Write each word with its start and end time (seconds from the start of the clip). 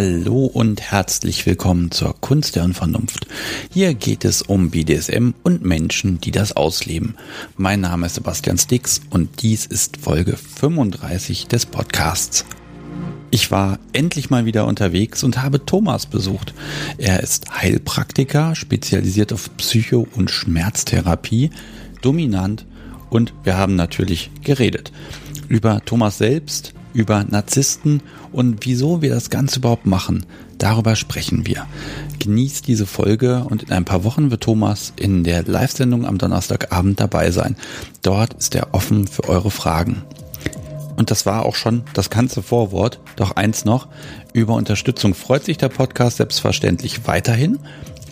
Hallo 0.00 0.44
und 0.44 0.80
herzlich 0.80 1.44
willkommen 1.44 1.90
zur 1.90 2.14
Kunst 2.20 2.54
der 2.54 2.62
Unvernunft. 2.62 3.26
Hier 3.68 3.94
geht 3.94 4.24
es 4.24 4.42
um 4.42 4.70
BDSM 4.70 5.30
und 5.42 5.64
Menschen, 5.64 6.20
die 6.20 6.30
das 6.30 6.52
ausleben. 6.52 7.16
Mein 7.56 7.80
Name 7.80 8.06
ist 8.06 8.14
Sebastian 8.14 8.58
Stix 8.58 9.00
und 9.10 9.42
dies 9.42 9.66
ist 9.66 9.96
Folge 9.96 10.36
35 10.36 11.48
des 11.48 11.66
Podcasts. 11.66 12.44
Ich 13.32 13.50
war 13.50 13.80
endlich 13.92 14.30
mal 14.30 14.44
wieder 14.44 14.68
unterwegs 14.68 15.24
und 15.24 15.42
habe 15.42 15.66
Thomas 15.66 16.06
besucht. 16.06 16.54
Er 16.96 17.20
ist 17.20 17.60
Heilpraktiker, 17.60 18.54
spezialisiert 18.54 19.32
auf 19.32 19.50
Psycho- 19.56 20.06
und 20.14 20.30
Schmerztherapie, 20.30 21.50
dominant 22.02 22.66
und 23.10 23.34
wir 23.42 23.56
haben 23.56 23.74
natürlich 23.74 24.30
geredet. 24.44 24.92
Über 25.48 25.84
Thomas 25.84 26.18
selbst, 26.18 26.72
über 26.98 27.24
Narzissten 27.24 28.02
und 28.32 28.66
wieso 28.66 29.00
wir 29.00 29.10
das 29.10 29.30
Ganze 29.30 29.60
überhaupt 29.60 29.86
machen. 29.86 30.26
Darüber 30.58 30.96
sprechen 30.96 31.46
wir. 31.46 31.66
Genießt 32.18 32.66
diese 32.66 32.86
Folge 32.86 33.44
und 33.48 33.62
in 33.62 33.70
ein 33.70 33.84
paar 33.84 34.02
Wochen 34.02 34.32
wird 34.32 34.42
Thomas 34.42 34.92
in 34.96 35.22
der 35.22 35.44
Live-Sendung 35.44 36.04
am 36.04 36.18
Donnerstagabend 36.18 36.98
dabei 36.98 37.30
sein. 37.30 37.56
Dort 38.02 38.34
ist 38.34 38.56
er 38.56 38.74
offen 38.74 39.06
für 39.06 39.28
eure 39.28 39.52
Fragen. 39.52 40.02
Und 40.96 41.12
das 41.12 41.24
war 41.24 41.46
auch 41.46 41.54
schon 41.54 41.84
das 41.94 42.10
ganze 42.10 42.42
Vorwort. 42.42 42.98
Doch 43.14 43.36
eins 43.36 43.64
noch. 43.64 43.86
Über 44.32 44.54
Unterstützung 44.54 45.14
freut 45.14 45.44
sich 45.44 45.56
der 45.56 45.68
Podcast 45.68 46.16
selbstverständlich 46.16 47.06
weiterhin. 47.06 47.60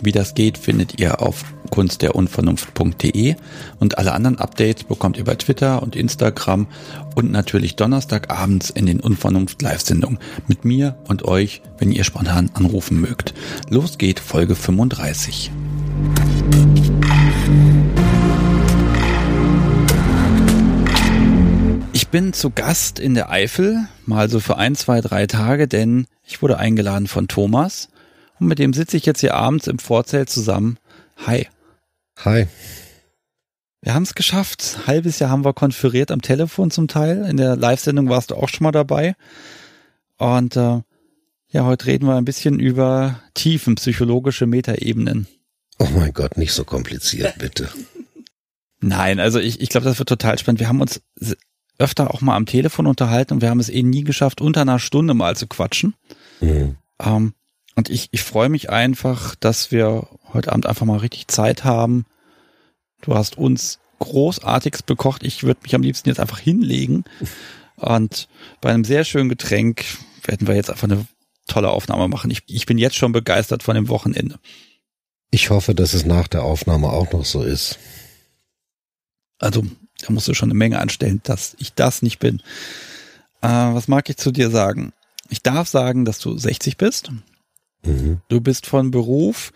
Wie 0.01 0.13
das 0.13 0.33
geht, 0.33 0.57
findet 0.57 0.97
ihr 0.97 1.21
auf 1.21 1.43
kunstderunvernunft.de 1.69 3.35
und 3.79 3.97
alle 3.97 4.13
anderen 4.13 4.39
Updates 4.39 4.83
bekommt 4.83 5.17
ihr 5.17 5.23
bei 5.23 5.35
Twitter 5.35 5.83
und 5.83 5.95
Instagram 5.95 6.67
und 7.15 7.31
natürlich 7.31 7.75
Donnerstagabends 7.75 8.69
in 8.69 8.85
den 8.85 8.99
Unvernunft 8.99 9.61
Live-Sendungen 9.61 10.19
mit 10.47 10.65
mir 10.65 10.97
und 11.07 11.25
euch, 11.25 11.61
wenn 11.77 11.91
ihr 11.91 12.03
spontan 12.03 12.49
anrufen 12.53 12.99
mögt. 12.99 13.33
Los 13.69 13.97
geht 13.97 14.19
Folge 14.19 14.55
35. 14.55 15.51
Ich 21.93 22.07
bin 22.09 22.31
zu 22.31 22.51
Gast 22.51 22.99
in 22.99 23.15
der 23.15 23.29
Eifel, 23.29 23.87
mal 24.05 24.29
so 24.29 24.39
für 24.39 24.57
ein, 24.57 24.75
zwei, 24.75 25.01
drei 25.01 25.27
Tage, 25.27 25.67
denn 25.67 26.07
ich 26.25 26.41
wurde 26.41 26.57
eingeladen 26.57 27.07
von 27.07 27.27
Thomas 27.27 27.89
und 28.39 28.47
mit 28.47 28.59
dem 28.59 28.73
sitze 28.73 28.97
ich 28.97 29.05
jetzt 29.05 29.21
hier 29.21 29.35
abends 29.35 29.67
im 29.67 29.79
Vorzelt 29.79 30.29
zusammen. 30.29 30.77
Hi. 31.25 31.47
Hi. 32.25 32.47
Wir 33.81 33.93
haben 33.93 34.03
es 34.03 34.15
geschafft. 34.15 34.87
Halbes 34.87 35.19
Jahr 35.19 35.29
haben 35.29 35.45
wir 35.45 35.53
konferiert 35.53 36.11
am 36.11 36.21
Telefon 36.21 36.71
zum 36.71 36.87
Teil. 36.87 37.25
In 37.25 37.37
der 37.37 37.55
Live-Sendung 37.55 38.09
warst 38.09 38.31
du 38.31 38.35
auch 38.35 38.49
schon 38.49 38.63
mal 38.63 38.71
dabei. 38.71 39.15
Und 40.17 40.55
äh, 40.55 40.81
ja, 41.49 41.63
heute 41.63 41.85
reden 41.85 42.07
wir 42.07 42.15
ein 42.15 42.25
bisschen 42.25 42.59
über 42.59 43.19
tiefen 43.35 43.75
psychologische 43.75 44.47
Metaebenen. 44.47 45.27
Oh 45.79 45.87
mein 45.95 46.11
Gott, 46.11 46.37
nicht 46.37 46.53
so 46.53 46.63
kompliziert, 46.65 47.37
bitte. 47.37 47.69
Nein, 48.79 49.19
also 49.19 49.39
ich, 49.39 49.61
ich 49.61 49.69
glaube, 49.69 49.85
das 49.85 49.99
wird 49.99 50.09
total 50.09 50.39
spannend. 50.39 50.59
Wir 50.59 50.67
haben 50.67 50.81
uns 50.81 51.01
öfter 51.77 52.11
auch 52.11 52.21
mal 52.21 52.35
am 52.35 52.47
Telefon 52.47 52.87
unterhalten 52.87 53.35
und 53.35 53.41
wir 53.41 53.49
haben 53.49 53.59
es 53.59 53.69
eh 53.69 53.83
nie 53.83 54.03
geschafft, 54.03 54.41
unter 54.41 54.61
einer 54.61 54.79
Stunde 54.79 55.13
mal 55.13 55.35
zu 55.35 55.45
quatschen. 55.45 55.93
Mhm. 56.41 56.77
Ähm, 56.99 57.33
und 57.77 57.91
ich, 57.91 58.09
ich 58.11 58.23
freue 58.23 58.49
mich 58.49 58.71
einfach, 58.71 59.35
dass 59.35 59.71
wir 59.71 60.07
heute 60.33 60.51
Abend 60.51 60.65
einfach 60.65 60.87
mal 60.87 60.97
richtig 60.97 61.27
Zeit 61.27 61.63
haben. 61.63 62.07
Du 63.01 63.13
hast 63.13 63.37
uns 63.37 63.77
großartiges 63.99 64.81
bekocht. 64.81 65.21
Ich 65.23 65.43
würde 65.43 65.59
mich 65.61 65.75
am 65.75 65.83
liebsten 65.83 66.09
jetzt 66.09 66.19
einfach 66.19 66.39
hinlegen. 66.39 67.03
Und 67.75 68.29
bei 68.61 68.71
einem 68.71 68.83
sehr 68.83 69.03
schönen 69.03 69.29
Getränk 69.29 69.85
werden 70.23 70.47
wir 70.47 70.55
jetzt 70.55 70.71
einfach 70.71 70.85
eine 70.85 71.05
tolle 71.45 71.69
Aufnahme 71.69 72.07
machen. 72.07 72.31
Ich, 72.31 72.41
ich 72.47 72.65
bin 72.65 72.79
jetzt 72.79 72.95
schon 72.95 73.11
begeistert 73.11 73.61
von 73.61 73.75
dem 73.75 73.89
Wochenende. 73.89 74.39
Ich 75.29 75.51
hoffe, 75.51 75.75
dass 75.75 75.93
es 75.93 76.03
nach 76.03 76.27
der 76.27 76.43
Aufnahme 76.43 76.89
auch 76.89 77.11
noch 77.11 77.25
so 77.25 77.43
ist. 77.43 77.77
Also, 79.37 79.63
da 80.01 80.11
musst 80.11 80.27
du 80.27 80.33
schon 80.33 80.49
eine 80.49 80.57
Menge 80.57 80.79
anstellen, 80.79 81.21
dass 81.23 81.55
ich 81.59 81.75
das 81.75 82.01
nicht 82.01 82.17
bin. 82.17 82.41
Äh, 83.41 83.49
was 83.49 83.87
mag 83.87 84.09
ich 84.09 84.17
zu 84.17 84.31
dir 84.31 84.49
sagen? 84.49 84.93
Ich 85.29 85.43
darf 85.43 85.67
sagen, 85.67 86.05
dass 86.05 86.17
du 86.17 86.35
60 86.35 86.77
bist. 86.77 87.11
Mhm. 87.87 88.21
Du 88.27 88.41
bist 88.41 88.65
von 88.65 88.91
Beruf. 88.91 89.51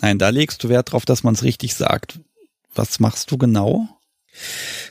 Nein, 0.00 0.18
da 0.18 0.28
legst 0.28 0.62
du 0.62 0.68
Wert 0.68 0.92
drauf, 0.92 1.04
dass 1.04 1.22
man 1.22 1.34
es 1.34 1.42
richtig 1.42 1.74
sagt. 1.74 2.20
Was 2.74 3.00
machst 3.00 3.30
du 3.30 3.38
genau? 3.38 3.88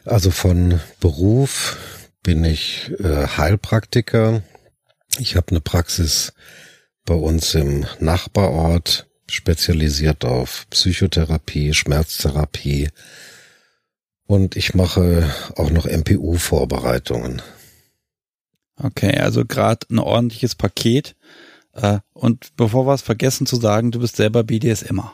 Also 0.03 0.31
von 0.31 0.79
Beruf 0.99 1.77
bin 2.23 2.43
ich 2.43 2.91
äh, 2.99 3.27
Heilpraktiker. 3.27 4.41
Ich 5.19 5.35
habe 5.35 5.51
eine 5.51 5.61
Praxis 5.61 6.33
bei 7.05 7.13
uns 7.13 7.53
im 7.53 7.85
Nachbarort, 7.99 9.07
spezialisiert 9.29 10.25
auf 10.25 10.65
Psychotherapie, 10.71 11.73
Schmerztherapie 11.73 12.89
und 14.25 14.55
ich 14.55 14.73
mache 14.73 15.31
auch 15.55 15.69
noch 15.69 15.85
MPU-Vorbereitungen. 15.85 17.43
Okay, 18.77 19.17
also 19.17 19.45
gerade 19.45 19.85
ein 19.89 19.99
ordentliches 19.99 20.55
Paket. 20.55 21.15
Äh, 21.75 21.99
und 22.13 22.55
bevor 22.55 22.87
wir 22.87 22.93
es 22.93 23.01
vergessen 23.01 23.45
zu 23.45 23.57
sagen, 23.57 23.91
du 23.91 23.99
bist 23.99 24.15
selber 24.15 24.43
BDSMer. 24.43 25.13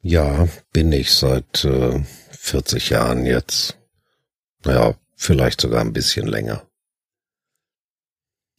Ja, 0.00 0.48
bin 0.72 0.92
ich 0.92 1.12
seit 1.12 1.64
äh, 1.64 2.02
40 2.30 2.90
Jahren 2.90 3.26
jetzt. 3.26 3.76
Naja, 4.64 4.94
vielleicht 5.16 5.60
sogar 5.60 5.80
ein 5.80 5.92
bisschen 5.92 6.26
länger. 6.26 6.62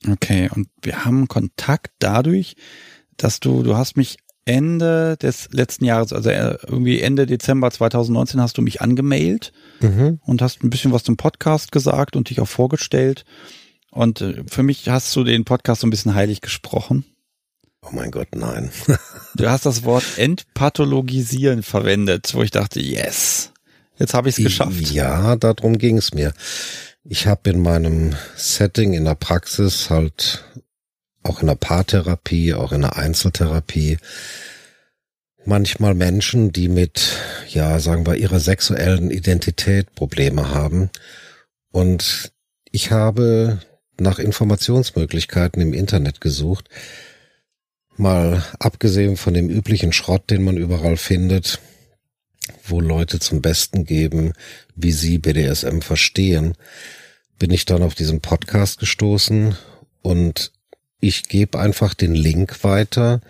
Okay, 0.08 0.50
und 0.54 0.70
wir 0.82 1.06
haben 1.06 1.28
Kontakt 1.28 1.92
dadurch, 2.00 2.56
dass 3.18 3.40
du, 3.40 3.64
du 3.64 3.76
hast 3.76 3.98
mich 3.98 4.18
Ende 4.46 5.18
des 5.18 5.50
letzten 5.52 5.86
Jahres, 5.86 6.12
also 6.14 6.30
äh, 6.30 6.58
irgendwie 6.66 7.02
Ende 7.02 7.26
Dezember 7.26 7.70
2019 7.70 8.42
hast 8.42 8.58
du 8.58 8.62
mich 8.62 8.82
angemailt 8.82 9.52
mhm. 9.80 10.20
und 10.24 10.42
hast 10.42 10.64
ein 10.64 10.70
bisschen 10.70 10.92
was 10.92 11.04
zum 11.04 11.18
Podcast 11.18 11.72
gesagt 11.72 12.16
und 12.16 12.30
dich 12.30 12.40
auch 12.40 12.48
vorgestellt. 12.48 13.26
Und 13.92 14.22
äh, 14.22 14.44
für 14.48 14.64
mich 14.64 14.88
hast 14.90 15.16
du 15.16 15.24
den 15.24 15.46
Podcast 15.46 15.82
so 15.82 15.88
ein 15.88 15.90
bisschen 15.90 16.16
heilig 16.16 16.42
gesprochen. 16.42 17.06
Oh 17.82 17.90
mein 17.92 18.12
Gott, 18.12 18.30
nein. 18.36 18.72
du 19.36 19.50
hast 19.50 19.66
das 19.66 19.84
Wort 19.84 20.04
entpathologisieren 20.18 21.64
verwendet, 21.64 22.34
wo 22.34 22.44
ich 22.44 22.52
dachte, 22.52 22.80
yes, 22.80 23.52
jetzt 23.98 24.14
habe 24.14 24.30
ich 24.30 24.38
es 24.38 24.44
geschafft. 24.44 24.92
Ja, 24.92 25.36
darum 25.36 25.78
ging 25.78 25.98
es 25.98 26.14
mir. 26.14 26.34
Ich 27.04 27.28
habe 27.28 27.50
in 27.50 27.62
meinem 27.62 28.16
Setting 28.36 28.94
in 28.94 29.06
der 29.06 29.16
Praxis 29.16 29.90
halt 29.90 30.44
auch 31.24 31.42
in 31.42 31.48
der 31.48 31.56
Paartherapie, 31.56 32.54
auch 32.54 32.72
in 32.72 32.82
der 32.82 32.98
Einzeltherapie 32.98 33.98
manchmal 35.46 35.96
Menschen, 35.96 36.52
die 36.52 36.70
mit, 36.70 37.18
ja, 37.50 37.80
sagen 37.80 38.06
wir, 38.06 38.16
ihrer 38.16 38.40
sexuellen 38.40 39.12
Identität 39.12 39.94
Probleme 39.96 40.50
haben. 40.50 40.90
Und 41.72 42.32
ich 42.72 42.92
habe 42.92 43.60
nach 44.02 44.20
Informationsmöglichkeiten 44.20 45.62
im 45.62 45.74
Internet 45.74 46.22
gesucht. 46.22 46.70
Mal 47.98 48.44
abgesehen 48.60 49.18
von 49.18 49.34
dem 49.34 49.50
üblichen 49.50 49.92
Schrott, 49.92 50.30
den 50.30 50.44
man 50.44 50.58
überall 50.58 50.98
findet, 50.98 51.60
wo 52.66 52.80
Leute 52.80 53.20
zum 53.20 53.42
Besten 53.42 53.86
geben, 53.86 54.34
wie 54.76 54.92
sie 54.92 55.18
BDSM 55.18 55.82
verstehen, 55.82 56.56
bin 57.38 57.52
ich 57.52 57.66
dann 57.66 57.84
auf 57.84 57.96
diesen 57.96 58.22
Podcast 58.22 58.80
gestoßen 58.80 59.56
und 60.02 60.52
ich 61.02 61.30
gebe 61.30 61.60
einfach 61.60 61.94
den 61.94 62.14
Link 62.14 62.64
weiter 62.64 63.22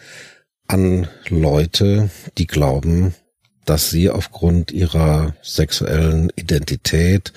an 0.67 1.07
Leute, 1.29 2.09
die 2.37 2.47
glauben, 2.47 3.15
dass 3.65 3.89
sie 3.89 4.09
aufgrund 4.09 4.71
ihrer 4.71 5.35
sexuellen 5.41 6.31
Identität 6.35 7.33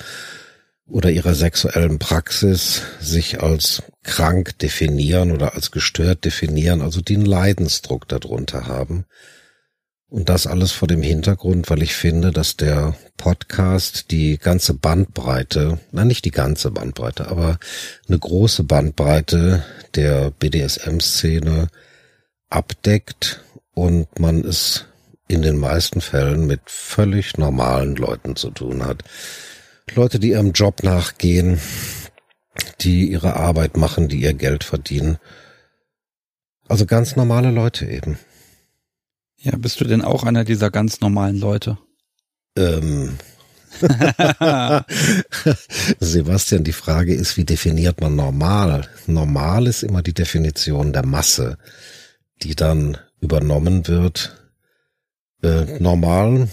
oder 0.93 1.11
ihrer 1.11 1.35
sexuellen 1.35 1.99
Praxis 1.99 2.83
sich 3.01 3.43
als 3.43 3.83
krank 4.03 4.59
definieren 4.59 5.33
oder 5.33 5.55
als 5.55 5.71
gestört 5.71 6.25
definieren, 6.25 6.83
also 6.83 7.01
einen 7.09 7.25
Leidensdruck 7.25 8.07
darunter 8.09 8.67
haben. 8.67 9.07
Und 10.09 10.29
das 10.29 10.47
alles 10.47 10.73
vor 10.73 10.89
dem 10.89 11.01
Hintergrund, 11.01 11.71
weil 11.71 11.83
ich 11.83 11.95
finde, 11.95 12.31
dass 12.31 12.59
der 12.59 12.95
Podcast 13.17 14.11
die 14.11 14.37
ganze 14.37 14.75
Bandbreite, 14.75 15.81
na 15.93 16.05
nicht 16.05 16.27
die 16.27 16.31
ganze 16.31 16.71
Bandbreite, 16.71 17.29
aber 17.29 17.59
eine 18.07 18.19
große 18.19 18.65
Bandbreite 18.65 19.65
der 19.95 20.31
BDSM-Szene 20.33 21.69
abdeckt 22.51 23.43
und 23.73 24.19
man 24.19 24.45
es 24.45 24.85
in 25.27 25.41
den 25.41 25.57
meisten 25.57 26.03
Fällen 26.03 26.47
mit 26.47 26.61
völlig 26.67 27.39
normalen 27.39 27.97
Leuten 27.97 28.37
zu 28.37 28.51
tun 28.51 28.85
hat. 28.85 29.03
Leute, 29.95 30.19
die 30.19 30.31
ihrem 30.31 30.53
Job 30.53 30.83
nachgehen, 30.83 31.61
die 32.81 33.11
ihre 33.11 33.37
Arbeit 33.37 33.77
machen, 33.77 34.09
die 34.09 34.21
ihr 34.21 34.35
Geld 34.35 34.65
verdienen. 34.65 35.19
Also 36.69 36.87
ganz 36.87 37.17
normale 37.17 37.51
Leute 37.51 37.87
eben. 37.87 38.19
Ja, 39.39 39.57
bist 39.57 39.81
du 39.81 39.85
denn 39.85 40.03
auch 40.03 40.25
einer 40.25 40.45
dieser 40.45 40.71
ganz 40.71 41.01
normalen 41.01 41.39
Leute? 41.39 41.79
Ähm, 42.57 43.19
Sebastian, 46.01 46.65
die 46.65 46.73
Frage 46.73 47.15
ist, 47.15 47.37
wie 47.37 47.45
definiert 47.45 48.01
man 48.01 48.17
normal? 48.17 48.89
Normal 49.07 49.67
ist 49.67 49.83
immer 49.83 50.03
die 50.03 50.15
Definition 50.15 50.93
der 50.93 51.05
Masse, 51.05 51.59
die 52.43 52.55
dann 52.55 52.99
übernommen 53.21 53.89
wird. 53.89 54.37
Äh, 55.43 55.81
normal, 55.81 56.49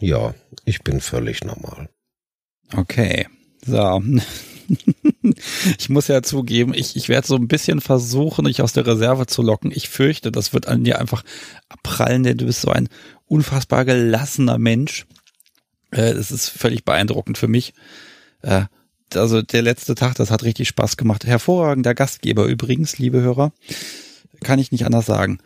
ja, 0.00 0.34
ich 0.64 0.82
bin 0.82 1.00
völlig 1.00 1.44
normal. 1.44 1.88
Okay, 2.74 3.26
so. 3.64 4.02
ich 5.78 5.88
muss 5.88 6.08
ja 6.08 6.22
zugeben, 6.22 6.74
ich, 6.74 6.96
ich 6.96 7.08
werde 7.08 7.26
so 7.26 7.36
ein 7.36 7.48
bisschen 7.48 7.80
versuchen, 7.80 8.46
dich 8.46 8.62
aus 8.62 8.72
der 8.72 8.86
Reserve 8.86 9.26
zu 9.26 9.42
locken. 9.42 9.70
Ich 9.74 9.88
fürchte, 9.88 10.32
das 10.32 10.52
wird 10.52 10.66
an 10.66 10.84
dir 10.84 10.98
einfach 10.98 11.24
abprallen, 11.68 12.22
denn 12.22 12.38
du 12.38 12.46
bist 12.46 12.62
so 12.62 12.70
ein 12.70 12.88
unfassbar 13.26 13.84
gelassener 13.84 14.58
Mensch. 14.58 15.06
Äh, 15.90 16.14
das 16.14 16.30
ist 16.30 16.48
völlig 16.48 16.84
beeindruckend 16.84 17.38
für 17.38 17.48
mich. 17.48 17.74
Äh, 18.42 18.64
also 19.14 19.42
der 19.42 19.62
letzte 19.62 19.94
Tag, 19.94 20.16
das 20.16 20.30
hat 20.30 20.42
richtig 20.42 20.68
Spaß 20.68 20.96
gemacht. 20.96 21.24
Hervorragender 21.24 21.94
Gastgeber 21.94 22.46
übrigens, 22.46 22.98
liebe 22.98 23.20
Hörer. 23.20 23.52
Kann 24.42 24.58
ich 24.58 24.72
nicht 24.72 24.84
anders 24.84 25.06
sagen. 25.06 25.38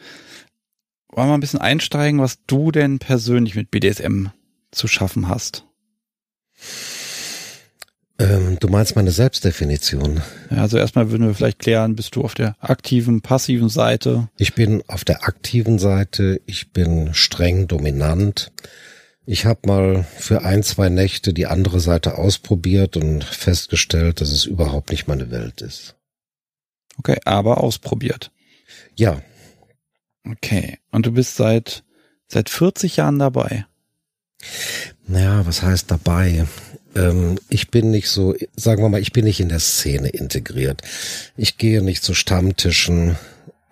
Wollen 1.08 1.28
wir 1.28 1.34
ein 1.34 1.40
bisschen 1.40 1.60
einsteigen, 1.60 2.20
was 2.20 2.38
du 2.46 2.70
denn 2.70 2.98
persönlich 2.98 3.54
mit 3.54 3.70
BDSM 3.70 4.28
zu 4.70 4.88
schaffen 4.88 5.28
hast? 5.28 5.66
Ähm, 8.20 8.58
du 8.60 8.68
meinst 8.68 8.96
meine 8.96 9.12
Selbstdefinition? 9.12 10.20
Ja, 10.50 10.58
also 10.58 10.76
erstmal 10.76 11.10
würden 11.10 11.26
wir 11.26 11.34
vielleicht 11.34 11.58
klären, 11.58 11.96
bist 11.96 12.14
du 12.16 12.22
auf 12.22 12.34
der 12.34 12.54
aktiven, 12.60 13.22
passiven 13.22 13.70
Seite? 13.70 14.28
Ich 14.36 14.54
bin 14.54 14.82
auf 14.88 15.04
der 15.04 15.24
aktiven 15.24 15.78
Seite, 15.78 16.42
ich 16.44 16.70
bin 16.72 17.14
streng 17.14 17.66
dominant. 17.66 18.52
Ich 19.24 19.46
habe 19.46 19.60
mal 19.66 20.04
für 20.18 20.42
ein, 20.44 20.62
zwei 20.62 20.90
Nächte 20.90 21.32
die 21.32 21.46
andere 21.46 21.80
Seite 21.80 22.18
ausprobiert 22.18 22.98
und 22.98 23.24
festgestellt, 23.24 24.20
dass 24.20 24.32
es 24.32 24.44
überhaupt 24.44 24.90
nicht 24.90 25.08
meine 25.08 25.30
Welt 25.30 25.62
ist. 25.62 25.96
Okay, 26.98 27.18
aber 27.24 27.62
ausprobiert. 27.62 28.32
Ja. 28.96 29.22
Okay, 30.28 30.78
und 30.90 31.06
du 31.06 31.12
bist 31.12 31.36
seit 31.36 31.84
seit 32.28 32.50
40 32.50 32.96
Jahren 32.96 33.18
dabei. 33.18 33.66
Naja, 35.06 35.44
was 35.46 35.62
heißt 35.62 35.90
dabei? 35.90 36.46
Ähm, 36.94 37.38
ich 37.48 37.70
bin 37.70 37.90
nicht 37.90 38.08
so, 38.08 38.34
sagen 38.56 38.82
wir 38.82 38.88
mal, 38.88 39.00
ich 39.00 39.12
bin 39.12 39.24
nicht 39.24 39.40
in 39.40 39.48
der 39.48 39.60
Szene 39.60 40.08
integriert. 40.08 40.82
Ich 41.36 41.56
gehe 41.56 41.82
nicht 41.82 42.02
zu 42.02 42.14
Stammtischen. 42.14 43.16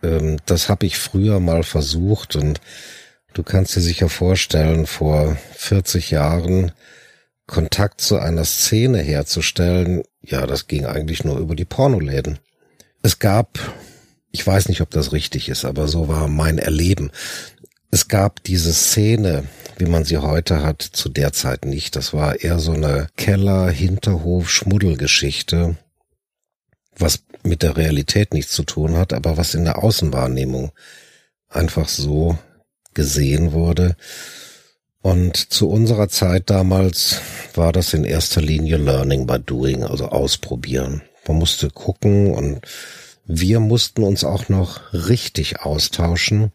Ähm, 0.03 0.38
das 0.47 0.69
habe 0.69 0.87
ich 0.87 0.99
früher 0.99 1.41
mal 1.41 1.62
versucht 1.62 2.37
und 2.37 2.61
du 3.35 3.43
kannst 3.43 3.76
dir 3.76 3.81
sicher 3.81 4.09
vorstellen, 4.09 4.87
vor 4.87 5.37
40 5.55 6.11
Jahren 6.11 6.73
Kontakt 7.49 8.03
zu 8.03 8.19
einer 8.19 8.44
Szene 8.44 8.99
herzustellen, 8.99 10.03
ja, 10.23 10.47
das 10.47 10.69
ging 10.69 10.85
eigentlich 10.85 11.25
nur 11.25 11.38
über 11.38 11.56
die 11.56 11.65
Pornoläden. 11.65 12.38
Es 13.03 13.19
gab, 13.19 13.59
ich 14.31 14.47
weiß 14.47 14.69
nicht, 14.69 14.82
ob 14.82 14.91
das 14.91 15.12
richtig 15.12 15.49
ist, 15.49 15.65
aber 15.65 15.88
so 15.88 16.09
war 16.09 16.29
mein 16.29 16.59
Erleben. 16.59 17.11
Es 17.90 18.08
gab 18.08 18.43
diese 18.44 18.75
Szene, 18.75 19.44
wie 19.79 19.87
man 19.87 20.05
sie 20.05 20.19
heute 20.19 20.62
hat, 20.62 20.82
zu 20.82 21.08
der 21.08 21.32
Zeit 21.32 21.64
nicht. 21.64 21.96
Das 21.96 22.12
war 22.12 22.38
eher 22.40 22.58
so 22.58 22.73
eine 22.73 23.08
Keller-Hinterhof-Schmuddelgeschichte, 23.17 25.79
was 26.96 27.23
mit 27.43 27.62
der 27.62 27.79
Realität 27.79 28.35
nichts 28.35 28.52
zu 28.52 28.64
tun 28.64 28.99
hat, 28.99 29.14
aber 29.14 29.38
was 29.38 29.55
in 29.55 29.64
der 29.64 29.82
Außenwahrnehmung 29.82 30.73
einfach 31.49 31.88
so 31.88 32.37
gesehen 32.93 33.52
wurde. 33.52 33.96
Und 35.00 35.52
zu 35.52 35.70
unserer 35.70 36.08
Zeit 36.08 36.50
damals 36.50 37.23
war 37.55 37.73
das 37.73 37.94
in 37.94 38.05
erster 38.05 38.43
Linie 38.43 38.76
Learning 38.76 39.26
by 39.26 39.38
Doing, 39.38 39.84
also 39.84 40.08
ausprobieren. 40.08 41.00
Man 41.26 41.38
musste 41.38 41.70
gucken 41.70 42.34
und 42.34 42.61
wir 43.25 43.61
mussten 43.61 44.02
uns 44.02 44.25
auch 44.25 44.50
noch 44.50 44.93
richtig 44.93 45.61
austauschen, 45.61 46.52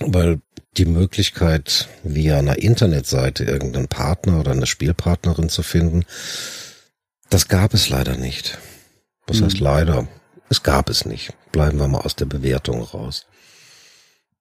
weil 0.00 0.40
die 0.76 0.84
Möglichkeit, 0.84 1.88
via 2.02 2.38
einer 2.38 2.58
Internetseite 2.58 3.44
irgendeinen 3.44 3.88
Partner 3.88 4.40
oder 4.40 4.52
eine 4.52 4.66
Spielpartnerin 4.66 5.48
zu 5.48 5.62
finden, 5.62 6.04
das 7.30 7.48
gab 7.48 7.74
es 7.74 7.88
leider 7.88 8.16
nicht. 8.16 8.58
Was 9.26 9.38
hm. 9.38 9.46
heißt 9.46 9.60
leider? 9.60 10.08
Es 10.48 10.62
gab 10.62 10.90
es 10.90 11.04
nicht. 11.04 11.32
Bleiben 11.50 11.78
wir 11.78 11.88
mal 11.88 12.00
aus 12.00 12.14
der 12.16 12.26
Bewertung 12.26 12.82
raus. 12.82 13.26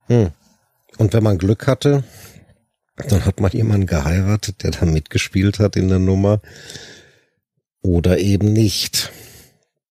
Hm. 0.07 0.31
Und 0.97 1.13
wenn 1.13 1.23
man 1.23 1.37
Glück 1.37 1.67
hatte, 1.67 2.03
dann 2.95 3.25
hat 3.25 3.39
man 3.39 3.51
jemanden 3.51 3.87
geheiratet, 3.87 4.63
der 4.63 4.71
da 4.71 4.85
mitgespielt 4.85 5.59
hat 5.59 5.75
in 5.75 5.89
der 5.89 5.99
Nummer. 5.99 6.41
Oder 7.81 8.19
eben 8.19 8.53
nicht. 8.53 9.11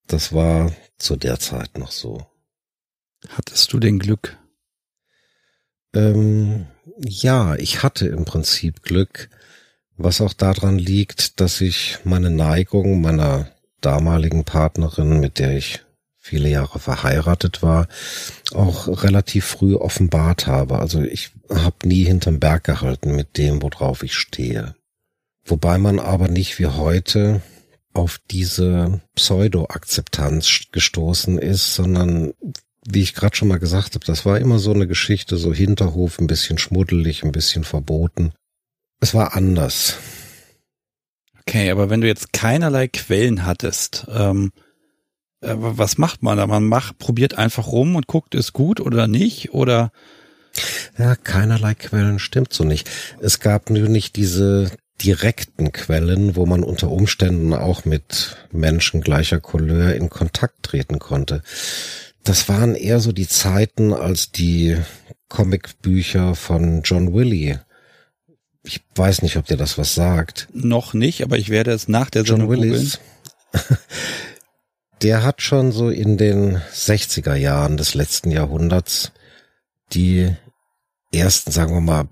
Das 0.06 0.32
war 0.32 0.72
zu 0.98 1.16
der 1.16 1.38
Zeit 1.38 1.78
noch 1.78 1.92
so. 1.92 2.26
Hattest 3.28 3.72
du 3.72 3.78
den 3.78 3.98
Glück? 3.98 4.38
Ähm, 5.94 6.66
ja, 6.98 7.54
ich 7.56 7.82
hatte 7.82 8.06
im 8.06 8.24
Prinzip 8.24 8.82
Glück, 8.82 9.28
was 9.96 10.20
auch 10.20 10.32
daran 10.32 10.78
liegt, 10.78 11.40
dass 11.40 11.60
ich 11.60 11.98
meine 12.04 12.30
Neigung 12.30 13.00
meiner 13.00 13.48
damaligen 13.80 14.44
Partnerin, 14.44 15.20
mit 15.20 15.38
der 15.38 15.56
ich 15.56 15.80
viele 16.18 16.48
Jahre 16.48 16.78
verheiratet 16.78 17.62
war, 17.62 17.86
auch 18.54 19.02
relativ 19.02 19.44
früh 19.44 19.76
offenbart 19.76 20.46
habe. 20.46 20.78
Also 20.78 21.02
ich 21.02 21.32
habe 21.50 21.86
nie 21.86 22.04
hinterm 22.04 22.40
Berg 22.40 22.64
gehalten 22.64 23.14
mit 23.14 23.36
dem, 23.36 23.60
worauf 23.60 24.02
ich 24.02 24.14
stehe. 24.14 24.74
Wobei 25.44 25.76
man 25.76 25.98
aber 25.98 26.28
nicht 26.28 26.58
wie 26.58 26.66
heute 26.66 27.42
auf 27.92 28.18
diese 28.30 29.02
Pseudo-Akzeptanz 29.14 30.62
gestoßen 30.72 31.38
ist, 31.38 31.74
sondern 31.74 32.32
wie 32.86 33.02
ich 33.02 33.14
gerade 33.14 33.34
schon 33.34 33.48
mal 33.48 33.58
gesagt 33.58 33.94
habe, 33.94 34.04
das 34.04 34.26
war 34.26 34.38
immer 34.38 34.58
so 34.58 34.72
eine 34.72 34.86
Geschichte, 34.86 35.36
so 35.36 35.52
Hinterhof, 35.52 36.18
ein 36.18 36.26
bisschen 36.26 36.58
schmuddelig, 36.58 37.24
ein 37.24 37.32
bisschen 37.32 37.64
verboten. 37.64 38.32
Es 39.00 39.14
war 39.14 39.34
anders. 39.34 39.96
Okay, 41.40 41.70
aber 41.70 41.90
wenn 41.90 42.00
du 42.00 42.06
jetzt 42.06 42.32
keinerlei 42.32 42.88
Quellen 42.88 43.44
hattest, 43.44 44.06
ähm, 44.08 44.52
äh, 45.40 45.54
was 45.56 45.98
macht 45.98 46.22
man 46.22 46.38
da? 46.38 46.46
Man 46.46 46.64
macht, 46.64 46.98
probiert 46.98 47.36
einfach 47.38 47.66
rum 47.68 47.96
und 47.96 48.06
guckt, 48.06 48.34
ist 48.34 48.52
gut 48.52 48.80
oder 48.80 49.06
nicht? 49.06 49.52
Oder 49.52 49.92
ja, 50.98 51.16
keinerlei 51.16 51.74
Quellen 51.74 52.18
stimmt 52.18 52.52
so 52.52 52.64
nicht. 52.64 52.88
Es 53.20 53.40
gab 53.40 53.70
nur 53.70 53.88
nicht 53.88 54.16
diese 54.16 54.70
direkten 55.02 55.72
Quellen, 55.72 56.36
wo 56.36 56.46
man 56.46 56.62
unter 56.62 56.90
Umständen 56.90 57.52
auch 57.52 57.84
mit 57.84 58.36
Menschen 58.52 59.00
gleicher 59.00 59.40
Couleur 59.40 59.94
in 59.94 60.08
Kontakt 60.08 60.62
treten 60.62 60.98
konnte 60.98 61.42
das 62.24 62.48
waren 62.48 62.74
eher 62.74 62.98
so 63.00 63.12
die 63.12 63.28
Zeiten, 63.28 63.92
als 63.92 64.32
die 64.32 64.78
Comicbücher 65.28 66.34
von 66.34 66.80
John 66.82 67.14
Willy. 67.14 67.58
Ich 68.62 68.80
weiß 68.94 69.20
nicht, 69.22 69.36
ob 69.36 69.44
dir 69.46 69.58
das 69.58 69.76
was 69.76 69.94
sagt. 69.94 70.48
Noch 70.52 70.94
nicht, 70.94 71.22
aber 71.22 71.36
ich 71.36 71.50
werde 71.50 71.72
es 71.72 71.86
nach 71.86 72.08
der 72.10 72.22
John 72.22 72.40
Sendung 72.40 72.60
Willis. 72.60 72.98
Der 75.02 75.22
hat 75.22 75.42
schon 75.42 75.70
so 75.70 75.90
in 75.90 76.16
den 76.16 76.62
60er 76.72 77.34
Jahren 77.34 77.76
des 77.76 77.92
letzten 77.94 78.30
Jahrhunderts 78.30 79.12
die 79.92 80.34
ersten, 81.12 81.50
sagen 81.50 81.74
wir 81.74 81.82
mal, 81.82 82.08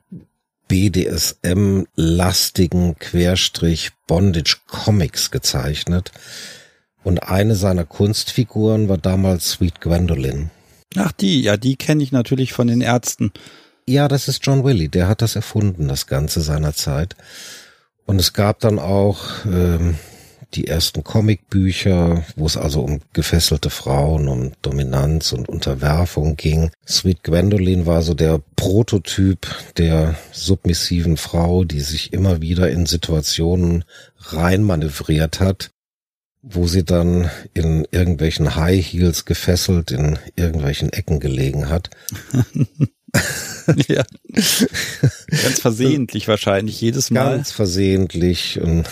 BDSM-lastigen 0.68 2.98
Querstrich 2.98 3.92
Bondage 4.06 4.58
Comics 4.66 5.30
gezeichnet 5.30 6.12
und 7.04 7.22
eine 7.22 7.54
seiner 7.54 7.84
Kunstfiguren 7.84 8.88
war 8.88 8.98
damals 8.98 9.50
Sweet 9.52 9.80
Gwendolyn. 9.80 10.50
Ach 10.96 11.12
die, 11.12 11.42
ja, 11.42 11.56
die 11.56 11.76
kenne 11.76 12.02
ich 12.02 12.12
natürlich 12.12 12.52
von 12.52 12.66
den 12.66 12.80
Ärzten. 12.80 13.32
Ja, 13.86 14.08
das 14.08 14.28
ist 14.28 14.46
John 14.46 14.64
Willy, 14.64 14.88
der 14.88 15.08
hat 15.08 15.22
das 15.22 15.36
erfunden, 15.36 15.88
das 15.88 16.06
Ganze 16.06 16.40
seiner 16.40 16.74
Zeit. 16.74 17.16
Und 18.06 18.20
es 18.20 18.32
gab 18.32 18.60
dann 18.60 18.78
auch 18.78 19.20
ähm, 19.46 19.96
die 20.54 20.66
ersten 20.66 21.02
Comicbücher, 21.02 22.24
wo 22.36 22.46
es 22.46 22.56
also 22.56 22.82
um 22.82 23.00
gefesselte 23.12 23.70
Frauen, 23.70 24.28
um 24.28 24.52
Dominanz 24.62 25.32
und 25.32 25.48
Unterwerfung 25.48 26.36
ging. 26.36 26.70
Sweet 26.86 27.24
Gwendolyn 27.24 27.86
war 27.86 28.02
so 28.02 28.14
der 28.14 28.40
Prototyp 28.56 29.46
der 29.78 30.16
submissiven 30.30 31.16
Frau, 31.16 31.64
die 31.64 31.80
sich 31.80 32.12
immer 32.12 32.40
wieder 32.40 32.70
in 32.70 32.86
Situationen 32.86 33.84
reinmanövriert 34.18 35.40
hat, 35.40 35.71
wo 36.42 36.66
sie 36.66 36.84
dann 36.84 37.30
in 37.54 37.86
irgendwelchen 37.90 38.56
High 38.56 38.84
Heels 38.84 39.24
gefesselt 39.24 39.92
in 39.92 40.18
irgendwelchen 40.34 40.92
Ecken 40.92 41.20
gelegen 41.20 41.68
hat. 41.68 41.90
ja. 43.88 44.02
Ganz 45.42 45.60
versehentlich 45.60 46.26
wahrscheinlich 46.26 46.80
jedes 46.80 47.10
Mal. 47.10 47.36
Ganz 47.36 47.52
versehentlich 47.52 48.60
und 48.60 48.88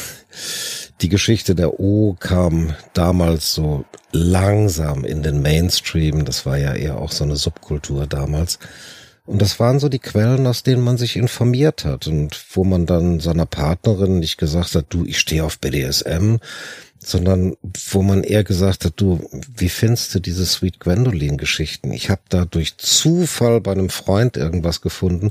die 1.00 1.08
Geschichte 1.08 1.54
der 1.54 1.80
O 1.80 2.16
kam 2.18 2.74
damals 2.92 3.54
so 3.54 3.84
langsam 4.12 5.04
in 5.04 5.22
den 5.22 5.42
Mainstream. 5.42 6.24
Das 6.24 6.46
war 6.46 6.58
ja 6.58 6.74
eher 6.74 6.98
auch 6.98 7.10
so 7.10 7.24
eine 7.24 7.36
Subkultur 7.36 8.06
damals. 8.06 8.58
Und 9.24 9.40
das 9.40 9.60
waren 9.60 9.78
so 9.78 9.88
die 9.88 10.00
Quellen, 10.00 10.46
aus 10.46 10.62
denen 10.62 10.82
man 10.82 10.98
sich 10.98 11.16
informiert 11.16 11.84
hat 11.84 12.06
und 12.06 12.36
wo 12.52 12.64
man 12.64 12.86
dann 12.86 13.20
seiner 13.20 13.46
Partnerin 13.46 14.18
nicht 14.18 14.38
gesagt 14.38 14.74
hat, 14.74 14.86
du, 14.88 15.04
ich 15.04 15.18
stehe 15.18 15.44
auf 15.44 15.58
BDSM, 15.60 16.36
sondern 17.02 17.56
wo 17.90 18.02
man 18.02 18.22
eher 18.22 18.44
gesagt 18.44 18.84
hat, 18.84 18.94
du, 18.96 19.28
wie 19.56 19.68
findest 19.68 20.14
du 20.14 20.20
diese 20.20 20.44
Sweet 20.44 20.80
Gwendolyn 20.80 21.38
Geschichten? 21.38 21.92
Ich 21.92 22.10
habe 22.10 22.22
da 22.28 22.44
durch 22.44 22.76
Zufall 22.76 23.60
bei 23.60 23.72
einem 23.72 23.88
Freund 23.88 24.36
irgendwas 24.36 24.80
gefunden. 24.80 25.30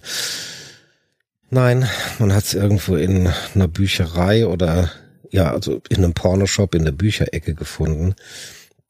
Nein, 1.50 1.88
man 2.18 2.34
hat 2.34 2.46
es 2.46 2.54
irgendwo 2.54 2.96
in 2.96 3.32
einer 3.54 3.68
Bücherei 3.68 4.46
oder 4.46 4.92
ja, 5.32 5.52
also 5.52 5.82
in 5.90 5.98
einem 5.98 6.14
Pornoshop 6.14 6.74
in 6.74 6.86
der 6.86 6.92
Bücherecke 6.92 7.54
gefunden. 7.54 8.16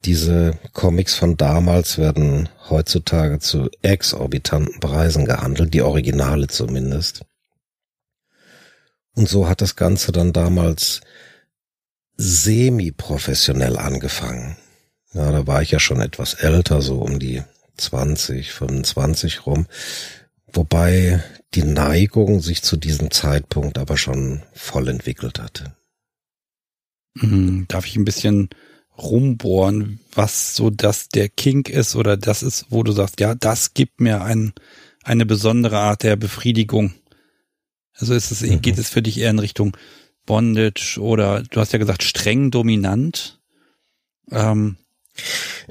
Diese 0.06 0.58
Comics 0.72 1.14
von 1.14 1.36
damals 1.36 1.98
werden 1.98 2.48
heutzutage 2.70 3.38
zu 3.38 3.68
exorbitanten 3.82 4.80
Preisen 4.80 5.26
gehandelt, 5.26 5.74
die 5.74 5.82
Originale 5.82 6.48
zumindest. 6.48 7.22
Und 9.14 9.28
so 9.28 9.48
hat 9.48 9.60
das 9.60 9.76
Ganze 9.76 10.12
dann 10.12 10.32
damals 10.32 11.02
semi-professionell 12.20 13.78
angefangen. 13.78 14.56
Ja, 15.14 15.32
da 15.32 15.46
war 15.46 15.62
ich 15.62 15.70
ja 15.70 15.80
schon 15.80 16.02
etwas 16.02 16.34
älter, 16.34 16.82
so 16.82 16.98
um 16.98 17.18
die 17.18 17.42
20, 17.78 18.52
25 18.52 19.46
rum. 19.46 19.66
Wobei 20.52 21.24
die 21.54 21.62
Neigung 21.62 22.40
sich 22.40 22.62
zu 22.62 22.76
diesem 22.76 23.10
Zeitpunkt 23.10 23.78
aber 23.78 23.96
schon 23.96 24.42
voll 24.52 24.88
entwickelt 24.88 25.40
hatte. 25.40 25.74
Hm, 27.18 27.64
darf 27.68 27.86
ich 27.86 27.96
ein 27.96 28.04
bisschen 28.04 28.50
rumbohren, 28.98 29.98
was 30.12 30.54
so 30.54 30.68
das 30.68 31.08
der 31.08 31.30
Kink 31.30 31.70
ist 31.70 31.96
oder 31.96 32.18
das 32.18 32.42
ist, 32.42 32.66
wo 32.68 32.82
du 32.82 32.92
sagst, 32.92 33.18
ja, 33.18 33.34
das 33.34 33.72
gibt 33.72 34.00
mir 34.00 34.22
ein, 34.22 34.52
eine 35.02 35.24
besondere 35.24 35.78
Art 35.78 36.02
der 36.02 36.16
Befriedigung. 36.16 36.92
Also 37.94 38.12
ist 38.12 38.30
es, 38.30 38.42
mhm. 38.42 38.60
geht 38.60 38.78
es 38.78 38.90
für 38.90 39.00
dich 39.00 39.18
eher 39.18 39.30
in 39.30 39.38
Richtung 39.38 39.74
Bondage 40.30 40.96
oder 41.00 41.42
du 41.42 41.58
hast 41.58 41.72
ja 41.72 41.80
gesagt 41.80 42.04
streng 42.04 42.52
dominant. 42.52 43.40
Ähm, 44.30 44.76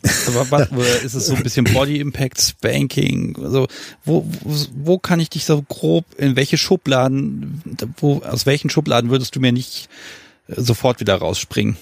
was, 0.02 0.70
ist 1.02 1.14
es 1.14 1.28
so 1.28 1.34
ein 1.34 1.44
bisschen 1.44 1.64
Body 1.64 2.02
Impact, 2.02 2.42
Spanking? 2.42 3.38
Also 3.42 3.70
wo, 4.04 4.26
wo, 4.44 4.66
wo 4.76 5.00
kann 5.00 5.22
ich 5.22 5.30
dich 5.30 5.46
so 5.46 5.62
grob 5.62 6.04
in 6.18 6.36
welche 6.36 6.58
Schubladen, 6.58 7.62
wo 8.00 8.20
aus 8.20 8.46
welchen 8.46 8.70
Schubladen 8.70 9.10
würdest 9.10 9.34
du 9.34 9.40
mir 9.40 9.54
nicht 9.54 9.88
sofort 10.50 11.00
wieder 11.00 11.16
rausspringen? 11.16 11.78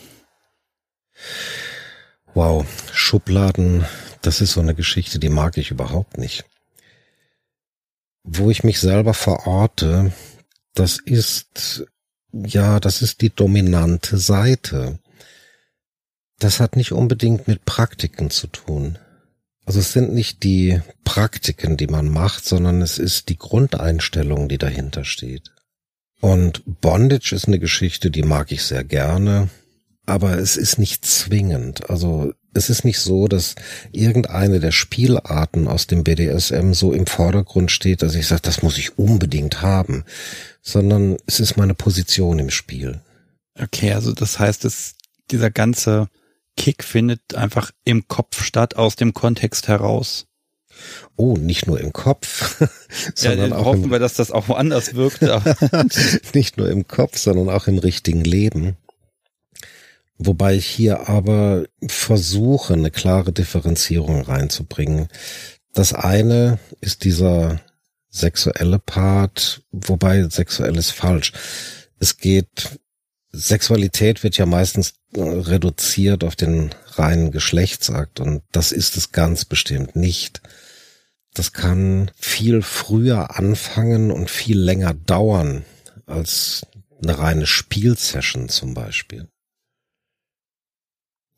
Wow, 2.36 2.64
Schubladen, 2.94 3.86
das 4.22 4.40
ist 4.40 4.52
so 4.52 4.62
eine 4.62 4.76
Geschichte, 4.76 5.18
die 5.18 5.30
mag 5.30 5.58
ich 5.58 5.72
überhaupt 5.72 6.20
nicht. 6.20 6.46
Wo 8.24 8.52
ich 8.52 8.64
mich 8.64 8.80
selber 8.80 9.16
verorte, 9.16 10.14
das 10.76 11.00
ist, 11.00 11.88
ja, 12.32 12.80
das 12.80 13.02
ist 13.02 13.22
die 13.22 13.30
dominante 13.30 14.18
Seite. 14.18 15.00
Das 16.40 16.60
hat 16.60 16.76
nicht 16.76 16.92
unbedingt 16.92 17.48
mit 17.48 17.66
Praktiken 17.66 18.30
zu 18.30 18.48
tun. 18.48 19.00
Also 19.66 19.80
es 19.80 19.92
sind 19.92 20.14
nicht 20.14 20.44
die 20.44 20.82
Praktiken, 21.04 21.78
die 21.78 21.88
man 21.88 22.10
macht, 22.10 22.46
sondern 22.46 22.82
es 22.82 23.00
ist 23.00 23.30
die 23.30 23.38
Grundeinstellung, 23.38 24.48
die 24.48 24.58
dahinter 24.58 25.04
steht. 25.04 25.52
Und 26.22 26.64
Bondage 26.66 27.34
ist 27.36 27.48
eine 27.48 27.60
Geschichte, 27.60 28.12
die 28.12 28.24
mag 28.24 28.52
ich 28.52 28.64
sehr 28.64 28.84
gerne 28.84 29.50
aber 30.08 30.40
es 30.40 30.58
ist 30.58 30.80
nicht 30.80 31.06
zwingend. 31.06 31.90
Also 31.90 32.34
es 32.58 32.70
ist 32.70 32.84
nicht 32.84 33.00
so, 33.00 33.28
dass 33.28 33.56
irgendeine 33.92 34.60
der 34.60 34.72
Spielarten 34.72 35.68
aus 35.68 35.88
dem 35.88 36.04
BDSM 36.04 36.74
so 36.74 36.92
im 36.94 37.06
Vordergrund 37.06 37.72
steht, 37.72 38.02
dass 38.02 38.16
ich 38.16 38.28
sage, 38.28 38.42
das 38.42 38.64
muss 38.64 38.78
ich 38.78 38.98
unbedingt 38.98 39.62
haben, 39.62 40.04
sondern 40.62 41.18
es 41.26 41.40
ist 41.40 41.58
meine 41.58 41.74
Position 41.74 42.40
im 42.40 42.50
Spiel. 42.50 43.02
Okay, 43.60 43.94
also 43.94 44.12
das 44.14 44.40
heißt, 44.40 44.66
dass 44.66 44.96
dieser 45.32 45.50
ganze 45.50 46.10
Kick 46.58 46.84
findet 46.84 47.36
einfach 47.36 47.72
im 47.86 48.08
Kopf 48.08 48.44
statt, 48.44 48.76
aus 48.76 48.96
dem 48.96 49.14
Kontext 49.14 49.68
heraus. 49.68 50.26
Oh, 51.16 51.38
nicht 51.38 51.66
nur 51.68 51.80
im 51.80 51.94
Kopf, 51.94 52.64
sondern 53.16 53.52
ja, 53.52 53.58
auch 53.58 53.66
hoffen 53.66 53.86
im, 53.86 53.92
wir, 53.92 54.00
dass 54.00 54.16
das 54.16 54.32
auch 54.32 54.48
woanders 54.48 54.96
wirkt. 54.96 55.22
nicht 56.34 56.58
nur 56.58 56.70
im 56.70 56.88
Kopf, 56.88 57.18
sondern 57.18 57.50
auch 57.50 57.68
im 57.68 57.78
richtigen 57.78 58.24
Leben. 58.24 58.78
Wobei 60.18 60.56
ich 60.56 60.66
hier 60.66 61.08
aber 61.08 61.66
versuche, 61.88 62.74
eine 62.74 62.92
klare 62.92 63.32
Differenzierung 63.32 64.22
reinzubringen. 64.22 65.10
Das 65.74 65.94
eine 65.94 66.60
ist 66.82 67.04
dieser 67.04 67.62
sexuelle 68.10 68.80
Part, 68.80 69.62
wobei 69.72 70.28
sexuell 70.30 70.76
ist 70.76 70.92
falsch. 70.92 71.34
Es 72.00 72.18
geht, 72.18 72.80
Sexualität 73.32 74.24
wird 74.24 74.38
ja 74.38 74.48
meistens 74.48 74.94
reduziert 75.16 76.24
auf 76.24 76.36
den 76.36 76.72
reinen 76.96 77.32
Geschlechtsakt 77.32 78.20
und 78.20 78.42
das 78.52 78.72
ist 78.72 78.98
es 78.98 79.12
ganz 79.12 79.46
bestimmt 79.46 79.96
nicht. 79.96 80.42
Das 81.34 81.54
kann 81.54 82.10
viel 82.16 82.64
früher 82.64 83.38
anfangen 83.38 84.12
und 84.12 84.32
viel 84.32 84.60
länger 84.60 84.96
dauern 84.96 85.66
als 86.08 86.66
eine 87.04 87.20
reine 87.20 87.46
Spielsession 87.46 88.50
zum 88.50 88.74
Beispiel. 88.74 89.28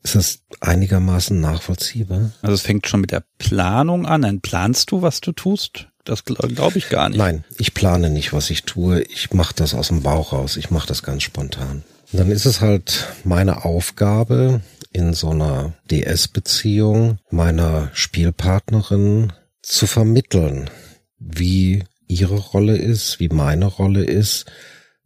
Ist 0.02 0.14
das 0.14 0.38
einigermaßen 0.60 1.40
nachvollziehbar? 1.40 2.30
Also 2.42 2.54
es 2.54 2.62
fängt 2.62 2.86
schon 2.86 3.02
mit 3.02 3.10
der 3.10 3.24
Planung 3.38 4.06
an. 4.06 4.22
Dann 4.22 4.40
planst 4.40 4.90
du, 4.90 5.02
was 5.02 5.20
du 5.20 5.32
tust? 5.32 5.88
Das 6.04 6.24
glaube 6.24 6.54
glaub 6.54 6.76
ich 6.76 6.88
gar 6.88 7.08
nicht. 7.08 7.18
Nein, 7.18 7.44
ich 7.58 7.74
plane 7.74 8.08
nicht, 8.08 8.32
was 8.32 8.50
ich 8.50 8.64
tue. 8.64 9.02
Ich 9.02 9.32
mache 9.32 9.54
das 9.54 9.74
aus 9.74 9.88
dem 9.88 10.02
Bauch 10.02 10.32
raus. 10.32 10.56
Ich 10.56 10.70
mache 10.70 10.88
das 10.88 11.02
ganz 11.02 11.22
spontan. 11.22 11.84
Und 12.12 12.18
dann 12.18 12.30
ist 12.30 12.46
es 12.46 12.60
halt 12.60 13.08
meine 13.24 13.64
Aufgabe 13.64 14.62
in 14.92 15.14
so 15.14 15.30
einer 15.30 15.74
DS-Beziehung 15.90 17.18
meiner 17.30 17.90
Spielpartnerin 17.92 19.32
zu 19.62 19.86
vermitteln, 19.86 20.70
wie 21.18 21.84
ihre 22.08 22.38
Rolle 22.38 22.76
ist, 22.76 23.20
wie 23.20 23.28
meine 23.28 23.66
Rolle 23.66 24.04
ist. 24.04 24.46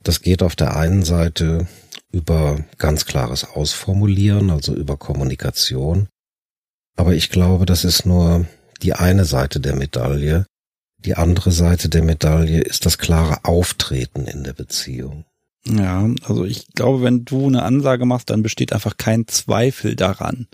Das 0.03 0.23
geht 0.23 0.43
auf 0.43 0.57
der 0.57 0.77
einen 0.77 1.03
Seite 1.03 1.67
über 2.15 2.65
ganz 2.79 3.07
klares 3.07 3.45
Ausformulieren, 3.45 4.51
also 4.51 4.73
über 4.73 4.97
Kommunikation. 4.97 6.09
Aber 6.97 7.15
ich 7.15 7.29
glaube, 7.29 7.67
das 7.67 7.85
ist 7.85 8.07
nur 8.07 8.47
die 8.83 8.95
eine 8.95 9.25
Seite 9.25 9.59
der 9.59 9.75
Medaille. 9.75 10.47
Die 10.99 11.17
andere 11.17 11.51
Seite 11.51 11.89
der 11.89 12.05
Medaille 12.05 12.61
ist 12.61 12.87
das 12.87 12.99
klare 12.99 13.45
Auftreten 13.45 14.27
in 14.27 14.45
der 14.45 14.53
Beziehung. 14.53 15.25
Ja, 15.67 16.09
also 16.23 16.45
ich 16.45 16.69
glaube, 16.69 17.03
wenn 17.03 17.25
du 17.25 17.49
eine 17.49 17.65
Ansage 17.65 18.05
machst, 18.05 18.31
dann 18.31 18.43
besteht 18.43 18.73
einfach 18.73 18.97
kein 18.97 19.27
Zweifel 19.27 19.97
daran. 19.97 20.47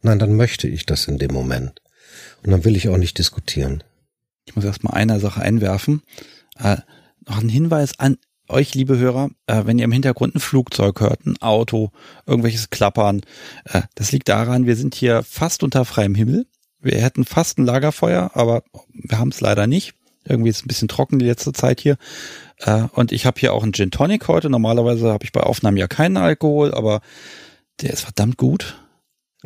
Nein, 0.00 0.18
dann 0.18 0.36
möchte 0.36 0.68
ich 0.68 0.86
das 0.86 1.06
in 1.06 1.18
dem 1.18 1.34
Moment. 1.34 1.82
Und 2.42 2.50
dann 2.50 2.64
will 2.64 2.76
ich 2.76 2.88
auch 2.88 2.96
nicht 2.96 3.18
diskutieren. 3.18 3.84
Ich 4.46 4.56
muss 4.56 4.64
erstmal 4.64 4.94
eine 4.94 5.20
Sache 5.20 5.42
einwerfen. 5.42 6.02
Äh, 6.56 6.78
noch 7.26 7.42
ein 7.42 7.48
Hinweis 7.48 7.98
an 7.98 8.16
euch, 8.48 8.74
liebe 8.74 8.98
Hörer, 8.98 9.30
äh, 9.46 9.62
wenn 9.64 9.78
ihr 9.78 9.84
im 9.84 9.92
Hintergrund 9.92 10.34
ein 10.34 10.40
Flugzeug 10.40 11.00
hört, 11.00 11.26
ein 11.26 11.40
Auto, 11.40 11.90
irgendwelches 12.26 12.70
Klappern, 12.70 13.22
äh, 13.64 13.82
das 13.94 14.12
liegt 14.12 14.28
daran, 14.28 14.66
wir 14.66 14.76
sind 14.76 14.94
hier 14.94 15.22
fast 15.22 15.62
unter 15.62 15.84
freiem 15.84 16.14
Himmel. 16.14 16.46
Wir 16.80 17.00
hätten 17.00 17.24
fast 17.24 17.58
ein 17.58 17.66
Lagerfeuer, 17.66 18.30
aber 18.34 18.62
wir 18.92 19.18
haben 19.18 19.30
es 19.30 19.40
leider 19.40 19.66
nicht. 19.66 19.94
Irgendwie 20.24 20.50
ist 20.50 20.58
es 20.58 20.64
ein 20.64 20.68
bisschen 20.68 20.88
trocken 20.88 21.18
die 21.18 21.26
letzte 21.26 21.52
Zeit 21.52 21.80
hier. 21.80 21.96
Äh, 22.58 22.84
und 22.92 23.12
ich 23.12 23.26
habe 23.26 23.40
hier 23.40 23.52
auch 23.52 23.62
einen 23.62 23.72
Gin 23.72 23.90
Tonic 23.90 24.28
heute. 24.28 24.50
Normalerweise 24.50 25.10
habe 25.10 25.24
ich 25.24 25.32
bei 25.32 25.40
Aufnahmen 25.40 25.76
ja 25.76 25.88
keinen 25.88 26.16
Alkohol, 26.16 26.74
aber 26.74 27.00
der 27.80 27.92
ist 27.92 28.02
verdammt 28.02 28.36
gut. 28.36 28.76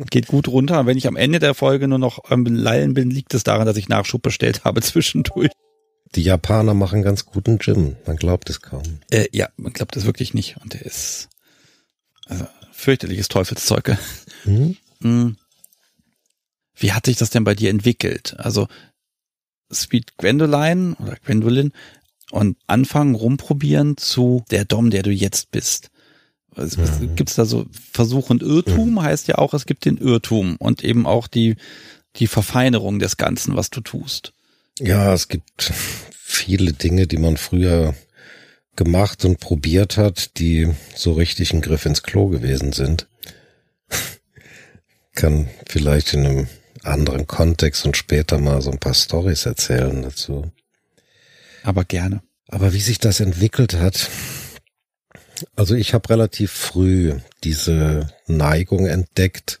Geht 0.09 0.27
gut 0.27 0.47
runter. 0.47 0.85
Wenn 0.85 0.97
ich 0.97 1.07
am 1.07 1.15
Ende 1.15 1.39
der 1.39 1.53
Folge 1.53 1.87
nur 1.87 1.99
noch 1.99 2.23
am 2.25 2.45
Lallen 2.45 2.93
bin, 2.93 3.11
liegt 3.11 3.33
es 3.33 3.43
daran, 3.43 3.67
dass 3.67 3.77
ich 3.77 3.89
Nachschub 3.89 4.21
bestellt 4.21 4.63
habe 4.63 4.81
zwischendurch. 4.81 5.51
Die 6.15 6.21
Japaner 6.21 6.73
machen 6.73 7.01
ganz 7.01 7.25
guten 7.25 7.57
Gym. 7.57 7.95
Man 8.05 8.17
glaubt 8.17 8.49
es 8.49 8.61
kaum. 8.61 8.83
Äh, 9.11 9.27
ja, 9.31 9.49
man 9.57 9.73
glaubt 9.73 9.95
es 9.97 10.05
wirklich 10.05 10.33
nicht. 10.33 10.57
Und 10.57 10.73
der 10.73 10.83
ist 10.83 11.29
also, 12.25 12.47
fürchterliches 12.71 13.27
Teufelszeug. 13.27 13.97
Mhm. 14.45 14.77
Wie 16.75 16.91
hat 16.91 17.05
sich 17.05 17.17
das 17.17 17.29
denn 17.29 17.43
bei 17.43 17.55
dir 17.55 17.69
entwickelt? 17.69 18.35
Also 18.37 18.67
Sweet 19.71 20.17
Gwendoline 20.17 20.95
oder 20.99 21.15
Gwendolyn 21.23 21.71
und 22.31 22.57
anfangen 22.67 23.15
rumprobieren 23.15 23.97
zu 23.97 24.43
der 24.51 24.65
Dom, 24.65 24.89
der 24.89 25.03
du 25.03 25.11
jetzt 25.11 25.51
bist. 25.51 25.89
Also, 26.55 26.81
mhm. 26.81 27.15
Gibt 27.15 27.29
es 27.29 27.35
da 27.35 27.45
so 27.45 27.65
Versuch 27.71 28.29
und 28.29 28.43
Irrtum? 28.43 28.91
Mhm. 28.91 29.01
Heißt 29.01 29.27
ja 29.27 29.37
auch, 29.37 29.53
es 29.53 29.65
gibt 29.65 29.85
den 29.85 29.97
Irrtum 29.97 30.55
und 30.57 30.83
eben 30.83 31.05
auch 31.05 31.27
die, 31.27 31.55
die 32.17 32.27
Verfeinerung 32.27 32.99
des 32.99 33.17
Ganzen, 33.17 33.55
was 33.55 33.69
du 33.69 33.81
tust. 33.81 34.33
Ja, 34.79 35.13
es 35.13 35.27
gibt 35.27 35.71
viele 36.11 36.73
Dinge, 36.73 37.07
die 37.07 37.17
man 37.17 37.37
früher 37.37 37.93
gemacht 38.75 39.23
und 39.23 39.39
probiert 39.39 39.97
hat, 39.97 40.39
die 40.39 40.73
so 40.95 41.13
richtig 41.13 41.53
ein 41.53 41.61
Griff 41.61 41.85
ins 41.85 42.01
Klo 42.01 42.27
gewesen 42.27 42.73
sind. 42.73 43.07
Kann 45.15 45.47
vielleicht 45.67 46.13
in 46.13 46.25
einem 46.25 46.47
anderen 46.81 47.27
Kontext 47.27 47.85
und 47.85 47.95
später 47.95 48.39
mal 48.39 48.61
so 48.61 48.71
ein 48.71 48.79
paar 48.79 48.95
Stories 48.95 49.45
erzählen 49.45 50.01
dazu. 50.01 50.51
Aber 51.63 51.85
gerne. 51.85 52.23
Aber 52.47 52.73
wie 52.73 52.81
sich 52.81 52.97
das 52.97 53.19
entwickelt 53.19 53.75
hat, 53.75 54.09
also 55.55 55.75
ich 55.75 55.93
habe 55.93 56.09
relativ 56.09 56.51
früh 56.51 57.13
diese 57.43 58.13
Neigung 58.27 58.87
entdeckt, 58.87 59.59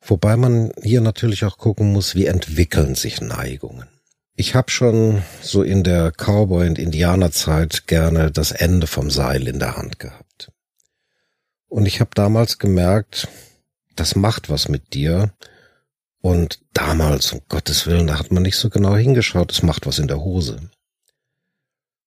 wobei 0.00 0.36
man 0.36 0.72
hier 0.82 1.00
natürlich 1.00 1.44
auch 1.44 1.58
gucken 1.58 1.92
muss, 1.92 2.14
wie 2.14 2.26
entwickeln 2.26 2.94
sich 2.94 3.20
Neigungen. 3.20 3.88
Ich 4.34 4.54
habe 4.54 4.70
schon 4.70 5.22
so 5.42 5.62
in 5.62 5.84
der 5.84 6.12
Cowboy- 6.12 6.66
und 6.66 6.78
Indianerzeit 6.78 7.86
gerne 7.86 8.30
das 8.30 8.52
Ende 8.52 8.86
vom 8.86 9.10
Seil 9.10 9.46
in 9.46 9.58
der 9.58 9.76
Hand 9.76 9.98
gehabt. 9.98 10.50
Und 11.68 11.86
ich 11.86 12.00
habe 12.00 12.10
damals 12.14 12.58
gemerkt, 12.58 13.28
das 13.96 14.16
macht 14.16 14.48
was 14.48 14.68
mit 14.68 14.94
dir. 14.94 15.32
Und 16.22 16.60
damals, 16.72 17.32
um 17.32 17.40
Gottes 17.48 17.86
Willen, 17.86 18.06
da 18.06 18.18
hat 18.18 18.32
man 18.32 18.42
nicht 18.42 18.56
so 18.56 18.70
genau 18.70 18.96
hingeschaut, 18.96 19.52
es 19.52 19.62
macht 19.62 19.86
was 19.86 19.98
in 19.98 20.08
der 20.08 20.20
Hose. 20.20 20.70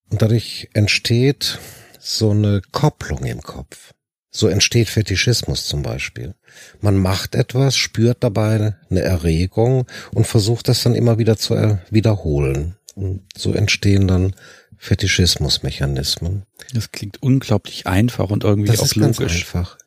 Und 0.09 0.21
dadurch 0.21 0.69
entsteht 0.73 1.59
so 1.99 2.31
eine 2.31 2.61
Kopplung 2.71 3.23
im 3.25 3.41
Kopf. 3.41 3.93
So 4.35 4.47
entsteht 4.47 4.89
Fetischismus 4.89 5.67
zum 5.67 5.83
Beispiel. 5.83 6.33
Man 6.81 6.97
macht 6.97 7.35
etwas, 7.35 7.75
spürt 7.75 8.17
dabei 8.21 8.75
eine 8.89 9.01
Erregung 9.01 9.85
und 10.11 10.25
versucht 10.25 10.67
das 10.67 10.81
dann 10.81 10.95
immer 10.95 11.19
wieder 11.19 11.37
zu 11.37 11.79
wiederholen. 11.91 12.75
Und 12.95 13.21
so 13.37 13.53
entstehen 13.53 14.07
dann 14.07 14.35
Fetischismusmechanismen. 14.77 16.43
Das 16.73 16.91
klingt 16.91 17.21
unglaublich 17.21 17.85
einfach 17.85 18.29
und 18.31 18.43
irgendwie 18.43 18.69
das 18.71 18.79
auch 18.79 18.85
ist 18.85 18.95
logisch. 18.95 19.17
Ganz 19.19 19.31
einfach. 19.31 19.77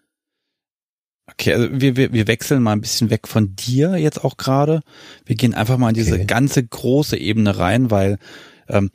Okay, 1.29 1.53
also 1.53 1.69
wir, 1.73 1.97
wir, 1.97 2.13
wir 2.13 2.29
wechseln 2.29 2.63
mal 2.63 2.73
ein 2.73 2.81
bisschen 2.81 3.11
weg 3.11 3.27
von 3.27 3.57
dir 3.57 3.97
jetzt 3.97 4.23
auch 4.25 4.37
gerade. 4.37 4.81
Wir 5.25 5.35
gehen 5.35 5.55
einfach 5.55 5.77
mal 5.77 5.89
in 5.89 5.95
diese 5.97 6.15
Okay. 6.15 6.25
ganze 6.25 6.65
große 6.65 7.17
Ebene 7.17 7.59
rein, 7.59 7.91
weil 7.91 8.19
ähm, 8.69 8.91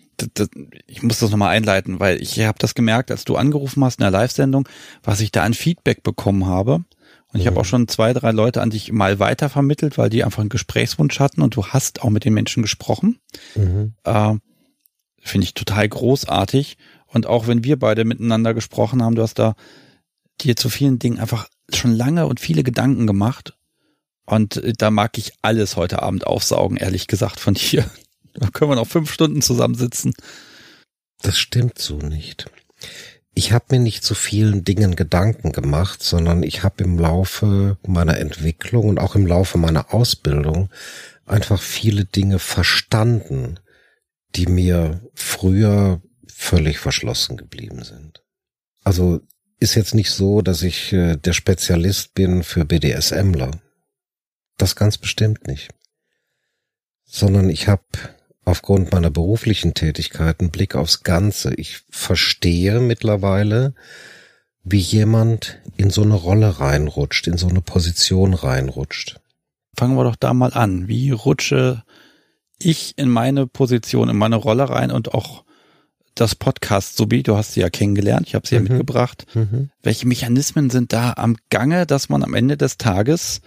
ich 0.88 1.04
muss 1.04 1.20
das 1.20 1.32
nochmal 1.32 1.56
einleiten, 1.56 2.00
weil 2.00 2.22
ich 2.22 2.40
habe 2.40 2.60
das 2.60 2.76
gemerkt, 2.76 3.12
als 3.12 3.26
du 3.26 3.36
angerufen 3.36 3.84
hast 3.84 4.00
in 4.00 4.04
der 4.04 4.12
Live-Sendung, 4.12 4.68
was 5.04 5.20
ich 5.22 5.32
da 5.32 5.44
an 5.44 5.54
Feedback 5.54 6.04
bekommen 6.04 6.46
habe. 6.46 6.84
Und 7.34 7.40
ich 7.40 7.46
habe 7.48 7.56
Mhm. 7.56 7.62
auch 7.62 7.66
schon 7.66 7.88
zwei, 7.88 8.14
drei 8.14 8.32
Leute 8.32 8.62
an 8.62 8.70
dich 8.72 8.92
mal 8.92 9.20
weitervermittelt, 9.20 9.98
weil 9.98 10.10
die 10.10 10.24
einfach 10.24 10.40
einen 10.42 10.50
Gesprächswunsch 10.50 11.20
hatten 11.20 11.42
und 11.42 11.56
du 11.56 11.66
hast 11.68 12.02
auch 12.02 12.10
mit 12.10 12.26
den 12.26 12.34
Menschen 12.34 12.62
gesprochen. 12.62 13.20
Mhm. 13.56 13.94
Äh, 14.04 14.36
Finde 15.24 15.46
ich 15.46 15.54
total 15.54 15.88
großartig. 15.88 16.78
Und 17.06 17.28
auch 17.28 17.48
wenn 17.48 17.64
wir 17.64 17.78
beide 17.78 18.06
miteinander 18.06 18.54
gesprochen 18.54 19.04
haben, 19.04 19.16
du 19.16 19.22
hast 19.22 19.40
da 19.40 19.56
dir 20.42 20.56
zu 20.56 20.70
vielen 20.70 20.98
Dingen 21.00 21.20
einfach 21.20 21.48
schon 21.74 21.94
lange 21.94 22.26
und 22.28 22.40
viele 22.40 22.64
Gedanken 22.64 23.06
gemacht. 23.08 23.54
Und 24.26 24.58
äh, 24.58 24.74
da 24.78 24.92
mag 24.92 25.18
ich 25.18 25.34
alles 25.42 25.76
heute 25.78 26.02
Abend 26.02 26.26
aufsaugen, 26.28 26.78
ehrlich 26.78 27.08
gesagt, 27.08 27.40
von 27.40 27.54
dir. 27.56 27.86
Da 28.34 28.48
können 28.50 28.72
wir 28.72 28.76
noch 28.76 28.88
fünf 28.88 29.12
Stunden 29.12 29.42
zusammensitzen. 29.42 30.14
Das 31.22 31.38
stimmt 31.38 31.80
so 31.80 31.98
nicht. 31.98 32.50
Ich 33.34 33.54
habe 33.54 33.66
mir 33.72 33.80
nicht 33.80 34.04
zu 34.04 34.14
vielen 34.14 34.64
Dingen 34.64 34.96
Gedanken 34.96 35.52
gemacht, 35.52 36.04
sondern 36.04 36.44
ich 36.44 36.64
habe 36.64 36.84
im 36.84 37.00
Laufe 37.00 37.78
meiner 37.86 38.18
Entwicklung 38.18 38.90
und 38.90 39.00
auch 39.00 39.16
im 39.16 39.26
Laufe 39.26 39.58
meiner 39.58 39.94
Ausbildung 39.94 40.70
einfach 41.26 41.62
viele 41.62 42.06
Dinge 42.06 42.40
verstanden, 42.40 43.60
die 44.36 44.48
mir 44.48 45.02
früher 45.14 46.02
völlig 46.28 46.80
verschlossen 46.80 47.38
geblieben 47.38 47.84
sind. 47.84 48.24
Also 48.84 49.22
ist 49.60 49.76
jetzt 49.76 49.94
nicht 49.94 50.10
so, 50.10 50.42
dass 50.42 50.64
ich 50.64 50.92
äh, 50.92 51.16
der 51.16 51.34
Spezialist 51.34 52.14
bin 52.16 52.44
für 52.44 52.66
BDSMler. 52.66 53.52
Das 54.58 54.76
ganz 54.76 54.98
bestimmt 54.98 55.48
nicht. 55.48 55.70
Sondern 57.06 57.50
ich 57.50 57.68
habe 57.68 57.84
aufgrund 58.46 58.92
meiner 58.92 59.10
beruflichen 59.10 59.74
Tätigkeit 59.74 60.40
einen 60.40 60.52
Blick 60.52 60.76
aufs 60.76 61.04
Ganze. 61.04 61.54
Ich 61.56 61.82
verstehe 61.90 62.80
mittlerweile, 62.80 63.74
wie 64.64 64.80
jemand 64.80 65.60
in 65.78 65.90
so 65.90 66.02
eine 66.04 66.16
Rolle 66.16 66.60
reinrutscht, 66.60 67.28
in 67.28 67.38
so 67.38 67.48
eine 67.48 67.62
Position 67.62 68.34
reinrutscht. 68.34 69.20
Fangen 69.78 69.96
wir 69.96 70.04
doch 70.04 70.16
da 70.16 70.34
mal 70.34 70.54
an. 70.54 70.88
Wie 70.88 71.12
rutsche 71.12 71.84
ich 72.60 72.94
in 72.98 73.10
meine 73.10 73.48
Position, 73.48 74.10
in 74.10 74.18
meine 74.18 74.36
Rolle 74.36 74.70
rein 74.70 74.92
und 74.92 75.14
auch 75.14 75.44
das 76.14 76.36
Podcast, 76.36 76.98
Subi, 76.98 77.24
du 77.24 77.38
hast 77.38 77.54
sie 77.54 77.62
ja 77.62 77.70
kennengelernt, 77.70 78.28
ich 78.28 78.36
habe 78.36 78.46
sie 78.46 78.56
ja 78.56 78.62
Mhm. 78.62 78.68
mitgebracht. 78.68 79.26
Welche 79.82 80.08
Mechanismen 80.08 80.70
sind 80.70 80.92
da 80.94 81.14
am 81.16 81.38
Gange, 81.50 81.86
dass 81.88 82.10
man 82.10 82.22
am 82.24 82.34
Ende 82.34 82.58
des 82.58 82.78
Tages 82.78 83.42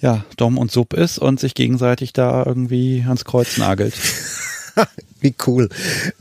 ja 0.00 0.24
Dom 0.36 0.58
und 0.58 0.70
Sub 0.70 0.94
ist 0.94 1.18
und 1.18 1.40
sich 1.40 1.54
gegenseitig 1.54 2.12
da 2.12 2.44
irgendwie 2.44 3.04
ans 3.06 3.24
Kreuz 3.24 3.58
nagelt? 3.58 3.94
Wie 5.20 5.34
cool. 5.46 5.68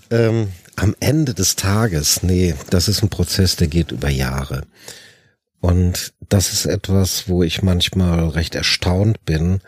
Ähm, 0.10 0.50
am 0.76 0.96
Ende 1.00 1.34
des 1.34 1.56
Tages, 1.56 2.24
nee, 2.24 2.56
das 2.70 2.88
ist 2.88 3.04
ein 3.04 3.10
Prozess, 3.10 3.56
der 3.56 3.68
geht 3.68 3.92
über 3.92 4.10
Jahre. 4.10 4.64
Und 5.60 6.14
das 6.30 6.54
ist 6.54 6.66
etwas, 6.66 7.28
wo 7.28 7.44
ich 7.44 7.62
manchmal 7.62 8.30
recht 8.30 8.56
erstaunt 8.56 9.26
bin, 9.26 9.60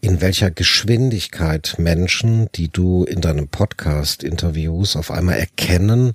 in 0.00 0.20
welcher 0.20 0.50
Geschwindigkeit 0.50 1.74
Menschen, 1.78 2.48
die 2.54 2.68
du 2.68 3.04
in 3.04 3.20
deinem 3.20 3.48
Podcast 3.48 4.22
interviewst, 4.22 4.96
auf 4.96 5.10
einmal 5.10 5.38
erkennen, 5.38 6.12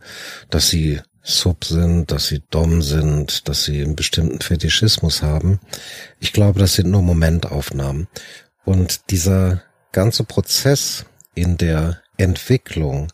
dass 0.49 0.69
sie 0.69 1.01
Sub 1.23 1.63
sind, 1.63 2.11
dass 2.11 2.27
sie 2.27 2.43
Dom 2.49 2.81
sind, 2.81 3.47
dass 3.47 3.63
sie 3.63 3.81
einen 3.81 3.95
bestimmten 3.95 4.41
Fetischismus 4.41 5.23
haben. 5.23 5.59
Ich 6.19 6.33
glaube, 6.33 6.59
das 6.59 6.73
sind 6.73 6.91
nur 6.91 7.01
Momentaufnahmen. 7.01 8.07
Und 8.65 9.09
dieser 9.09 9.63
ganze 9.93 10.25
Prozess 10.25 11.05
in 11.33 11.57
der 11.57 12.01
Entwicklung 12.17 13.07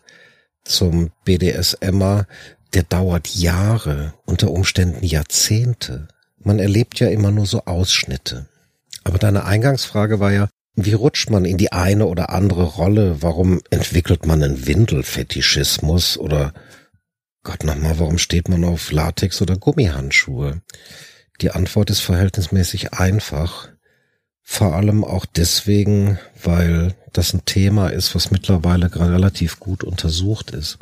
zum 0.63 1.11
BDSMer, 1.23 2.25
der 2.73 2.83
dauert 2.83 3.27
Jahre, 3.27 4.13
unter 4.25 4.51
Umständen 4.51 5.05
Jahrzehnte. 5.05 6.07
Man 6.39 6.59
erlebt 6.59 6.99
ja 6.99 7.07
immer 7.09 7.31
nur 7.31 7.45
so 7.45 7.65
Ausschnitte. 7.65 8.47
Aber 9.03 9.17
deine 9.17 9.45
Eingangsfrage 9.45 10.19
war 10.19 10.31
ja, 10.31 10.49
wie 10.75 10.93
rutscht 10.93 11.29
man 11.29 11.45
in 11.45 11.57
die 11.57 11.71
eine 11.71 12.05
oder 12.05 12.29
andere 12.29 12.63
Rolle? 12.63 13.21
Warum 13.21 13.61
entwickelt 13.69 14.25
man 14.25 14.41
einen 14.41 14.65
Windelfetischismus? 14.65 16.17
Oder 16.17 16.53
Gott 17.43 17.63
nochmal, 17.63 17.99
warum 17.99 18.17
steht 18.17 18.49
man 18.49 18.63
auf 18.63 18.91
Latex 18.91 19.41
oder 19.41 19.55
Gummihandschuhe? 19.57 20.61
Die 21.41 21.51
Antwort 21.51 21.89
ist 21.89 22.01
verhältnismäßig 22.01 22.93
einfach. 22.93 23.69
Vor 24.41 24.75
allem 24.75 25.03
auch 25.05 25.25
deswegen, 25.25 26.19
weil 26.43 26.95
das 27.13 27.33
ein 27.33 27.45
Thema 27.45 27.89
ist, 27.89 28.13
was 28.15 28.31
mittlerweile 28.31 28.93
relativ 28.93 29.59
gut 29.59 29.83
untersucht 29.83 30.51
ist. 30.51 30.79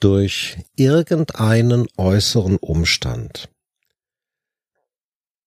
Durch 0.00 0.58
irgendeinen 0.74 1.86
äußeren 1.96 2.56
Umstand 2.56 3.48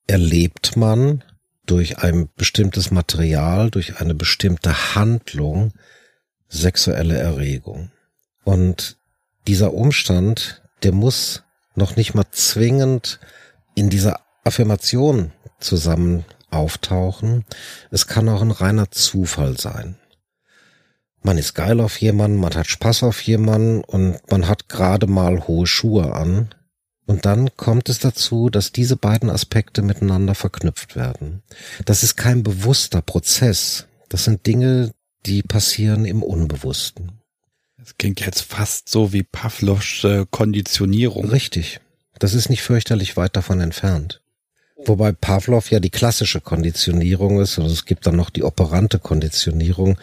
erlebt 0.07 0.77
man 0.77 1.23
durch 1.65 1.97
ein 1.97 2.29
bestimmtes 2.35 2.91
Material, 2.91 3.71
durch 3.71 3.99
eine 3.99 4.13
bestimmte 4.13 4.95
Handlung 4.95 5.73
sexuelle 6.47 7.17
Erregung. 7.17 7.91
Und 8.43 8.97
dieser 9.47 9.73
Umstand, 9.73 10.61
der 10.83 10.91
muss 10.91 11.43
noch 11.75 11.95
nicht 11.95 12.13
mal 12.13 12.25
zwingend 12.31 13.19
in 13.75 13.89
dieser 13.89 14.21
Affirmation 14.43 15.31
zusammen 15.59 16.25
auftauchen. 16.49 17.45
Es 17.91 18.07
kann 18.07 18.29
auch 18.29 18.41
ein 18.41 18.51
reiner 18.51 18.91
Zufall 18.91 19.57
sein. 19.57 19.97
Man 21.21 21.37
ist 21.37 21.55
geil 21.55 21.79
auf 21.79 21.99
jemanden, 21.99 22.37
man 22.37 22.53
hat 22.53 22.67
Spaß 22.67 23.03
auf 23.03 23.21
jemanden 23.21 23.83
und 23.83 24.19
man 24.29 24.47
hat 24.47 24.69
gerade 24.69 25.07
mal 25.07 25.47
hohe 25.47 25.65
Schuhe 25.65 26.13
an. 26.13 26.53
Und 27.07 27.25
dann 27.25 27.55
kommt 27.55 27.89
es 27.89 27.99
dazu, 27.99 28.49
dass 28.49 28.71
diese 28.71 28.95
beiden 28.95 29.29
Aspekte 29.29 29.81
miteinander 29.81 30.35
verknüpft 30.35 30.95
werden. 30.95 31.43
Das 31.85 32.03
ist 32.03 32.15
kein 32.15 32.43
bewusster 32.43 33.01
Prozess. 33.01 33.87
Das 34.09 34.23
sind 34.23 34.45
Dinge, 34.45 34.91
die 35.25 35.43
passieren 35.43 36.05
im 36.05 36.23
Unbewussten. 36.23 37.21
Das 37.85 37.97
klingt 37.99 38.19
jetzt 38.25 38.41
fast 38.41 38.89
so 38.89 39.13
wie 39.13 39.21
Pavlovs 39.21 40.03
äh, 40.03 40.25
Konditionierung. 40.31 41.29
Richtig. 41.29 41.79
Das 42.17 42.33
ist 42.33 42.49
nicht 42.49 42.63
fürchterlich 42.63 43.15
weit 43.15 43.35
davon 43.35 43.61
entfernt. 43.61 44.21
Wobei 44.85 45.11
Pavlov 45.11 45.69
ja 45.69 45.79
die 45.79 45.91
klassische 45.91 46.41
Konditionierung 46.41 47.39
ist, 47.39 47.59
und 47.59 47.67
es 47.67 47.85
gibt 47.85 48.07
dann 48.07 48.15
noch 48.15 48.31
die 48.31 48.43
operante 48.43 48.97
Konditionierung. 48.97 49.99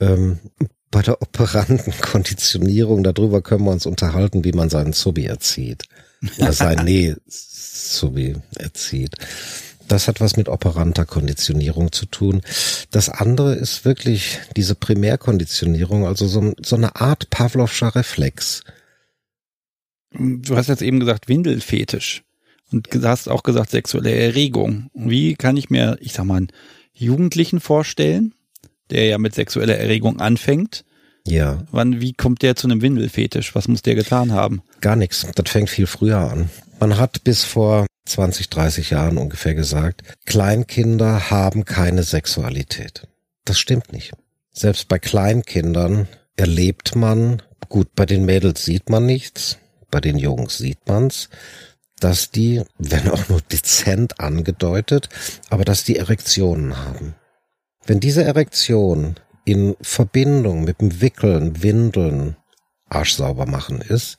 Ähm, 0.00 0.38
bei 0.90 1.02
der 1.02 1.20
operanten 1.20 1.92
Konditionierung, 2.00 3.04
darüber 3.04 3.42
können 3.42 3.64
wir 3.64 3.72
uns 3.72 3.84
unterhalten, 3.84 4.42
wie 4.44 4.52
man 4.52 4.70
seinen 4.70 4.94
Zubi 4.94 5.26
erzieht. 5.26 5.82
Oder 6.38 6.54
sein 6.54 6.80
Nee 6.84 7.14
Zubi 7.28 8.36
erzieht. 8.56 9.16
Das 9.88 10.08
hat 10.08 10.20
was 10.20 10.36
mit 10.36 10.48
operanter 10.48 11.04
Konditionierung 11.04 11.92
zu 11.92 12.06
tun. 12.06 12.42
Das 12.90 13.08
andere 13.08 13.54
ist 13.54 13.84
wirklich 13.84 14.38
diese 14.56 14.74
Primärkonditionierung, 14.74 16.06
also 16.06 16.26
so, 16.26 16.54
so 16.62 16.76
eine 16.76 16.96
Art 16.96 17.30
Pavlovscher 17.30 17.94
Reflex. 17.94 18.62
Du 20.12 20.56
hast 20.56 20.68
jetzt 20.68 20.82
eben 20.82 21.00
gesagt 21.00 21.28
Windelfetisch. 21.28 22.22
Und 22.70 22.94
du 22.94 23.02
hast 23.02 23.28
auch 23.28 23.42
gesagt, 23.42 23.70
sexuelle 23.70 24.14
Erregung. 24.14 24.90
Wie 24.94 25.34
kann 25.34 25.56
ich 25.56 25.68
mir, 25.68 25.98
ich 26.00 26.14
sag 26.14 26.24
mal, 26.24 26.36
einen 26.36 26.48
Jugendlichen 26.94 27.60
vorstellen, 27.60 28.34
der 28.90 29.06
ja 29.06 29.18
mit 29.18 29.34
sexueller 29.34 29.76
Erregung 29.76 30.20
anfängt? 30.20 30.84
Ja. 31.26 31.64
Wann, 31.70 32.00
wie 32.00 32.14
kommt 32.14 32.42
der 32.42 32.56
zu 32.56 32.66
einem 32.66 32.82
Windelfetisch? 32.82 33.54
Was 33.54 33.68
muss 33.68 33.82
der 33.82 33.94
getan 33.94 34.32
haben? 34.32 34.62
Gar 34.80 34.96
nichts. 34.96 35.26
Das 35.34 35.50
fängt 35.50 35.70
viel 35.70 35.86
früher 35.86 36.18
an. 36.18 36.50
Man 36.80 36.98
hat 36.98 37.22
bis 37.24 37.44
vor 37.44 37.86
20, 38.04 38.50
30 38.50 38.90
Jahren 38.90 39.18
ungefähr 39.18 39.54
gesagt, 39.54 40.02
Kleinkinder 40.26 41.30
haben 41.30 41.64
keine 41.64 42.02
Sexualität. 42.02 43.08
Das 43.44 43.58
stimmt 43.58 43.92
nicht. 43.92 44.12
Selbst 44.52 44.88
bei 44.88 44.98
Kleinkindern 44.98 46.08
erlebt 46.36 46.94
man, 46.94 47.42
gut, 47.68 47.94
bei 47.94 48.06
den 48.06 48.24
Mädels 48.24 48.64
sieht 48.64 48.90
man 48.90 49.06
nichts, 49.06 49.58
bei 49.90 50.00
den 50.00 50.18
Jungs 50.18 50.58
sieht 50.58 50.86
man's, 50.86 51.28
dass 52.00 52.30
die, 52.30 52.62
wenn 52.78 53.08
auch 53.08 53.28
nur 53.28 53.40
dezent 53.40 54.18
angedeutet, 54.20 55.08
aber 55.50 55.64
dass 55.64 55.84
die 55.84 55.96
Erektionen 55.96 56.76
haben. 56.76 57.14
Wenn 57.86 58.00
diese 58.00 58.24
Erektion 58.24 59.16
in 59.44 59.76
Verbindung 59.80 60.64
mit 60.64 60.80
dem 60.80 61.00
Wickeln, 61.00 61.62
Windeln, 61.62 62.36
Arsch 62.94 63.14
sauber 63.14 63.46
machen 63.46 63.80
ist, 63.80 64.16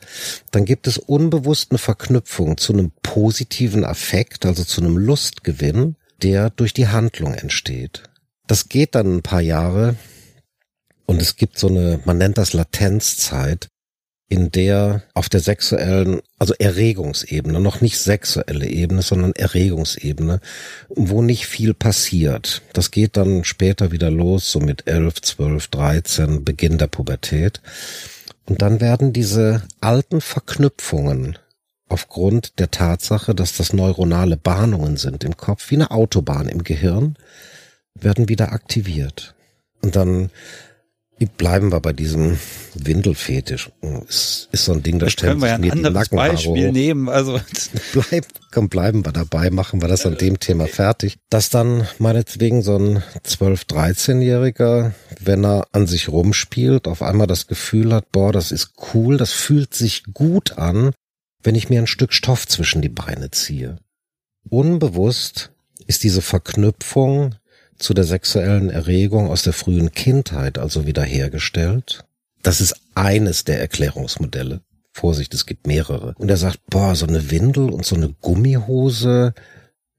dann 0.51 0.65
gibt 0.65 0.87
es 0.87 0.97
unbewusst 0.97 1.71
eine 1.71 1.77
Verknüpfung 1.77 2.57
zu 2.57 2.73
einem 2.73 2.91
positiven 3.01 3.85
Affekt, 3.85 4.45
also 4.45 4.63
zu 4.63 4.81
einem 4.81 4.97
Lustgewinn, 4.97 5.95
der 6.21 6.49
durch 6.49 6.73
die 6.73 6.87
Handlung 6.87 7.33
entsteht. 7.33 8.03
Das 8.47 8.69
geht 8.69 8.95
dann 8.95 9.17
ein 9.17 9.21
paar 9.21 9.41
Jahre 9.41 9.95
und 11.05 11.21
es 11.21 11.35
gibt 11.35 11.57
so 11.57 11.67
eine, 11.67 11.99
man 12.05 12.17
nennt 12.17 12.37
das 12.37 12.53
Latenzzeit, 12.53 13.67
in 14.29 14.49
der 14.49 15.03
auf 15.13 15.29
der 15.29 15.41
sexuellen, 15.41 16.21
also 16.39 16.55
Erregungsebene, 16.57 17.59
noch 17.59 17.81
nicht 17.81 17.99
sexuelle 17.99 18.67
Ebene, 18.67 19.03
sondern 19.03 19.33
Erregungsebene, 19.33 20.39
wo 20.89 21.21
nicht 21.21 21.45
viel 21.45 21.75
passiert. 21.75 22.63
Das 22.73 22.89
geht 22.89 23.15
dann 23.15 23.43
später 23.43 23.91
wieder 23.91 24.09
los, 24.09 24.51
so 24.51 24.59
mit 24.59 24.87
11, 24.87 25.21
12, 25.21 25.67
13, 25.67 26.43
Beginn 26.43 26.79
der 26.79 26.87
Pubertät. 26.87 27.61
Und 28.45 28.61
dann 28.61 28.81
werden 28.81 29.13
diese 29.13 29.63
alten 29.79 30.21
Verknüpfungen 30.21 31.37
aufgrund 31.87 32.59
der 32.59 32.71
Tatsache, 32.71 33.35
dass 33.35 33.55
das 33.55 33.73
neuronale 33.73 34.37
Bahnungen 34.37 34.97
sind 34.97 35.23
im 35.23 35.37
Kopf, 35.37 35.69
wie 35.69 35.75
eine 35.75 35.91
Autobahn 35.91 36.49
im 36.49 36.63
Gehirn, 36.63 37.15
werden 37.93 38.29
wieder 38.29 38.51
aktiviert. 38.51 39.35
Und 39.81 39.95
dann 39.95 40.29
Bleiben 41.25 41.71
wir 41.71 41.79
bei 41.79 41.93
diesem 41.93 42.37
Windelfetisch. 42.75 43.71
Ist, 44.07 44.49
ist 44.51 44.65
so 44.65 44.73
ein 44.73 44.83
Ding, 44.83 44.99
da 44.99 45.09
stellen 45.09 45.39
sich 45.39 45.57
mir 45.57 45.71
die 45.71 45.81
Nackenhaare 45.81 46.31
Beispiel 46.31 46.67
hoch. 46.67 46.73
nehmen. 46.73 47.09
Also 47.09 47.39
Bleib, 47.93 48.25
komm, 48.51 48.69
bleiben 48.69 49.05
wir 49.05 49.11
dabei, 49.11 49.49
machen 49.49 49.81
wir 49.81 49.87
das 49.87 50.05
an 50.05 50.17
dem 50.17 50.39
Thema 50.39 50.67
fertig. 50.67 51.17
Dass 51.29 51.49
dann 51.49 51.87
meinetwegen 51.99 52.61
so 52.61 52.77
ein 52.77 53.03
12-, 53.25 53.67
13-Jähriger, 53.67 54.91
wenn 55.19 55.45
er 55.45 55.67
an 55.71 55.87
sich 55.87 56.09
rumspielt, 56.09 56.87
auf 56.87 57.01
einmal 57.01 57.27
das 57.27 57.47
Gefühl 57.47 57.93
hat, 57.93 58.11
boah, 58.11 58.31
das 58.31 58.51
ist 58.51 58.73
cool, 58.93 59.17
das 59.17 59.31
fühlt 59.31 59.73
sich 59.73 60.03
gut 60.13 60.57
an, 60.57 60.91
wenn 61.43 61.55
ich 61.55 61.69
mir 61.69 61.79
ein 61.79 61.87
Stück 61.87 62.13
Stoff 62.13 62.47
zwischen 62.47 62.81
die 62.81 62.89
Beine 62.89 63.31
ziehe. 63.31 63.77
Unbewusst 64.49 65.51
ist 65.87 66.03
diese 66.03 66.21
Verknüpfung 66.21 67.35
zu 67.83 67.93
der 67.93 68.05
sexuellen 68.05 68.69
Erregung 68.69 69.29
aus 69.29 69.43
der 69.43 69.53
frühen 69.53 69.91
Kindheit 69.91 70.57
also 70.57 70.87
wiederhergestellt. 70.87 72.05
Das 72.41 72.61
ist 72.61 72.75
eines 72.95 73.43
der 73.43 73.59
Erklärungsmodelle. 73.59 74.61
Vorsicht, 74.91 75.33
es 75.33 75.45
gibt 75.45 75.67
mehrere. 75.67 76.13
Und 76.17 76.29
er 76.29 76.37
sagt, 76.37 76.59
boah, 76.69 76.95
so 76.95 77.07
eine 77.07 77.31
Windel 77.31 77.69
und 77.69 77.85
so 77.85 77.95
eine 77.95 78.13
Gummihose, 78.21 79.33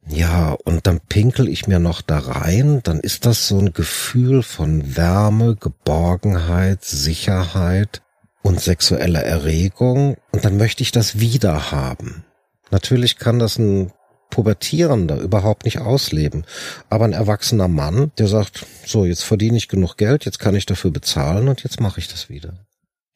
ja, 0.06 0.52
und 0.64 0.86
dann 0.86 1.00
pinkel 1.00 1.48
ich 1.48 1.66
mir 1.66 1.78
noch 1.78 2.02
da 2.02 2.18
rein, 2.18 2.80
dann 2.82 3.00
ist 3.00 3.26
das 3.26 3.48
so 3.48 3.58
ein 3.58 3.72
Gefühl 3.72 4.42
von 4.42 4.96
Wärme, 4.96 5.56
Geborgenheit, 5.56 6.84
Sicherheit 6.84 8.02
und 8.42 8.60
sexueller 8.60 9.22
Erregung 9.22 10.16
und 10.30 10.44
dann 10.44 10.58
möchte 10.58 10.82
ich 10.82 10.92
das 10.92 11.20
wieder 11.20 11.70
haben. 11.70 12.24
Natürlich 12.70 13.16
kann 13.18 13.38
das 13.38 13.58
ein 13.58 13.92
Pubertierender 14.30 15.18
überhaupt 15.20 15.64
nicht 15.64 15.78
ausleben. 15.78 16.44
Aber 16.90 17.04
ein 17.04 17.12
erwachsener 17.12 17.68
Mann, 17.68 18.10
der 18.18 18.26
sagt, 18.28 18.66
so, 18.84 19.04
jetzt 19.04 19.22
verdiene 19.22 19.56
ich 19.56 19.68
genug 19.68 19.96
Geld, 19.96 20.24
jetzt 20.24 20.38
kann 20.38 20.54
ich 20.56 20.66
dafür 20.66 20.90
bezahlen 20.90 21.48
und 21.48 21.62
jetzt 21.62 21.80
mache 21.80 22.00
ich 22.00 22.08
das 22.08 22.28
wieder. 22.28 22.54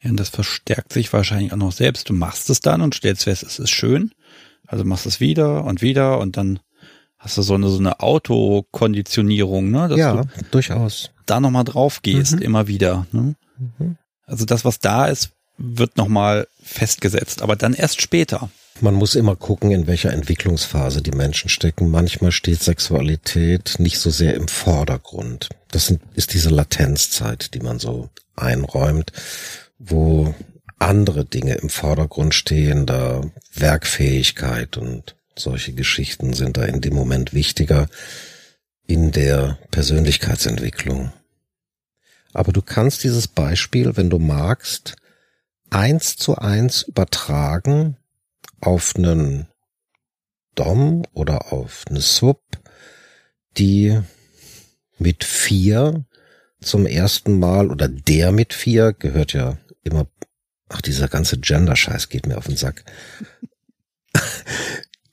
Ja, 0.01 0.11
und 0.11 0.17
das 0.21 0.29
verstärkt 0.29 0.93
sich 0.93 1.13
wahrscheinlich 1.13 1.53
auch 1.53 1.57
noch 1.57 1.73
selbst. 1.73 2.09
Du 2.09 2.13
machst 2.15 2.51
es 2.51 2.61
dann 2.61 2.83
und 2.83 2.95
stellst 2.95 3.25
fest, 3.25 3.43
es 3.43 3.59
ist 3.59 3.71
schön. 3.71 4.13
Also 4.67 4.85
machst 4.85 5.07
es 5.07 5.19
wieder 5.19 5.65
und 5.65 5.83
wieder 5.83 6.19
und 6.19 6.37
dann 6.37 6.61
hast 7.19 7.37
du 7.37 7.43
so 7.43 7.55
eine, 7.55 7.69
so 7.69 7.79
eine 7.79 7.99
Autokonditionierung, 8.01 9.71
ne? 9.71 9.89
Dass 9.89 9.99
ja, 9.99 10.13
du 10.23 10.29
durchaus. 10.51 11.11
da 11.27 11.41
nochmal 11.41 11.65
drauf 11.65 12.03
gehst, 12.03 12.37
Mhm. 12.37 12.43
immer 12.43 12.69
wieder. 12.69 13.07
Ne? 13.13 13.35
Mhm. 13.79 13.97
Also 14.25 14.45
das, 14.45 14.65
was 14.65 14.79
da 14.79 15.07
ist, 15.07 15.31
wird 15.57 15.97
nochmal 15.97 16.47
festgesetzt, 16.63 17.43
aber 17.43 17.57
dann 17.57 17.75
erst 17.75 18.01
später. 18.01 18.51
Man 18.81 18.95
muss 18.95 19.17
immer 19.17 19.35
gucken, 19.35 19.73
in 19.73 19.87
welcher 19.87 20.13
Entwicklungsphase 20.13 21.03
die 21.03 21.11
Menschen 21.11 21.49
stecken. 21.49 21.91
Manchmal 21.91 22.33
steht 22.33 22.63
Sexualität 22.63 23.77
nicht 23.79 23.99
so 23.99 24.11
sehr 24.11 24.35
im 24.35 24.49
Vordergrund. 24.49 25.49
Das 25.71 25.87
sind, 25.87 26.01
ist 26.15 26.33
diese 26.33 26.51
Latenzzeit, 26.51 27.55
die 27.55 27.61
man 27.61 27.79
so 27.79 28.09
einräumt, 28.37 29.13
wo 29.79 30.35
andere 30.79 31.25
Dinge 31.25 31.55
im 31.55 31.71
Vordergrund 31.71 32.35
stehen, 32.35 32.87
da 32.87 33.23
Werkfähigkeit 33.53 34.77
und 34.77 35.17
solche 35.37 35.73
Geschichten 35.73 36.33
sind 36.33 36.57
da 36.57 36.65
in 36.65 36.81
dem 36.81 36.95
Moment 36.95 37.35
wichtiger 37.35 37.89
in 38.87 39.13
der 39.13 39.59
Persönlichkeitsentwicklung. 39.71 41.13
Aber 42.33 42.53
du 42.53 42.63
kannst 42.63 43.05
dieses 43.05 43.29
Beispiel, 43.29 43.97
wenn 43.97 44.11
du 44.11 44.19
magst, 44.19 44.97
eins 45.71 46.17
zu 46.17 46.37
eins 46.37 46.83
übertragen 46.83 47.97
auf 48.61 48.97
einen 48.97 49.49
Dom 50.55 51.05
oder 51.13 51.53
auf 51.53 51.85
eine 51.89 52.01
Sub, 52.01 52.43
die 53.57 54.01
mit 54.99 55.25
vier 55.25 56.05
zum 56.61 56.87
ersten 56.87 57.39
Mal 57.39 57.71
oder 57.71 57.89
der 57.89 58.33
mit 58.33 58.53
vier 58.53 58.93
gehört 58.93 59.33
ja 59.33 59.59
immer, 59.85 60.07
ach 60.69 60.81
dieser 60.81 61.09
ganze 61.09 61.39
Gender-Scheiß 61.39 62.09
geht 62.09 62.27
mir 62.27 62.37
auf 62.37 62.47
den 62.47 62.57
Sack, 62.57 62.85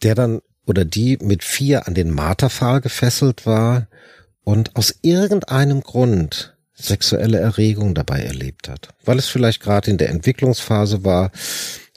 der 0.01 0.15
dann 0.15 0.41
oder 0.65 0.83
die 0.83 1.17
mit 1.21 1.43
vier 1.43 1.87
an 1.87 1.93
den 1.93 2.09
Marterpfahl 2.09 2.81
gefesselt 2.81 3.45
war 3.45 3.87
und 4.43 4.75
aus 4.75 4.95
irgendeinem 5.03 5.81
Grund 5.81 6.55
sexuelle 6.73 7.39
Erregung 7.39 7.93
dabei 7.93 8.21
erlebt 8.21 8.67
hat, 8.67 8.89
weil 9.05 9.17
es 9.17 9.27
vielleicht 9.27 9.61
gerade 9.61 9.91
in 9.91 9.97
der 9.97 10.09
Entwicklungsphase 10.09 11.03
war, 11.03 11.31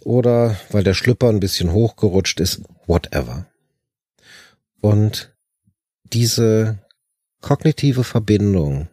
oder 0.08 0.56
weil 0.70 0.84
der 0.84 0.94
Schlüpper 0.94 1.28
ein 1.28 1.38
bisschen 1.38 1.70
hochgerutscht 1.70 2.40
ist, 2.40 2.62
whatever. 2.86 3.46
Und 4.80 5.36
diese 6.14 6.78
kognitive 7.42 8.04
Verbindung, 8.04 8.88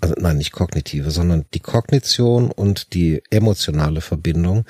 also 0.00 0.14
nein, 0.16 0.36
nicht 0.36 0.52
kognitive, 0.52 1.10
sondern 1.10 1.44
die 1.54 1.60
Kognition 1.60 2.52
und 2.52 2.94
die 2.94 3.20
emotionale 3.30 4.00
Verbindung, 4.00 4.64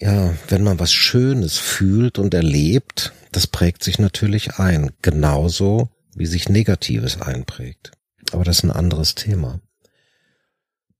ja, 0.00 0.32
wenn 0.46 0.62
man 0.62 0.78
was 0.78 0.92
Schönes 0.92 1.58
fühlt 1.58 2.20
und 2.20 2.32
erlebt, 2.32 3.12
das 3.32 3.48
prägt 3.48 3.82
sich 3.82 3.98
natürlich 3.98 4.60
ein, 4.60 4.92
genauso 5.02 5.88
wie 6.14 6.26
sich 6.26 6.48
Negatives 6.48 7.20
einprägt. 7.20 7.90
Aber 8.30 8.44
das 8.44 8.58
ist 8.58 8.62
ein 8.62 8.70
anderes 8.70 9.16
Thema. 9.16 9.60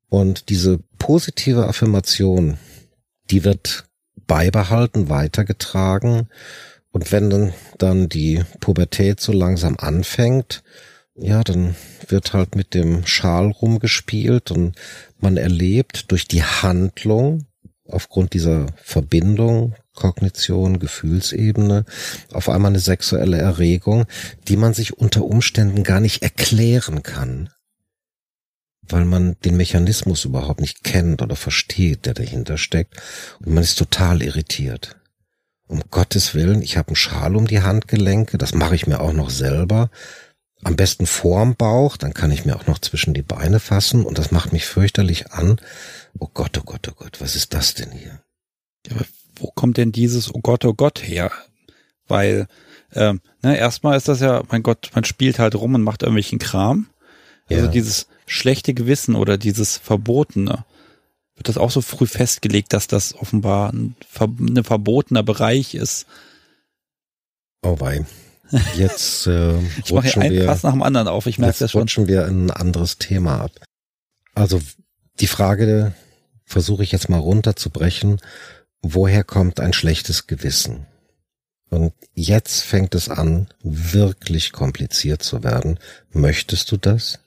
Und 0.08 0.48
diese 0.48 0.78
positive 0.98 1.68
Affirmation, 1.68 2.58
die 3.30 3.44
wird 3.44 3.86
beibehalten, 4.26 5.08
weitergetragen. 5.08 6.28
Und 6.90 7.12
wenn 7.12 7.52
dann, 7.78 8.08
die 8.08 8.44
Pubertät 8.60 9.20
so 9.20 9.32
langsam 9.32 9.76
anfängt, 9.78 10.62
ja, 11.16 11.42
dann 11.42 11.74
wird 12.08 12.32
halt 12.32 12.56
mit 12.56 12.74
dem 12.74 13.06
Schal 13.06 13.50
rumgespielt 13.50 14.50
und 14.50 14.76
man 15.18 15.36
erlebt 15.36 16.10
durch 16.10 16.26
die 16.26 16.42
Handlung 16.42 17.46
aufgrund 17.86 18.32
dieser 18.32 18.66
Verbindung, 18.82 19.74
Kognition, 19.94 20.78
Gefühlsebene, 20.78 21.84
auf 22.32 22.48
einmal 22.48 22.70
eine 22.70 22.80
sexuelle 22.80 23.38
Erregung, 23.38 24.06
die 24.48 24.56
man 24.56 24.74
sich 24.74 24.96
unter 24.96 25.24
Umständen 25.24 25.82
gar 25.84 26.00
nicht 26.00 26.22
erklären 26.22 27.02
kann 27.02 27.50
weil 28.88 29.04
man 29.04 29.36
den 29.44 29.56
Mechanismus 29.56 30.24
überhaupt 30.24 30.60
nicht 30.60 30.84
kennt 30.84 31.22
oder 31.22 31.36
versteht, 31.36 32.06
der 32.06 32.14
dahinter 32.14 32.58
steckt. 32.58 32.94
Und 33.40 33.54
man 33.54 33.62
ist 33.62 33.76
total 33.78 34.22
irritiert. 34.22 34.96
Um 35.66 35.82
Gottes 35.90 36.34
Willen, 36.34 36.60
ich 36.62 36.76
habe 36.76 36.88
einen 36.88 36.96
Schal 36.96 37.36
um 37.36 37.46
die 37.46 37.62
Handgelenke, 37.62 38.36
das 38.38 38.54
mache 38.54 38.74
ich 38.74 38.86
mir 38.86 39.00
auch 39.00 39.12
noch 39.12 39.30
selber. 39.30 39.90
Am 40.62 40.76
besten 40.76 41.06
vorm 41.06 41.56
Bauch, 41.56 41.96
dann 41.96 42.14
kann 42.14 42.30
ich 42.30 42.44
mir 42.44 42.56
auch 42.56 42.66
noch 42.66 42.78
zwischen 42.78 43.14
die 43.14 43.22
Beine 43.22 43.60
fassen 43.60 44.04
und 44.04 44.18
das 44.18 44.30
macht 44.30 44.52
mich 44.52 44.66
fürchterlich 44.66 45.32
an. 45.32 45.60
Oh 46.18 46.28
Gott, 46.32 46.56
oh 46.58 46.62
Gott, 46.64 46.86
oh 46.90 46.94
Gott, 46.96 47.20
was 47.20 47.36
ist 47.36 47.52
das 47.54 47.74
denn 47.74 47.90
hier? 47.92 48.20
Ja, 48.86 48.96
aber 48.96 49.04
wo 49.36 49.50
kommt 49.50 49.76
denn 49.78 49.92
dieses 49.92 50.32
Oh 50.34 50.40
Gott, 50.42 50.64
oh 50.64 50.74
Gott 50.74 51.02
her? 51.02 51.30
weil 52.06 52.46
ähm, 52.92 53.20
ne, 53.42 53.56
erstmal 53.56 53.96
ist 53.96 54.08
das 54.08 54.20
ja, 54.20 54.42
mein 54.50 54.62
Gott, 54.62 54.90
man 54.94 55.04
spielt 55.04 55.38
halt 55.38 55.54
rum 55.54 55.74
und 55.74 55.82
macht 55.82 56.02
irgendwelchen 56.02 56.38
Kram. 56.38 56.88
Also 57.48 57.64
Ja. 57.64 57.70
dieses 57.70 58.06
schlechte 58.26 58.74
Gewissen 58.74 59.14
oder 59.14 59.38
dieses 59.38 59.76
Verbotene. 59.76 60.64
Wird 61.36 61.48
das 61.48 61.58
auch 61.58 61.70
so 61.70 61.80
früh 61.80 62.06
festgelegt, 62.06 62.72
dass 62.72 62.86
das 62.86 63.14
offenbar 63.14 63.72
ein, 63.72 63.96
ver 64.08 64.28
ein 64.28 64.62
verbotener 64.62 65.22
Bereich 65.22 65.74
ist? 65.74 66.06
Oh 67.62 67.80
wei. 67.80 68.06
Jetzt 68.76 69.26
äh, 69.26 69.58
Ich 69.84 69.92
mache 69.92 70.08
hier 70.08 70.22
einen 70.22 70.46
Pass 70.46 70.62
nach 70.62 70.72
dem 70.72 70.82
anderen 70.82 71.08
auf, 71.08 71.26
ich 71.26 71.38
merke 71.38 71.52
jetzt 71.52 71.60
das 71.60 71.72
schon. 71.72 71.82
rutschen 71.82 72.06
wir 72.08 72.26
in 72.26 72.46
ein 72.46 72.50
anderes 72.50 72.98
Thema 72.98 73.40
ab. 73.40 73.50
Also 74.34 74.60
die 75.20 75.26
Frage 75.26 75.94
versuche 76.44 76.82
ich 76.82 76.92
jetzt 76.92 77.08
mal 77.08 77.18
runterzubrechen. 77.18 78.20
Woher 78.82 79.24
kommt 79.24 79.60
ein 79.60 79.72
schlechtes 79.72 80.26
Gewissen? 80.26 80.86
Und 81.70 81.92
jetzt 82.14 82.60
fängt 82.62 82.94
es 82.94 83.08
an, 83.08 83.48
wirklich 83.62 84.52
kompliziert 84.52 85.22
zu 85.22 85.42
werden. 85.42 85.80
Möchtest 86.12 86.70
du 86.70 86.76
das? 86.76 87.18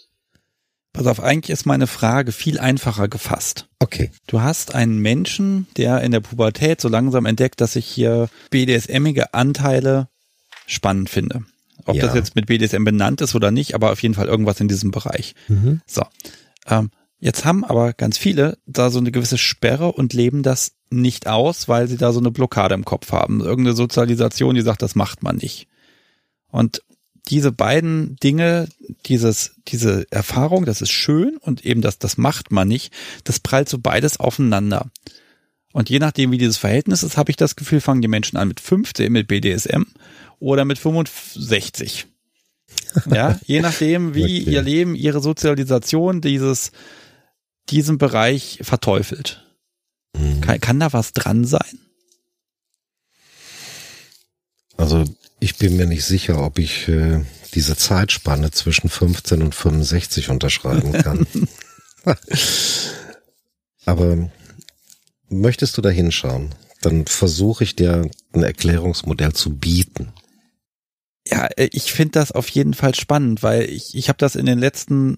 Pass 0.98 1.06
auf, 1.08 1.22
eigentlich 1.24 1.52
ist 1.52 1.66
meine 1.68 1.86
Frage 1.86 2.32
viel 2.32 2.58
einfacher 2.60 3.08
gefasst. 3.08 3.68
Okay. 3.78 4.10
Du 4.26 4.42
hast 4.42 4.74
einen 4.74 4.98
Menschen, 4.98 5.68
der 5.78 6.02
in 6.02 6.12
der 6.12 6.22
Pubertät 6.22 6.82
so 6.82 6.90
langsam 6.90 7.28
entdeckt, 7.28 7.62
dass 7.62 7.76
ich 7.76 7.86
hier 7.86 8.30
BDSMige 8.50 9.34
Anteile 9.36 10.08
spannend 10.66 11.10
finde. 11.12 11.44
Ob 11.86 11.96
Ja. 11.96 12.08
das 12.08 12.16
jetzt 12.16 12.36
mit 12.36 12.48
BDSM 12.48 12.84
benannt 12.84 13.22
ist 13.22 13.36
oder 13.36 13.52
nicht, 13.52 13.76
aber 13.76 13.92
auf 13.92 14.02
jeden 14.02 14.16
Fall 14.16 14.26
irgendwas 14.28 14.60
in 14.60 14.68
diesem 14.68 14.90
Bereich. 14.90 15.36
Mhm. 15.48 15.82
So. 15.86 16.04
Ähm, 16.68 16.90
jetzt 17.20 17.46
haben 17.46 17.64
aber 17.64 17.94
ganz 17.94 18.18
viele 18.18 18.58
da 18.66 18.90
so 18.90 18.98
eine 18.98 19.12
gewisse 19.12 19.38
Sperre 19.38 19.92
und 19.92 20.14
leben 20.14 20.42
das 20.42 20.72
nicht 20.90 21.28
aus, 21.28 21.68
weil 21.68 21.88
sie 21.88 21.98
da 21.98 22.12
so 22.12 22.20
eine 22.20 22.32
Blockade 22.32 22.74
im 22.74 22.86
Kopf 22.86 23.12
haben. 23.12 23.42
Irgendeine 23.42 23.76
Sozialisation, 23.76 24.56
die 24.56 24.62
sagt, 24.62 24.82
das 24.82 24.96
macht 24.96 25.22
man 25.22 25.36
nicht. 25.36 25.68
Und 26.50 26.82
diese 27.30 27.52
beiden 27.52 28.16
Dinge, 28.18 28.68
dieses, 29.06 29.56
diese 29.68 30.06
Erfahrung, 30.12 30.66
das 30.66 30.82
ist 30.82 30.92
schön 30.92 31.38
und 31.38 31.66
eben 31.66 31.82
das, 31.82 32.00
das 32.00 32.18
macht 32.18 32.52
man 32.52 32.68
nicht, 32.68 32.94
das 33.24 33.40
prallt 33.40 33.70
so 33.70 33.78
beides 33.80 34.20
aufeinander. 34.20 34.90
Und 35.74 35.90
je 35.90 36.00
nachdem, 36.00 36.32
wie 36.32 36.38
dieses 36.38 36.58
Verhältnis 36.58 37.04
ist, 37.04 37.18
habe 37.18 37.30
ich 37.30 37.38
das 37.38 37.56
Gefühl, 37.56 37.82
fangen 37.82 38.02
die 38.02 38.08
Menschen 38.08 38.38
an 38.38 38.48
mit 38.48 38.60
15 38.60 39.12
mit 39.12 39.28
BDSM 39.28 39.84
oder 40.40 40.66
mit 40.66 40.80
65. 40.80 42.08
Ja, 43.12 43.40
je 43.46 43.62
nachdem, 43.62 44.16
wie 44.16 44.42
Okay. 44.42 44.52
ihr 44.52 44.62
Leben, 44.62 44.96
ihre 44.96 45.22
Sozialisation 45.22 46.22
dieses, 46.22 46.72
diesen 47.70 47.98
Bereich 47.98 48.60
verteufelt. 48.64 49.46
Mhm. 50.18 50.42
Kann, 50.42 50.60
kann 50.62 50.80
da 50.80 50.94
was 50.94 51.14
dran 51.14 51.46
sein? 51.46 51.80
Also 54.78 55.04
ich 55.40 55.58
bin 55.58 55.78
mir 55.78 55.86
nicht 55.86 56.06
sicher, 56.06 56.44
ob 56.44 56.60
ich 56.60 56.88
äh, 56.88 57.22
diese 57.54 57.76
Zeitspanne 57.76 58.52
zwischen 58.52 58.90
15 58.90 59.42
und 59.42 59.56
65 59.56 60.30
unterschreiben 60.30 60.94
kann. 60.94 61.28
Aber 63.86 64.30
möchtest 65.30 65.78
du 65.78 65.82
da 65.82 65.90
hinschauen? 65.90 66.54
Dann 66.82 67.06
versuche 67.06 67.64
ich 67.64 67.76
dir 67.76 68.10
ein 68.34 68.44
Erklärungsmodell 68.44 69.34
zu 69.34 69.56
bieten. 69.56 70.14
Ja, 71.28 71.48
äh, 71.58 71.70
ich 71.72 71.92
finde 71.92 72.12
das 72.14 72.32
auf 72.32 72.50
jeden 72.50 72.74
Fall 72.74 72.96
spannend, 72.96 73.44
weil 73.44 73.64
ich, 73.64 73.96
ich 73.96 74.10
habe 74.10 74.18
das 74.18 74.36
in 74.36 74.46
den 74.46 74.60
letzten 74.60 75.18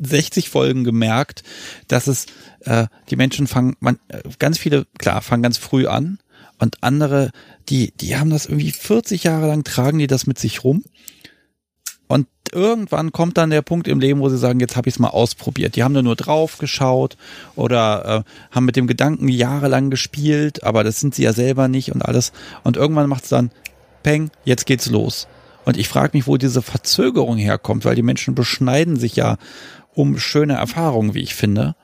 60 0.00 0.48
Folgen 0.48 0.84
gemerkt, 0.84 1.42
dass 1.88 2.06
es 2.06 2.26
äh, 2.60 2.86
die 3.10 3.16
Menschen 3.16 3.46
fangen, 3.46 3.76
man, 3.80 3.98
äh, 4.08 4.22
ganz 4.38 4.58
viele, 4.58 4.86
klar, 4.98 5.22
fangen 5.22 5.42
ganz 5.42 5.58
früh 5.58 5.86
an 5.86 6.18
und 6.62 6.76
andere, 6.80 7.32
die, 7.68 7.90
die 7.90 8.16
haben 8.16 8.30
das 8.30 8.46
irgendwie 8.46 8.70
40 8.70 9.24
Jahre 9.24 9.48
lang, 9.48 9.64
tragen 9.64 9.98
die 9.98 10.06
das 10.06 10.28
mit 10.28 10.38
sich 10.38 10.62
rum. 10.62 10.84
Und 12.06 12.28
irgendwann 12.52 13.10
kommt 13.10 13.36
dann 13.36 13.50
der 13.50 13.62
Punkt 13.62 13.88
im 13.88 13.98
Leben, 13.98 14.20
wo 14.20 14.28
sie 14.28 14.38
sagen, 14.38 14.60
jetzt 14.60 14.76
habe 14.76 14.88
ich 14.88 14.94
es 14.94 14.98
mal 15.00 15.08
ausprobiert. 15.08 15.74
Die 15.74 15.82
haben 15.82 15.92
da 15.92 16.02
nur 16.02 16.14
drauf 16.14 16.58
geschaut 16.58 17.16
oder 17.56 18.24
äh, 18.24 18.54
haben 18.54 18.64
mit 18.64 18.76
dem 18.76 18.86
Gedanken 18.86 19.26
jahrelang 19.26 19.90
gespielt, 19.90 20.62
aber 20.62 20.84
das 20.84 21.00
sind 21.00 21.16
sie 21.16 21.24
ja 21.24 21.32
selber 21.32 21.66
nicht 21.66 21.90
und 21.92 22.02
alles. 22.02 22.32
Und 22.62 22.76
irgendwann 22.76 23.08
macht 23.08 23.24
es 23.24 23.30
dann 23.30 23.50
Peng, 24.04 24.30
jetzt 24.44 24.64
geht's 24.64 24.88
los. 24.88 25.26
Und 25.64 25.76
ich 25.76 25.88
frage 25.88 26.16
mich, 26.16 26.28
wo 26.28 26.36
diese 26.36 26.62
Verzögerung 26.62 27.38
herkommt, 27.38 27.84
weil 27.84 27.96
die 27.96 28.02
Menschen 28.02 28.36
beschneiden 28.36 28.94
sich 28.96 29.16
ja 29.16 29.36
um 29.94 30.16
schöne 30.16 30.54
Erfahrungen, 30.54 31.14
wie 31.14 31.22
ich 31.22 31.34
finde. 31.34 31.74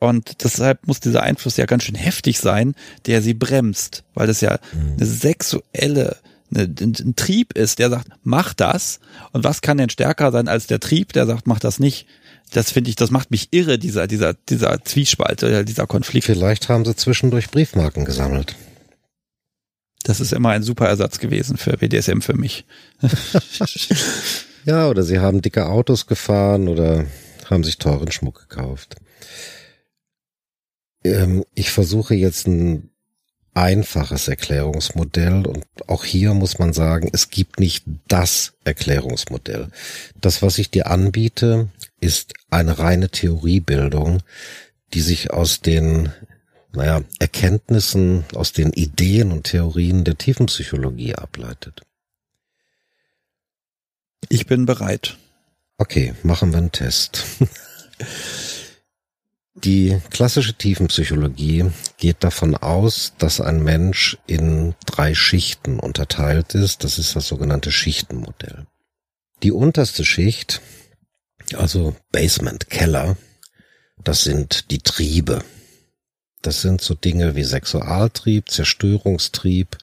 Und 0.00 0.44
deshalb 0.44 0.86
muss 0.86 1.00
dieser 1.00 1.22
Einfluss 1.22 1.56
ja 1.56 1.66
ganz 1.66 1.84
schön 1.84 1.94
heftig 1.94 2.38
sein, 2.38 2.74
der 3.06 3.22
sie 3.22 3.34
bremst, 3.34 4.04
weil 4.14 4.26
das 4.26 4.40
ja 4.40 4.58
eine 4.72 5.06
sexuelle, 5.06 6.16
eine, 6.52 6.64
ein, 6.64 6.94
ein 6.98 7.16
Trieb 7.16 7.52
ist, 7.56 7.78
der 7.78 7.90
sagt, 7.90 8.08
mach 8.22 8.54
das. 8.54 9.00
Und 9.32 9.44
was 9.44 9.60
kann 9.60 9.78
denn 9.78 9.90
stärker 9.90 10.32
sein 10.32 10.48
als 10.48 10.66
der 10.66 10.80
Trieb, 10.80 11.12
der 11.12 11.26
sagt, 11.26 11.46
mach 11.46 11.58
das 11.58 11.78
nicht? 11.78 12.06
Das 12.52 12.70
finde 12.70 12.90
ich, 12.90 12.96
das 12.96 13.10
macht 13.10 13.30
mich 13.30 13.48
irre, 13.52 13.78
dieser, 13.78 14.06
dieser, 14.06 14.34
dieser 14.34 14.84
Zwiespalt, 14.84 15.42
äh, 15.42 15.64
dieser 15.64 15.86
Konflikt. 15.86 16.26
Vielleicht 16.26 16.68
haben 16.68 16.84
sie 16.84 16.94
zwischendurch 16.94 17.50
Briefmarken 17.50 18.04
gesammelt. 18.04 18.54
Das 20.04 20.20
ist 20.20 20.32
immer 20.34 20.50
ein 20.50 20.62
super 20.62 20.86
Ersatz 20.86 21.18
gewesen 21.18 21.56
für 21.56 21.78
BDSM 21.78 22.20
für 22.20 22.34
mich. 22.34 22.66
Ja, 24.64 24.88
oder 24.88 25.02
sie 25.02 25.18
haben 25.18 25.42
dicke 25.42 25.66
Autos 25.66 26.06
gefahren 26.06 26.68
oder 26.68 27.04
haben 27.50 27.64
sich 27.64 27.78
teuren 27.78 28.10
Schmuck 28.10 28.48
gekauft. 28.48 28.96
Ähm, 31.04 31.44
ich 31.54 31.70
versuche 31.70 32.14
jetzt 32.14 32.46
ein 32.46 32.90
einfaches 33.54 34.26
Erklärungsmodell 34.26 35.46
und 35.46 35.64
auch 35.86 36.04
hier 36.04 36.34
muss 36.34 36.58
man 36.58 36.72
sagen, 36.72 37.08
es 37.12 37.30
gibt 37.30 37.60
nicht 37.60 37.84
das 38.08 38.54
Erklärungsmodell. 38.64 39.68
Das, 40.20 40.42
was 40.42 40.58
ich 40.58 40.70
dir 40.70 40.88
anbiete, 40.88 41.68
ist 42.00 42.34
eine 42.50 42.78
reine 42.78 43.10
Theoriebildung, 43.10 44.22
die 44.92 45.00
sich 45.00 45.30
aus 45.30 45.60
den 45.60 46.12
naja, 46.72 47.02
Erkenntnissen, 47.20 48.24
aus 48.34 48.52
den 48.52 48.72
Ideen 48.72 49.30
und 49.30 49.44
Theorien 49.44 50.02
der 50.02 50.18
Tiefenpsychologie 50.18 51.14
ableitet. 51.14 51.82
Ich 54.28 54.46
bin 54.46 54.66
bereit. 54.66 55.16
Okay, 55.78 56.14
machen 56.22 56.50
wir 56.52 56.58
einen 56.58 56.72
Test. 56.72 57.24
Die 59.54 60.00
klassische 60.10 60.54
Tiefenpsychologie 60.54 61.70
geht 61.96 62.24
davon 62.24 62.56
aus, 62.56 63.12
dass 63.18 63.40
ein 63.40 63.62
Mensch 63.62 64.18
in 64.26 64.74
drei 64.84 65.14
Schichten 65.14 65.78
unterteilt 65.78 66.54
ist. 66.54 66.82
Das 66.82 66.98
ist 66.98 67.14
das 67.14 67.28
sogenannte 67.28 67.70
Schichtenmodell. 67.70 68.66
Die 69.44 69.52
unterste 69.52 70.04
Schicht, 70.04 70.60
also 71.54 71.94
Basement, 72.10 72.68
Keller, 72.68 73.16
das 74.02 74.24
sind 74.24 74.70
die 74.72 74.80
Triebe. 74.80 75.44
Das 76.42 76.60
sind 76.60 76.80
so 76.80 76.94
Dinge 76.94 77.36
wie 77.36 77.44
Sexualtrieb, 77.44 78.50
Zerstörungstrieb, 78.50 79.78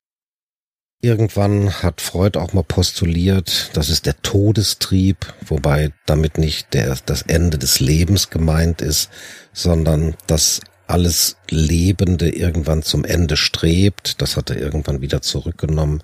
Irgendwann 1.04 1.82
hat 1.82 2.00
Freud 2.00 2.38
auch 2.38 2.54
mal 2.54 2.64
postuliert, 2.64 3.72
das 3.74 3.90
ist 3.90 4.06
der 4.06 4.22
Todestrieb, 4.22 5.34
wobei 5.48 5.92
damit 6.06 6.38
nicht 6.38 6.76
der, 6.76 6.96
das 7.08 7.24
Ende 7.24 7.58
des 7.58 7.80
Lebens 7.80 8.30
gemeint 8.30 8.82
ist, 8.82 9.10
sondern 9.52 10.16
dass 10.28 10.62
alles 10.86 11.38
Lebende 11.50 12.30
irgendwann 12.30 12.84
zum 12.84 13.04
Ende 13.04 13.36
strebt. 13.36 14.22
Das 14.22 14.38
hat 14.38 14.52
er 14.52 14.58
irgendwann 14.58 15.02
wieder 15.02 15.22
zurückgenommen. 15.22 16.04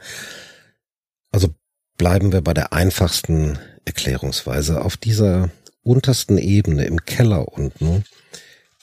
Also 1.32 1.54
bleiben 1.98 2.32
wir 2.32 2.42
bei 2.42 2.54
der 2.54 2.74
einfachsten 2.74 3.60
Erklärungsweise. 3.86 4.84
Auf 4.84 4.98
dieser 4.98 5.50
untersten 5.84 6.38
Ebene 6.38 6.86
im 6.86 7.06
Keller 7.06 7.54
unten, 7.54 8.04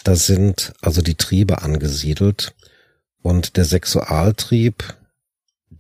da 0.05 0.15
sind 0.15 0.75
also 0.81 1.03
die 1.03 1.17
Triebe 1.17 1.63
angesiedelt 1.63 2.55
und 3.23 3.57
der 3.57 3.65
Sexualtrieb, 3.65 4.95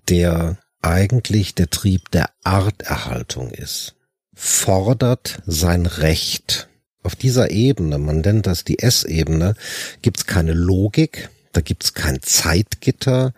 der 0.08 0.58
eigentlich 0.82 1.54
der 1.54 1.70
Trieb 1.70 2.10
der 2.10 2.30
Arterhaltung 2.42 3.50
ist, 3.50 3.94
fordert 4.34 5.42
sein 5.46 5.86
Recht. 5.86 6.68
Auf 7.02 7.16
dieser 7.16 7.50
Ebene, 7.50 7.98
man 7.98 8.20
nennt 8.20 8.46
das 8.46 8.64
die 8.64 8.78
S-Ebene, 8.78 9.54
gibt's 10.02 10.26
keine 10.26 10.52
Logik, 10.52 11.30
da 11.52 11.60
gibt's 11.60 11.94
kein 11.94 12.22
Zeitgitter, 12.22 13.32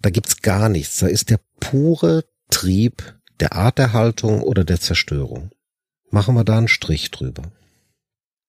da 0.00 0.10
gibt's 0.10 0.42
gar 0.42 0.68
nichts. 0.68 0.98
Da 0.98 1.06
ist 1.06 1.30
der 1.30 1.40
pure 1.60 2.24
Trieb 2.50 3.14
der 3.40 3.54
Arterhaltung 3.54 4.42
oder 4.42 4.64
der 4.64 4.80
Zerstörung. 4.80 5.50
Machen 6.10 6.34
wir 6.34 6.44
da 6.44 6.58
einen 6.58 6.68
Strich 6.68 7.10
drüber. 7.10 7.44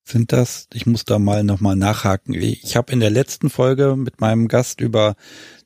Sind 0.05 0.33
das, 0.33 0.67
ich 0.73 0.85
muss 0.85 1.05
da 1.05 1.17
mal 1.17 1.43
nochmal 1.43 1.77
nachhaken. 1.77 2.33
Ich 2.33 2.75
habe 2.75 2.91
in 2.91 2.99
der 2.99 3.09
letzten 3.09 3.49
Folge 3.49 3.95
mit 3.95 4.19
meinem 4.19 4.49
Gast 4.49 4.81
über 4.81 5.15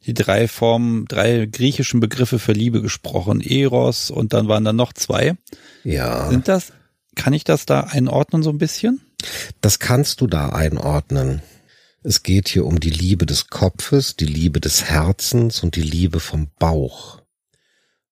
die 0.06 0.14
drei 0.14 0.48
Formen, 0.48 1.06
drei 1.06 1.48
griechischen 1.48 2.00
Begriffe 2.00 2.38
für 2.38 2.54
Liebe 2.54 2.82
gesprochen. 2.82 3.42
Eros 3.42 4.12
und 4.12 4.34
dann 4.34 4.48
waren 4.48 4.64
da 4.64 4.74
noch 4.74 4.94
zwei. 4.94 5.36
Ja. 5.84 6.30
Sind 6.30 6.48
das, 6.48 6.72
kann 7.16 7.34
ich 7.34 7.46
das 7.46 7.66
da 7.66 7.82
einordnen 7.82 8.44
so 8.44 8.52
ein 8.52 8.60
bisschen? 8.60 9.02
Das 9.62 9.80
kannst 9.80 10.22
du 10.22 10.28
da 10.28 10.50
einordnen. 10.50 11.42
Es 12.04 12.22
geht 12.22 12.48
hier 12.48 12.66
um 12.66 12.80
die 12.80 12.92
Liebe 12.92 13.26
des 13.26 13.48
Kopfes, 13.48 14.16
die 14.16 14.26
Liebe 14.26 14.62
des 14.62 14.86
Herzens 14.86 15.64
und 15.64 15.76
die 15.76 15.82
Liebe 15.82 16.20
vom 16.20 16.50
Bauch. 16.60 17.22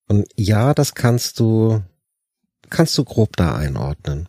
Und 0.07 0.27
ja, 0.35 0.73
das 0.73 0.95
kannst 0.95 1.39
du, 1.39 1.83
kannst 2.69 2.97
du 2.97 3.03
grob 3.03 3.37
da 3.37 3.55
einordnen. 3.55 4.27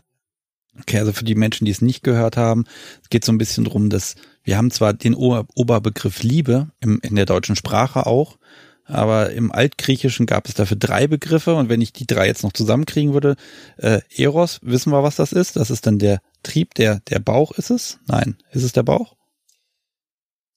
Okay, 0.81 0.99
also 0.99 1.13
für 1.13 1.25
die 1.25 1.35
Menschen, 1.35 1.65
die 1.65 1.71
es 1.71 1.83
nicht 1.83 2.03
gehört 2.03 2.37
haben, 2.37 2.65
es 3.03 3.09
geht 3.09 3.25
so 3.25 3.33
ein 3.33 3.39
bisschen 3.39 3.65
drum, 3.65 3.91
dass 3.91 4.15
wir 4.43 4.57
haben 4.57 4.71
zwar 4.71 4.93
den 4.93 5.15
Ober 5.15 5.47
Oberbegriff 5.55 6.23
Liebe 6.23 6.69
im, 6.81 7.01
in 7.03 7.17
der 7.17 7.27
deutschen 7.27 7.57
Sprache 7.57 8.07
auch, 8.07 8.39
aber 8.85 9.31
im 9.33 9.51
Altgriechischen 9.51 10.27
gab 10.27 10.47
es 10.47 10.55
dafür 10.55 10.77
drei 10.77 11.07
Begriffe 11.07 11.55
und 11.55 11.69
wenn 11.69 11.81
ich 11.81 11.93
die 11.93 12.07
drei 12.07 12.27
jetzt 12.27 12.45
noch 12.45 12.53
zusammenkriegen 12.53 13.13
würde, 13.13 13.37
äh, 13.79 14.01
Eros, 14.17 14.61
wissen 14.63 14.93
wir, 14.93 15.03
was 15.03 15.17
das 15.17 15.33
ist? 15.33 15.57
Das 15.57 15.71
ist 15.71 15.87
dann 15.87 15.99
der 15.99 16.21
Trieb, 16.43 16.75
der, 16.75 17.01
der 17.09 17.19
Bauch 17.19 17.53
ist 17.53 17.71
es? 17.71 17.99
Nein, 18.07 18.37
ist 18.53 18.63
es 18.63 18.73
der 18.73 18.85
Bauch? 18.85 19.17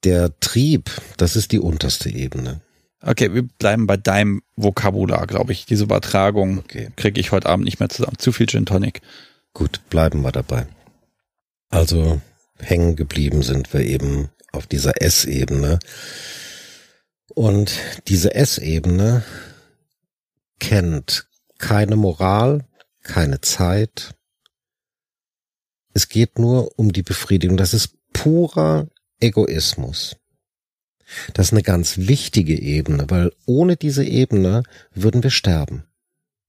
Der 0.04 0.38
Trieb, 0.40 0.92
das 1.18 1.36
ist 1.36 1.52
die 1.52 1.60
unterste 1.60 2.10
Ebene. 2.10 2.62
Okay, 3.02 3.34
wir 3.34 3.44
bleiben 3.44 3.88
bei 3.88 3.98
deinem 3.98 4.42
Vokabular, 4.56 5.26
glaube 5.26 5.54
ich. 5.54 5.66
Diese 5.66 5.86
Übertragung 5.86 6.60
okay. 6.60 6.90
kriege 6.96 7.20
ich 7.20 7.32
heute 7.32 7.48
Abend 7.48 7.66
nicht 7.66 7.80
mehr 7.80 7.90
zusammen. 7.90 8.18
Zu 8.18 8.32
viel 8.32 8.48
Gin 8.48 8.66
Tonic. 8.66 9.02
Gut, 9.54 9.82
bleiben 9.90 10.22
wir 10.22 10.32
dabei. 10.32 10.68
Also 11.70 12.22
hängen 12.60 12.96
geblieben 12.96 13.44
sind 13.44 13.74
wir 13.74 13.82
eben 13.82 14.30
auf 14.52 14.68
dieser 14.68 15.02
S-Ebene. 15.02 15.80
Und 17.34 17.80
diese 18.08 18.34
S-Ebene 18.36 19.24
kennt 20.60 21.28
keine 21.58 21.96
Moral, 21.96 22.66
keine 23.04 23.42
Zeit. 23.42 24.16
Es 25.94 26.10
geht 26.10 26.40
nur 26.40 26.78
um 26.78 26.92
die 26.92 27.04
Befriedigung. 27.04 27.58
Das 27.58 27.74
ist 27.74 27.98
purer 28.14 28.88
Egoismus. 29.20 30.16
Das 31.34 31.48
ist 31.48 31.54
eine 31.54 31.64
ganz 31.64 31.98
wichtige 31.98 32.60
Ebene, 32.60 33.10
weil 33.10 33.32
ohne 33.46 33.76
diese 33.76 34.04
Ebene 34.04 34.64
würden 34.94 35.24
wir 35.24 35.32
sterben. 35.32 35.86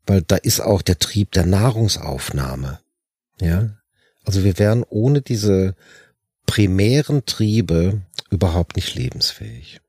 Weil 0.06 0.22
da 0.22 0.36
ist 0.36 0.60
auch 0.60 0.82
der 0.82 0.98
Trieb 0.98 1.32
der 1.32 1.46
Nahrungsaufnahme. 1.46 2.80
Ja. 3.40 3.70
Also 4.24 4.44
wir 4.44 4.58
wären 4.58 4.84
ohne 4.88 5.22
diese 5.22 5.74
primären 6.46 7.24
Triebe 7.26 8.02
überhaupt 8.30 8.76
nicht 8.76 8.94
lebensfähig. 8.94 9.80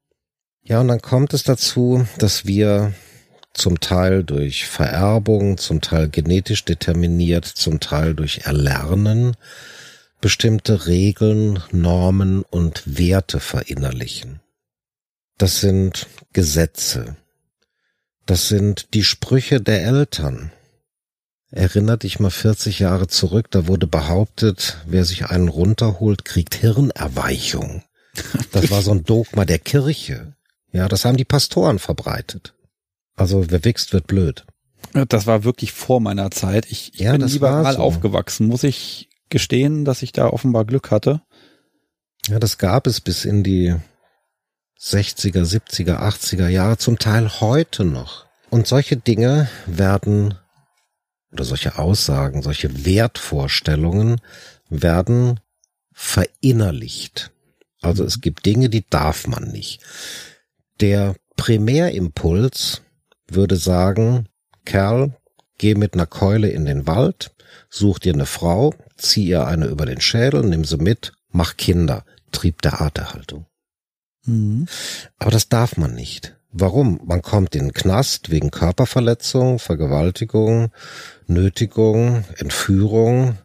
Ja, 0.64 0.82
und 0.82 0.88
dann 0.88 1.02
kommt 1.02 1.34
es 1.34 1.44
dazu, 1.44 2.06
dass 2.18 2.46
wir 2.46 2.94
zum 3.54 3.80
Teil 3.80 4.24
durch 4.24 4.68
Vererbung, 4.68 5.58
zum 5.58 5.82
Teil 5.82 6.08
genetisch 6.10 6.64
determiniert, 6.64 7.46
zum 7.46 7.80
Teil 7.80 8.14
durch 8.14 8.40
Erlernen 8.46 9.36
bestimmte 10.22 10.86
Regeln, 10.86 11.62
Normen 11.72 12.44
und 12.44 12.84
Werte 12.86 13.40
verinnerlichen. 13.40 14.40
Das 15.38 15.60
sind 15.60 16.08
Gesetze. 16.32 17.18
Das 18.28 18.48
sind 18.48 18.94
die 18.94 19.04
Sprüche 19.04 19.60
der 19.60 19.84
Eltern. 19.84 20.52
Erinner 21.52 21.98
dich 21.98 22.20
mal 22.20 22.32
40 22.32 22.80
Jahre 22.80 23.08
zurück, 23.08 23.48
da 23.52 23.68
wurde 23.68 23.86
behauptet, 23.86 24.78
wer 24.86 25.04
sich 25.04 25.26
einen 25.26 25.50
runterholt, 25.50 26.24
kriegt 26.24 26.56
Hirnerweichung. 26.56 27.84
Das 28.52 28.72
war 28.72 28.82
so 28.82 28.92
ein 28.92 29.04
Dogma 29.04 29.46
der 29.46 29.60
Kirche. 29.60 30.34
Ja, 30.72 30.88
das 30.88 31.04
haben 31.04 31.18
die 31.18 31.26
Pastoren 31.26 31.80
verbreitet. 31.80 32.54
Also 33.16 33.50
wer 33.50 33.66
wächst, 33.66 33.92
wird 33.92 34.08
blöd. 34.08 34.46
Das 35.08 35.28
war 35.28 35.44
wirklich 35.44 35.74
vor 35.74 36.00
meiner 36.00 36.32
Zeit. 36.32 36.66
Ich, 36.70 36.94
ich 36.94 37.02
ja, 37.02 37.12
bin 37.12 37.28
liberal 37.28 37.76
so. 37.76 37.80
aufgewachsen. 37.80 38.48
Muss 38.48 38.64
ich 38.64 39.10
gestehen, 39.30 39.86
dass 39.86 40.02
ich 40.02 40.12
da 40.12 40.28
offenbar 40.28 40.66
Glück 40.66 40.92
hatte? 40.92 41.22
Ja, 42.28 42.40
das 42.40 42.58
gab 42.58 42.88
es 42.88 43.02
bis 43.02 43.26
in 43.26 43.44
die 43.44 43.76
60er, 44.80 45.44
70er, 45.44 46.00
80er 46.00 46.48
Jahre, 46.48 46.78
zum 46.78 46.98
Teil 46.98 47.30
heute 47.40 47.86
noch. 47.86 48.26
Und 48.50 48.68
solche 48.68 48.98
Dinge 48.98 49.50
werden, 49.66 50.36
oder 51.32 51.44
solche 51.44 51.78
Aussagen, 51.78 52.42
solche 52.42 52.86
Wertvorstellungen 52.86 54.22
werden 54.70 55.40
verinnerlicht. 55.94 57.32
Also 57.82 58.04
es 58.04 58.22
gibt 58.22 58.46
Dinge, 58.46 58.70
die 58.70 58.88
darf 58.90 59.28
man 59.28 59.50
nicht. 59.52 59.82
Der 60.80 61.16
Primärimpuls 61.36 62.82
würde 63.28 63.56
sagen, 63.56 64.28
Kerl, 64.66 65.16
geh 65.58 65.76
mit 65.76 65.94
einer 65.94 66.06
Keule 66.06 66.50
in 66.50 66.66
den 66.66 66.88
Wald, 66.88 67.32
such 67.70 68.00
dir 68.00 68.14
eine 68.14 68.26
Frau, 68.26 68.74
zieh 68.98 69.26
ihr 69.26 69.48
eine 69.48 69.66
über 69.66 69.86
den 69.86 70.02
Schädel, 70.02 70.44
nimm 70.44 70.66
sie 70.66 70.78
mit, 70.78 71.14
mach 71.30 71.58
Kinder. 71.58 72.06
Trieb 72.32 72.62
der 72.62 72.80
Arterhaltung. 72.80 73.46
Mhm. 74.26 74.66
Aber 75.18 75.32
das 75.32 75.50
darf 75.50 75.76
man 75.76 75.94
nicht. 75.94 76.36
Warum? 76.54 77.00
Man 77.06 77.22
kommt 77.22 77.56
in 77.56 77.66
den 77.66 77.74
Knast 77.74 78.30
wegen 78.30 78.52
Körperverletzung, 78.52 79.60
Vergewaltigung, 79.60 80.72
Nötigung, 81.34 82.26
Entführung 82.38 83.38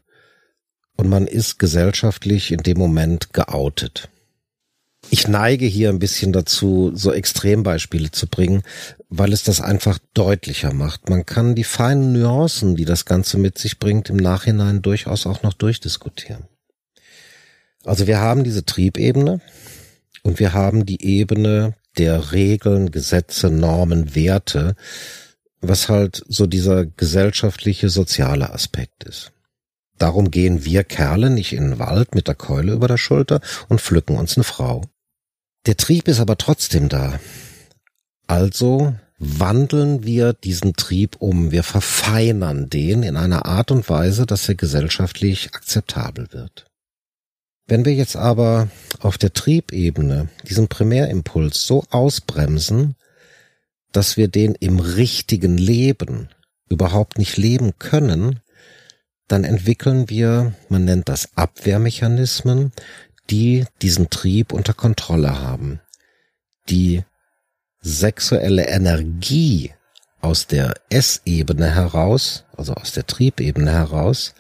und 0.97 1.09
man 1.09 1.27
ist 1.27 1.59
gesellschaftlich 1.59 2.53
in 2.53 2.63
dem 2.63 2.79
Moment 2.79 3.33
geoutet. 3.33 4.09
Ich 5.11 5.29
neige 5.29 5.67
hier 5.67 5.91
ein 5.91 6.01
bisschen 6.01 6.33
dazu, 6.33 6.91
so 6.95 7.13
Extrembeispiele 7.13 8.11
zu 8.11 8.27
bringen, 8.27 8.63
weil 9.09 9.33
es 9.33 9.45
das 9.45 9.61
einfach 9.61 9.99
deutlicher 10.15 10.73
macht. 10.73 11.09
Man 11.09 11.25
kann 11.25 11.55
die 11.55 11.65
feinen 11.65 12.13
Nuancen, 12.13 12.75
die 12.75 12.85
das 12.85 13.05
Ganze 13.05 13.39
mit 13.39 13.57
sich 13.57 13.79
bringt, 13.79 14.11
im 14.11 14.17
Nachhinein 14.17 14.83
durchaus 14.83 15.27
auch 15.27 15.43
noch 15.43 15.53
durchdiskutieren. 15.53 16.45
Also 17.85 18.09
wir 18.09 18.19
haben 18.19 18.43
diese 18.43 18.65
Triebebene, 18.65 19.41
und 20.27 20.41
wir 20.41 20.55
haben 20.55 20.87
die 20.87 21.05
Ebene 21.05 21.75
der 21.99 22.33
Regeln, 22.33 22.91
Gesetze, 22.91 23.49
Normen, 23.49 24.17
Werte, 24.17 24.75
was 25.61 25.89
halt 25.89 26.25
so 26.29 26.47
dieser 26.47 26.87
gesellschaftliche, 26.87 27.89
soziale 27.89 28.53
Aspekt 28.53 29.05
ist. 29.05 29.33
Darum 29.99 30.31
gehen 30.31 30.65
wir 30.65 30.85
Kerle 30.85 31.31
nicht 31.31 31.53
in 31.53 31.71
den 31.71 31.79
Wald 31.79 32.15
mit 32.15 32.29
der 32.29 32.35
Keule 32.35 32.73
über 32.73 32.89
der 32.89 32.99
Schulter 32.99 33.41
und 33.69 33.81
pflücken 33.81 34.17
uns 34.17 34.37
eine 34.37 34.45
Frau. 34.45 34.83
Der 35.67 35.77
Trieb 35.77 36.07
ist 36.09 36.21
aber 36.21 36.37
trotzdem 36.37 36.89
da. 36.89 37.19
Also 38.27 38.95
wandeln 39.19 40.05
wir 40.05 40.35
diesen 40.35 40.75
Trieb 40.75 41.17
um, 41.21 41.51
wir 41.51 41.63
verfeinern 41.63 42.69
den 42.69 43.03
in 43.03 43.17
einer 43.17 43.47
Art 43.47 43.71
und 43.71 43.89
Weise, 43.89 44.27
dass 44.27 44.49
er 44.49 44.55
gesellschaftlich 44.55 45.55
akzeptabel 45.55 46.29
wird. 46.33 46.67
Wenn 47.67 47.85
wir 47.85 47.95
jetzt 47.95 48.17
aber 48.17 48.69
auf 49.01 49.19
der 49.19 49.33
Triebebene 49.33 50.29
diesen 50.49 50.69
Primärimpuls 50.69 51.67
so 51.67 51.85
ausbremsen, 51.91 52.95
dass 53.97 54.19
wir 54.19 54.29
den 54.29 54.55
im 54.55 54.79
richtigen 54.79 55.57
Leben 55.57 56.29
überhaupt 56.69 57.17
nicht 57.17 57.39
leben 57.39 57.79
können, 57.79 58.41
dann 59.27 59.43
entwickeln 59.43 60.11
wir, 60.11 60.55
man 60.69 60.85
nennt 60.85 61.09
das 61.09 61.31
Abwehrmechanismen, 61.35 62.73
die 63.31 63.65
diesen 63.81 64.11
Trieb 64.11 64.53
unter 64.53 64.75
Kontrolle 64.75 65.41
haben. 65.41 65.81
Die 66.69 67.05
sexuelle 67.81 68.67
Energie 68.67 69.73
aus 70.21 70.47
der 70.47 70.75
S-Ebene 70.91 71.75
heraus, 71.75 72.45
also 72.55 72.75
aus 72.75 72.93
der 72.93 73.07
Triebebene 73.07 73.73
heraus, 73.73 74.35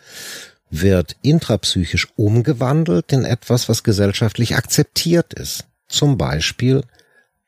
wird 0.68 1.16
intrapsychisch 1.22 2.08
umgewandelt 2.16 3.10
in 3.10 3.24
etwas, 3.24 3.70
was 3.70 3.84
gesellschaftlich 3.84 4.54
akzeptiert 4.54 5.32
ist. 5.32 5.64
Zum 5.88 6.18
Beispiel 6.18 6.82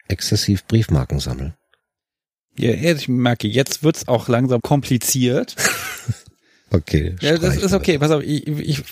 exzessiv 0.08 0.64
Briefmarken 0.64 1.20
sammeln. 1.20 1.52
Ja, 2.58 2.72
ich 2.72 3.08
merke, 3.08 3.48
jetzt 3.48 3.82
wird's 3.82 4.08
auch 4.08 4.28
langsam 4.28 4.60
kompliziert. 4.60 5.54
okay. 6.70 7.16
Ja, 7.20 7.38
das 7.38 7.56
ist 7.56 7.72
okay. 7.72 7.98
Pass 7.98 8.10
auf, 8.10 8.22
ich, 8.22 8.46
ich, 8.46 8.82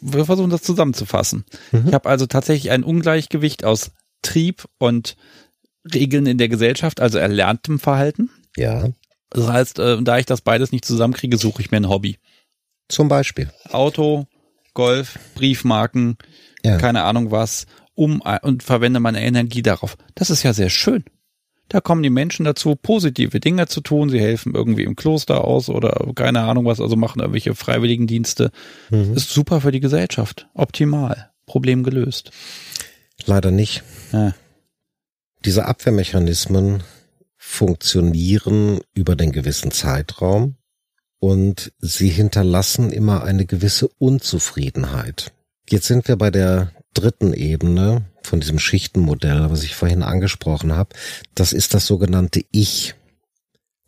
wir 0.00 0.24
versuchen 0.24 0.50
das 0.50 0.62
zusammenzufassen. 0.62 1.44
Mhm. 1.72 1.88
Ich 1.88 1.94
habe 1.94 2.08
also 2.08 2.26
tatsächlich 2.26 2.70
ein 2.70 2.84
Ungleichgewicht 2.84 3.64
aus 3.64 3.90
Trieb 4.22 4.64
und 4.78 5.16
Regeln 5.92 6.26
in 6.26 6.38
der 6.38 6.48
Gesellschaft, 6.48 7.00
also 7.00 7.18
erlerntem 7.18 7.78
Verhalten. 7.78 8.30
Ja. 8.56 8.88
Das 9.30 9.48
heißt, 9.48 9.78
äh, 9.78 10.02
da 10.02 10.18
ich 10.18 10.26
das 10.26 10.40
beides 10.40 10.72
nicht 10.72 10.84
zusammenkriege, 10.84 11.36
suche 11.36 11.62
ich 11.62 11.70
mir 11.70 11.78
ein 11.78 11.88
Hobby. 11.88 12.18
Zum 12.88 13.08
Beispiel. 13.08 13.50
Auto, 13.70 14.26
Golf, 14.74 15.18
Briefmarken, 15.34 16.16
ja. 16.64 16.78
keine 16.78 17.02
Ahnung 17.02 17.30
was, 17.30 17.66
um 17.94 18.20
und 18.42 18.62
verwende 18.62 19.00
meine 19.00 19.22
Energie 19.22 19.62
darauf. 19.62 19.96
Das 20.14 20.30
ist 20.30 20.42
ja 20.42 20.52
sehr 20.52 20.70
schön. 20.70 21.04
Da 21.68 21.80
kommen 21.80 22.02
die 22.02 22.10
Menschen 22.10 22.44
dazu, 22.44 22.76
positive 22.76 23.40
Dinge 23.40 23.66
zu 23.66 23.80
tun. 23.80 24.08
Sie 24.08 24.20
helfen 24.20 24.54
irgendwie 24.54 24.84
im 24.84 24.94
Kloster 24.94 25.44
aus 25.44 25.68
oder 25.68 26.12
keine 26.14 26.42
Ahnung 26.42 26.64
was, 26.66 26.80
also 26.80 26.96
machen 26.96 27.20
irgendwelche 27.20 27.54
Freiwilligendienste. 27.54 28.50
Mhm. 28.90 29.14
Ist 29.14 29.30
super 29.30 29.60
für 29.60 29.72
die 29.72 29.80
Gesellschaft. 29.80 30.48
Optimal. 30.54 31.30
Problem 31.46 31.82
gelöst. 31.82 32.30
Leider 33.24 33.50
nicht. 33.50 33.82
Ja. 34.12 34.34
Diese 35.44 35.66
Abwehrmechanismen 35.66 36.82
funktionieren 37.36 38.80
über 38.94 39.16
den 39.16 39.32
gewissen 39.32 39.70
Zeitraum 39.70 40.56
und 41.18 41.72
sie 41.78 42.08
hinterlassen 42.08 42.90
immer 42.90 43.22
eine 43.24 43.46
gewisse 43.46 43.88
Unzufriedenheit. 43.98 45.32
Jetzt 45.68 45.86
sind 45.86 46.08
wir 46.08 46.16
bei 46.16 46.30
der 46.30 46.72
dritten 46.94 47.32
Ebene 47.32 48.04
von 48.26 48.40
diesem 48.40 48.58
Schichtenmodell, 48.58 49.50
was 49.50 49.62
ich 49.62 49.74
vorhin 49.74 50.02
angesprochen 50.02 50.74
habe. 50.74 50.94
Das 51.34 51.52
ist 51.52 51.72
das 51.74 51.86
sogenannte 51.86 52.44
Ich. 52.50 52.94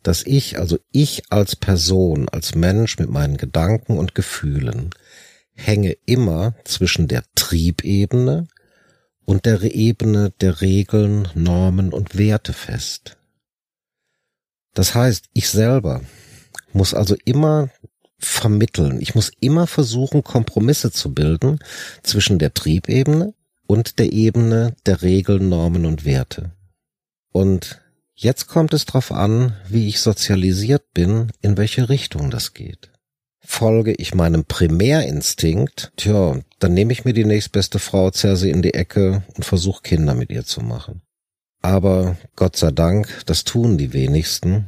dass 0.01 0.23
ich, 0.25 0.57
also 0.57 0.79
ich 0.91 1.23
als 1.29 1.55
Person, 1.57 2.29
als 2.29 2.55
Mensch 2.55 2.99
mit 2.99 3.09
meinen 3.09 3.35
Gedanken 3.37 3.97
und 3.97 4.15
Gefühlen, 4.15 4.91
hänge 5.53 5.97
immer 6.05 6.55
zwischen 6.63 7.07
der 7.09 7.23
Triebebene 7.35 8.47
und 9.25 9.45
der 9.45 9.61
Ebene 9.61 10.31
der 10.39 10.61
Regeln, 10.61 11.27
Normen 11.35 11.91
und 11.91 12.17
Werte 12.17 12.53
fest. 12.53 13.17
Das 14.73 14.95
heißt, 14.95 15.25
ich 15.33 15.49
selber 15.49 16.01
muss 16.71 16.93
also 16.93 17.15
immer 17.25 17.69
vermitteln. 18.17 19.01
Ich 19.01 19.15
muss 19.15 19.31
immer 19.39 19.67
versuchen, 19.67 20.23
Kompromisse 20.23 20.91
zu 20.91 21.13
bilden 21.13 21.59
zwischen 22.03 22.39
der 22.39 22.53
Triebebene 22.53 23.33
und 23.69 23.99
der 23.99 24.11
Ebene 24.11 24.75
der 24.87 25.03
Regeln, 25.03 25.47
Normen 25.47 25.85
und 25.85 26.03
Werte. 26.03 26.51
Und 27.31 27.79
jetzt 28.15 28.47
kommt 28.47 28.73
es 28.73 28.85
darauf 28.85 29.11
an, 29.11 29.55
wie 29.69 29.87
ich 29.87 29.99
sozialisiert 29.99 30.91
bin, 30.95 31.31
in 31.41 31.55
welche 31.55 31.87
Richtung 31.87 32.31
das 32.31 32.55
geht. 32.55 32.89
Folge 33.45 33.93
ich 33.93 34.15
meinem 34.15 34.43
Primärinstinkt, 34.43 35.91
tja, 35.97 36.39
dann 36.57 36.73
nehme 36.73 36.91
ich 36.93 37.05
mir 37.05 37.13
die 37.13 37.25
nächstbeste 37.25 37.77
Frau, 37.77 38.09
zerre 38.09 38.37
sie 38.37 38.49
in 38.49 38.63
die 38.63 38.73
Ecke 38.73 39.21
und 39.35 39.45
versuche 39.45 39.83
Kinder 39.83 40.15
mit 40.15 40.31
ihr 40.31 40.45
zu 40.45 40.61
machen. 40.61 41.03
Aber 41.61 42.17
Gott 42.35 42.55
sei 42.55 42.71
Dank, 42.71 43.21
das 43.27 43.43
tun 43.43 43.77
die 43.77 43.93
wenigsten. 43.93 44.65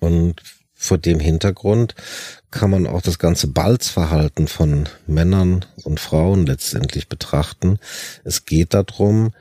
Und 0.00 0.42
vor 0.82 0.96
dem 0.96 1.20
Hintergrund 1.20 1.94
kann 2.50 2.70
man 2.70 2.86
auch 2.86 3.02
das 3.02 3.18
ganze 3.18 3.48
Balzverhalten 3.48 4.48
von 4.48 4.88
Männern 5.06 5.66
und 5.84 6.00
Frauen 6.00 6.46
letztendlich 6.46 7.06
betrachten. 7.06 7.78
Es 8.24 8.46
geht 8.46 8.72
darum, 8.72 9.32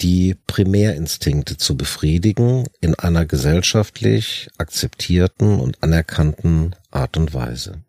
die 0.00 0.34
Primärinstinkte 0.48 1.56
zu 1.56 1.76
befriedigen 1.76 2.66
in 2.80 2.96
einer 2.96 3.26
gesellschaftlich 3.26 4.48
akzeptierten 4.58 5.60
und 5.60 5.80
anerkannten 5.84 6.74
Art 6.90 7.16
und 7.16 7.32
Weise. 7.32 7.84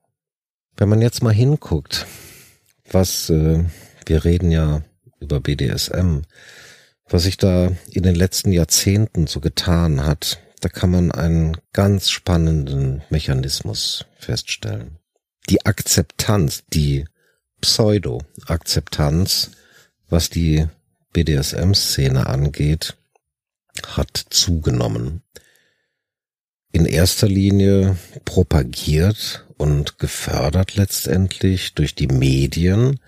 Wenn 0.78 0.89
man 0.89 1.02
jetzt 1.02 1.24
mal 1.24 1.34
hinguckt, 1.34 2.06
was 2.91 3.32
äh, 3.32 3.64
wir 4.06 4.24
reden 4.24 4.52
ja 4.52 4.84
über 5.20 5.39
BDSM, 5.39 6.20
was 7.10 7.24
sich 7.24 7.38
da 7.38 7.72
in 7.89 8.04
den 8.04 8.16
letzten 8.16 8.52
Jahrzehnten 8.52 9.26
so 9.26 9.39
getan 9.39 10.06
hat, 10.06 10.39
da 10.64 10.70
kann 10.70 10.91
man 10.91 11.11
einen 11.11 11.57
ganz 11.74 12.09
spannenden 12.09 13.01
Mechanismus 13.09 14.05
feststellen. 14.18 14.97
Die 15.49 15.66
Akzeptanz, 15.66 16.64
die 16.72 17.03
Pseudo-Akzeptanz, 17.59 19.51
was 20.07 20.30
die 20.30 20.68
BDSM-Szene 21.11 22.28
angeht, 22.28 22.95
hat 23.86 24.26
zugenommen. 24.30 25.22
In 26.72 26.86
erster 26.86 27.28
Linie 27.28 27.97
propagiert 28.24 29.45
und 29.57 29.99
gefördert 29.99 30.76
letztendlich 30.76 31.74
durch 31.74 31.93
die 31.93 32.07
Medien, 32.07 33.01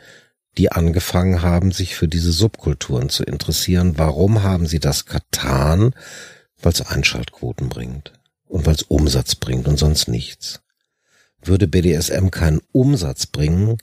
die 0.57 0.73
angefangen 0.73 1.41
haben, 1.41 1.71
sich 1.71 1.95
für 1.95 2.09
diese 2.09 2.33
Subkulturen 2.33 3.07
zu 3.07 3.23
interessieren. 3.23 3.97
Warum 3.97 4.43
haben 4.43 4.67
sie 4.67 4.79
das 4.79 5.05
getan? 5.05 5.93
Weil 6.61 6.71
es 6.71 6.81
Einschaltquoten 6.81 7.69
bringt 7.69 8.13
und 8.47 8.65
weil 8.65 8.75
es 8.75 8.83
Umsatz 8.83 9.35
bringt 9.35 9.67
und 9.67 9.77
sonst 9.77 10.07
nichts. 10.07 10.61
Würde 11.41 11.67
BDSM 11.67 12.29
keinen 12.29 12.61
Umsatz 12.71 13.27
bringen, 13.27 13.77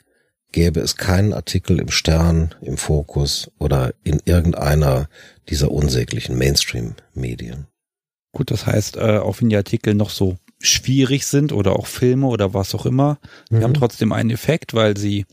gäbe 0.51 0.81
es 0.81 0.97
keinen 0.97 1.33
Artikel 1.33 1.81
im 1.81 1.91
Stern, 1.91 2.55
im 2.61 2.77
Fokus 2.77 3.51
oder 3.59 3.95
in 4.05 4.21
irgendeiner 4.25 5.09
dieser 5.49 5.71
unsäglichen 5.71 6.37
Mainstream-Medien. 6.37 7.67
Gut, 8.33 8.51
das 8.51 8.67
heißt, 8.67 8.97
äh, 8.97 9.19
auch 9.19 9.41
wenn 9.41 9.51
die 9.51 9.57
Artikel 9.57 9.95
noch 9.95 10.11
so 10.11 10.39
schwierig 10.59 11.27
sind 11.27 11.53
oder 11.53 11.77
auch 11.77 11.87
Filme 11.87 12.27
oder 12.27 12.55
was 12.55 12.75
auch 12.75 12.87
immer, 12.87 13.19
mhm. 13.51 13.59
die 13.59 13.65
haben 13.65 13.75
trotzdem 13.75 14.13
einen 14.13 14.31
Effekt, 14.31 14.75
weil 14.75 14.97
sie 14.97 15.27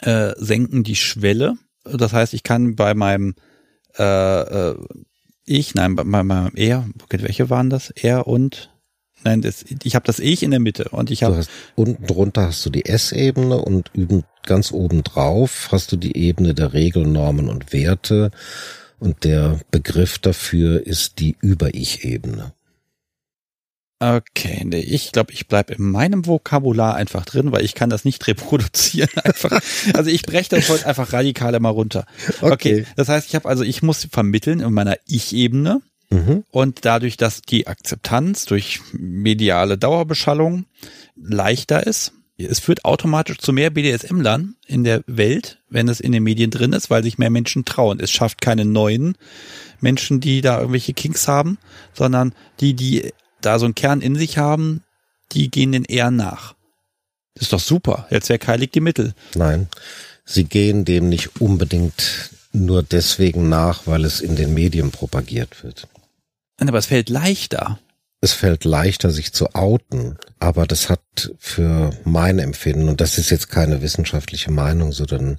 äh, 0.00 0.32
senken 0.36 0.84
die 0.84 0.96
Schwelle. 0.96 1.54
Das 1.84 2.12
heißt, 2.12 2.34
ich 2.34 2.42
kann 2.42 2.76
bei 2.76 2.94
meinem 2.94 3.34
äh, 3.98 4.02
äh, 4.02 4.76
ich, 5.48 5.74
nein, 5.74 5.96
bei 5.96 6.04
meinem 6.04 6.52
er, 6.54 6.86
welche 7.10 7.50
waren 7.50 7.70
das? 7.70 7.90
Er 7.90 8.26
und 8.26 8.70
Nein, 9.24 9.42
das, 9.42 9.64
ich 9.82 9.94
habe 9.96 10.06
das 10.06 10.20
Ich 10.20 10.44
in 10.44 10.52
der 10.52 10.60
Mitte 10.60 10.90
und 10.90 11.10
ich 11.10 11.24
habe 11.24 11.44
unten 11.74 12.06
drunter 12.06 12.46
hast 12.46 12.64
du 12.64 12.70
die 12.70 12.86
S-Ebene 12.86 13.58
und 13.58 13.90
üben 13.92 14.22
ganz 14.44 14.70
oben 14.70 15.02
drauf 15.02 15.68
hast 15.72 15.90
du 15.90 15.96
die 15.96 16.16
Ebene 16.16 16.54
der 16.54 16.72
Regeln, 16.72 17.12
Normen 17.12 17.48
und 17.48 17.72
Werte 17.72 18.30
und 19.00 19.24
der 19.24 19.58
Begriff 19.72 20.18
dafür 20.18 20.86
ist 20.86 21.18
die 21.18 21.36
Über-Ich-Ebene. 21.40 22.52
Okay, 24.00 24.62
nee, 24.64 24.78
ich 24.78 25.10
glaube, 25.10 25.32
ich 25.32 25.48
bleib 25.48 25.70
in 25.70 25.90
meinem 25.90 26.24
Vokabular 26.24 26.94
einfach 26.94 27.24
drin, 27.24 27.50
weil 27.50 27.64
ich 27.64 27.74
kann 27.74 27.90
das 27.90 28.04
nicht 28.04 28.26
reproduzieren. 28.26 29.10
Einfach. 29.24 29.60
Also 29.94 30.10
ich 30.10 30.22
breche 30.22 30.50
das 30.50 30.68
heute 30.68 30.86
einfach 30.86 31.12
radikal 31.12 31.54
immer 31.54 31.70
runter. 31.70 32.06
Okay, 32.40 32.52
okay 32.52 32.86
das 32.96 33.08
heißt, 33.08 33.28
ich 33.28 33.34
habe 33.34 33.48
also, 33.48 33.64
ich 33.64 33.82
muss 33.82 34.06
vermitteln 34.10 34.60
in 34.60 34.72
meiner 34.72 34.96
Ich-Ebene 35.06 35.82
mhm. 36.10 36.44
und 36.50 36.84
dadurch, 36.84 37.16
dass 37.16 37.42
die 37.42 37.66
Akzeptanz 37.66 38.44
durch 38.44 38.80
mediale 38.92 39.78
Dauerbeschallung 39.78 40.66
leichter 41.16 41.84
ist, 41.84 42.12
es 42.40 42.60
führt 42.60 42.84
automatisch 42.84 43.38
zu 43.38 43.52
mehr 43.52 43.70
BDSM-Lern 43.70 44.54
in 44.68 44.84
der 44.84 45.02
Welt, 45.08 45.58
wenn 45.70 45.88
es 45.88 45.98
in 45.98 46.12
den 46.12 46.22
Medien 46.22 46.52
drin 46.52 46.72
ist, 46.72 46.88
weil 46.88 47.02
sich 47.02 47.18
mehr 47.18 47.30
Menschen 47.30 47.64
trauen. 47.64 47.98
Es 47.98 48.12
schafft 48.12 48.40
keine 48.40 48.64
neuen 48.64 49.16
Menschen, 49.80 50.20
die 50.20 50.40
da 50.40 50.58
irgendwelche 50.58 50.94
Kinks 50.94 51.26
haben, 51.26 51.58
sondern 51.94 52.32
die, 52.60 52.74
die 52.74 53.12
da 53.40 53.58
so 53.58 53.64
einen 53.64 53.74
Kern 53.74 54.00
in 54.00 54.16
sich 54.16 54.38
haben, 54.38 54.82
die 55.32 55.50
gehen 55.50 55.72
den 55.72 55.84
eher 55.84 56.10
nach. 56.10 56.54
Das 57.34 57.44
ist 57.44 57.52
doch 57.52 57.60
super. 57.60 58.06
Jetzt 58.10 58.28
wer 58.28 58.38
heiligt 58.46 58.74
die 58.74 58.80
Mittel. 58.80 59.14
Nein, 59.34 59.68
sie 60.24 60.44
gehen 60.44 60.84
dem 60.84 61.08
nicht 61.08 61.40
unbedingt 61.40 62.30
nur 62.52 62.82
deswegen 62.82 63.48
nach, 63.48 63.86
weil 63.86 64.04
es 64.04 64.20
in 64.20 64.36
den 64.36 64.54
Medien 64.54 64.90
propagiert 64.90 65.62
wird. 65.62 65.86
Aber 66.60 66.78
es 66.78 66.86
fällt 66.86 67.08
leichter. 67.08 67.78
Es 68.20 68.32
fällt 68.32 68.64
leichter, 68.64 69.10
sich 69.10 69.32
zu 69.32 69.54
outen, 69.54 70.18
aber 70.40 70.66
das 70.66 70.90
hat 70.90 71.32
für 71.38 71.90
mein 72.04 72.40
Empfinden, 72.40 72.88
und 72.88 73.00
das 73.00 73.16
ist 73.16 73.30
jetzt 73.30 73.48
keine 73.48 73.80
wissenschaftliche 73.80 74.50
Meinung, 74.50 74.90
sondern 74.90 75.38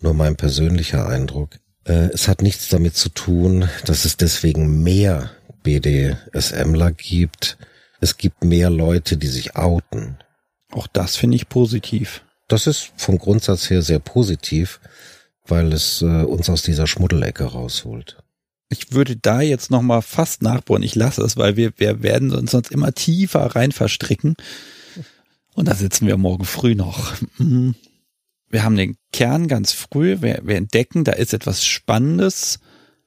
nur 0.00 0.12
mein 0.12 0.36
persönlicher 0.36 1.08
Eindruck, 1.08 1.58
äh, 1.84 2.10
es 2.12 2.28
hat 2.28 2.42
nichts 2.42 2.68
damit 2.68 2.96
zu 2.96 3.08
tun, 3.08 3.68
dass 3.86 4.04
es 4.04 4.18
deswegen 4.18 4.82
mehr 4.82 5.30
BDSMler 5.62 6.92
gibt. 6.92 7.58
Es 8.00 8.16
gibt 8.16 8.44
mehr 8.44 8.70
Leute, 8.70 9.16
die 9.16 9.26
sich 9.26 9.56
outen. 9.56 10.18
Auch 10.70 10.86
das 10.86 11.16
finde 11.16 11.36
ich 11.36 11.48
positiv. 11.48 12.24
Das 12.46 12.66
ist 12.66 12.92
vom 12.96 13.18
Grundsatz 13.18 13.68
her 13.70 13.82
sehr 13.82 13.98
positiv, 13.98 14.80
weil 15.46 15.72
es 15.72 16.02
äh, 16.02 16.22
uns 16.22 16.48
aus 16.48 16.62
dieser 16.62 16.86
Schmuddelecke 16.86 17.44
rausholt. 17.44 18.22
Ich 18.70 18.92
würde 18.92 19.16
da 19.16 19.40
jetzt 19.40 19.70
noch 19.70 19.82
mal 19.82 20.02
fast 20.02 20.42
nachbohren. 20.42 20.82
Ich 20.82 20.94
lasse 20.94 21.22
es, 21.22 21.36
weil 21.36 21.56
wir, 21.56 21.72
wir 21.78 22.02
werden 22.02 22.32
uns 22.32 22.50
sonst 22.50 22.70
immer 22.70 22.92
tiefer 22.92 23.40
rein 23.56 23.72
verstricken. 23.72 24.34
Und 25.54 25.68
da 25.68 25.74
sitzen 25.74 26.06
wir 26.06 26.16
morgen 26.16 26.44
früh 26.44 26.74
noch. 26.74 27.14
Mhm. 27.38 27.74
Wir 28.50 28.62
haben 28.62 28.76
den 28.76 28.96
Kern 29.12 29.48
ganz 29.48 29.72
früh. 29.72 30.18
Wir, 30.20 30.40
wir 30.44 30.56
entdecken, 30.56 31.04
da 31.04 31.12
ist 31.12 31.34
etwas 31.34 31.64
Spannendes. 31.64 32.60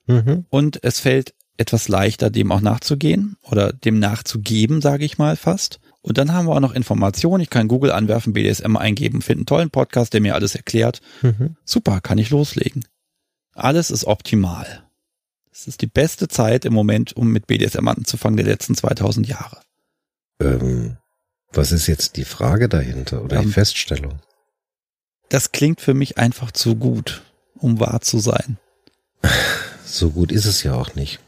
Mhm. 0.08 0.46
Und 0.50 0.84
es 0.84 1.00
fällt 1.00 1.34
etwas 1.62 1.88
leichter, 1.88 2.30
dem 2.30 2.52
auch 2.52 2.62
nachzugehen 2.62 3.38
oder 3.44 3.72
dem 3.72 4.00
nachzugeben, 4.00 4.82
sage 4.82 5.06
ich 5.06 5.18
mal 5.18 5.36
fast. 5.36 5.80
Und 6.02 6.18
dann 6.18 6.34
haben 6.34 6.48
wir 6.48 6.56
auch 6.56 6.60
noch 6.60 6.74
Informationen. 6.74 7.42
Ich 7.42 7.50
kann 7.50 7.68
Google 7.68 7.92
anwerfen, 7.92 8.34
BDSM 8.34 8.76
eingeben, 8.76 9.22
finde 9.22 9.42
einen 9.42 9.46
tollen 9.46 9.70
Podcast, 9.70 10.14
der 10.14 10.22
mir 10.22 10.36
alles 10.36 10.56
erklärt. 10.56 11.02
Mhm. 11.22 11.56
Super, 11.64 12.02
kann 12.02 12.18
ich 12.18 12.32
loslegen. 12.32 12.86
Alles 13.54 13.92
ist 13.92 14.06
optimal. 14.06 14.84
Es 15.52 15.68
ist 15.68 15.82
die 15.82 15.88
beste 15.88 16.28
Zeit 16.28 16.66
im 16.66 16.74
Moment, 16.74 17.16
um 17.16 17.32
mit 17.32 17.46
BDSM 17.46 17.88
anzufangen, 17.88 18.38
der 18.38 18.48
letzten 18.48 18.76
2000 18.76 19.28
Jahre. 19.28 19.62
Ähm, 20.40 20.98
was 21.54 21.72
ist 21.72 21.88
jetzt 21.88 22.18
die 22.18 22.26
Frage 22.26 22.68
dahinter 22.68 23.24
oder 23.24 23.38
ähm, 23.38 23.48
die 23.48 23.52
Feststellung? 23.52 24.20
Das 25.30 25.52
klingt 25.52 25.82
für 25.82 25.94
mich 25.94 26.18
einfach 26.18 26.52
zu 26.52 26.76
gut, 26.76 27.22
um 27.56 27.80
wahr 27.80 28.02
zu 28.02 28.20
sein. 28.20 28.58
So 29.86 30.10
gut 30.10 30.32
ist 30.32 30.46
es 30.46 30.64
ja 30.64 30.74
auch 30.74 30.96
nicht. 30.96 31.20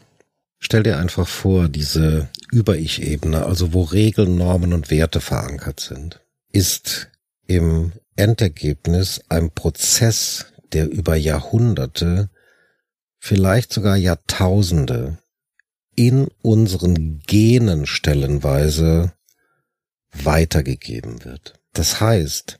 Stell 0.64 0.82
dir 0.82 0.96
einfach 0.96 1.28
vor, 1.28 1.68
diese 1.68 2.30
Über-Ich-Ebene, 2.50 3.44
also 3.44 3.74
wo 3.74 3.82
Regeln, 3.82 4.38
Normen 4.38 4.72
und 4.72 4.90
Werte 4.90 5.20
verankert 5.20 5.78
sind, 5.78 6.22
ist 6.52 7.10
im 7.46 7.92
Endergebnis 8.16 9.20
ein 9.28 9.50
Prozess, 9.50 10.46
der 10.72 10.90
über 10.90 11.16
Jahrhunderte, 11.16 12.30
vielleicht 13.18 13.74
sogar 13.74 13.98
Jahrtausende 13.98 15.18
in 15.96 16.28
unseren 16.40 17.18
Genen 17.26 17.84
stellenweise 17.84 19.12
weitergegeben 20.14 21.26
wird. 21.26 21.60
Das 21.74 22.00
heißt, 22.00 22.58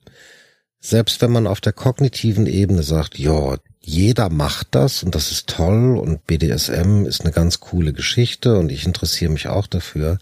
selbst 0.79 1.23
wenn 1.23 1.33
man 1.33 1.47
auf 1.47 1.63
der 1.63 1.73
kognitiven 1.73 2.47
Ebene 2.47 2.83
sagt, 2.83 3.19
ja, 3.19 3.57
jeder 3.87 4.31
macht 4.31 4.69
das 4.75 5.03
und 5.03 5.15
das 5.15 5.31
ist 5.31 5.47
toll 5.47 5.99
und 5.99 6.27
BDSM 6.27 7.05
ist 7.05 7.21
eine 7.21 7.33
ganz 7.33 7.61
coole 7.61 7.93
Geschichte 7.93 8.57
und 8.57 8.73
ich 8.73 8.87
interessiere 8.87 9.31
mich 9.31 9.49
auch 9.49 9.67
dafür, 9.67 10.19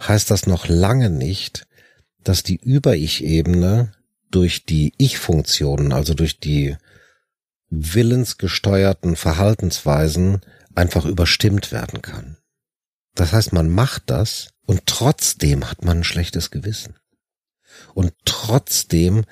heißt 0.00 0.30
das 0.30 0.46
noch 0.46 0.68
lange 0.68 1.08
nicht, 1.08 1.66
dass 2.24 2.42
die 2.42 2.56
Über-Ich-Ebene 2.56 3.92
durch 4.30 4.64
die 4.64 4.94
Ich-Funktionen, 4.98 5.92
also 5.92 6.14
durch 6.14 6.40
die 6.40 6.76
willensgesteuerten 7.70 9.14
Verhaltensweisen 9.14 10.40
einfach 10.74 11.04
überstimmt 11.04 11.70
werden 11.70 12.02
kann. 12.02 12.36
Das 13.14 13.32
heißt, 13.32 13.52
man 13.52 13.70
macht 13.70 14.04
das 14.06 14.48
und 14.66 14.86
trotzdem 14.86 15.70
hat 15.70 15.84
man 15.84 15.98
ein 15.98 16.04
schlechtes 16.04 16.50
Gewissen. 16.50 16.96
Und 17.94 18.12
trotzdem, 18.24 19.24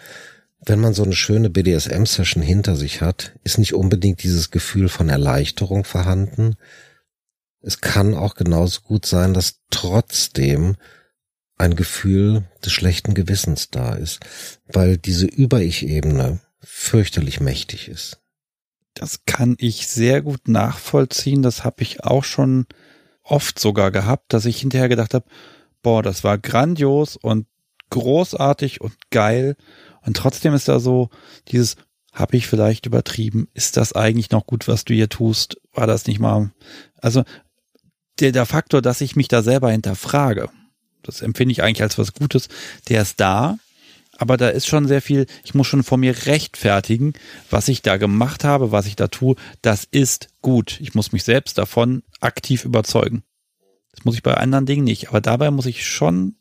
wenn 0.64 0.80
man 0.80 0.94
so 0.94 1.02
eine 1.02 1.14
schöne 1.14 1.50
BDSM-Session 1.50 2.42
hinter 2.42 2.76
sich 2.76 3.00
hat, 3.00 3.32
ist 3.44 3.58
nicht 3.58 3.74
unbedingt 3.74 4.22
dieses 4.22 4.50
Gefühl 4.50 4.88
von 4.88 5.08
Erleichterung 5.08 5.84
vorhanden. 5.84 6.56
Es 7.60 7.80
kann 7.80 8.14
auch 8.14 8.34
genauso 8.34 8.80
gut 8.80 9.06
sein, 9.06 9.34
dass 9.34 9.60
trotzdem 9.70 10.76
ein 11.58 11.76
Gefühl 11.76 12.44
des 12.64 12.72
schlechten 12.72 13.14
Gewissens 13.14 13.70
da 13.70 13.94
ist, 13.94 14.20
weil 14.66 14.96
diese 14.96 15.26
Über-Ich-Ebene 15.26 16.40
fürchterlich 16.60 17.40
mächtig 17.40 17.88
ist. 17.88 18.20
Das 18.94 19.24
kann 19.26 19.56
ich 19.58 19.88
sehr 19.88 20.22
gut 20.22 20.48
nachvollziehen. 20.48 21.42
Das 21.42 21.64
habe 21.64 21.82
ich 21.82 22.04
auch 22.04 22.24
schon 22.24 22.66
oft 23.22 23.58
sogar 23.58 23.90
gehabt, 23.90 24.32
dass 24.32 24.46
ich 24.46 24.60
hinterher 24.60 24.88
gedacht 24.88 25.14
habe, 25.14 25.26
boah, 25.82 26.02
das 26.02 26.24
war 26.24 26.38
grandios 26.38 27.16
und 27.16 27.46
großartig 27.90 28.80
und 28.80 28.94
geil. 29.10 29.56
Und 30.06 30.16
trotzdem 30.16 30.54
ist 30.54 30.68
da 30.68 30.80
so 30.80 31.10
dieses, 31.48 31.76
habe 32.12 32.36
ich 32.36 32.46
vielleicht 32.46 32.86
übertrieben? 32.86 33.48
Ist 33.52 33.76
das 33.76 33.92
eigentlich 33.92 34.30
noch 34.30 34.46
gut, 34.46 34.68
was 34.68 34.84
du 34.84 34.94
hier 34.94 35.08
tust? 35.08 35.60
War 35.74 35.86
das 35.86 36.06
nicht 36.06 36.18
mal? 36.18 36.52
Also 36.96 37.24
der, 38.20 38.32
der 38.32 38.46
Faktor, 38.46 38.80
dass 38.80 39.02
ich 39.02 39.16
mich 39.16 39.28
da 39.28 39.42
selber 39.42 39.70
hinterfrage, 39.70 40.48
das 41.02 41.20
empfinde 41.20 41.52
ich 41.52 41.62
eigentlich 41.62 41.82
als 41.82 41.98
was 41.98 42.14
Gutes, 42.14 42.48
der 42.88 43.02
ist 43.02 43.20
da, 43.20 43.58
aber 44.18 44.36
da 44.36 44.48
ist 44.48 44.66
schon 44.66 44.88
sehr 44.88 45.02
viel, 45.02 45.26
ich 45.44 45.54
muss 45.54 45.66
schon 45.66 45.82
vor 45.82 45.98
mir 45.98 46.26
rechtfertigen, 46.26 47.12
was 47.50 47.68
ich 47.68 47.82
da 47.82 47.98
gemacht 47.98 48.44
habe, 48.44 48.72
was 48.72 48.86
ich 48.86 48.96
da 48.96 49.08
tue, 49.08 49.36
das 49.60 49.84
ist 49.84 50.28
gut. 50.40 50.80
Ich 50.80 50.94
muss 50.94 51.12
mich 51.12 51.24
selbst 51.24 51.58
davon 51.58 52.02
aktiv 52.20 52.64
überzeugen. 52.64 53.24
Das 53.94 54.04
muss 54.04 54.14
ich 54.14 54.22
bei 54.22 54.34
anderen 54.34 54.66
Dingen 54.66 54.84
nicht, 54.84 55.08
aber 55.08 55.20
dabei 55.20 55.50
muss 55.50 55.66
ich 55.66 55.86
schon 55.86 56.36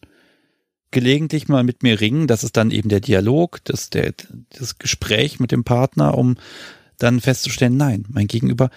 gelegentlich 0.91 1.47
mal 1.47 1.63
mit 1.63 1.83
mir 1.83 1.99
ringen. 1.99 2.27
Das 2.27 2.43
ist 2.43 2.57
dann 2.57 2.71
eben 2.71 2.89
der 2.89 2.99
Dialog, 2.99 3.59
das, 3.65 3.89
der, 3.89 4.13
das 4.49 4.77
Gespräch 4.77 5.39
mit 5.39 5.51
dem 5.51 5.63
Partner, 5.63 6.17
um 6.17 6.37
dann 6.97 7.21
festzustellen, 7.21 7.77
nein, 7.77 8.05
mein 8.09 8.27
Gegenüber, 8.27 8.69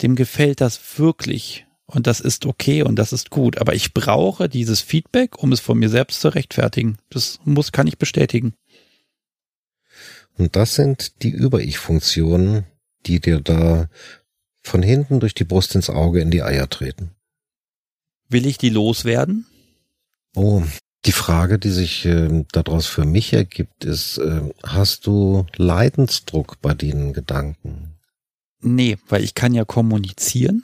dem 0.00 0.14
gefällt 0.14 0.60
das 0.60 0.80
wirklich 0.98 1.66
und 1.86 2.06
das 2.06 2.20
ist 2.20 2.46
okay 2.46 2.82
und 2.82 2.96
das 2.96 3.12
ist 3.12 3.30
gut. 3.30 3.58
Aber 3.58 3.74
ich 3.74 3.92
brauche 3.92 4.48
dieses 4.48 4.80
Feedback, 4.80 5.42
um 5.42 5.52
es 5.52 5.60
von 5.60 5.78
mir 5.78 5.88
selbst 5.88 6.20
zu 6.20 6.28
rechtfertigen. 6.28 6.98
Das 7.10 7.38
muss, 7.44 7.72
kann 7.72 7.86
ich 7.86 7.98
bestätigen. 7.98 8.54
Und 10.38 10.56
das 10.56 10.74
sind 10.74 11.22
die 11.22 11.30
Über-Ich-Funktionen, 11.30 12.64
die 13.04 13.20
dir 13.20 13.40
da 13.40 13.88
von 14.62 14.82
hinten 14.82 15.20
durch 15.20 15.34
die 15.34 15.44
Brust 15.44 15.74
ins 15.74 15.90
Auge 15.90 16.20
in 16.20 16.30
die 16.30 16.42
Eier 16.42 16.70
treten. 16.70 17.10
Will 18.28 18.46
ich 18.46 18.56
die 18.56 18.70
loswerden? 18.70 19.46
Oh, 20.34 20.62
die 21.04 21.12
Frage, 21.12 21.58
die 21.58 21.70
sich 21.70 22.04
äh, 22.04 22.44
daraus 22.52 22.86
für 22.86 23.04
mich 23.04 23.32
ergibt, 23.32 23.84
ist, 23.84 24.18
äh, 24.18 24.42
hast 24.62 25.06
du 25.06 25.46
Leidensdruck 25.56 26.60
bei 26.60 26.74
den 26.74 27.12
Gedanken? 27.12 27.94
Nee, 28.60 28.96
weil 29.08 29.24
ich 29.24 29.34
kann 29.34 29.54
ja 29.54 29.64
kommunizieren. 29.64 30.62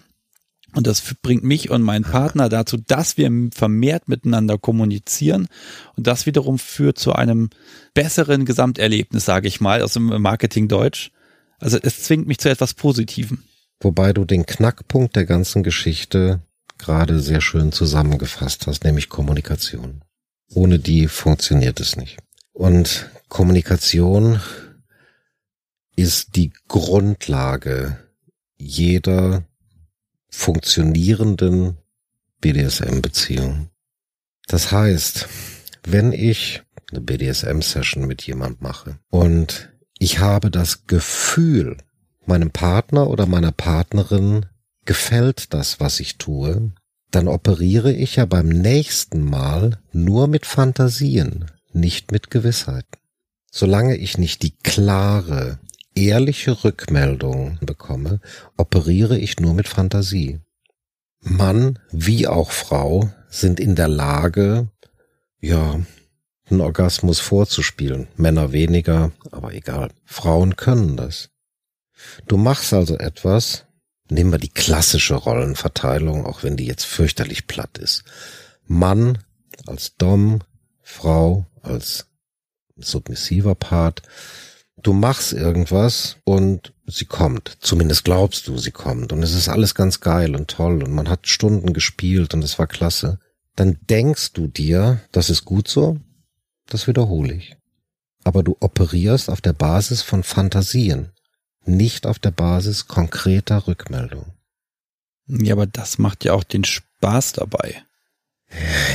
Und 0.74 0.86
das 0.86 1.02
bringt 1.22 1.44
mich 1.44 1.70
und 1.70 1.82
meinen 1.82 2.04
Partner 2.04 2.48
dazu, 2.48 2.76
dass 2.76 3.16
wir 3.16 3.30
vermehrt 3.52 4.08
miteinander 4.08 4.58
kommunizieren. 4.58 5.48
Und 5.96 6.06
das 6.06 6.26
wiederum 6.26 6.58
führt 6.58 6.98
zu 6.98 7.14
einem 7.14 7.50
besseren 7.94 8.44
Gesamterlebnis, 8.44 9.24
sage 9.24 9.48
ich 9.48 9.60
mal, 9.60 9.82
aus 9.82 9.94
dem 9.94 10.06
Marketing 10.20 10.68
Deutsch. 10.68 11.10
Also 11.58 11.78
es 11.82 12.02
zwingt 12.02 12.28
mich 12.28 12.38
zu 12.38 12.50
etwas 12.50 12.74
Positivem. 12.74 13.42
Wobei 13.80 14.12
du 14.12 14.24
den 14.24 14.44
Knackpunkt 14.44 15.16
der 15.16 15.24
ganzen 15.24 15.62
Geschichte 15.62 16.42
gerade 16.76 17.18
sehr 17.20 17.40
schön 17.40 17.72
zusammengefasst 17.72 18.66
hast, 18.66 18.84
nämlich 18.84 19.08
Kommunikation. 19.08 20.02
Ohne 20.52 20.78
die 20.78 21.08
funktioniert 21.08 21.80
es 21.80 21.96
nicht. 21.96 22.18
Und 22.52 23.10
Kommunikation 23.28 24.40
ist 25.96 26.36
die 26.36 26.52
Grundlage 26.68 27.98
jeder 28.56 29.44
funktionierenden 30.30 31.78
BDSM-Beziehung. 32.40 33.70
Das 34.46 34.72
heißt, 34.72 35.28
wenn 35.84 36.12
ich 36.12 36.62
eine 36.90 37.00
BDSM-Session 37.00 38.06
mit 38.06 38.22
jemand 38.22 38.62
mache 38.62 38.98
und 39.10 39.70
ich 39.98 40.20
habe 40.20 40.50
das 40.50 40.86
Gefühl, 40.86 41.76
meinem 42.24 42.50
Partner 42.50 43.08
oder 43.08 43.26
meiner 43.26 43.52
Partnerin 43.52 44.46
gefällt 44.84 45.52
das, 45.52 45.80
was 45.80 45.98
ich 46.00 46.18
tue, 46.18 46.72
dann 47.10 47.28
operiere 47.28 47.92
ich 47.92 48.16
ja 48.16 48.26
beim 48.26 48.48
nächsten 48.48 49.22
Mal 49.22 49.78
nur 49.92 50.28
mit 50.28 50.46
Fantasien, 50.46 51.46
nicht 51.72 52.12
mit 52.12 52.30
Gewissheiten. 52.30 52.98
Solange 53.50 53.96
ich 53.96 54.18
nicht 54.18 54.42
die 54.42 54.56
klare, 54.56 55.58
ehrliche 55.94 56.64
Rückmeldung 56.64 57.58
bekomme, 57.60 58.20
operiere 58.56 59.18
ich 59.18 59.40
nur 59.40 59.54
mit 59.54 59.68
Fantasie. 59.68 60.40
Mann 61.20 61.78
wie 61.90 62.28
auch 62.28 62.50
Frau 62.50 63.10
sind 63.28 63.58
in 63.58 63.74
der 63.74 63.88
Lage, 63.88 64.68
ja, 65.40 65.80
einen 66.50 66.60
Orgasmus 66.60 67.20
vorzuspielen. 67.20 68.08
Männer 68.16 68.52
weniger, 68.52 69.12
aber 69.30 69.54
egal. 69.54 69.90
Frauen 70.04 70.56
können 70.56 70.96
das. 70.96 71.30
Du 72.26 72.36
machst 72.36 72.72
also 72.72 72.96
etwas, 72.96 73.66
nehmen 74.10 74.32
wir 74.32 74.38
die 74.38 74.48
klassische 74.48 75.14
Rollenverteilung, 75.14 76.26
auch 76.26 76.42
wenn 76.42 76.56
die 76.56 76.66
jetzt 76.66 76.84
fürchterlich 76.84 77.46
platt 77.46 77.78
ist. 77.78 78.04
Mann 78.66 79.18
als 79.66 79.96
Dom, 79.96 80.40
Frau 80.82 81.46
als 81.62 82.06
submissiver 82.76 83.54
Part, 83.54 84.02
du 84.82 84.92
machst 84.92 85.32
irgendwas 85.32 86.16
und 86.24 86.72
sie 86.86 87.04
kommt. 87.04 87.58
Zumindest 87.60 88.04
glaubst 88.04 88.46
du, 88.48 88.56
sie 88.58 88.70
kommt. 88.70 89.12
Und 89.12 89.22
es 89.22 89.34
ist 89.34 89.48
alles 89.48 89.74
ganz 89.74 90.00
geil 90.00 90.34
und 90.34 90.48
toll 90.48 90.82
und 90.82 90.92
man 90.92 91.08
hat 91.08 91.26
Stunden 91.26 91.72
gespielt 91.72 92.34
und 92.34 92.42
es 92.42 92.58
war 92.58 92.66
klasse. 92.66 93.18
Dann 93.56 93.78
denkst 93.90 94.32
du 94.32 94.46
dir, 94.46 95.00
das 95.12 95.30
ist 95.30 95.44
gut 95.44 95.68
so, 95.68 95.98
das 96.66 96.86
wiederhole 96.86 97.34
ich. 97.34 97.56
Aber 98.24 98.42
du 98.42 98.56
operierst 98.60 99.30
auf 99.30 99.40
der 99.40 99.52
Basis 99.52 100.02
von 100.02 100.22
Fantasien, 100.22 101.10
nicht 101.68 102.06
auf 102.06 102.18
der 102.18 102.30
Basis 102.30 102.88
konkreter 102.88 103.66
Rückmeldung. 103.66 104.26
Ja, 105.26 105.54
aber 105.54 105.66
das 105.66 105.98
macht 105.98 106.24
ja 106.24 106.32
auch 106.32 106.44
den 106.44 106.64
Spaß 106.64 107.34
dabei. 107.34 107.82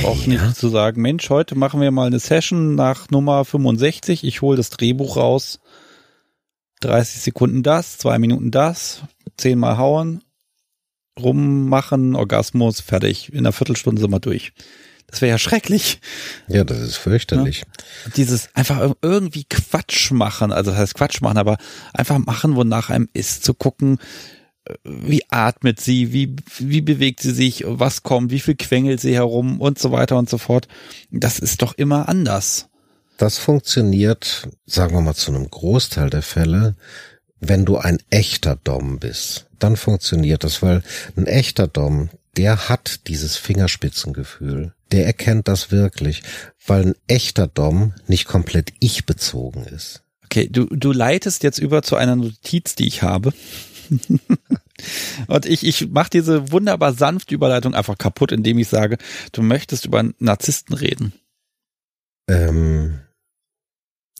Auch 0.04 0.20
ja. 0.26 0.46
nicht 0.46 0.56
zu 0.56 0.68
sagen, 0.68 1.00
Mensch, 1.00 1.30
heute 1.30 1.54
machen 1.54 1.80
wir 1.80 1.92
mal 1.92 2.08
eine 2.08 2.18
Session 2.18 2.74
nach 2.74 3.10
Nummer 3.10 3.44
65, 3.44 4.24
ich 4.24 4.42
hole 4.42 4.56
das 4.56 4.70
Drehbuch 4.70 5.16
raus 5.16 5.60
30 6.80 7.22
Sekunden 7.22 7.62
das, 7.62 7.96
zwei 7.98 8.18
Minuten 8.18 8.50
das, 8.50 9.02
zehnmal 9.36 9.78
hauen, 9.78 10.22
rummachen, 11.18 12.14
Orgasmus, 12.14 12.80
fertig. 12.80 13.32
In 13.32 13.38
einer 13.38 13.52
Viertelstunde 13.52 14.00
sind 14.00 14.10
wir 14.10 14.20
durch. 14.20 14.52
Das 15.06 15.20
wäre 15.20 15.30
ja 15.30 15.38
schrecklich. 15.38 16.00
Ja, 16.48 16.64
das 16.64 16.80
ist 16.80 16.96
fürchterlich. 16.96 17.60
Ja? 17.60 18.10
Dieses 18.16 18.48
einfach 18.54 18.94
irgendwie 19.02 19.44
Quatsch 19.44 20.10
machen, 20.10 20.52
also 20.52 20.70
das 20.70 20.80
heißt 20.80 20.94
Quatsch 20.94 21.20
machen, 21.20 21.38
aber 21.38 21.56
einfach 21.92 22.18
machen, 22.18 22.56
wonach 22.56 22.90
einem 22.90 23.08
ist, 23.12 23.44
zu 23.44 23.54
gucken, 23.54 23.98
äh, 24.64 24.74
wie 24.84 25.22
atmet 25.28 25.80
sie, 25.80 26.12
wie, 26.12 26.34
wie 26.58 26.80
bewegt 26.80 27.20
sie 27.20 27.32
sich, 27.32 27.64
was 27.66 28.02
kommt, 28.02 28.30
wie 28.30 28.40
viel 28.40 28.56
quengelt 28.56 29.00
sie 29.00 29.14
herum 29.14 29.60
und 29.60 29.78
so 29.78 29.92
weiter 29.92 30.16
und 30.18 30.28
so 30.28 30.38
fort. 30.38 30.68
Das 31.10 31.38
ist 31.38 31.62
doch 31.62 31.74
immer 31.74 32.08
anders. 32.08 32.68
Das 33.16 33.38
funktioniert, 33.38 34.48
sagen 34.66 34.94
wir 34.94 35.00
mal, 35.00 35.14
zu 35.14 35.32
einem 35.32 35.48
Großteil 35.48 36.10
der 36.10 36.22
Fälle, 36.22 36.74
wenn 37.40 37.64
du 37.64 37.76
ein 37.76 37.98
echter 38.10 38.56
Dom 38.56 38.98
bist. 38.98 39.46
Dann 39.58 39.76
funktioniert 39.76 40.44
das, 40.44 40.62
weil 40.62 40.82
ein 41.16 41.26
echter 41.26 41.68
Dom, 41.68 42.10
der 42.36 42.68
hat 42.68 43.06
dieses 43.06 43.36
Fingerspitzengefühl. 43.36 44.74
Der 44.94 45.06
erkennt 45.06 45.48
das 45.48 45.72
wirklich, 45.72 46.22
weil 46.64 46.86
ein 46.86 46.94
echter 47.08 47.48
Dom 47.48 47.94
nicht 48.06 48.26
komplett 48.26 48.72
ich 48.78 49.06
bezogen 49.06 49.64
ist. 49.64 50.04
Okay, 50.24 50.48
du, 50.48 50.66
du 50.66 50.92
leitest 50.92 51.42
jetzt 51.42 51.58
über 51.58 51.82
zu 51.82 51.96
einer 51.96 52.14
Notiz, 52.14 52.76
die 52.76 52.86
ich 52.86 53.02
habe. 53.02 53.32
Und 55.26 55.46
ich, 55.46 55.66
ich 55.66 55.90
mache 55.90 56.10
diese 56.10 56.52
wunderbar 56.52 56.92
sanfte 56.92 57.34
Überleitung 57.34 57.74
einfach 57.74 57.98
kaputt, 57.98 58.30
indem 58.30 58.56
ich 58.58 58.68
sage, 58.68 58.98
du 59.32 59.42
möchtest 59.42 59.84
über 59.84 60.04
Narzissten 60.20 60.76
reden. 60.76 61.12
Ähm, 62.28 63.00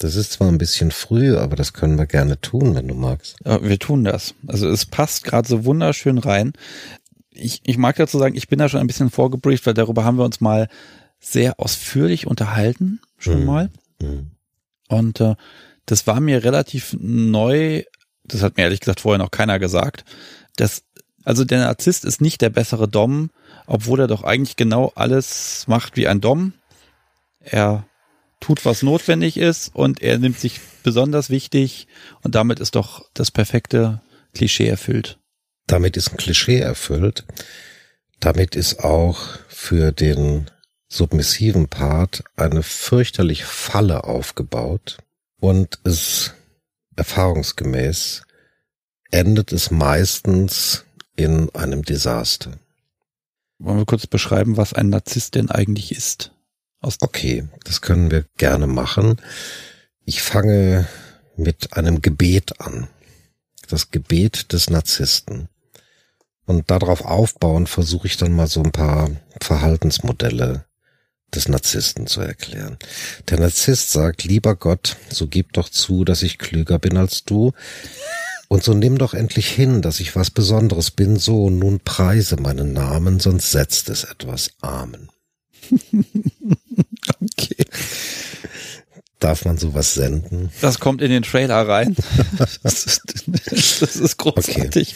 Das 0.01 0.17
ist 0.17 0.33
zwar 0.33 0.49
ein 0.49 0.59
bisschen 0.59 0.91
früh, 0.91 1.37
aber 1.37 1.55
das 1.55 1.73
können 1.73 1.97
wir 1.99 2.07
gerne 2.07 2.41
tun, 2.41 2.75
wenn 2.75 2.89
du 2.89 2.95
magst. 2.95 3.37
Ja, 3.45 3.63
wir 3.63 3.79
tun 3.79 4.03
das. 4.03 4.35
Also 4.49 4.69
es 4.69 4.87
passt 4.87 5.23
gerade 5.23 5.47
so 5.49 5.65
wunderschön 5.65 6.19
rein. 6.19 6.53
Ich, 7.35 7.61
ich 7.65 7.79
mag 7.79 7.97
dazu 7.97 8.19
sagen, 8.19 8.37
ich 8.37 8.49
bin 8.49 8.59
da 8.59 8.69
schon 8.69 8.81
ein 8.81 8.87
bisschen 8.87 9.11
vorgebrieft, 9.11 9.67
weil 9.67 9.75
darüber 9.75 10.05
haben 10.05 10.19
wir 10.19 10.25
uns 10.25 10.41
mal 10.41 10.69
sehr 11.21 11.59
ausführlich 11.59 12.27
unterhalten, 12.27 13.01
schon 13.19 13.41
mhm. 13.41 13.47
mal. 13.47 13.71
Mhm. 14.01 14.31
Und 14.89 15.21
äh, 15.21 15.35
das 15.87 16.07
war 16.07 16.21
mir 16.21 16.45
relativ 16.45 16.97
neu, 16.99 17.83
das 18.25 18.43
hat 18.43 18.57
mir 18.57 18.65
ehrlich 18.65 18.81
gesagt 18.81 19.01
vorher 19.01 19.19
noch 19.19 19.31
keiner 19.31 19.59
gesagt, 19.59 20.05
dass 20.57 20.85
also 21.25 21.45
der 21.45 21.61
Narzisst 21.61 22.05
ist 22.05 22.21
nicht 22.21 22.43
der 22.43 22.51
bessere 22.51 22.87
Dom, 22.87 23.31
obwohl 23.67 24.01
er 24.01 24.07
doch 24.07 24.25
eigentlich 24.25 24.57
genau 24.57 24.93
alles 24.95 25.65
macht 25.67 25.97
wie 25.97 26.07
ein 26.07 26.21
Dom. 26.21 26.53
Er 27.41 27.87
tut, 28.41 28.65
was 28.67 28.83
notwendig 28.83 29.39
ist 29.39 29.75
und 29.75 30.03
er 30.03 30.19
nimmt 30.19 30.39
sich 30.39 30.61
besonders 30.83 31.31
wichtig 31.31 31.89
und 32.23 32.35
damit 32.35 32.61
ist 32.61 32.75
doch 32.75 33.09
das 33.15 33.31
perfekte 33.31 34.03
Klischee 34.35 34.69
erfüllt. 34.69 35.19
Damit 35.67 35.97
ist 35.97 36.11
ein 36.11 36.17
Klischee 36.17 36.61
erfüllt. 36.61 37.25
Damit 38.21 38.57
ist 38.57 38.85
auch 38.85 39.39
für 39.49 39.93
den 39.93 40.51
submissiven 40.89 41.69
Part 41.69 42.23
eine 42.37 42.63
fürchterlich 42.63 43.45
Falle 43.45 44.05
aufgebaut 44.05 44.99
und 45.41 45.79
es 45.85 46.33
erfahrungsgemäß 46.97 48.23
endet 49.11 49.53
es 49.53 49.71
meistens 49.71 50.85
in 51.17 51.55
einem 51.55 51.83
Desaster. 51.83 52.59
Wollen 53.59 53.79
wir 53.79 53.87
kurz 53.87 54.07
beschreiben, 54.07 54.57
was 54.57 54.73
ein 54.73 54.89
Narzisst 54.89 55.37
denn 55.37 55.51
eigentlich 55.51 55.93
ist? 55.93 56.33
okay, 57.01 57.49
das 57.65 57.81
können 57.81 58.11
wir 58.11 58.27
gerne 58.37 58.67
machen. 58.67 59.21
Ich 60.05 60.21
fange 60.21 60.87
mit 61.37 61.73
einem 61.75 62.03
Gebet 62.03 62.61
an. 62.61 62.89
Das 63.69 63.91
Gebet 63.91 64.53
des 64.53 64.69
Narzissten. 64.69 65.49
Und 66.47 66.71
darauf 66.71 67.05
aufbauen 67.05 67.67
versuche 67.67 68.07
ich 68.07 68.17
dann 68.17 68.33
mal 68.33 68.47
so 68.47 68.63
ein 68.63 68.73
paar 68.73 69.11
Verhaltensmodelle 69.41 70.65
des 71.35 71.49
Narzissten 71.49 72.07
zu 72.07 72.21
erklären. 72.21 72.79
Der 73.29 73.41
Narzisst 73.41 73.91
sagt, 73.91 74.25
lieber 74.25 74.55
Gott, 74.55 74.97
so 75.11 75.27
gib 75.27 75.53
doch 75.53 75.69
zu, 75.69 76.05
dass 76.05 76.23
ich 76.23 76.39
klüger 76.39 76.79
bin 76.79 76.97
als 76.97 77.25
du. 77.25 77.53
Und 78.49 78.63
so 78.63 78.75
nimm 78.75 78.99
doch 78.99 79.15
endlich 79.15 79.49
hin, 79.49 79.83
dass 79.83 80.01
ich 80.01 80.15
was 80.15 80.31
Besonderes 80.31 80.91
bin, 80.91 81.17
so 81.17 81.51
nun 81.51 81.81
preise 81.81 82.37
meinen 82.37 82.73
Namen, 82.73 83.19
sonst 83.19 83.51
setzt 83.51 83.89
es 83.89 84.05
etwas. 84.05 84.51
Amen. 84.61 85.09
okay. 87.21 87.65
Darf 89.25 89.47
man 89.47 89.57
sowas 89.57 89.95
senden? 89.95 90.51
Das 90.61 90.81
kommt 90.81 91.01
in 91.01 91.11
den 91.11 91.23
Trailer 91.23 91.67
rein. 91.67 91.97
Das 92.63 92.85
ist, 92.85 93.25
das 93.81 93.97
ist 93.97 94.19
großartig. 94.19 94.95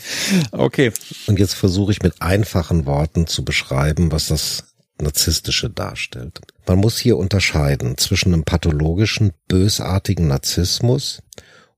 Okay. 0.51 0.89
okay. 0.91 0.93
Und 1.27 1.39
jetzt 1.39 1.55
versuche 1.55 1.93
ich 1.93 2.03
mit 2.03 2.21
einfachen 2.21 2.85
Worten 2.85 3.27
zu 3.27 3.43
beschreiben, 3.43 4.13
was 4.13 4.27
das 4.27 4.65
Narzisstische 5.01 5.71
darstellt. 5.71 6.41
Man 6.67 6.79
muss 6.79 6.99
hier 6.99 7.17
unterscheiden 7.17 7.97
zwischen 7.97 8.35
einem 8.35 8.45
pathologischen, 8.45 9.33
bösartigen 9.49 10.27
Narzissmus 10.27 11.23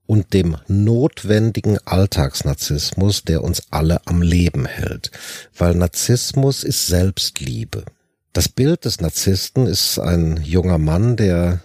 und 0.05 0.33
dem 0.33 0.57
notwendigen 0.67 1.77
Alltagsnarzissmus, 1.85 3.23
der 3.23 3.45
uns 3.45 3.63
alle 3.71 4.05
am 4.07 4.21
Leben 4.21 4.65
hält. 4.65 5.11
Weil 5.57 5.75
Narzissmus 5.75 6.65
ist 6.65 6.87
Selbstliebe. 6.87 7.85
Das 8.33 8.49
Bild 8.49 8.83
des 8.83 8.99
Narzissten 8.99 9.67
ist 9.67 9.99
ein 9.99 10.41
junger 10.43 10.79
Mann, 10.79 11.15
der 11.15 11.61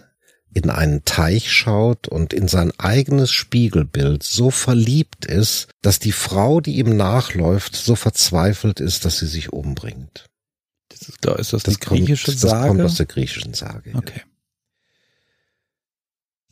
in 0.57 0.71
einen 0.71 1.05
Teich 1.05 1.51
schaut 1.51 2.07
und 2.07 2.33
in 2.33 2.47
sein 2.47 2.71
eigenes 2.79 3.31
Spiegelbild 3.31 4.23
so 4.23 4.49
verliebt 4.49 5.25
ist, 5.25 5.67
dass 5.83 5.99
die 5.99 6.11
Frau, 6.11 6.61
die 6.61 6.77
ihm 6.79 6.97
nachläuft, 6.97 7.75
so 7.75 7.95
verzweifelt 7.95 8.79
ist, 8.79 9.05
dass 9.05 9.19
sie 9.19 9.27
sich 9.27 9.53
umbringt. 9.53 10.25
Das 10.89 11.01
ist, 11.01 11.25
ist 11.25 11.53
das, 11.53 11.63
das 11.63 11.73
die 11.75 11.79
griechische 11.79 12.31
kommt, 12.31 12.39
Sage? 12.39 12.55
Das 12.55 12.67
kommt 12.67 12.81
aus 12.81 12.95
der 12.95 13.05
griechischen 13.05 13.53
Sage. 13.53 13.91
Okay. 13.93 14.17
Ja. 14.17 14.23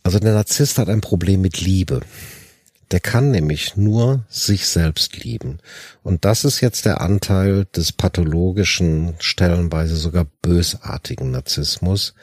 Also 0.04 0.20
der 0.20 0.36
Narzisst 0.36 0.78
hat 0.78 0.88
ein 0.88 1.02
Problem 1.02 1.42
mit 1.42 1.60
Liebe. 1.62 2.02
Der 2.92 3.00
kann 3.00 3.32
nämlich 3.32 3.76
nur 3.76 4.24
sich 4.30 4.68
selbst 4.68 5.24
lieben. 5.24 5.58
Und 6.04 6.26
das 6.26 6.46
ist 6.46 6.62
jetzt 6.62 6.86
der 6.86 7.02
Anteil 7.02 7.66
des 7.76 7.92
pathologischen, 7.92 9.16
stellenweise 9.18 9.96
sogar 9.96 10.28
bösartigen 10.44 11.32
Narzissmus. 11.32 12.14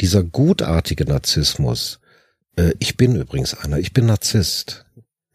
Dieser 0.00 0.22
gutartige 0.22 1.04
Narzissmus. 1.04 2.00
Äh, 2.56 2.72
ich 2.78 2.96
bin 2.96 3.16
übrigens 3.16 3.54
einer, 3.54 3.78
ich 3.78 3.92
bin 3.92 4.06
Narzisst. 4.06 4.84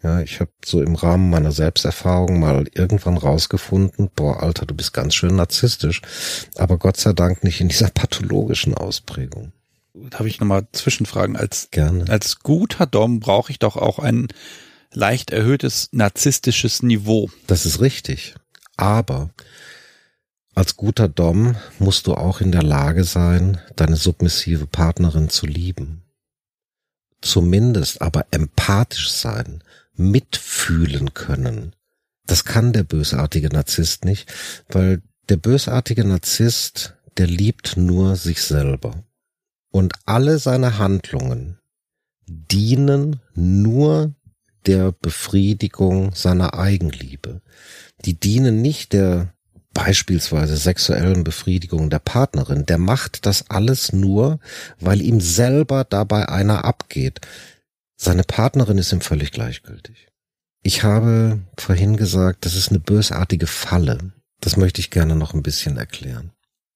Ja, 0.01 0.21
ich 0.21 0.39
habe 0.39 0.51
so 0.63 0.81
im 0.81 0.95
Rahmen 0.95 1.29
meiner 1.29 1.51
Selbsterfahrung 1.51 2.39
mal 2.39 2.67
irgendwann 2.73 3.17
rausgefunden, 3.17 4.09
boah, 4.15 4.41
Alter, 4.41 4.65
du 4.65 4.73
bist 4.73 4.93
ganz 4.93 5.13
schön 5.13 5.35
narzisstisch, 5.35 6.01
aber 6.55 6.77
Gott 6.77 6.95
sei 6.95 7.11
Dank 7.11 7.43
nicht 7.43 7.59
in 7.59 7.67
dieser 7.67 7.89
pathologischen 7.93 8.73
Ausprägung. 8.73 9.51
Da 9.93 10.19
habe 10.19 10.29
ich 10.29 10.39
nochmal 10.39 10.67
Zwischenfragen. 10.71 11.35
Als, 11.35 11.69
Gerne. 11.71 12.05
als 12.09 12.39
guter 12.39 12.85
Dom 12.85 13.19
brauche 13.19 13.51
ich 13.51 13.59
doch 13.59 13.75
auch 13.75 13.99
ein 13.99 14.27
leicht 14.93 15.31
erhöhtes 15.31 15.89
narzisstisches 15.91 16.81
Niveau. 16.81 17.29
Das 17.47 17.65
ist 17.65 17.81
richtig. 17.81 18.35
Aber 18.77 19.31
als 20.59 20.75
guter 20.75 21.07
Dom 21.07 21.55
musst 21.79 22.05
du 22.05 22.15
auch 22.15 22.41
in 22.41 22.51
der 22.51 22.63
Lage 22.63 23.05
sein, 23.05 23.61
deine 23.77 23.95
submissive 23.95 24.67
Partnerin 24.67 25.29
zu 25.29 25.47
lieben. 25.47 26.03
Zumindest 27.21 28.01
aber 28.01 28.25
empathisch 28.31 29.09
sein, 29.09 29.63
mitfühlen 29.93 31.13
können. 31.13 31.73
Das 32.25 32.43
kann 32.43 32.73
der 32.73 32.83
bösartige 32.83 33.47
Narzisst 33.47 34.03
nicht, 34.03 34.33
weil 34.67 35.01
der 35.29 35.37
bösartige 35.37 36.03
Narzisst, 36.03 36.93
der 37.15 37.27
liebt 37.27 37.77
nur 37.77 38.17
sich 38.17 38.41
selber. 38.41 39.05
Und 39.71 39.93
alle 40.05 40.39
seine 40.39 40.77
Handlungen 40.77 41.57
dienen 42.27 43.21
nur 43.33 44.13
der 44.65 44.91
Befriedigung 44.91 46.13
seiner 46.13 46.53
Eigenliebe. 46.53 47.41
Die 48.03 48.19
dienen 48.19 48.61
nicht 48.61 48.91
der 48.91 49.33
beispielsweise 49.73 50.57
sexuellen 50.57 51.23
Befriedigung 51.23 51.89
der 51.89 51.99
Partnerin. 51.99 52.65
Der 52.65 52.77
macht 52.77 53.25
das 53.25 53.49
alles 53.49 53.93
nur, 53.93 54.39
weil 54.79 55.01
ihm 55.01 55.21
selber 55.21 55.83
dabei 55.83 56.29
einer 56.29 56.65
abgeht. 56.65 57.21
Seine 57.95 58.23
Partnerin 58.23 58.77
ist 58.77 58.91
ihm 58.93 59.01
völlig 59.01 59.31
gleichgültig. 59.31 60.07
Ich 60.63 60.83
habe 60.83 61.39
vorhin 61.57 61.97
gesagt, 61.97 62.45
das 62.45 62.55
ist 62.55 62.69
eine 62.69 62.79
bösartige 62.79 63.47
Falle. 63.47 64.13
Das 64.41 64.57
möchte 64.57 64.81
ich 64.81 64.89
gerne 64.89 65.15
noch 65.15 65.33
ein 65.33 65.43
bisschen 65.43 65.77
erklären. 65.77 66.31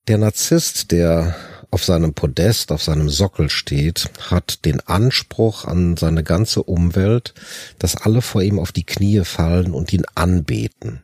Der 0.07 0.17
Narzisst, 0.17 0.91
der 0.91 1.35
auf 1.71 1.83
seinem 1.83 2.13
Podest, 2.13 2.71
auf 2.71 2.83
seinem 2.83 3.09
Sockel 3.09 3.49
steht, 3.49 4.09
hat 4.29 4.65
den 4.65 4.81
Anspruch 4.81 5.65
an 5.65 5.97
seine 5.97 6.23
ganze 6.23 6.61
Umwelt, 6.63 7.33
dass 7.79 7.95
alle 7.95 8.21
vor 8.21 8.41
ihm 8.41 8.59
auf 8.59 8.71
die 8.71 8.85
Knie 8.85 9.23
fallen 9.23 9.73
und 9.73 9.91
ihn 9.93 10.03
anbeten. 10.13 11.03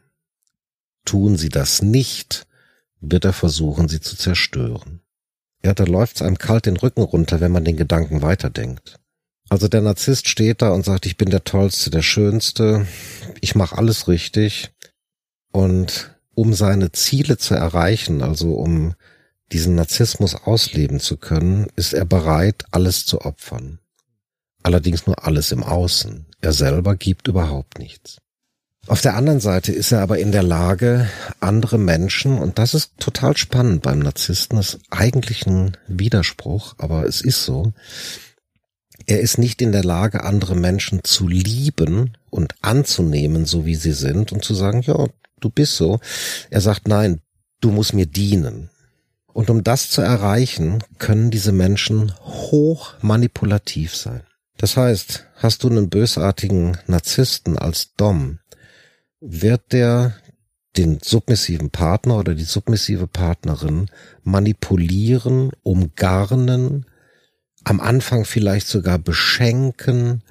Tun 1.09 1.37
sie 1.37 1.49
das 1.49 1.81
nicht, 1.81 2.45
wird 3.01 3.25
er 3.25 3.33
versuchen, 3.33 3.87
sie 3.89 3.99
zu 3.99 4.15
zerstören. 4.15 5.01
Ja, 5.65 5.73
da 5.73 5.83
läuft's 5.85 6.21
einem 6.21 6.37
kalt 6.37 6.67
den 6.67 6.77
Rücken 6.77 7.01
runter, 7.01 7.41
wenn 7.41 7.51
man 7.51 7.65
den 7.65 7.77
Gedanken 7.77 8.21
weiterdenkt. 8.21 8.99
Also 9.49 9.67
der 9.67 9.81
Narzisst 9.81 10.27
steht 10.27 10.61
da 10.61 10.69
und 10.69 10.85
sagt, 10.85 11.07
ich 11.07 11.17
bin 11.17 11.31
der 11.31 11.43
Tollste, 11.43 11.89
der 11.89 12.03
Schönste, 12.03 12.85
ich 13.41 13.55
mache 13.55 13.75
alles 13.75 14.07
richtig. 14.07 14.69
Und 15.51 16.15
um 16.35 16.53
seine 16.53 16.91
Ziele 16.91 17.39
zu 17.39 17.55
erreichen, 17.55 18.21
also 18.21 18.53
um 18.53 18.93
diesen 19.51 19.73
Narzissmus 19.73 20.35
ausleben 20.35 20.99
zu 20.99 21.17
können, 21.17 21.69
ist 21.75 21.93
er 21.93 22.05
bereit, 22.05 22.65
alles 22.69 23.07
zu 23.07 23.21
opfern. 23.21 23.79
Allerdings 24.61 25.07
nur 25.07 25.25
alles 25.25 25.51
im 25.51 25.63
Außen. 25.63 26.27
Er 26.39 26.53
selber 26.53 26.95
gibt 26.95 27.27
überhaupt 27.27 27.79
nichts. 27.79 28.19
Auf 28.89 29.01
der 29.01 29.15
anderen 29.15 29.39
Seite 29.39 29.71
ist 29.71 29.91
er 29.91 30.01
aber 30.01 30.17
in 30.17 30.31
der 30.31 30.41
Lage, 30.41 31.07
andere 31.39 31.77
Menschen, 31.77 32.39
und 32.39 32.57
das 32.57 32.73
ist 32.73 32.93
total 32.97 33.37
spannend 33.37 33.83
beim 33.83 33.99
Narzissten, 33.99 34.57
ist 34.57 34.79
eigentlich 34.89 35.45
ein 35.45 35.77
Widerspruch, 35.87 36.73
aber 36.79 37.05
es 37.05 37.21
ist 37.21 37.45
so, 37.45 37.71
er 39.05 39.19
ist 39.19 39.37
nicht 39.37 39.61
in 39.61 39.71
der 39.71 39.83
Lage, 39.83 40.23
andere 40.23 40.55
Menschen 40.55 41.03
zu 41.03 41.27
lieben 41.27 42.17
und 42.31 42.55
anzunehmen, 42.61 43.45
so 43.45 43.63
wie 43.63 43.75
sie 43.75 43.91
sind 43.91 44.31
und 44.31 44.43
zu 44.43 44.55
sagen, 44.55 44.81
ja, 44.81 45.05
du 45.39 45.51
bist 45.51 45.75
so. 45.75 45.99
Er 46.49 46.61
sagt, 46.61 46.87
nein, 46.87 47.21
du 47.61 47.69
musst 47.69 47.93
mir 47.93 48.07
dienen. 48.07 48.71
Und 49.27 49.51
um 49.51 49.63
das 49.63 49.91
zu 49.91 50.01
erreichen, 50.01 50.83
können 50.97 51.29
diese 51.29 51.51
Menschen 51.51 52.11
hoch 52.21 52.95
manipulativ 53.01 53.95
sein. 53.95 54.23
Das 54.57 54.77
heißt, 54.77 55.27
hast 55.35 55.63
du 55.63 55.69
einen 55.69 55.89
bösartigen 55.89 56.79
Narzissten 56.87 57.55
als 57.55 57.93
Dom, 57.95 58.39
wird 59.21 59.73
der 59.73 60.15
den 60.77 60.99
submissiven 61.01 61.71
Partner 61.71 62.17
oder 62.17 62.35
die 62.35 62.43
submissive 62.43 63.07
Partnerin 63.07 63.87
manipulieren, 64.23 65.51
umgarnen, 65.63 66.85
am 67.63 67.79
Anfang 67.79 68.25
vielleicht 68.25 68.67
sogar 68.67 68.99
beschenken, 68.99 70.23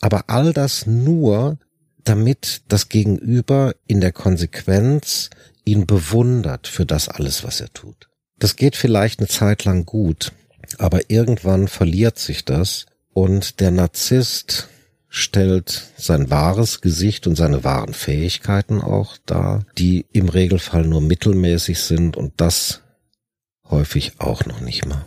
aber 0.00 0.24
all 0.28 0.52
das 0.52 0.86
nur, 0.86 1.58
damit 2.02 2.62
das 2.68 2.88
Gegenüber 2.88 3.74
in 3.86 4.00
der 4.00 4.12
Konsequenz 4.12 5.30
ihn 5.64 5.86
bewundert 5.86 6.66
für 6.66 6.86
das 6.86 7.08
alles, 7.08 7.44
was 7.44 7.60
er 7.60 7.72
tut. 7.72 8.08
Das 8.38 8.56
geht 8.56 8.76
vielleicht 8.76 9.20
eine 9.20 9.28
Zeit 9.28 9.64
lang 9.64 9.84
gut, 9.84 10.32
aber 10.78 11.10
irgendwann 11.10 11.68
verliert 11.68 12.18
sich 12.18 12.44
das 12.44 12.86
und 13.12 13.60
der 13.60 13.70
Narzisst 13.70 14.68
stellt 15.10 15.92
sein 15.96 16.30
wahres 16.30 16.80
Gesicht 16.80 17.26
und 17.26 17.36
seine 17.36 17.64
wahren 17.64 17.92
Fähigkeiten 17.92 18.80
auch 18.80 19.18
dar, 19.26 19.66
die 19.76 20.06
im 20.12 20.28
Regelfall 20.28 20.86
nur 20.86 21.02
mittelmäßig 21.02 21.80
sind 21.80 22.16
und 22.16 22.40
das 22.40 22.82
häufig 23.68 24.12
auch 24.18 24.46
noch 24.46 24.60
nicht 24.60 24.86
mal. 24.86 25.04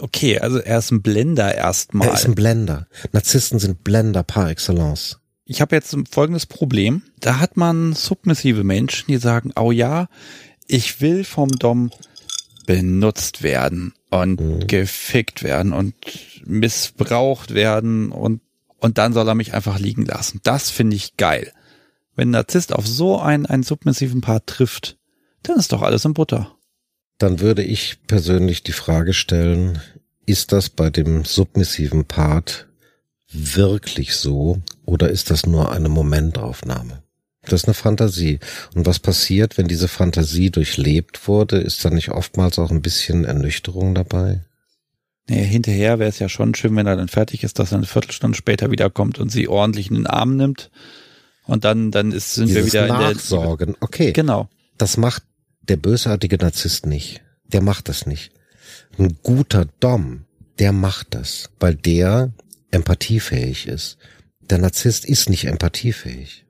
Okay, 0.00 0.38
also 0.38 0.58
er 0.58 0.78
ist 0.78 0.90
ein 0.90 1.02
Blender 1.02 1.54
erstmal. 1.54 2.08
Er 2.08 2.14
ist 2.14 2.24
ein 2.24 2.34
Blender. 2.34 2.88
Narzissten 3.12 3.58
sind 3.58 3.84
Blender 3.84 4.22
par 4.22 4.48
excellence. 4.48 5.20
Ich 5.44 5.60
habe 5.60 5.76
jetzt 5.76 5.94
folgendes 6.10 6.46
Problem. 6.46 7.02
Da 7.20 7.38
hat 7.38 7.58
man 7.58 7.92
submissive 7.92 8.64
Menschen, 8.64 9.08
die 9.08 9.18
sagen, 9.18 9.52
oh 9.56 9.70
ja, 9.70 10.08
ich 10.66 11.02
will 11.02 11.24
vom 11.24 11.50
Dom 11.50 11.90
benutzt 12.66 13.42
werden 13.42 13.92
und 14.08 14.40
mhm. 14.40 14.66
gefickt 14.66 15.42
werden 15.42 15.74
und 15.74 15.94
missbraucht 16.46 17.52
werden 17.52 18.12
und, 18.12 18.40
und 18.82 18.98
dann 18.98 19.12
soll 19.12 19.28
er 19.28 19.36
mich 19.36 19.54
einfach 19.54 19.78
liegen 19.78 20.04
lassen. 20.04 20.40
Das 20.42 20.68
finde 20.68 20.96
ich 20.96 21.16
geil. 21.16 21.52
Wenn 22.16 22.28
ein 22.28 22.32
Narzisst 22.32 22.72
auf 22.72 22.86
so 22.86 23.20
einen, 23.20 23.46
einen 23.46 23.62
submissiven 23.62 24.20
Part 24.20 24.48
trifft, 24.48 24.98
dann 25.44 25.56
ist 25.56 25.72
doch 25.72 25.82
alles 25.82 26.04
in 26.04 26.14
Butter. 26.14 26.56
Dann 27.18 27.38
würde 27.38 27.62
ich 27.62 27.98
persönlich 28.08 28.64
die 28.64 28.72
Frage 28.72 29.14
stellen, 29.14 29.80
ist 30.26 30.50
das 30.50 30.68
bei 30.68 30.90
dem 30.90 31.24
submissiven 31.24 32.06
Part 32.06 32.66
wirklich 33.32 34.16
so 34.16 34.60
oder 34.84 35.10
ist 35.10 35.30
das 35.30 35.46
nur 35.46 35.70
eine 35.70 35.88
Momentaufnahme? 35.88 37.04
Das 37.42 37.62
ist 37.62 37.68
eine 37.68 37.74
Fantasie. 37.74 38.40
Und 38.74 38.84
was 38.84 38.98
passiert, 38.98 39.58
wenn 39.58 39.68
diese 39.68 39.88
Fantasie 39.88 40.50
durchlebt 40.50 41.28
wurde? 41.28 41.58
Ist 41.58 41.84
da 41.84 41.90
nicht 41.90 42.10
oftmals 42.10 42.58
auch 42.58 42.72
ein 42.72 42.82
bisschen 42.82 43.24
Ernüchterung 43.24 43.94
dabei? 43.94 44.40
Nee, 45.28 45.44
hinterher 45.44 45.98
wäre 45.98 46.08
es 46.08 46.18
ja 46.18 46.28
schon 46.28 46.54
schön, 46.54 46.74
wenn 46.76 46.86
er 46.86 46.96
dann 46.96 47.08
fertig 47.08 47.44
ist, 47.44 47.58
dass 47.58 47.72
er 47.72 47.78
eine 47.78 47.86
Viertelstunde 47.86 48.36
später 48.36 48.70
wiederkommt 48.70 49.18
und 49.18 49.30
sie 49.30 49.48
ordentlich 49.48 49.88
in 49.88 49.94
den 49.94 50.06
Arm 50.06 50.36
nimmt. 50.36 50.70
Und 51.44 51.64
dann, 51.64 51.90
dann 51.90 52.12
ist, 52.12 52.34
sind 52.34 52.48
Dieses 52.48 52.72
wir 52.72 52.84
wieder 52.84 52.88
Nachsorgen. 52.88 53.68
in 53.68 53.74
der. 53.74 53.82
Okay. 53.82 54.12
Genau. 54.12 54.48
Das 54.78 54.96
macht 54.96 55.22
der 55.62 55.76
bösartige 55.76 56.38
Narzisst 56.38 56.86
nicht. 56.86 57.22
Der 57.44 57.62
macht 57.62 57.88
das 57.88 58.06
nicht. 58.06 58.32
Ein 58.98 59.18
guter 59.22 59.66
Dom, 59.80 60.24
der 60.58 60.72
macht 60.72 61.14
das, 61.14 61.50
weil 61.60 61.74
der 61.74 62.32
empathiefähig 62.70 63.66
ist. 63.68 63.98
Der 64.40 64.58
Narzisst 64.58 65.04
ist 65.04 65.30
nicht 65.30 65.44
empathiefähig. 65.46 66.46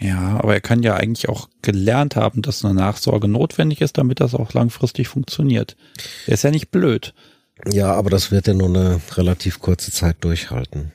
Ja, 0.00 0.38
aber 0.38 0.54
er 0.54 0.60
kann 0.60 0.82
ja 0.82 0.94
eigentlich 0.94 1.28
auch 1.28 1.48
gelernt 1.60 2.14
haben, 2.14 2.42
dass 2.42 2.64
eine 2.64 2.74
Nachsorge 2.74 3.26
notwendig 3.26 3.80
ist, 3.80 3.98
damit 3.98 4.20
das 4.20 4.34
auch 4.34 4.52
langfristig 4.52 5.08
funktioniert. 5.08 5.76
Er 6.26 6.34
ist 6.34 6.44
ja 6.44 6.50
nicht 6.50 6.70
blöd. 6.70 7.14
Ja, 7.66 7.92
aber 7.92 8.10
das 8.10 8.30
wird 8.30 8.48
er 8.48 8.54
nur 8.54 8.68
eine 8.68 9.00
relativ 9.16 9.60
kurze 9.60 9.92
Zeit 9.92 10.16
durchhalten. 10.20 10.92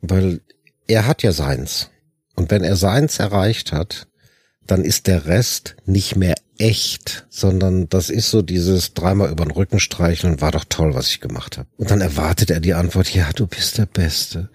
Weil 0.00 0.40
er 0.86 1.06
hat 1.06 1.22
ja 1.22 1.32
seins. 1.32 1.90
Und 2.34 2.50
wenn 2.50 2.64
er 2.64 2.76
seins 2.76 3.18
erreicht 3.18 3.72
hat, 3.72 4.06
dann 4.66 4.84
ist 4.84 5.06
der 5.06 5.26
Rest 5.26 5.76
nicht 5.84 6.16
mehr 6.16 6.34
echt, 6.58 7.26
sondern 7.28 7.88
das 7.88 8.10
ist 8.10 8.30
so 8.30 8.42
dieses 8.42 8.94
dreimal 8.94 9.30
über 9.30 9.44
den 9.44 9.50
Rücken 9.50 9.80
streicheln, 9.80 10.40
war 10.40 10.52
doch 10.52 10.64
toll, 10.68 10.94
was 10.94 11.08
ich 11.08 11.20
gemacht 11.20 11.58
habe. 11.58 11.68
Und 11.76 11.90
dann 11.90 12.00
erwartet 12.00 12.50
er 12.50 12.60
die 12.60 12.74
Antwort, 12.74 13.12
ja, 13.12 13.30
du 13.32 13.46
bist 13.46 13.78
der 13.78 13.86
Beste. 13.86 14.50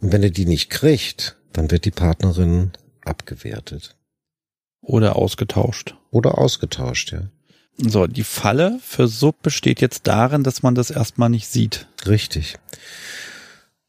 Und 0.00 0.12
wenn 0.12 0.22
er 0.22 0.30
die 0.30 0.46
nicht 0.46 0.70
kriegt, 0.70 1.36
dann 1.52 1.70
wird 1.70 1.84
die 1.84 1.90
Partnerin 1.90 2.72
abgewertet. 3.04 3.96
Oder 4.82 5.16
ausgetauscht. 5.16 5.96
Oder 6.10 6.38
ausgetauscht, 6.38 7.12
ja. 7.12 7.30
So, 7.82 8.06
die 8.06 8.24
Falle 8.24 8.78
für 8.82 9.08
Sub 9.08 9.42
besteht 9.42 9.80
jetzt 9.80 10.06
darin, 10.06 10.42
dass 10.42 10.62
man 10.62 10.74
das 10.74 10.90
erstmal 10.90 11.30
nicht 11.30 11.48
sieht. 11.48 11.86
Richtig. 12.06 12.56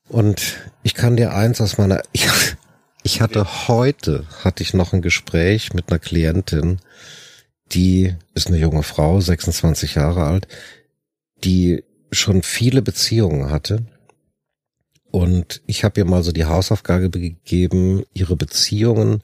Und 0.07 0.41
ich 0.83 0.93
kann 0.93 1.17
dir 1.17 1.33
eins 1.33 1.61
aus 1.61 1.77
meiner, 1.77 2.01
ich, 2.11 2.27
ich 3.03 3.21
hatte 3.21 3.67
heute, 3.67 4.25
hatte 4.43 4.63
ich 4.63 4.73
noch 4.73 4.93
ein 4.93 5.01
Gespräch 5.01 5.73
mit 5.73 5.89
einer 5.89 5.99
Klientin, 5.99 6.79
die 7.71 8.15
ist 8.33 8.47
eine 8.47 8.57
junge 8.57 8.83
Frau, 8.83 9.19
26 9.19 9.95
Jahre 9.95 10.23
alt, 10.25 10.47
die 11.43 11.83
schon 12.11 12.43
viele 12.43 12.81
Beziehungen 12.81 13.51
hatte 13.51 13.85
und 15.11 15.61
ich 15.67 15.83
habe 15.83 15.99
ihr 15.99 16.05
mal 16.05 16.23
so 16.23 16.31
die 16.31 16.45
Hausaufgabe 16.45 17.09
gegeben, 17.09 18.03
ihre 18.13 18.37
Beziehungen 18.37 19.21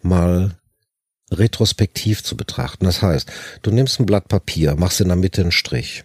mal 0.00 0.57
retrospektiv 1.30 2.22
zu 2.22 2.36
betrachten. 2.36 2.84
Das 2.84 3.02
heißt, 3.02 3.30
du 3.62 3.70
nimmst 3.70 4.00
ein 4.00 4.06
Blatt 4.06 4.28
Papier, 4.28 4.76
machst 4.76 5.00
in 5.00 5.08
der 5.08 5.16
Mitte 5.16 5.42
einen 5.42 5.52
Strich. 5.52 6.04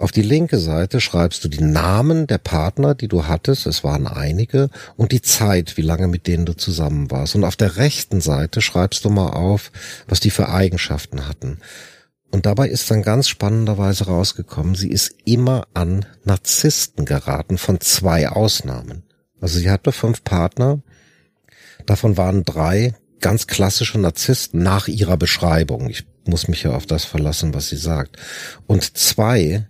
Auf 0.00 0.12
die 0.12 0.22
linke 0.22 0.56
Seite 0.56 0.98
schreibst 0.98 1.44
du 1.44 1.48
die 1.48 1.62
Namen 1.62 2.26
der 2.26 2.38
Partner, 2.38 2.94
die 2.94 3.06
du 3.06 3.26
hattest, 3.26 3.66
es 3.66 3.84
waren 3.84 4.06
einige, 4.06 4.70
und 4.96 5.12
die 5.12 5.20
Zeit, 5.20 5.76
wie 5.76 5.82
lange 5.82 6.08
mit 6.08 6.26
denen 6.26 6.46
du 6.46 6.54
zusammen 6.54 7.10
warst. 7.10 7.34
Und 7.34 7.44
auf 7.44 7.56
der 7.56 7.76
rechten 7.76 8.22
Seite 8.22 8.62
schreibst 8.62 9.04
du 9.04 9.10
mal 9.10 9.28
auf, 9.28 9.70
was 10.08 10.20
die 10.20 10.30
für 10.30 10.48
Eigenschaften 10.48 11.28
hatten. 11.28 11.58
Und 12.30 12.46
dabei 12.46 12.68
ist 12.68 12.90
dann 12.90 13.02
ganz 13.02 13.28
spannenderweise 13.28 14.06
rausgekommen, 14.06 14.74
sie 14.74 14.88
ist 14.88 15.16
immer 15.26 15.66
an 15.74 16.06
Narzissten 16.24 17.04
geraten, 17.04 17.58
von 17.58 17.80
zwei 17.80 18.30
Ausnahmen. 18.30 19.02
Also 19.38 19.58
sie 19.58 19.70
hatte 19.70 19.92
fünf 19.92 20.24
Partner, 20.24 20.80
davon 21.84 22.16
waren 22.16 22.44
drei 22.44 22.94
ganz 23.20 23.46
klassische 23.46 23.98
Narzissten 23.98 24.62
nach 24.62 24.88
ihrer 24.88 25.16
Beschreibung. 25.16 25.88
Ich 25.90 26.06
muss 26.26 26.48
mich 26.48 26.62
ja 26.62 26.72
auf 26.72 26.86
das 26.86 27.04
verlassen, 27.04 27.54
was 27.54 27.68
sie 27.68 27.76
sagt. 27.76 28.16
Und 28.66 28.96
zwei 28.96 29.68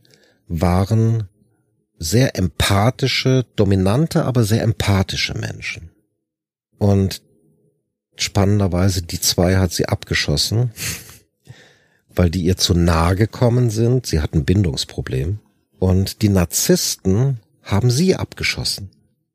waren 0.48 1.28
sehr 1.98 2.36
empathische, 2.36 3.46
dominante, 3.56 4.24
aber 4.24 4.44
sehr 4.44 4.62
empathische 4.62 5.34
Menschen. 5.34 5.90
Und 6.78 7.22
spannenderweise, 8.16 9.02
die 9.02 9.20
zwei 9.20 9.56
hat 9.56 9.72
sie 9.72 9.86
abgeschossen 9.86 10.72
weil 12.14 12.30
die 12.30 12.42
ihr 12.42 12.56
zu 12.56 12.74
nahe 12.74 13.16
gekommen 13.16 13.70
sind. 13.70 14.06
Sie 14.06 14.20
hatten 14.20 14.44
Bindungsproblem. 14.44 15.38
Und 15.78 16.22
die 16.22 16.28
Narzissten 16.28 17.40
haben 17.62 17.90
sie 17.90 18.16
abgeschossen. 18.16 18.90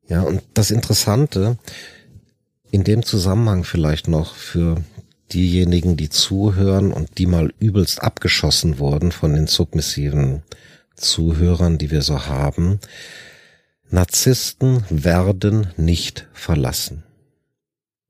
Ja, 0.08 0.22
und 0.22 0.42
das 0.54 0.70
Interessante, 0.70 1.58
in 2.70 2.84
dem 2.84 3.04
Zusammenhang 3.04 3.64
vielleicht 3.64 4.08
noch 4.08 4.34
für 4.34 4.82
diejenigen, 5.32 5.96
die 5.96 6.08
zuhören 6.08 6.92
und 6.92 7.18
die 7.18 7.26
mal 7.26 7.52
übelst 7.58 8.02
abgeschossen 8.02 8.78
wurden 8.78 9.12
von 9.12 9.34
den 9.34 9.46
submissiven 9.46 10.42
Zuhörern, 10.94 11.78
die 11.78 11.90
wir 11.90 12.02
so 12.02 12.26
haben. 12.26 12.80
Narzissten 13.90 14.84
werden 14.88 15.68
nicht 15.76 16.26
verlassen. 16.32 17.04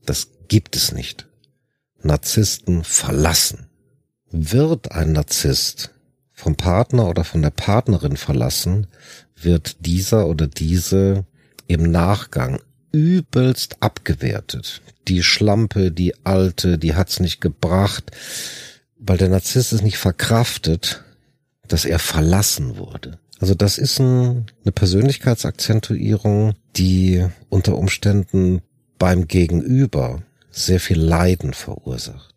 Das 0.05 0.29
gibt 0.49 0.77
es 0.77 0.93
nicht. 0.93 1.27
Narzissten 2.03 2.85
verlassen. 2.85 3.67
Wird 4.31 4.93
ein 4.93 5.13
Narzisst 5.13 5.91
vom 6.33 6.57
Partner 6.57 7.09
oder 7.09 7.25
von 7.25 7.43
der 7.43 7.51
Partnerin 7.51 8.17
verlassen, 8.17 8.87
wird 9.35 9.87
dieser 9.87 10.27
oder 10.27 10.47
diese 10.47 11.25
im 11.67 11.91
Nachgang 11.91 12.61
übelst 12.97 13.77
abgewertet. 13.81 14.81
Die 15.09 15.23
Schlampe, 15.23 15.91
die 15.91 16.15
Alte, 16.25 16.79
die 16.79 16.95
hat's 16.95 17.21
nicht 17.21 17.41
gebracht, 17.41 18.11
weil 18.99 19.19
der 19.19 19.29
Narzisst 19.29 19.73
es 19.73 19.83
nicht 19.83 19.99
verkraftet, 19.99 21.05
dass 21.69 21.85
er 21.85 21.99
verlassen 21.99 22.77
wurde. 22.77 23.19
Also 23.39 23.55
das 23.55 23.77
ist 23.77 24.01
ein, 24.01 24.47
eine 24.65 24.73
Persönlichkeitsakzentuierung, 24.73 26.55
die 26.77 27.27
unter 27.51 27.77
Umständen 27.77 28.63
beim 28.99 29.29
Gegenüber 29.29 30.23
sehr 30.51 30.81
viel 30.81 30.99
Leiden 30.99 31.53
verursacht 31.53 32.37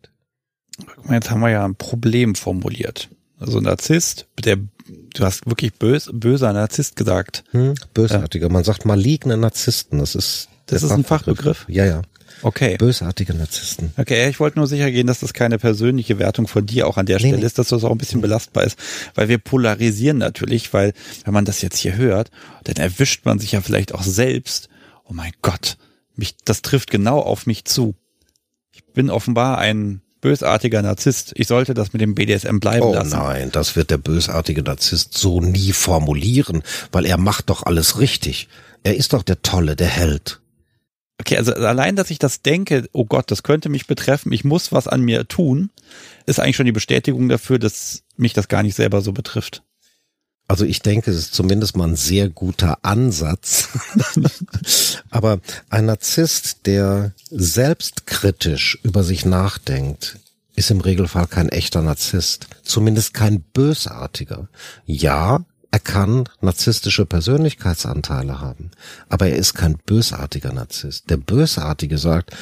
jetzt 1.10 1.30
haben 1.30 1.40
wir 1.40 1.50
ja 1.50 1.64
ein 1.64 1.76
Problem 1.76 2.34
formuliert. 2.34 3.08
Also 3.40 3.60
Narzisst, 3.60 4.26
der, 4.44 4.56
du 4.56 5.24
hast 5.24 5.46
wirklich 5.46 5.72
bös, 5.74 6.10
böser 6.12 6.52
Narzisst 6.52 6.96
gesagt. 6.96 7.42
Hm, 7.52 7.74
bösartiger. 7.94 8.50
Man 8.50 8.64
sagt 8.64 8.84
maligne 8.84 9.36
Narzissten. 9.36 9.98
Das 9.98 10.14
ist, 10.14 10.48
das 10.66 10.82
ist 10.82 10.90
ein 10.92 11.04
Fachbegriff. 11.04 11.64
Ja, 11.68 11.86
ja. 11.86 12.02
Okay. 12.42 12.76
Bösartige 12.76 13.34
Narzissten. 13.34 13.92
Okay, 13.96 14.28
ich 14.28 14.40
wollte 14.40 14.58
nur 14.58 14.66
sicher 14.66 14.90
gehen, 14.90 15.06
dass 15.06 15.20
das 15.20 15.32
keine 15.32 15.58
persönliche 15.58 16.18
Wertung 16.18 16.46
von 16.46 16.64
dir 16.64 16.86
auch 16.86 16.96
an 16.96 17.06
der 17.06 17.16
nee, 17.16 17.28
Stelle 17.28 17.38
nee. 17.38 17.46
ist, 17.46 17.58
dass 17.58 17.68
das 17.68 17.84
auch 17.84 17.90
ein 17.90 17.98
bisschen 17.98 18.20
belastbar 18.20 18.64
ist, 18.64 18.78
weil 19.14 19.28
wir 19.28 19.38
polarisieren 19.38 20.18
natürlich, 20.18 20.72
weil 20.72 20.92
wenn 21.24 21.34
man 21.34 21.44
das 21.44 21.62
jetzt 21.62 21.78
hier 21.78 21.96
hört, 21.96 22.30
dann 22.64 22.76
erwischt 22.76 23.24
man 23.24 23.38
sich 23.38 23.52
ja 23.52 23.60
vielleicht 23.60 23.94
auch 23.94 24.02
selbst. 24.02 24.68
Oh 25.04 25.12
mein 25.12 25.32
Gott, 25.42 25.76
mich, 26.14 26.36
das 26.44 26.62
trifft 26.62 26.90
genau 26.90 27.20
auf 27.20 27.46
mich 27.46 27.64
zu. 27.64 27.94
Ich 28.72 28.84
bin 28.84 29.10
offenbar 29.10 29.58
ein 29.58 30.00
bösartiger 30.20 30.82
Narzisst. 30.82 31.32
Ich 31.34 31.46
sollte 31.46 31.74
das 31.74 31.92
mit 31.92 32.02
dem 32.02 32.14
BDSM 32.14 32.58
bleiben 32.58 32.86
oh 32.86 32.94
lassen. 32.94 33.10
nein, 33.10 33.50
das 33.52 33.76
wird 33.76 33.90
der 33.90 33.98
bösartige 33.98 34.62
Narzisst 34.62 35.16
so 35.16 35.40
nie 35.40 35.72
formulieren, 35.72 36.62
weil 36.92 37.06
er 37.06 37.18
macht 37.18 37.50
doch 37.50 37.64
alles 37.64 37.98
richtig. 37.98 38.48
Er 38.82 38.96
ist 38.96 39.12
doch 39.12 39.22
der 39.22 39.42
Tolle, 39.42 39.76
der 39.76 39.88
Held. 39.88 40.40
Okay, 41.20 41.36
also 41.36 41.52
allein, 41.52 41.96
dass 41.96 42.10
ich 42.10 42.18
das 42.18 42.40
denke, 42.40 42.88
oh 42.92 43.04
Gott, 43.04 43.30
das 43.30 43.42
könnte 43.42 43.68
mich 43.68 43.86
betreffen, 43.86 44.32
ich 44.32 44.42
muss 44.42 44.72
was 44.72 44.88
an 44.88 45.02
mir 45.02 45.28
tun, 45.28 45.70
ist 46.24 46.40
eigentlich 46.40 46.56
schon 46.56 46.64
die 46.64 46.72
Bestätigung 46.72 47.28
dafür, 47.28 47.58
dass 47.58 48.04
mich 48.16 48.32
das 48.32 48.48
gar 48.48 48.62
nicht 48.62 48.74
selber 48.74 49.02
so 49.02 49.12
betrifft. 49.12 49.62
Also 50.50 50.64
ich 50.64 50.82
denke, 50.82 51.12
es 51.12 51.16
ist 51.16 51.34
zumindest 51.34 51.76
mal 51.76 51.86
ein 51.86 51.94
sehr 51.94 52.28
guter 52.28 52.78
Ansatz. 52.82 53.68
Aber 55.10 55.38
ein 55.68 55.86
Narzisst, 55.86 56.66
der 56.66 57.12
selbstkritisch 57.30 58.80
über 58.82 59.04
sich 59.04 59.24
nachdenkt, 59.24 60.18
ist 60.56 60.72
im 60.72 60.80
Regelfall 60.80 61.28
kein 61.28 61.50
echter 61.50 61.82
Narzisst. 61.82 62.48
Zumindest 62.64 63.14
kein 63.14 63.42
bösartiger. 63.42 64.48
Ja, 64.86 65.44
er 65.70 65.78
kann 65.78 66.28
narzisstische 66.40 67.06
Persönlichkeitsanteile 67.06 68.40
haben, 68.40 68.72
aber 69.08 69.28
er 69.28 69.36
ist 69.36 69.54
kein 69.54 69.78
bösartiger 69.78 70.52
Narzisst. 70.52 71.10
Der 71.10 71.16
Bösartige 71.16 71.96
sagt, 71.96 72.36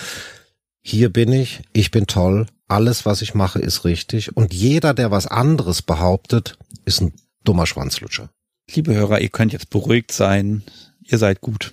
hier 0.81 1.13
bin 1.13 1.31
ich, 1.31 1.61
ich 1.75 1.91
bin 1.91 2.07
toll, 2.07 2.47
alles, 2.69 3.05
was 3.05 3.21
ich 3.21 3.35
mache, 3.35 3.59
ist 3.59 3.85
richtig 3.85 4.35
und 4.35 4.55
jeder, 4.55 4.95
der 4.95 5.11
was 5.11 5.27
anderes 5.27 5.83
behauptet, 5.83 6.57
ist 6.87 7.03
ein 7.03 7.13
dummer 7.49 7.67
Schwanzlutscher. 7.67 8.31
Liebe 8.71 8.95
Hörer, 8.95 9.21
ihr 9.21 9.31
könnt 9.31 9.53
jetzt 9.53 9.71
beruhigt 9.71 10.13
sein, 10.13 10.63
ihr 11.03 11.19
seid 11.19 11.41
gut. 11.41 11.73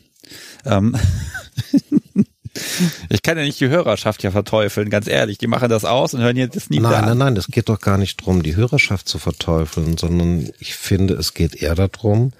Ähm 0.65 0.97
Ich 3.09 3.21
kann 3.21 3.37
ja 3.37 3.43
nicht 3.43 3.59
die 3.59 3.67
Hörerschaft 3.67 4.23
ja 4.23 4.31
verteufeln, 4.31 4.89
ganz 4.89 5.07
ehrlich. 5.07 5.37
Die 5.37 5.47
machen 5.47 5.67
das 5.67 5.83
aus 5.83 6.13
und 6.13 6.21
hören 6.21 6.37
jetzt 6.37 6.69
nie 6.69 6.79
nein, 6.79 6.91
wieder 6.91 7.01
Nein, 7.01 7.09
nein, 7.09 7.33
nein, 7.33 7.37
es 7.37 7.47
geht 7.47 7.67
doch 7.67 7.81
gar 7.81 7.97
nicht 7.97 8.25
drum, 8.25 8.43
die 8.43 8.55
Hörerschaft 8.55 9.09
zu 9.09 9.19
verteufeln, 9.19 9.97
sondern 9.97 10.49
ich 10.59 10.75
finde, 10.75 11.15
es 11.15 11.33
geht 11.33 11.61
eher 11.61 11.75
darum, 11.75 12.31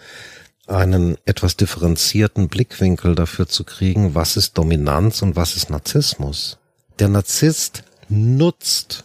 einen 0.67 1.17
etwas 1.25 1.57
differenzierten 1.57 2.47
Blickwinkel 2.47 3.13
dafür 3.15 3.47
zu 3.47 3.65
kriegen, 3.65 4.15
was 4.15 4.37
ist 4.37 4.57
Dominanz 4.57 5.21
und 5.21 5.35
was 5.35 5.57
ist 5.57 5.69
Narzissmus. 5.69 6.59
Der 6.99 7.09
Narzisst 7.09 7.83
nutzt 8.07 9.03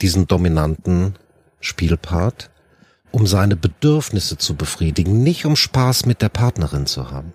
diesen 0.00 0.28
dominanten 0.28 1.16
Spielpart, 1.60 2.50
um 3.12 3.26
seine 3.26 3.56
Bedürfnisse 3.56 4.38
zu 4.38 4.54
befriedigen, 4.54 5.22
nicht 5.22 5.44
um 5.44 5.56
Spaß 5.56 6.06
mit 6.06 6.22
der 6.22 6.28
Partnerin 6.28 6.86
zu 6.86 7.10
haben. 7.10 7.32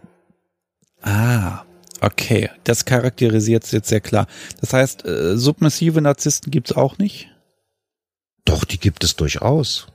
Ah, 1.02 1.64
okay. 2.02 2.50
Das 2.64 2.86
charakterisiert 2.86 3.64
es 3.64 3.72
jetzt 3.72 3.90
sehr 3.90 4.02
klar. 4.02 4.28
Das 4.62 4.74
heißt, 4.74 5.06
äh, 5.06 5.38
submissive 5.38 6.02
Narzissten 6.02 6.52
gibt's 6.52 6.72
auch 6.72 6.98
nicht? 6.98 7.30
Doch, 8.46 8.66
die 8.66 8.80
gibt 8.80 9.04
es 9.04 9.16
durchaus. 9.16 9.88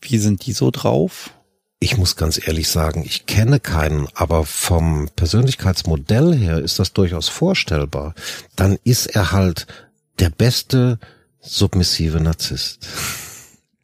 Wie 0.00 0.18
sind 0.18 0.46
die 0.46 0.52
so 0.52 0.70
drauf? 0.70 1.30
Ich 1.78 1.96
muss 1.96 2.16
ganz 2.16 2.40
ehrlich 2.46 2.68
sagen, 2.68 3.02
ich 3.04 3.26
kenne 3.26 3.58
keinen, 3.58 4.06
aber 4.14 4.44
vom 4.44 5.08
Persönlichkeitsmodell 5.16 6.34
her 6.34 6.60
ist 6.60 6.78
das 6.78 6.92
durchaus 6.92 7.28
vorstellbar. 7.28 8.14
Dann 8.54 8.78
ist 8.84 9.06
er 9.06 9.32
halt 9.32 9.66
der 10.20 10.30
beste 10.30 10.98
submissive 11.40 12.20
Narzisst. 12.20 12.86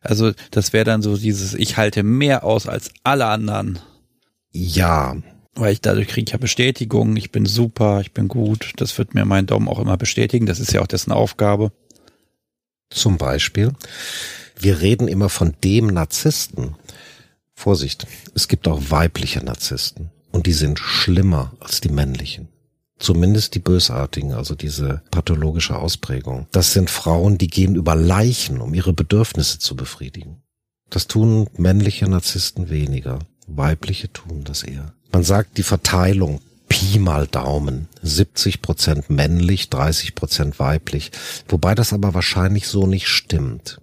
Also 0.01 0.33
das 0.51 0.73
wäre 0.73 0.85
dann 0.85 1.03
so 1.03 1.17
dieses, 1.17 1.55
ich 1.55 1.77
halte 1.77 2.03
mehr 2.03 2.45
aus 2.45 2.67
als 2.67 2.91
alle 3.03 3.27
anderen. 3.27 3.79
Ja. 4.53 5.17
Weil 5.55 5.73
ich 5.73 5.81
dadurch 5.81 6.09
kriege 6.09 6.27
ich 6.27 6.33
ja 6.33 6.39
Bestätigung, 6.39 7.17
ich 7.17 7.33
bin 7.33 7.45
super, 7.45 8.01
ich 8.01 8.13
bin 8.13 8.29
gut. 8.29 8.73
Das 8.77 8.97
wird 8.97 9.15
mir 9.15 9.25
mein 9.25 9.47
Daumen 9.47 9.69
auch 9.69 9.81
immer 9.81 9.97
bestätigen. 9.97 10.47
Das 10.47 10.61
ist 10.61 10.73
ja 10.73 10.81
auch 10.81 10.87
dessen 10.87 11.13
Aufgabe. 11.13 11.73
Zum 12.91 13.19
Beispiel, 13.19 13.73
wir 14.59 14.81
reden 14.81 15.09
immer 15.09 15.29
von 15.29 15.55
dem 15.65 15.89
Narzissten. 15.89 16.77
Vorsicht, 17.55 18.07
es 18.35 18.47
gibt 18.47 18.69
auch 18.69 18.91
weibliche 18.91 19.45
Narzissten 19.45 20.11
und 20.31 20.47
die 20.47 20.53
sind 20.53 20.79
schlimmer 20.79 21.57
als 21.59 21.81
die 21.81 21.89
männlichen. 21.89 22.49
Zumindest 22.99 23.55
die 23.55 23.61
bösartigen, 23.61 24.33
also 24.33 24.55
diese 24.55 25.03
pathologische 25.11 25.77
Ausprägung. 25.77 26.47
Das 26.51 26.73
sind 26.73 26.91
Frauen, 26.91 27.39
die 27.39 27.47
gehen 27.47 27.77
über 27.77 27.95
Leichen, 27.95 28.61
um 28.61 28.75
ihre 28.75 28.93
Bedürfnisse 28.93 29.59
zu 29.59 29.77
befriedigen. 29.77 30.43
Das 30.91 31.07
tun 31.07 31.49
männliche 31.57 32.09
Narzissten 32.09 32.71
weniger. 32.71 33.21
Weibliche 33.47 34.13
tun 34.13 34.43
das 34.45 34.63
eher. 34.63 34.93
Man 35.13 35.23
sagt 35.23 35.59
die 35.59 35.63
Verteilung 35.63 36.41
Pi 36.69 36.99
mal 36.99 37.27
Daumen. 37.27 37.89
70 38.03 38.63
Prozent 38.63 39.11
männlich, 39.11 39.71
30 39.71 40.15
Prozent 40.15 40.59
weiblich. 40.59 41.13
Wobei 41.49 41.75
das 41.75 41.93
aber 41.93 42.15
wahrscheinlich 42.15 42.69
so 42.69 42.87
nicht 42.87 43.09
stimmt. 43.09 43.81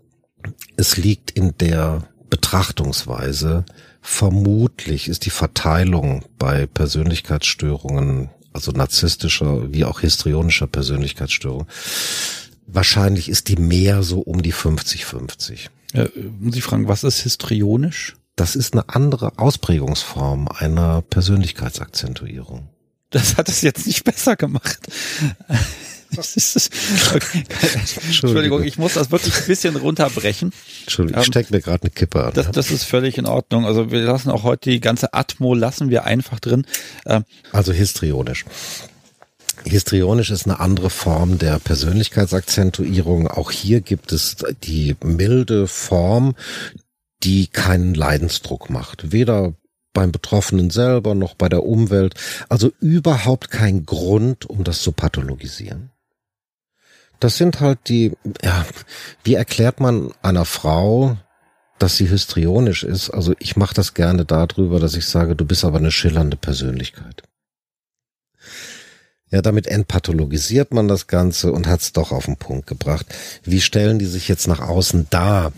Es 0.78 0.97
liegt 0.97 1.32
in 1.32 1.57
der 1.57 2.07
Betrachtungsweise. 2.30 3.66
Vermutlich 4.01 5.07
ist 5.07 5.26
die 5.26 5.32
Verteilung 5.32 6.24
bei 6.38 6.68
Persönlichkeitsstörungen, 6.68 8.30
also 8.55 8.71
narzisstischer 8.71 9.71
wie 9.73 9.85
auch 9.85 9.99
histrionischer 9.99 10.67
Persönlichkeitsstörung, 10.67 11.67
wahrscheinlich 12.65 13.29
ist 13.29 13.49
die 13.49 13.57
mehr 13.57 14.01
so 14.01 14.21
um 14.21 14.41
die 14.41 14.53
50-50. 14.53 15.67
Äh, 15.93 16.07
ich 16.53 16.63
fragen, 16.63 16.87
was 16.87 17.03
ist 17.03 17.21
histrionisch? 17.21 18.15
Das 18.35 18.55
ist 18.55 18.73
eine 18.73 18.89
andere 18.89 19.37
Ausprägungsform 19.37 20.47
einer 20.47 21.01
Persönlichkeitsakzentuierung. 21.01 22.69
Das 23.09 23.37
hat 23.37 23.47
es 23.49 23.61
jetzt 23.61 23.87
nicht 23.87 24.03
besser 24.03 24.35
gemacht. 24.35 24.79
okay. 27.16 27.43
Entschuldigung, 28.05 28.63
ich 28.63 28.78
muss 28.78 28.93
das 28.93 29.11
wirklich 29.11 29.36
ein 29.36 29.47
bisschen 29.47 29.76
runterbrechen. 29.76 30.53
Entschuldigung, 30.84 31.22
ich 31.22 31.28
steck 31.28 31.51
mir 31.51 31.61
gerade 31.61 31.84
eine 31.84 31.91
Kippe 31.91 32.24
an. 32.24 32.34
Das, 32.34 32.51
das 32.51 32.72
ist 32.72 32.84
völlig 32.84 33.18
in 33.18 33.26
Ordnung. 33.26 33.66
Also 33.66 33.91
wir 33.91 34.01
lassen 34.01 34.30
auch 34.30 34.43
heute 34.43 34.70
die 34.70 34.80
ganze 34.80 35.13
Atmo 35.13 35.53
lassen 35.53 35.89
wir 35.89 36.05
einfach 36.05 36.39
drin. 36.39 36.66
Ähm, 37.05 37.24
Also 37.51 37.72
histrionisch. 37.74 38.45
Histrionisch 39.63 40.30
ist 40.30 40.45
eine 40.45 40.59
andere 40.59 40.89
Form 40.89 41.39
der 41.39 41.59
Persönlichkeitsakzentuierung. 41.59 43.28
Auch 43.28 43.51
hier 43.51 43.82
gibt 43.82 44.11
es 44.11 44.38
die 44.63 44.95
milde 45.03 45.68
Form, 45.68 46.36
die 47.24 47.47
keinen 47.47 47.95
Leidensdruck 47.95 48.70
macht. 48.70 49.11
Weder 49.11 49.53
beim 49.93 50.11
Betroffenen 50.11 50.70
selber 50.70 51.16
noch 51.16 51.34
bei 51.34 51.49
der 51.49 51.63
Umwelt. 51.63 52.13
Also 52.49 52.72
überhaupt 52.80 53.49
kein 53.49 53.86
Grund, 53.86 54.45
um 54.45 54.63
das 54.63 54.82
zu 54.84 54.91
pathologisieren. 54.91 55.89
Das 57.20 57.38
sind 57.38 57.59
halt 57.59 57.80
die, 57.88 58.13
ja, 58.43 58.66
wie 59.24 59.36
erklärt 59.36 59.80
man 59.80 60.11
einer 60.22 60.45
Frau, 60.45 61.18
dass 61.80 61.97
sie 61.97 62.07
histrionisch 62.07 62.84
ist? 62.84 63.09
Also 63.09 63.34
ich 63.39 63.55
mache 63.55 63.74
das 63.74 63.93
gerne 63.93 64.26
darüber, 64.26 64.80
dass 64.80 64.95
ich 64.95 65.05
sage, 65.05 65.36
du 65.36 65.45
bist 65.45 65.66
aber 65.66 65.78
eine 65.78 65.91
schillernde 65.91 66.38
Persönlichkeit. 66.38 67.24
Ja, 69.32 69.41
damit 69.41 69.68
entpathologisiert 69.68 70.74
man 70.74 70.88
das 70.88 71.07
Ganze 71.07 71.51
und 71.51 71.68
hat 71.68 71.82
es 71.82 71.93
doch 71.93 72.11
auf 72.11 72.26
den 72.26 72.38
Punkt 72.38 72.68
gebracht. 72.68 73.07
Wie 73.43 73.59
stellen 73.59 73.99
die 73.99 74.05
sich 74.05 74.28
jetzt 74.28 74.47
nach 74.47 74.59
außen 74.59 75.07
dar? 75.09 75.51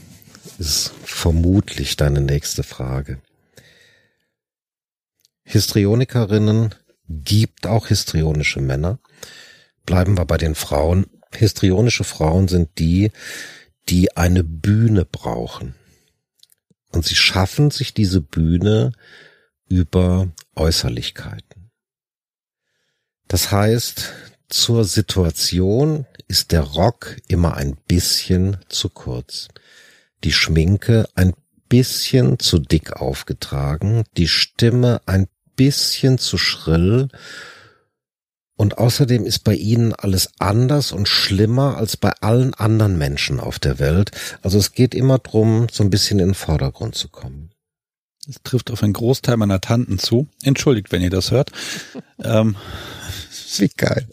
Ist 0.58 0.94
vermutlich 1.04 1.98
deine 1.98 2.22
nächste 2.22 2.64
Frage. 2.64 3.20
Histrionikerinnen 5.44 6.74
gibt 7.08 7.68
auch 7.68 7.88
histrionische 7.88 8.62
Männer. 8.62 9.00
Bleiben 9.86 10.18
wir 10.18 10.26
bei 10.26 10.38
den 10.38 10.56
Frauen. 10.56 11.06
Histrionische 11.38 12.04
Frauen 12.04 12.48
sind 12.48 12.70
die, 12.80 13.12
die 13.90 14.16
eine 14.18 14.44
Bühne 14.44 15.06
brauchen. 15.06 15.76
Und 16.92 17.06
sie 17.06 17.16
schaffen 17.16 17.72
sich 17.72 17.94
diese 17.94 18.22
Bühne 18.22 18.92
über 19.68 20.30
Äußerlichkeiten. 20.56 21.70
Das 23.28 23.52
heißt, 23.52 24.14
zur 24.50 24.86
Situation 24.86 26.06
ist 26.28 26.52
der 26.52 26.62
Rock 26.62 27.18
immer 27.28 27.56
ein 27.56 27.76
bisschen 27.88 28.58
zu 28.70 28.90
kurz, 28.90 29.50
die 30.24 30.32
Schminke 30.32 31.08
ein 31.16 31.34
bisschen 31.70 32.40
zu 32.40 32.60
dick 32.60 32.94
aufgetragen, 32.94 34.06
die 34.16 34.30
Stimme 34.30 35.02
ein 35.06 35.28
bisschen 35.58 36.18
zu 36.18 36.38
schrill 36.38 37.10
und 38.58 38.80
außerdem 38.80 39.24
ist 39.24 39.44
bei 39.44 39.54
ihnen 39.54 39.94
alles 39.94 40.32
anders 40.40 40.92
und 40.92 41.08
schlimmer 41.08 41.78
als 41.78 41.96
bei 41.96 42.12
allen 42.22 42.54
anderen 42.56 42.98
Menschen 42.98 43.40
auf 43.40 43.60
der 43.60 43.80
Welt. 43.80 44.12
Also 44.42 44.58
es 44.58 44.74
geht 44.74 44.94
immer 44.94 45.20
drum, 45.20 45.68
so 45.72 45.84
ein 45.84 45.90
bisschen 45.90 46.20
in 46.20 46.30
den 46.30 46.34
Vordergrund 46.34 46.96
zu 46.96 47.08
kommen. 47.08 47.52
Das 48.26 48.38
trifft 48.44 48.72
auf 48.72 48.84
einen 48.84 48.94
Großteil 48.94 49.38
meiner 49.38 49.62
Tanten 49.62 50.00
zu. 50.00 50.28
Entschuldigt, 50.44 50.92
wenn 50.92 51.02
ihr 51.02 51.12
das 51.12 51.32
hört. 51.32 51.52
ähm, 52.24 52.58
Wie 53.58 53.70
geil. 53.70 54.08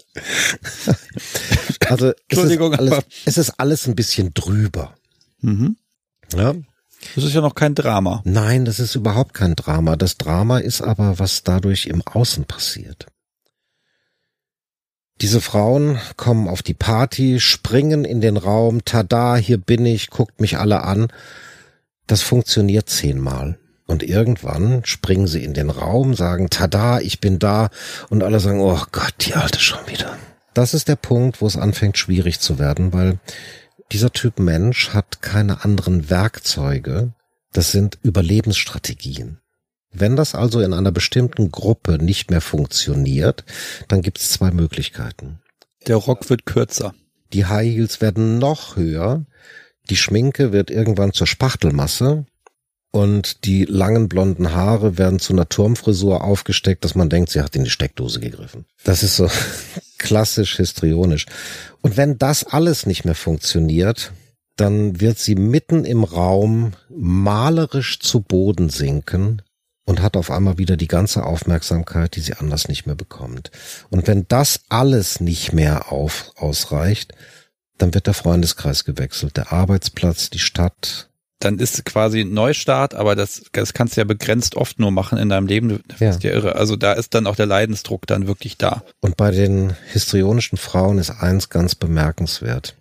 also 1.89 2.13
es 2.29 2.39
ist, 2.39 2.61
alles, 2.61 3.05
es 3.25 3.39
ist 3.39 3.51
alles 3.59 3.89
ein 3.89 3.97
bisschen 3.97 4.33
drüber. 4.35 4.95
Mhm. 5.41 5.77
Ja, 6.37 6.55
das 7.15 7.25
ist 7.25 7.35
ja 7.35 7.41
noch 7.41 7.55
kein 7.55 7.75
Drama. 7.75 8.23
Nein, 8.25 8.65
das 8.65 8.79
ist 8.79 8.95
überhaupt 8.95 9.35
kein 9.35 9.57
Drama. 9.57 9.97
Das 9.97 10.17
Drama 10.17 10.59
ist 10.59 10.81
aber, 10.81 11.19
was 11.19 11.43
dadurch 11.43 11.87
im 11.87 12.03
Außen 12.03 12.45
passiert. 12.45 13.07
Diese 15.21 15.41
Frauen 15.41 15.99
kommen 16.17 16.49
auf 16.49 16.62
die 16.62 16.75
Party, 16.75 17.39
springen 17.39 18.05
in 18.05 18.21
den 18.21 18.37
Raum, 18.37 18.85
tada, 18.85 19.37
hier 19.37 19.59
bin 19.59 19.87
ich, 19.87 20.11
guckt 20.11 20.41
mich 20.41 20.59
alle 20.59 20.83
an. 20.83 21.09
Das 22.07 22.23
funktioniert 22.23 22.89
zehnmal. 22.89 23.59
Und 23.87 24.03
irgendwann 24.03 24.85
springen 24.85 25.27
sie 25.27 25.45
in 25.45 25.55
den 25.55 25.71
Raum, 25.71 26.15
sagen, 26.15 26.51
tada, 26.51 27.01
ich 27.01 27.21
bin 27.21 27.39
da. 27.39 27.69
Und 28.09 28.23
alle 28.23 28.41
sagen, 28.41 28.61
oh 28.61 28.81
Gott, 28.93 29.15
die 29.21 29.35
Alte 29.35 29.61
schon 29.61 29.87
wieder. 29.87 30.17
Das 30.53 30.75
ist 30.75 30.89
der 30.89 30.97
Punkt, 30.97 31.41
wo 31.41 31.47
es 31.47 31.57
anfängt 31.57 31.99
schwierig 31.99 32.41
zu 32.41 32.59
werden, 32.59 32.93
weil 32.93 33.19
dieser 33.93 34.12
Typ 34.12 34.39
Mensch 34.39 34.91
hat 34.95 35.23
keine 35.23 35.65
anderen 35.65 36.11
Werkzeuge. 36.11 37.12
Das 37.53 37.71
sind 37.71 37.99
Überlebensstrategien. 38.03 39.39
Wenn 39.95 40.17
das 40.17 40.35
also 40.35 40.61
in 40.61 40.73
einer 40.73 40.91
bestimmten 40.91 41.53
Gruppe 41.53 41.99
nicht 42.03 42.31
mehr 42.31 42.41
funktioniert, 42.41 43.45
dann 43.87 44.03
gibt 44.03 44.19
es 44.19 44.31
zwei 44.31 44.51
Möglichkeiten. 44.51 45.39
Der 45.87 45.97
Rock 45.97 46.29
wird 46.29 46.47
kürzer. 46.47 46.95
Die 47.33 47.47
High 47.47 47.73
Heels 47.73 48.01
werden 48.01 48.39
noch 48.39 48.77
höher. 48.77 49.25
Die 49.89 49.97
Schminke 49.97 50.53
wird 50.53 50.71
irgendwann 50.71 51.13
zur 51.13 51.29
Spachtelmasse 51.29 52.27
und 52.91 53.45
die 53.45 53.65
langen 53.65 54.09
blonden 54.09 54.53
Haare 54.53 54.99
werden 54.99 55.21
zu 55.21 55.33
einer 55.33 55.49
Turmfrisur 55.49 56.25
aufgesteckt, 56.25 56.85
dass 56.85 56.95
man 56.95 57.09
denkt, 57.09 57.31
sie 57.31 57.43
hat 57.43 57.55
in 57.55 57.65
die 57.65 57.71
Steckdose 57.71 58.19
gegriffen. 58.19 58.65
Das 58.83 59.03
ist 59.03 59.17
so 59.17 59.29
klassisch 59.99 60.57
histrionisch. 60.57 61.27
Und 61.83 61.97
wenn 61.97 62.19
das 62.19 62.45
alles 62.45 62.87
nicht 62.87 63.05
mehr 63.05 63.15
funktioniert, 63.15 64.13
dann 64.57 65.01
wird 65.01 65.19
sie 65.19 65.35
mitten 65.35 65.85
im 65.85 66.05
Raum 66.05 66.73
malerisch 66.89 68.01
zu 68.01 68.21
Boden 68.21 68.71
sinken 68.71 69.43
und 69.85 70.03
hat 70.03 70.16
auf 70.16 70.30
einmal 70.30 70.59
wieder 70.59 70.76
die 70.76 70.89
ganze 70.89 71.24
Aufmerksamkeit, 71.24 72.16
die 72.16 72.20
sie 72.20 72.35
anders 72.35 72.68
nicht 72.68 72.87
mehr 72.87 72.95
bekommt. 72.95 73.51
Und 73.91 74.07
wenn 74.07 74.26
das 74.28 74.61
alles 74.68 75.20
nicht 75.20 75.53
mehr 75.53 75.93
auf, 75.93 76.32
ausreicht, 76.37 77.12
dann 77.78 77.93
wird 77.95 78.07
der 78.07 78.14
Freundeskreis 78.14 78.85
gewechselt, 78.85 79.37
der 79.37 79.53
Arbeitsplatz, 79.53 80.30
die 80.30 80.39
Stadt. 80.39 81.11
Dann 81.41 81.59
ist 81.59 81.85
quasi 81.85 82.20
ein 82.20 82.32
Neustart, 82.32 82.95
aber 82.95 83.16
das, 83.16 83.43
das 83.53 83.74
kannst 83.74 83.97
du 83.97 84.01
ja 84.01 84.05
begrenzt 84.05 84.55
oft 84.55 84.78
nur 84.78 84.91
machen 84.91 85.18
in 85.18 85.28
deinem 85.28 85.47
Leben. 85.47 85.82
Das 85.89 86.01
ja. 86.01 86.11
ist 86.11 86.22
ja 86.22 86.32
irre. 86.32 86.55
Also 86.55 86.76
da 86.76 86.93
ist 86.93 87.14
dann 87.14 87.26
auch 87.26 87.37
der 87.37 87.47
Leidensdruck 87.47 88.07
dann 88.07 88.26
wirklich 88.26 88.57
da. 88.57 88.82
Und 89.01 89.16
bei 89.16 89.30
den 89.30 89.76
histrionischen 89.93 90.57
Frauen 90.57 90.99
ist 90.99 91.11
eins 91.11 91.51
ganz 91.51 91.74
bemerkenswert. 91.74 92.76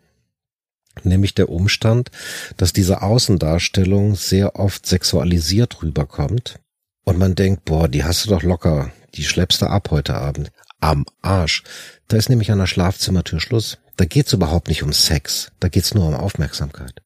Nämlich 1.03 1.33
der 1.33 1.49
Umstand, 1.49 2.11
dass 2.55 2.71
diese 2.71 3.01
Außendarstellung 3.01 4.15
sehr 4.15 4.57
oft 4.57 4.85
sexualisiert 4.85 5.81
rüberkommt. 5.81 6.59
Und 7.03 7.17
man 7.17 7.35
denkt, 7.35 7.65
boah, 7.65 7.87
die 7.87 8.03
hast 8.03 8.25
du 8.25 8.29
doch 8.29 8.43
locker. 8.43 8.91
Die 9.15 9.23
schleppst 9.23 9.61
du 9.61 9.67
ab 9.67 9.91
heute 9.91 10.15
Abend. 10.15 10.51
Am 10.79 11.05
Arsch. 11.21 11.63
Da 12.07 12.17
ist 12.17 12.29
nämlich 12.29 12.51
an 12.51 12.59
der 12.59 12.67
Schlafzimmertür 12.67 13.39
Schluss. 13.39 13.77
Da 13.97 14.05
geht's 14.05 14.33
überhaupt 14.33 14.67
nicht 14.67 14.83
um 14.83 14.91
Sex. 14.91 15.51
Da 15.59 15.69
geht's 15.69 15.93
nur 15.93 16.07
um 16.07 16.15
Aufmerksamkeit. 16.15 17.01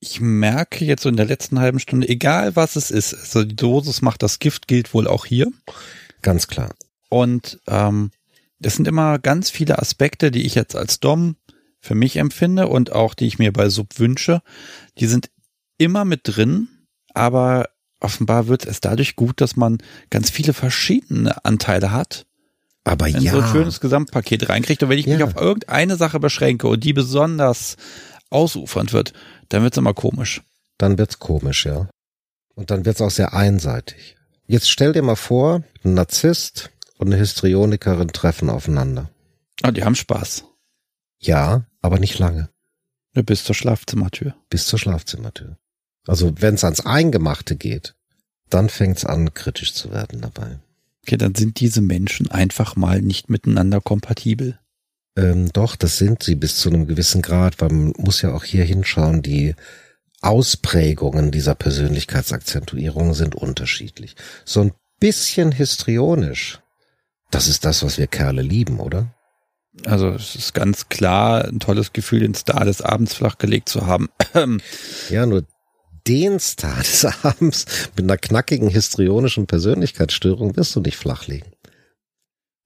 Ich 0.00 0.20
merke 0.20 0.84
jetzt 0.84 1.02
so 1.02 1.08
in 1.08 1.16
der 1.16 1.26
letzten 1.26 1.60
halben 1.60 1.78
Stunde, 1.78 2.08
egal 2.08 2.56
was 2.56 2.76
es 2.76 2.90
ist, 2.90 3.12
also 3.14 3.44
die 3.44 3.54
Dosis 3.54 4.00
macht 4.00 4.22
das 4.22 4.38
Gift, 4.38 4.66
gilt 4.66 4.94
wohl 4.94 5.06
auch 5.06 5.26
hier. 5.26 5.52
Ganz 6.22 6.48
klar. 6.48 6.74
Und 7.10 7.60
ähm, 7.66 8.10
das 8.60 8.76
sind 8.76 8.88
immer 8.88 9.18
ganz 9.18 9.50
viele 9.50 9.78
Aspekte, 9.78 10.30
die 10.30 10.46
ich 10.46 10.54
jetzt 10.54 10.74
als 10.74 11.00
Dom 11.00 11.36
für 11.80 11.94
mich 11.94 12.16
empfinde 12.16 12.68
und 12.68 12.92
auch 12.92 13.14
die 13.14 13.26
ich 13.26 13.38
mir 13.38 13.52
bei 13.52 13.68
Sub 13.68 13.98
wünsche. 13.98 14.42
Die 14.98 15.06
sind 15.06 15.30
immer 15.76 16.04
mit 16.04 16.20
drin, 16.24 16.68
aber 17.12 17.68
offenbar 18.00 18.48
wird 18.48 18.66
es 18.66 18.80
dadurch 18.80 19.14
gut, 19.16 19.40
dass 19.40 19.56
man 19.56 19.78
ganz 20.10 20.30
viele 20.30 20.52
verschiedene 20.52 21.44
Anteile 21.44 21.92
hat 21.92 22.26
aber 22.84 23.08
in 23.08 23.20
ja. 23.20 23.32
so 23.32 23.40
ein 23.40 23.48
schönes 23.48 23.80
Gesamtpaket 23.80 24.48
reinkriegt. 24.48 24.82
Und 24.82 24.88
wenn 24.88 24.98
ich 24.98 25.06
ja. 25.06 25.14
mich 25.14 25.24
auf 25.24 25.36
irgendeine 25.36 25.96
Sache 25.96 26.20
beschränke 26.20 26.68
und 26.68 26.82
die 26.82 26.92
besonders 26.92 27.76
ausufernd 28.30 28.92
wird, 28.92 29.12
dann 29.48 29.62
wird's 29.62 29.76
immer 29.76 29.94
komisch. 29.94 30.42
Dann 30.78 30.98
wird's 30.98 31.18
komisch, 31.18 31.66
ja. 31.66 31.88
Und 32.54 32.70
dann 32.70 32.84
wird's 32.84 33.00
auch 33.00 33.10
sehr 33.10 33.34
einseitig. 33.34 34.16
Jetzt 34.46 34.70
stell 34.70 34.92
dir 34.92 35.02
mal 35.02 35.16
vor, 35.16 35.62
ein 35.84 35.94
Narzisst 35.94 36.70
und 36.98 37.08
eine 37.08 37.16
Histrionikerin 37.16 38.08
treffen 38.08 38.50
aufeinander. 38.50 39.10
Ah, 39.62 39.70
die 39.70 39.84
haben 39.84 39.94
Spaß. 39.94 40.44
Ja, 41.18 41.66
aber 41.82 41.98
nicht 41.98 42.18
lange. 42.18 42.50
Bis 43.12 43.44
zur 43.44 43.54
Schlafzimmertür. 43.54 44.34
Bis 44.48 44.66
zur 44.66 44.78
Schlafzimmertür. 44.78 45.58
Also 46.10 46.32
wenn's 46.40 46.64
ans 46.64 46.84
Eingemachte 46.84 47.54
geht, 47.54 47.94
dann 48.48 48.68
fängt's 48.68 49.04
an, 49.04 49.32
kritisch 49.32 49.74
zu 49.74 49.92
werden 49.92 50.20
dabei. 50.20 50.58
Okay, 51.04 51.16
dann 51.16 51.36
sind 51.36 51.60
diese 51.60 51.82
Menschen 51.82 52.28
einfach 52.28 52.74
mal 52.74 53.00
nicht 53.00 53.30
miteinander 53.30 53.80
kompatibel. 53.80 54.58
Ähm, 55.16 55.52
doch, 55.52 55.76
das 55.76 55.98
sind 55.98 56.24
sie 56.24 56.34
bis 56.34 56.56
zu 56.56 56.68
einem 56.68 56.88
gewissen 56.88 57.22
Grad, 57.22 57.60
weil 57.60 57.68
man 57.68 57.92
muss 57.96 58.22
ja 58.22 58.34
auch 58.34 58.42
hier 58.42 58.64
hinschauen, 58.64 59.22
die 59.22 59.54
Ausprägungen 60.20 61.30
dieser 61.30 61.54
Persönlichkeitsakzentuierung 61.54 63.14
sind 63.14 63.36
unterschiedlich. 63.36 64.16
So 64.44 64.62
ein 64.62 64.72
bisschen 64.98 65.52
histrionisch. 65.52 66.58
Das 67.30 67.46
ist 67.46 67.64
das, 67.64 67.84
was 67.84 67.98
wir 67.98 68.08
Kerle 68.08 68.42
lieben, 68.42 68.80
oder? 68.80 69.14
Also 69.86 70.08
es 70.08 70.34
ist 70.34 70.54
ganz 70.54 70.88
klar 70.88 71.44
ein 71.44 71.60
tolles 71.60 71.92
Gefühl, 71.92 72.18
den 72.18 72.34
Star 72.34 72.64
des 72.64 72.82
Abends 72.82 73.14
flachgelegt 73.14 73.68
zu 73.68 73.86
haben. 73.86 74.08
ja, 75.08 75.24
nur 75.24 75.46
den 76.06 76.40
Star 76.40 76.78
des 76.78 77.04
Abends 77.04 77.66
mit 77.96 78.04
einer 78.04 78.18
knackigen 78.18 78.68
histrionischen 78.68 79.46
Persönlichkeitsstörung 79.46 80.56
wirst 80.56 80.74
du 80.76 80.80
nicht 80.80 80.96
flachlegen. 80.96 81.52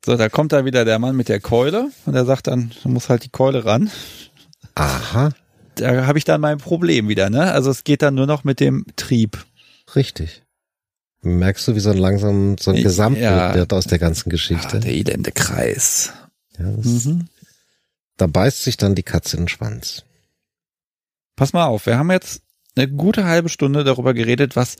So, 0.04 0.16
da 0.16 0.28
kommt 0.28 0.52
da 0.52 0.64
wieder 0.66 0.84
der 0.84 0.98
Mann 0.98 1.16
mit 1.16 1.28
der 1.28 1.40
Keule 1.40 1.90
und 2.04 2.14
er 2.14 2.26
sagt 2.26 2.46
dann, 2.46 2.72
du 2.82 2.88
musst 2.90 3.08
halt 3.08 3.24
die 3.24 3.30
Keule 3.30 3.64
ran. 3.64 3.90
Aha. 4.74 5.32
Da 5.76 6.06
habe 6.06 6.18
ich 6.18 6.24
dann 6.24 6.40
mein 6.40 6.58
Problem 6.58 7.08
wieder, 7.08 7.30
ne? 7.30 7.50
Also 7.52 7.70
es 7.70 7.84
geht 7.84 8.02
dann 8.02 8.14
nur 8.14 8.26
noch 8.26 8.44
mit 8.44 8.60
dem 8.60 8.84
Trieb. 8.96 9.44
Richtig. 9.96 10.42
Merkst 11.22 11.66
du, 11.66 11.74
wie 11.74 11.80
so 11.80 11.90
ein 11.90 11.96
langsam 11.96 12.58
so 12.58 12.70
ein 12.70 12.82
Gesamtbild 12.82 13.24
ja. 13.24 13.54
wird 13.54 13.72
aus 13.72 13.86
der 13.86 13.98
ganzen 13.98 14.28
Geschichte? 14.28 14.76
Ah, 14.76 14.80
der 14.80 14.92
elende 14.92 15.32
Kreis. 15.32 16.12
Ja, 16.58 16.66
mhm. 16.66 17.28
Da 18.18 18.26
beißt 18.26 18.62
sich 18.62 18.76
dann 18.76 18.94
die 18.94 19.02
Katze 19.02 19.38
in 19.38 19.44
den 19.44 19.48
Schwanz. 19.48 20.04
Pass 21.34 21.52
mal 21.52 21.64
auf, 21.64 21.86
wir 21.86 21.98
haben 21.98 22.10
jetzt 22.10 22.42
eine 22.76 22.88
gute 22.88 23.24
halbe 23.24 23.48
Stunde 23.48 23.84
darüber 23.84 24.14
geredet, 24.14 24.56
was, 24.56 24.76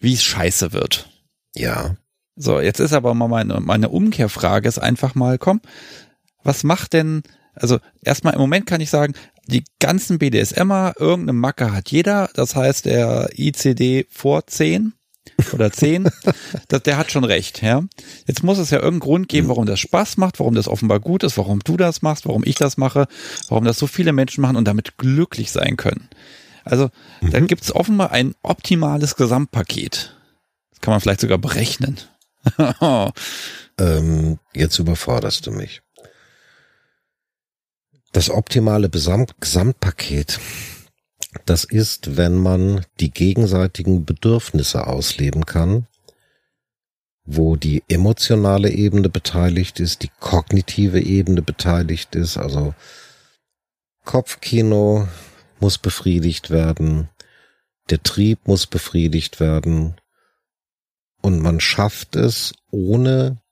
wie 0.00 0.14
es 0.14 0.22
scheiße 0.22 0.72
wird. 0.72 1.08
Ja. 1.54 1.96
So, 2.36 2.60
jetzt 2.60 2.80
ist 2.80 2.92
aber 2.92 3.14
mal 3.14 3.28
meine, 3.28 3.60
meine 3.60 3.88
Umkehrfrage 3.88 4.68
ist 4.68 4.78
einfach 4.78 5.14
mal, 5.14 5.38
komm, 5.38 5.60
was 6.42 6.64
macht 6.64 6.92
denn, 6.92 7.22
also 7.54 7.78
erstmal 8.02 8.34
im 8.34 8.40
Moment 8.40 8.66
kann 8.66 8.80
ich 8.80 8.90
sagen, 8.90 9.14
die 9.46 9.64
ganzen 9.78 10.18
BDSMer, 10.18 10.94
irgendeine 10.98 11.38
Macke 11.38 11.72
hat 11.72 11.90
jeder, 11.90 12.30
das 12.34 12.56
heißt 12.56 12.86
der 12.86 13.30
ICD 13.36 14.06
vor 14.10 14.46
10 14.46 14.94
oder 15.52 15.70
10, 15.70 16.08
das, 16.68 16.82
der 16.82 16.96
hat 16.96 17.12
schon 17.12 17.24
recht, 17.24 17.62
ja. 17.62 17.82
Jetzt 18.26 18.42
muss 18.42 18.58
es 18.58 18.70
ja 18.70 18.78
irgendeinen 18.78 19.00
Grund 19.00 19.28
geben, 19.28 19.48
warum 19.48 19.66
das 19.66 19.80
Spaß 19.80 20.16
macht, 20.16 20.40
warum 20.40 20.54
das 20.54 20.68
offenbar 20.68 21.00
gut 21.00 21.22
ist, 21.22 21.38
warum 21.38 21.60
du 21.60 21.76
das 21.76 22.02
machst, 22.02 22.26
warum 22.26 22.42
ich 22.44 22.56
das 22.56 22.76
mache, 22.76 23.06
warum 23.48 23.64
das 23.64 23.78
so 23.78 23.86
viele 23.86 24.12
Menschen 24.12 24.40
machen 24.42 24.56
und 24.56 24.66
damit 24.66 24.98
glücklich 24.98 25.52
sein 25.52 25.76
können. 25.76 26.08
Also 26.64 26.90
mhm. 27.20 27.30
dann 27.30 27.46
gibt 27.46 27.62
es 27.62 27.74
offenbar 27.74 28.10
ein 28.10 28.34
optimales 28.42 29.16
Gesamtpaket. 29.16 30.16
Das 30.70 30.80
kann 30.80 30.92
man 30.92 31.00
vielleicht 31.00 31.20
sogar 31.20 31.38
berechnen. 31.38 32.00
ähm, 33.78 34.38
jetzt 34.54 34.78
überforderst 34.78 35.46
du 35.46 35.52
mich. 35.52 35.82
Das 38.12 38.30
optimale 38.30 38.90
Gesamt 38.90 39.40
Gesamtpaket, 39.40 40.38
das 41.46 41.64
ist, 41.64 42.16
wenn 42.16 42.36
man 42.36 42.86
die 43.00 43.10
gegenseitigen 43.10 44.04
Bedürfnisse 44.04 44.86
ausleben 44.86 45.46
kann, 45.46 45.88
wo 47.24 47.56
die 47.56 47.82
emotionale 47.88 48.70
Ebene 48.70 49.08
beteiligt 49.08 49.80
ist, 49.80 50.02
die 50.02 50.10
kognitive 50.20 51.00
Ebene 51.00 51.42
beteiligt 51.42 52.14
ist, 52.14 52.36
also 52.36 52.74
Kopfkino, 54.04 55.08
muss 55.60 55.78
befriedigt 55.78 56.50
werden, 56.50 57.08
der 57.90 58.02
Trieb 58.02 58.46
muss 58.46 58.66
befriedigt 58.66 59.40
werden 59.40 60.00
und 61.20 61.40
man 61.40 61.60
schafft 61.60 62.16
es, 62.16 62.54
ohne 62.70 63.42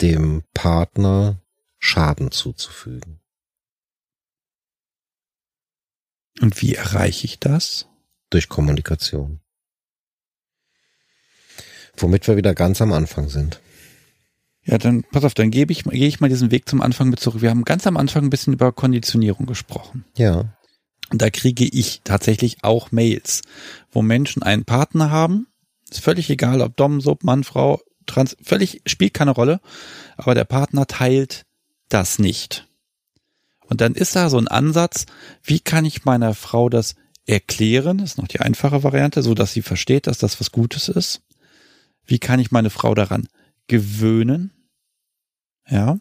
dem 0.00 0.42
Partner 0.54 1.40
Schaden 1.78 2.30
zuzufügen. 2.30 3.20
Und 6.40 6.60
wie 6.62 6.74
erreiche 6.74 7.26
ich 7.26 7.38
das? 7.38 7.88
Durch 8.30 8.48
Kommunikation. 8.48 9.40
Womit 11.96 12.26
wir 12.26 12.36
wieder 12.36 12.54
ganz 12.54 12.80
am 12.80 12.92
Anfang 12.92 13.28
sind. 13.28 13.60
Ja, 14.64 14.78
dann 14.78 15.02
pass 15.02 15.24
auf, 15.24 15.34
dann 15.34 15.50
gebe 15.50 15.72
ich, 15.72 15.84
gehe 15.84 16.08
ich 16.08 16.20
mal 16.20 16.28
diesen 16.28 16.50
Weg 16.50 16.68
zum 16.68 16.80
Anfang 16.80 17.10
mit 17.10 17.20
zurück. 17.20 17.42
Wir 17.42 17.50
haben 17.50 17.64
ganz 17.64 17.86
am 17.86 17.96
Anfang 17.96 18.24
ein 18.24 18.30
bisschen 18.30 18.52
über 18.52 18.72
Konditionierung 18.72 19.46
gesprochen. 19.46 20.04
Ja. 20.16 20.56
Da 21.12 21.30
kriege 21.30 21.64
ich 21.64 22.00
tatsächlich 22.04 22.64
auch 22.64 22.92
Mails, 22.92 23.42
wo 23.90 24.02
Menschen 24.02 24.42
einen 24.42 24.64
Partner 24.64 25.10
haben. 25.10 25.46
Ist 25.90 26.00
völlig 26.00 26.30
egal, 26.30 26.60
ob 26.62 26.76
Dom, 26.76 27.00
Sub, 27.00 27.22
Mann, 27.24 27.44
Frau, 27.44 27.80
Trans, 28.06 28.36
völlig 28.42 28.82
spielt 28.86 29.14
keine 29.14 29.32
Rolle. 29.32 29.60
Aber 30.16 30.34
der 30.34 30.44
Partner 30.44 30.86
teilt 30.86 31.44
das 31.88 32.18
nicht. 32.18 32.66
Und 33.60 33.80
dann 33.80 33.94
ist 33.94 34.16
da 34.16 34.28
so 34.30 34.38
ein 34.38 34.48
Ansatz, 34.48 35.06
wie 35.42 35.60
kann 35.60 35.84
ich 35.84 36.04
meiner 36.04 36.34
Frau 36.34 36.68
das 36.68 36.94
erklären, 37.26 37.98
das 37.98 38.12
ist 38.12 38.18
noch 38.18 38.28
die 38.28 38.40
einfache 38.40 38.82
Variante, 38.82 39.22
so 39.22 39.34
dass 39.34 39.52
sie 39.52 39.62
versteht, 39.62 40.06
dass 40.06 40.18
das 40.18 40.40
was 40.40 40.50
Gutes 40.50 40.88
ist. 40.88 41.22
Wie 42.04 42.18
kann 42.18 42.40
ich 42.40 42.50
meine 42.50 42.70
Frau 42.70 42.94
daran 42.94 43.28
gewöhnen? 43.68 44.52
Ja. 45.68 45.98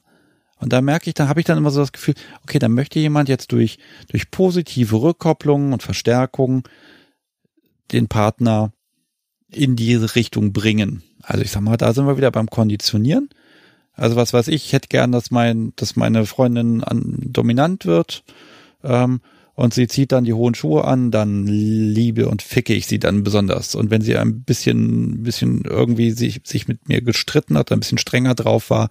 Und 0.61 0.71
da 0.71 0.81
merke 0.81 1.09
ich, 1.09 1.15
da 1.15 1.27
habe 1.27 1.39
ich 1.39 1.45
dann 1.45 1.57
immer 1.57 1.71
so 1.71 1.81
das 1.81 1.91
Gefühl, 1.91 2.13
okay, 2.43 2.59
dann 2.59 2.71
möchte 2.73 2.99
jemand 2.99 3.27
jetzt 3.29 3.51
durch, 3.51 3.79
durch 4.09 4.31
positive 4.31 5.01
Rückkopplungen 5.01 5.73
und 5.73 5.83
Verstärkungen 5.83 6.63
den 7.91 8.07
Partner 8.07 8.71
in 9.49 9.75
diese 9.75 10.15
Richtung 10.15 10.53
bringen. 10.53 11.03
Also 11.23 11.43
ich 11.43 11.51
sag 11.51 11.61
mal, 11.61 11.77
da 11.77 11.93
sind 11.93 12.05
wir 12.05 12.17
wieder 12.17 12.31
beim 12.31 12.47
Konditionieren. 12.47 13.29
Also 13.93 14.15
was 14.15 14.33
weiß 14.33 14.47
ich, 14.47 14.65
ich 14.65 14.73
hätte 14.73 14.87
gern, 14.87 15.11
dass 15.11 15.31
mein, 15.31 15.73
dass 15.75 15.95
meine 15.95 16.25
Freundin 16.25 16.83
an, 16.83 17.17
dominant 17.19 17.85
wird. 17.85 18.23
Ähm, 18.83 19.19
und 19.53 19.73
sie 19.73 19.87
zieht 19.87 20.11
dann 20.11 20.23
die 20.23 20.33
hohen 20.33 20.55
Schuhe 20.55 20.85
an, 20.85 21.11
dann 21.11 21.45
liebe 21.45 22.29
und 22.29 22.41
ficke 22.41 22.73
ich 22.73 22.87
sie 22.87 22.99
dann 22.99 23.23
besonders. 23.23 23.75
Und 23.75 23.91
wenn 23.91 24.01
sie 24.01 24.15
ein 24.17 24.43
bisschen, 24.43 25.23
bisschen 25.23 25.63
irgendwie 25.65 26.11
sich, 26.11 26.41
sich 26.45 26.67
mit 26.67 26.87
mir 26.87 27.01
gestritten 27.01 27.57
hat, 27.57 27.71
ein 27.71 27.81
bisschen 27.81 27.97
strenger 27.97 28.33
drauf 28.33 28.69
war, 28.69 28.89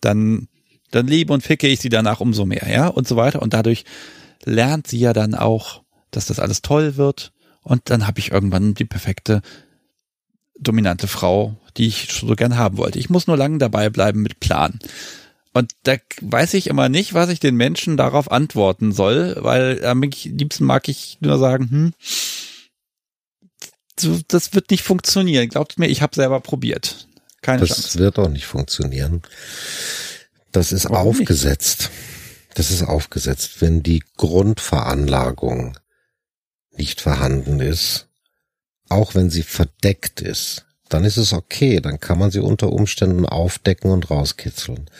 dann, 0.00 0.48
dann 0.90 1.06
liebe 1.06 1.32
und 1.32 1.42
ficke 1.42 1.68
ich 1.68 1.80
sie 1.80 1.88
danach 1.88 2.20
umso 2.20 2.46
mehr, 2.46 2.68
ja, 2.70 2.88
und 2.88 3.06
so 3.06 3.16
weiter. 3.16 3.42
Und 3.42 3.54
dadurch 3.54 3.84
lernt 4.44 4.86
sie 4.86 4.98
ja 4.98 5.12
dann 5.12 5.34
auch, 5.34 5.82
dass 6.10 6.26
das 6.26 6.38
alles 6.38 6.62
toll 6.62 6.96
wird. 6.96 7.32
Und 7.62 7.90
dann 7.90 8.06
habe 8.06 8.18
ich 8.18 8.30
irgendwann 8.30 8.74
die 8.74 8.84
perfekte 8.84 9.42
dominante 10.58 11.06
Frau, 11.06 11.56
die 11.76 11.86
ich 11.86 12.08
so 12.12 12.34
gern 12.34 12.56
haben 12.56 12.78
wollte. 12.78 12.98
Ich 12.98 13.10
muss 13.10 13.26
nur 13.26 13.36
lange 13.36 13.58
dabei 13.58 13.90
bleiben 13.90 14.22
mit 14.22 14.40
Plan. 14.40 14.78
Und 15.52 15.72
da 15.84 15.96
weiß 16.20 16.54
ich 16.54 16.68
immer 16.68 16.88
nicht, 16.88 17.14
was 17.14 17.30
ich 17.30 17.40
den 17.40 17.56
Menschen 17.56 17.96
darauf 17.96 18.30
antworten 18.30 18.92
soll, 18.92 19.36
weil 19.40 19.84
am 19.84 20.02
liebsten 20.02 20.64
mag 20.64 20.88
ich 20.88 21.18
nur 21.20 21.38
sagen, 21.38 21.92
hm, 24.00 24.24
das 24.28 24.54
wird 24.54 24.70
nicht 24.70 24.82
funktionieren. 24.82 25.48
Glaubt 25.48 25.78
mir, 25.78 25.88
ich 25.88 26.02
habe 26.02 26.14
selber 26.14 26.40
probiert. 26.40 27.08
Keine 27.42 27.60
das 27.60 27.70
Chance. 27.70 27.82
Das 27.82 27.98
wird 27.98 28.18
auch 28.18 28.28
nicht 28.28 28.46
funktionieren. 28.46 29.22
Das 30.52 30.72
ist 30.72 30.88
Warum 30.88 31.08
aufgesetzt. 31.08 31.80
Nicht? 31.80 31.92
Das 32.54 32.70
ist 32.70 32.82
aufgesetzt. 32.82 33.60
Wenn 33.60 33.82
die 33.82 34.02
Grundveranlagung 34.16 35.78
nicht 36.76 37.00
vorhanden 37.00 37.60
ist, 37.60 38.08
auch 38.88 39.14
wenn 39.14 39.30
sie 39.30 39.42
verdeckt 39.42 40.20
ist, 40.20 40.66
dann 40.88 41.04
ist 41.04 41.18
es 41.18 41.32
okay, 41.32 41.80
dann 41.80 42.00
kann 42.00 42.18
man 42.18 42.30
sie 42.30 42.40
unter 42.40 42.72
Umständen 42.72 43.26
aufdecken 43.26 43.90
und 43.90 44.10
rauskitzeln. 44.10 44.90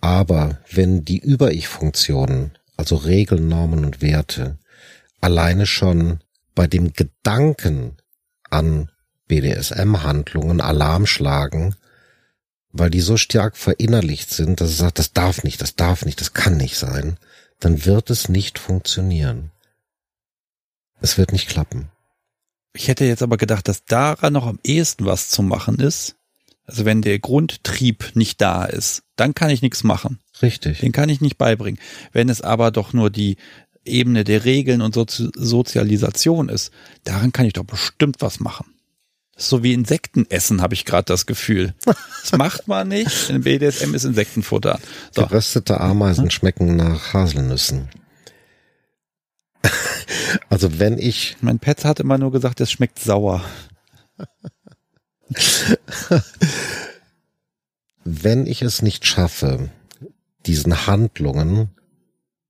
Aber 0.00 0.58
wenn 0.70 1.04
die 1.04 1.18
Über-Ich-Funktionen, 1.18 2.52
also 2.76 2.96
Regeln, 2.96 3.48
Normen 3.48 3.84
und 3.84 4.00
Werte, 4.00 4.58
alleine 5.20 5.66
schon 5.66 6.20
bei 6.54 6.66
dem 6.66 6.92
Gedanken 6.92 7.96
an 8.48 8.90
BDSM-Handlungen 9.26 10.60
Alarm 10.60 11.06
schlagen, 11.06 11.74
weil 12.72 12.90
die 12.90 13.00
so 13.00 13.16
stark 13.16 13.56
verinnerlicht 13.56 14.30
sind, 14.30 14.60
dass 14.60 14.70
es 14.70 14.78
sagt, 14.78 14.98
das 14.98 15.12
darf 15.12 15.44
nicht, 15.44 15.60
das 15.60 15.74
darf 15.74 16.04
nicht, 16.04 16.20
das 16.20 16.32
kann 16.32 16.56
nicht 16.56 16.76
sein, 16.76 17.18
dann 17.60 17.84
wird 17.84 18.10
es 18.10 18.28
nicht 18.28 18.58
funktionieren. 18.58 19.50
Es 21.00 21.18
wird 21.18 21.32
nicht 21.32 21.48
klappen. 21.48 21.88
Ich 22.74 22.88
hätte 22.88 23.04
jetzt 23.04 23.22
aber 23.22 23.36
gedacht, 23.36 23.68
dass 23.68 23.84
daran 23.84 24.32
noch 24.32 24.46
am 24.46 24.58
ehesten 24.62 25.04
was 25.04 25.30
zu 25.30 25.42
machen 25.42 25.78
ist, 25.78 26.16
also 26.68 26.84
wenn 26.84 27.00
der 27.00 27.18
Grundtrieb 27.18 28.12
nicht 28.14 28.40
da 28.42 28.66
ist, 28.66 29.02
dann 29.16 29.34
kann 29.34 29.48
ich 29.48 29.62
nichts 29.62 29.84
machen. 29.84 30.18
Richtig. 30.42 30.80
Den 30.80 30.92
kann 30.92 31.08
ich 31.08 31.22
nicht 31.22 31.38
beibringen. 31.38 31.80
Wenn 32.12 32.28
es 32.28 32.42
aber 32.42 32.70
doch 32.70 32.92
nur 32.92 33.08
die 33.08 33.36
Ebene 33.86 34.22
der 34.22 34.44
Regeln 34.44 34.82
und 34.82 34.94
Sozi 34.94 35.30
Sozialisation 35.34 36.50
ist, 36.50 36.70
daran 37.04 37.32
kann 37.32 37.46
ich 37.46 37.54
doch 37.54 37.64
bestimmt 37.64 38.16
was 38.20 38.38
machen. 38.38 38.74
So 39.40 39.62
wie 39.62 39.72
Insekten 39.72 40.26
essen, 40.28 40.60
habe 40.60 40.74
ich 40.74 40.84
gerade 40.84 41.04
das 41.04 41.24
Gefühl. 41.24 41.72
Das 41.84 42.32
macht 42.36 42.66
man 42.66 42.88
nicht. 42.88 43.30
In 43.30 43.42
BDSM 43.42 43.94
ist 43.94 44.02
Insektenfutter. 44.04 44.80
So. 45.14 45.22
Geröstete 45.22 45.80
Ameisen 45.80 46.24
hm? 46.24 46.30
schmecken 46.30 46.74
nach 46.74 47.14
Haselnüssen. 47.14 47.88
also 50.50 50.80
wenn 50.80 50.98
ich. 50.98 51.36
Mein 51.40 51.60
Pet 51.60 51.84
hat 51.84 52.00
immer 52.00 52.18
nur 52.18 52.32
gesagt, 52.32 52.60
es 52.60 52.72
schmeckt 52.72 52.98
sauer. 52.98 53.44
Wenn 58.04 58.46
ich 58.46 58.62
es 58.62 58.82
nicht 58.82 59.06
schaffe, 59.06 59.68
diesen 60.46 60.86
Handlungen, 60.86 61.68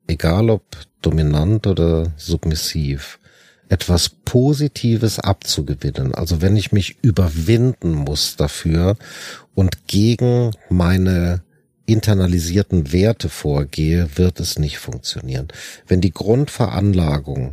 egal 0.06 0.50
ob 0.50 0.64
dominant 1.02 1.66
oder 1.66 2.12
submissiv, 2.16 3.18
etwas 3.68 4.08
Positives 4.08 5.18
abzugewinnen. 5.18 6.14
Also 6.14 6.40
wenn 6.40 6.56
ich 6.56 6.72
mich 6.72 6.96
überwinden 7.02 7.92
muss 7.92 8.36
dafür 8.36 8.96
und 9.54 9.86
gegen 9.86 10.52
meine 10.70 11.42
internalisierten 11.86 12.92
Werte 12.92 13.28
vorgehe, 13.28 14.10
wird 14.16 14.40
es 14.40 14.58
nicht 14.58 14.78
funktionieren. 14.78 15.48
Wenn 15.86 16.00
die 16.00 16.12
Grundveranlagung 16.12 17.52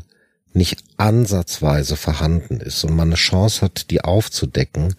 nicht 0.53 0.84
ansatzweise 0.97 1.95
vorhanden 1.95 2.59
ist 2.59 2.84
und 2.84 2.95
man 2.95 3.09
eine 3.09 3.16
Chance 3.16 3.61
hat, 3.61 3.91
die 3.91 4.01
aufzudecken, 4.01 4.95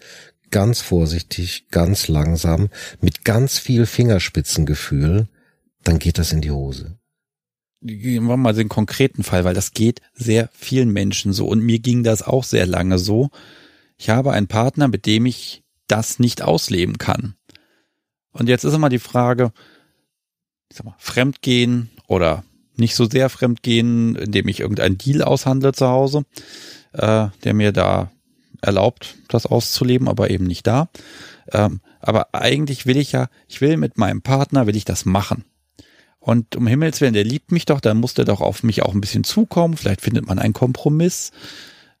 ganz 0.51 0.81
vorsichtig, 0.81 1.67
ganz 1.69 2.07
langsam, 2.07 2.69
mit 3.01 3.25
ganz 3.25 3.59
viel 3.59 3.85
Fingerspitzengefühl, 3.85 5.27
dann 5.83 5.99
geht 5.99 6.17
das 6.17 6.31
in 6.31 6.41
die 6.41 6.51
Hose. 6.51 6.97
Gehen 7.81 8.25
wir 8.25 8.37
mal 8.37 8.53
den 8.53 8.69
konkreten 8.69 9.23
Fall, 9.23 9.43
weil 9.43 9.53
das 9.53 9.71
geht 9.71 10.01
sehr 10.13 10.49
vielen 10.53 10.91
Menschen 10.91 11.31
so 11.31 11.47
und 11.47 11.61
mir 11.61 11.79
ging 11.79 12.03
das 12.03 12.23
auch 12.23 12.43
sehr 12.43 12.65
lange 12.65 12.97
so. 12.97 13.29
Ich 13.97 14.09
habe 14.09 14.31
einen 14.31 14.47
Partner, 14.47 14.87
mit 14.87 15.05
dem 15.05 15.25
ich 15.25 15.63
das 15.87 16.19
nicht 16.19 16.41
ausleben 16.41 16.97
kann. 16.97 17.35
Und 18.31 18.49
jetzt 18.49 18.63
ist 18.63 18.73
immer 18.73 18.89
die 18.89 18.99
Frage, 18.99 19.51
ich 20.69 20.77
sag 20.77 20.85
mal, 20.85 20.95
Fremdgehen 20.97 21.89
oder 22.07 22.43
nicht 22.75 22.95
so 22.95 23.05
sehr 23.05 23.29
fremdgehen, 23.29 24.15
indem 24.15 24.47
ich 24.47 24.59
irgendeinen 24.59 24.97
Deal 24.97 25.23
aushandle 25.23 25.73
zu 25.73 25.87
Hause, 25.87 26.25
äh, 26.93 27.27
der 27.43 27.53
mir 27.53 27.71
da 27.71 28.11
erlaubt, 28.61 29.15
das 29.27 29.45
auszuleben, 29.45 30.07
aber 30.07 30.29
eben 30.29 30.45
nicht 30.45 30.67
da. 30.67 30.89
Ähm, 31.51 31.81
aber 31.99 32.33
eigentlich 32.33 32.85
will 32.85 32.97
ich 32.97 33.11
ja, 33.11 33.29
ich 33.47 33.61
will 33.61 33.77
mit 33.77 33.97
meinem 33.97 34.21
Partner, 34.21 34.67
will 34.67 34.75
ich 34.75 34.85
das 34.85 35.05
machen. 35.05 35.45
Und 36.27 36.57
um 36.57 36.67
Himmels 36.67 36.99
Willen, 36.99 37.13
der 37.13 37.23
liebt 37.23 37.53
mich 37.53 37.63
doch, 37.63 37.79
dann 37.79 37.95
muss 37.95 38.13
der 38.13 38.25
doch 38.25 38.41
auf 38.41 38.61
mich 38.61 38.83
auch 38.83 38.93
ein 38.93 38.99
bisschen 38.99 39.23
zukommen. 39.23 39.77
Vielleicht 39.77 40.01
findet 40.01 40.27
man 40.27 40.39
einen 40.39 40.51
Kompromiss. 40.51 41.31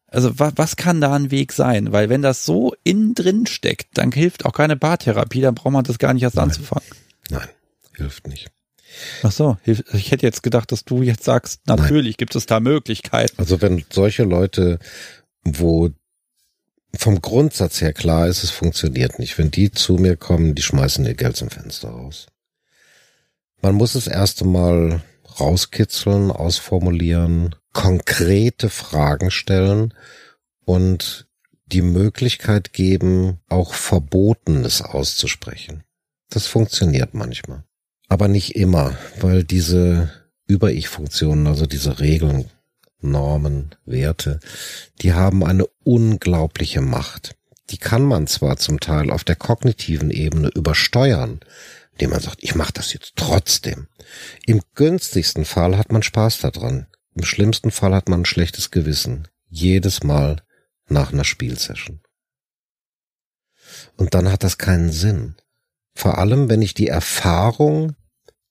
Also 0.07 0.37
was, 0.37 0.51
was 0.57 0.75
kann 0.75 0.99
da 0.99 1.15
ein 1.15 1.31
Weg 1.31 1.53
sein? 1.53 1.93
Weil 1.93 2.09
wenn 2.09 2.23
das 2.23 2.43
so 2.43 2.75
innen 2.83 3.15
drin 3.15 3.45
steckt, 3.45 3.97
dann 3.97 4.11
hilft 4.11 4.45
auch 4.45 4.51
keine 4.51 4.75
Bartherapie, 4.75 5.39
dann 5.39 5.55
braucht 5.55 5.71
man 5.71 5.85
das 5.85 5.97
gar 5.97 6.13
nicht 6.13 6.23
erst 6.23 6.35
Nein. 6.35 6.49
anzufangen. 6.49 6.89
Nein, 7.29 7.47
hilft 7.95 8.27
nicht. 8.27 8.51
Ach 9.23 9.31
so, 9.31 9.55
ich 9.63 10.11
hätte 10.11 10.25
jetzt 10.25 10.43
gedacht, 10.43 10.73
dass 10.73 10.83
du 10.83 11.03
jetzt 11.03 11.23
sagst, 11.23 11.61
natürlich 11.65 12.15
Nein. 12.15 12.17
gibt 12.17 12.35
es 12.35 12.47
da 12.47 12.59
Möglichkeiten. 12.59 13.35
Also 13.37 13.61
wenn 13.61 13.85
solche 13.89 14.23
Leute, 14.25 14.79
wo 15.45 15.89
vom 16.97 17.21
Grundsatz 17.21 17.79
her 17.79 17.93
klar 17.93 18.27
ist, 18.27 18.43
es 18.43 18.51
funktioniert 18.51 19.19
nicht. 19.19 19.37
Wenn 19.37 19.51
die 19.51 19.71
zu 19.71 19.93
mir 19.93 20.17
kommen, 20.17 20.53
die 20.53 20.63
schmeißen 20.63 21.05
ihr 21.05 21.13
Geld 21.13 21.37
zum 21.37 21.49
Fenster 21.49 21.91
raus. 21.91 22.27
Man 23.61 23.75
muss 23.75 23.95
es 23.95 24.07
erst 24.07 24.41
einmal 24.41 25.01
rauskitzeln, 25.39 26.31
ausformulieren, 26.31 27.55
konkrete 27.73 28.69
Fragen 28.69 29.31
stellen 29.31 29.93
und 30.65 31.27
die 31.65 31.81
Möglichkeit 31.81 32.73
geben, 32.73 33.39
auch 33.49 33.73
Verbotenes 33.73 34.81
auszusprechen. 34.81 35.83
Das 36.29 36.47
funktioniert 36.47 37.13
manchmal. 37.13 37.63
Aber 38.07 38.27
nicht 38.27 38.55
immer, 38.55 38.97
weil 39.19 39.43
diese 39.43 40.11
Über-Ich-Funktionen, 40.47 41.47
also 41.47 41.65
diese 41.65 41.99
Regeln, 41.99 42.49
Normen, 43.01 43.75
Werte, 43.85 44.39
die 45.01 45.13
haben 45.13 45.43
eine 45.43 45.65
unglaubliche 45.83 46.81
Macht. 46.81 47.35
Die 47.69 47.77
kann 47.77 48.03
man 48.03 48.27
zwar 48.27 48.57
zum 48.57 48.79
Teil 48.79 49.11
auf 49.11 49.23
der 49.23 49.35
kognitiven 49.35 50.09
Ebene 50.09 50.49
übersteuern, 50.49 51.41
indem 51.97 52.11
man 52.11 52.19
sagt, 52.19 52.43
ich 52.43 52.53
mache 52.53 52.73
das 52.73 52.93
jetzt 52.93 53.13
trotzdem. 53.15 53.87
Im 54.45 54.61
günstigsten 54.75 55.45
Fall 55.45 55.77
hat 55.79 55.91
man 55.91 56.03
Spaß 56.03 56.37
daran. 56.39 56.85
Im 57.15 57.23
schlimmsten 57.23 57.71
Fall 57.71 57.95
hat 57.95 58.07
man 58.07 58.21
ein 58.21 58.25
schlechtes 58.25 58.69
Gewissen. 58.69 59.27
Jedes 59.49 60.03
Mal 60.03 60.43
nach 60.87 61.11
einer 61.11 61.23
Spielsession. 61.23 62.01
Und 63.95 64.13
dann 64.13 64.31
hat 64.31 64.43
das 64.43 64.59
keinen 64.59 64.91
Sinn. 64.91 65.35
Vor 65.95 66.19
allem, 66.19 66.49
wenn 66.49 66.61
ich 66.61 66.75
die 66.75 66.87
Erfahrung 66.87 67.95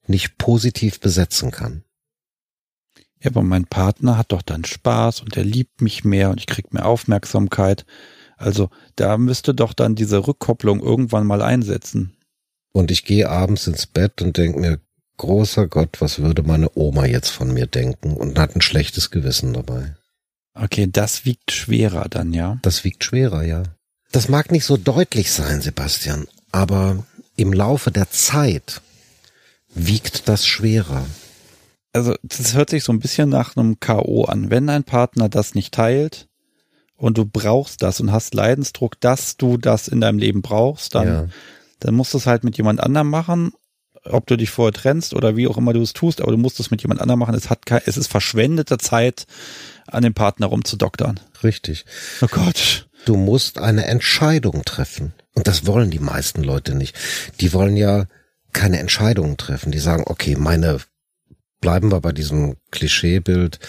nicht 0.08 0.38
positiv 0.38 0.98
besetzen 0.98 1.52
kann. 1.52 1.84
Ja, 3.20 3.30
aber 3.30 3.42
mein 3.42 3.66
Partner 3.66 4.18
hat 4.18 4.32
doch 4.32 4.42
dann 4.42 4.64
Spaß 4.64 5.20
und 5.20 5.36
er 5.36 5.44
liebt 5.44 5.82
mich 5.82 6.04
mehr 6.04 6.30
und 6.30 6.40
ich 6.40 6.48
krieg 6.48 6.74
mehr 6.74 6.86
Aufmerksamkeit. 6.86 7.86
Also 8.36 8.70
da 8.96 9.18
müsste 9.18 9.54
doch 9.54 9.72
dann 9.72 9.94
diese 9.94 10.26
Rückkopplung 10.26 10.80
irgendwann 10.80 11.28
mal 11.28 11.42
einsetzen. 11.42 12.15
Und 12.76 12.90
ich 12.90 13.06
gehe 13.06 13.30
abends 13.30 13.66
ins 13.66 13.86
Bett 13.86 14.20
und 14.20 14.36
denke 14.36 14.60
mir, 14.60 14.78
großer 15.16 15.66
Gott, 15.66 16.02
was 16.02 16.18
würde 16.18 16.42
meine 16.42 16.68
Oma 16.74 17.06
jetzt 17.06 17.30
von 17.30 17.50
mir 17.50 17.66
denken 17.66 18.12
und 18.12 18.38
hat 18.38 18.54
ein 18.54 18.60
schlechtes 18.60 19.10
Gewissen 19.10 19.54
dabei. 19.54 19.96
Okay, 20.52 20.86
das 20.86 21.24
wiegt 21.24 21.52
schwerer 21.52 22.06
dann, 22.10 22.34
ja? 22.34 22.58
Das 22.60 22.84
wiegt 22.84 23.02
schwerer, 23.02 23.44
ja. 23.44 23.62
Das 24.12 24.28
mag 24.28 24.52
nicht 24.52 24.66
so 24.66 24.76
deutlich 24.76 25.32
sein, 25.32 25.62
Sebastian, 25.62 26.26
aber 26.52 27.02
im 27.36 27.54
Laufe 27.54 27.90
der 27.90 28.10
Zeit 28.10 28.82
wiegt 29.74 30.28
das 30.28 30.46
schwerer. 30.46 31.06
Also, 31.94 32.14
das 32.22 32.52
hört 32.52 32.68
sich 32.68 32.84
so 32.84 32.92
ein 32.92 33.00
bisschen 33.00 33.30
nach 33.30 33.56
einem 33.56 33.80
K.O. 33.80 34.24
an. 34.24 34.50
Wenn 34.50 34.68
ein 34.68 34.84
Partner 34.84 35.30
das 35.30 35.54
nicht 35.54 35.72
teilt 35.72 36.28
und 36.98 37.16
du 37.16 37.24
brauchst 37.24 37.82
das 37.82 38.00
und 38.00 38.12
hast 38.12 38.34
Leidensdruck, 38.34 39.00
dass 39.00 39.38
du 39.38 39.56
das 39.56 39.88
in 39.88 40.02
deinem 40.02 40.18
Leben 40.18 40.42
brauchst, 40.42 40.94
dann, 40.94 41.08
ja. 41.08 41.28
Dann 41.80 41.94
musst 41.94 42.14
du 42.14 42.18
es 42.18 42.26
halt 42.26 42.44
mit 42.44 42.56
jemand 42.56 42.80
anderem 42.80 43.10
machen 43.10 43.52
ob 44.10 44.26
du 44.26 44.36
dich 44.36 44.50
vorher 44.50 44.72
trennst 44.72 45.14
oder 45.14 45.36
wie 45.36 45.46
auch 45.46 45.56
immer 45.56 45.72
du 45.72 45.82
es 45.82 45.92
tust, 45.92 46.20
aber 46.20 46.32
du 46.32 46.38
musst 46.38 46.60
es 46.60 46.70
mit 46.70 46.82
jemand 46.82 47.00
anderem 47.00 47.20
machen. 47.20 47.34
Es 47.34 47.50
hat 47.50 47.66
kein, 47.66 47.80
es 47.86 47.96
ist 47.96 48.08
verschwendete 48.08 48.78
Zeit, 48.78 49.26
an 49.86 50.02
dem 50.02 50.14
Partner 50.14 50.46
rumzudoktern. 50.46 51.20
Richtig. 51.42 51.84
Oh 52.22 52.26
Gott. 52.30 52.88
Du 53.04 53.16
musst 53.16 53.58
eine 53.58 53.86
Entscheidung 53.86 54.64
treffen. 54.64 55.12
Und 55.34 55.46
das 55.46 55.66
wollen 55.66 55.90
die 55.90 55.98
meisten 55.98 56.42
Leute 56.42 56.74
nicht. 56.74 56.96
Die 57.40 57.52
wollen 57.52 57.76
ja 57.76 58.06
keine 58.52 58.78
Entscheidungen 58.78 59.36
treffen. 59.36 59.70
Die 59.70 59.78
sagen, 59.78 60.04
okay, 60.06 60.34
meine, 60.36 60.78
bleiben 61.60 61.92
wir 61.92 62.00
bei 62.00 62.12
diesem 62.12 62.56
Klischeebild. 62.70 63.60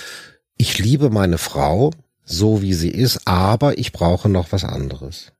Ich 0.57 0.79
liebe 0.79 1.09
meine 1.09 1.37
Frau, 1.37 1.91
so 2.23 2.61
wie 2.61 2.73
sie 2.73 2.89
ist, 2.89 3.27
aber 3.27 3.77
ich 3.77 3.91
brauche 3.91 4.29
noch 4.29 4.51
was 4.51 4.63
anderes. 4.63 5.33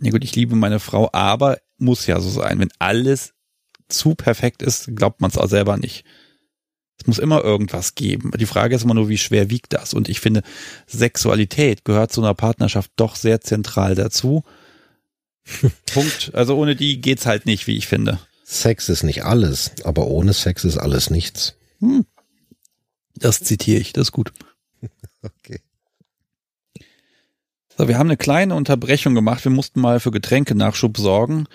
Ja 0.00 0.10
gut, 0.10 0.24
ich 0.24 0.34
liebe 0.34 0.56
meine 0.56 0.80
Frau, 0.80 1.10
aber 1.12 1.58
muss 1.78 2.06
ja 2.06 2.20
so 2.20 2.30
sein. 2.30 2.58
Wenn 2.58 2.70
alles 2.78 3.34
zu 3.88 4.14
perfekt 4.14 4.62
ist, 4.62 4.94
glaubt 4.94 5.20
man 5.20 5.30
es 5.30 5.38
auch 5.38 5.48
selber 5.48 5.76
nicht. 5.76 6.04
Es 6.98 7.06
muss 7.06 7.18
immer 7.18 7.42
irgendwas 7.42 7.94
geben. 7.94 8.30
Die 8.38 8.46
Frage 8.46 8.76
ist 8.76 8.84
immer 8.84 8.94
nur, 8.94 9.08
wie 9.08 9.18
schwer 9.18 9.48
wiegt 9.48 9.72
das? 9.72 9.94
Und 9.94 10.08
ich 10.08 10.20
finde, 10.20 10.42
Sexualität 10.86 11.84
gehört 11.84 12.12
zu 12.12 12.20
einer 12.20 12.34
Partnerschaft 12.34 12.92
doch 12.96 13.16
sehr 13.16 13.40
zentral 13.40 13.94
dazu. 13.94 14.44
Punkt. 15.92 16.32
Also 16.34 16.56
ohne 16.56 16.76
die 16.76 17.00
geht's 17.00 17.26
halt 17.26 17.46
nicht, 17.46 17.66
wie 17.66 17.76
ich 17.76 17.86
finde. 17.86 18.18
Sex 18.44 18.88
ist 18.88 19.02
nicht 19.02 19.24
alles, 19.24 19.72
aber 19.84 20.08
ohne 20.08 20.32
Sex 20.34 20.64
ist 20.64 20.76
alles 20.76 21.08
nichts. 21.08 21.54
Hm. 21.78 22.04
Das 23.14 23.40
zitiere 23.40 23.80
ich, 23.80 23.92
das 23.92 24.08
ist 24.08 24.12
gut. 24.12 24.32
okay. 25.22 25.60
So, 27.80 27.88
wir 27.88 27.96
haben 27.96 28.08
eine 28.08 28.18
kleine 28.18 28.54
Unterbrechung 28.54 29.14
gemacht. 29.14 29.42
Wir 29.42 29.50
mussten 29.50 29.80
mal 29.80 30.00
für 30.00 30.10
Getränkenachschub 30.10 30.98
sorgen. 30.98 31.46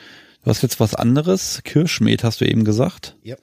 Du 0.44 0.50
hast 0.50 0.64
jetzt 0.64 0.80
was 0.80 0.96
anderes. 0.96 1.62
Kirschmet 1.64 2.24
hast 2.24 2.42
du 2.42 2.46
eben 2.46 2.66
gesagt. 2.66 3.16
Ja. 3.22 3.36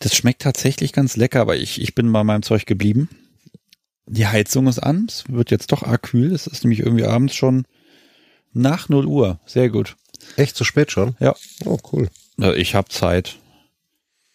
Das 0.00 0.16
schmeckt 0.16 0.42
tatsächlich 0.42 0.92
ganz 0.92 1.16
lecker, 1.16 1.40
aber 1.40 1.56
ich, 1.56 1.80
ich 1.80 1.94
bin 1.94 2.10
bei 2.10 2.24
meinem 2.24 2.42
Zeug 2.42 2.66
geblieben. 2.66 3.08
Die 4.06 4.26
Heizung 4.26 4.66
ist 4.66 4.80
an. 4.80 5.06
Es 5.08 5.22
wird 5.28 5.52
jetzt 5.52 5.70
doch 5.70 5.84
arg 5.84 6.02
kühl. 6.02 6.32
Es 6.32 6.48
ist 6.48 6.64
nämlich 6.64 6.80
irgendwie 6.80 7.04
abends 7.04 7.36
schon 7.36 7.64
nach 8.52 8.88
0 8.88 9.06
Uhr. 9.06 9.38
Sehr 9.46 9.68
gut. 9.68 9.94
Echt 10.34 10.56
so 10.56 10.64
spät 10.64 10.90
schon? 10.90 11.14
Ja. 11.20 11.36
Oh, 11.64 11.78
cool. 11.92 12.08
Ich 12.56 12.74
habe 12.74 12.88
Zeit. 12.88 13.36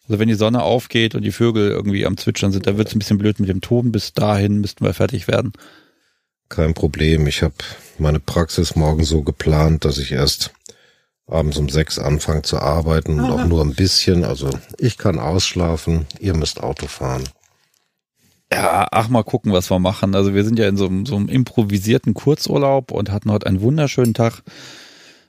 Also 0.07 0.17
wenn 0.17 0.29
die 0.29 0.35
Sonne 0.35 0.61
aufgeht 0.61 1.13
und 1.13 1.23
die 1.23 1.33
Vögel 1.33 1.71
irgendwie 1.71 2.05
am 2.05 2.15
Zwitschern 2.15 2.53
sind, 2.53 2.67
dann 2.67 2.77
wird 2.77 2.87
es 2.87 2.95
ein 2.95 2.99
bisschen 2.99 3.17
blöd 3.17 3.41
mit 3.41 3.49
dem 3.49 3.59
Toben. 3.59 3.91
Bis 3.91 4.13
dahin 4.13 4.61
müssten 4.61 4.85
wir 4.85 4.93
fertig 4.93 5.27
werden. 5.27 5.51
Kein 6.49 6.73
Problem. 6.73 7.27
Ich 7.27 7.41
habe 7.41 7.55
meine 7.97 8.19
Praxis 8.19 8.75
morgen 8.75 9.03
so 9.03 9.21
geplant, 9.21 9.85
dass 9.85 9.97
ich 9.97 10.11
erst 10.11 10.51
abends 11.27 11.57
um 11.57 11.69
sechs 11.69 11.99
anfangen 11.99 12.43
zu 12.43 12.59
arbeiten 12.59 13.19
und 13.19 13.31
auch 13.31 13.45
nur 13.45 13.61
ein 13.61 13.75
bisschen. 13.75 14.23
Also 14.23 14.49
ich 14.77 14.97
kann 14.97 15.19
ausschlafen, 15.19 16.05
ihr 16.19 16.35
müsst 16.35 16.61
Auto 16.61 16.87
fahren. 16.87 17.23
Ja, 18.51 18.87
ach 18.91 19.07
mal 19.07 19.23
gucken, 19.23 19.51
was 19.51 19.71
wir 19.71 19.79
machen. 19.79 20.13
Also 20.13 20.35
wir 20.35 20.43
sind 20.43 20.59
ja 20.59 20.67
in 20.67 20.77
so 20.77 20.85
einem, 20.85 21.05
so 21.05 21.15
einem 21.15 21.27
improvisierten 21.27 22.13
Kurzurlaub 22.13 22.91
und 22.91 23.11
hatten 23.11 23.31
heute 23.31 23.47
einen 23.47 23.61
wunderschönen 23.61 24.13
Tag. 24.13 24.43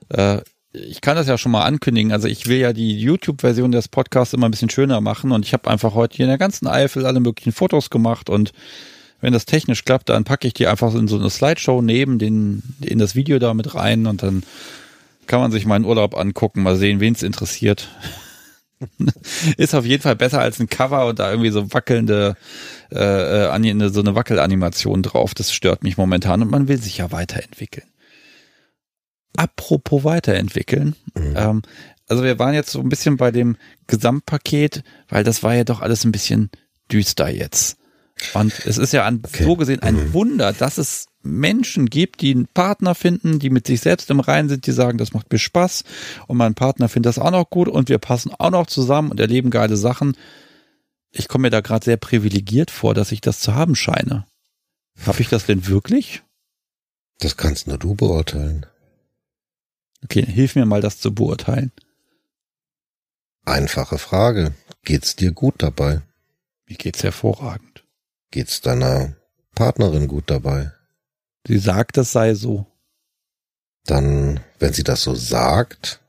Äh, 0.09 0.41
ich 0.73 1.01
kann 1.01 1.15
das 1.15 1.27
ja 1.27 1.37
schon 1.37 1.51
mal 1.51 1.63
ankündigen. 1.63 2.11
Also 2.11 2.27
ich 2.27 2.47
will 2.47 2.57
ja 2.57 2.73
die 2.73 2.99
YouTube-Version 2.99 3.71
des 3.71 3.87
Podcasts 3.87 4.33
immer 4.33 4.47
ein 4.47 4.51
bisschen 4.51 4.69
schöner 4.69 5.01
machen 5.01 5.31
und 5.31 5.45
ich 5.45 5.53
habe 5.53 5.69
einfach 5.69 5.95
heute 5.95 6.17
hier 6.17 6.25
in 6.25 6.29
der 6.29 6.37
ganzen 6.37 6.67
Eifel 6.67 7.05
alle 7.05 7.19
möglichen 7.19 7.53
Fotos 7.53 7.89
gemacht 7.89 8.29
und 8.29 8.51
wenn 9.21 9.33
das 9.33 9.45
technisch 9.45 9.85
klappt, 9.85 10.09
dann 10.09 10.23
packe 10.23 10.47
ich 10.47 10.53
die 10.53 10.67
einfach 10.67 10.93
in 10.93 11.07
so 11.07 11.17
eine 11.17 11.29
Slideshow 11.29 11.81
neben 11.81 12.19
den 12.19 12.63
in 12.81 12.99
das 12.99 13.15
Video 13.15 13.39
da 13.39 13.53
mit 13.53 13.75
rein 13.75 14.07
und 14.07 14.23
dann 14.23 14.43
kann 15.27 15.39
man 15.39 15.51
sich 15.51 15.65
meinen 15.65 15.85
Urlaub 15.85 16.15
angucken, 16.15 16.61
mal 16.61 16.75
sehen, 16.75 16.99
wen 16.99 17.13
es 17.13 17.23
interessiert. 17.23 17.89
ist 19.57 19.73
auf 19.73 19.85
jeden 19.85 20.03
Fall 20.03 20.15
besser 20.15 20.41
als 20.41 20.59
ein 20.59 20.69
Cover 20.69 21.07
und 21.07 21.19
da 21.19 21.31
irgendwie 21.31 21.51
so 21.51 21.73
wackelnde, 21.73 22.35
äh, 22.91 23.45
äh 23.45 23.89
so 23.89 24.01
eine 24.01 24.15
Wackelanimation 24.15 25.01
drauf. 25.01 25.33
Das 25.33 25.51
stört 25.51 25.83
mich 25.83 25.97
momentan 25.97 26.41
und 26.41 26.51
man 26.51 26.67
will 26.67 26.77
sich 26.77 26.97
ja 26.97 27.11
weiterentwickeln. 27.11 27.87
Apropos 29.37 30.03
weiterentwickeln. 30.03 30.95
Mhm. 31.15 31.33
Ähm, 31.35 31.61
also 32.07 32.23
wir 32.23 32.37
waren 32.37 32.53
jetzt 32.53 32.71
so 32.71 32.79
ein 32.79 32.89
bisschen 32.89 33.17
bei 33.17 33.31
dem 33.31 33.57
Gesamtpaket, 33.87 34.83
weil 35.09 35.23
das 35.23 35.43
war 35.43 35.55
ja 35.55 35.63
doch 35.63 35.81
alles 35.81 36.05
ein 36.05 36.11
bisschen 36.11 36.49
düster 36.91 37.29
jetzt. 37.29 37.77
Und 38.33 38.65
es 38.65 38.77
ist 38.77 38.93
ja 38.93 39.05
an, 39.05 39.21
okay. 39.25 39.43
so 39.43 39.55
gesehen 39.55 39.81
ein 39.81 39.95
mhm. 39.95 40.13
Wunder, 40.13 40.53
dass 40.53 40.77
es 40.77 41.07
Menschen 41.21 41.87
gibt, 41.89 42.21
die 42.21 42.31
einen 42.31 42.47
Partner 42.47 42.95
finden, 42.95 43.39
die 43.39 43.49
mit 43.49 43.67
sich 43.67 43.81
selbst 43.81 44.09
im 44.09 44.19
Reinen 44.19 44.47
sind, 44.47 44.67
die 44.67 44.71
sagen, 44.71 44.97
das 44.97 45.13
macht 45.13 45.31
mir 45.31 45.39
Spaß 45.39 45.83
und 46.27 46.37
mein 46.37 46.55
Partner 46.55 46.87
findet 46.87 47.09
das 47.09 47.19
auch 47.19 47.31
noch 47.31 47.49
gut 47.49 47.67
und 47.67 47.89
wir 47.89 47.97
passen 47.97 48.31
auch 48.37 48.51
noch 48.51 48.67
zusammen 48.67 49.11
und 49.11 49.19
erleben 49.19 49.49
geile 49.49 49.75
Sachen. 49.75 50.15
Ich 51.11 51.27
komme 51.27 51.43
mir 51.43 51.49
da 51.49 51.61
gerade 51.61 51.83
sehr 51.83 51.97
privilegiert 51.97 52.71
vor, 52.71 52.93
dass 52.93 53.11
ich 53.11 53.21
das 53.21 53.39
zu 53.39 53.55
haben 53.55 53.75
scheine. 53.75 54.25
Habe 55.05 55.21
ich 55.21 55.29
das 55.29 55.45
denn 55.45 55.67
wirklich? 55.67 56.23
Das 57.19 57.37
kannst 57.37 57.67
nur 57.67 57.77
du 57.77 57.95
beurteilen. 57.95 58.65
Okay, 60.03 60.25
hilf 60.25 60.55
mir 60.55 60.65
mal, 60.65 60.81
das 60.81 60.99
zu 60.99 61.13
beurteilen. 61.13 61.71
Einfache 63.43 63.97
Frage. 63.97 64.53
Geht's 64.83 65.15
dir 65.15 65.31
gut 65.31 65.55
dabei? 65.57 66.01
Mir 66.67 66.77
geht's 66.77 67.03
hervorragend. 67.03 67.74
Geht's 68.31 68.61
deiner 68.61 69.15
Partnerin 69.55 70.07
gut 70.07 70.25
dabei? 70.27 70.71
Sie 71.47 71.57
sagt, 71.57 71.97
das 71.97 72.11
sei 72.11 72.33
so. 72.33 72.65
Dann, 73.85 74.39
wenn 74.59 74.73
sie 74.73 74.83
das 74.83 75.03
so 75.03 75.15
sagt, 75.15 76.01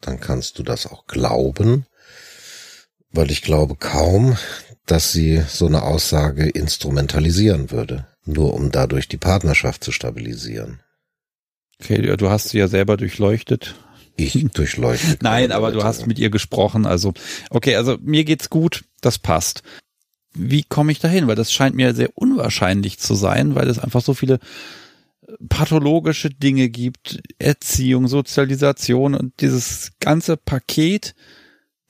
dann 0.00 0.20
kannst 0.20 0.58
du 0.58 0.62
das 0.62 0.86
auch 0.86 1.06
glauben, 1.06 1.86
weil 3.10 3.30
ich 3.30 3.42
glaube 3.42 3.76
kaum, 3.76 4.36
dass 4.86 5.12
sie 5.12 5.42
so 5.48 5.66
eine 5.66 5.82
Aussage 5.82 6.48
instrumentalisieren 6.48 7.70
würde, 7.70 8.06
nur 8.24 8.54
um 8.54 8.70
dadurch 8.70 9.08
die 9.08 9.16
Partnerschaft 9.16 9.84
zu 9.84 9.92
stabilisieren. 9.92 10.80
Okay, 11.80 12.16
du 12.16 12.30
hast 12.30 12.50
sie 12.50 12.58
ja 12.58 12.68
selber 12.68 12.96
durchleuchtet. 12.96 13.74
Ich 14.16 14.46
durchleuchte. 14.54 15.18
Nein, 15.20 15.50
aber 15.50 15.68
Leute. 15.68 15.78
du 15.78 15.84
hast 15.84 16.06
mit 16.06 16.18
ihr 16.18 16.30
gesprochen. 16.30 16.86
Also, 16.86 17.12
okay, 17.50 17.74
also 17.76 17.98
mir 18.00 18.24
geht's 18.24 18.50
gut, 18.50 18.84
das 19.00 19.18
passt 19.18 19.62
wie 20.34 20.62
komme 20.62 20.92
ich 20.92 20.98
dahin? 20.98 21.26
Weil 21.26 21.36
das 21.36 21.52
scheint 21.52 21.76
mir 21.76 21.94
sehr 21.94 22.10
unwahrscheinlich 22.14 22.98
zu 22.98 23.14
sein, 23.14 23.54
weil 23.54 23.68
es 23.68 23.78
einfach 23.78 24.02
so 24.02 24.14
viele 24.14 24.34
äh, 25.26 25.32
pathologische 25.48 26.30
Dinge 26.30 26.68
gibt, 26.68 27.22
Erziehung, 27.38 28.08
Sozialisation 28.08 29.14
und 29.14 29.40
dieses 29.40 29.92
ganze 30.00 30.36
Paket, 30.36 31.14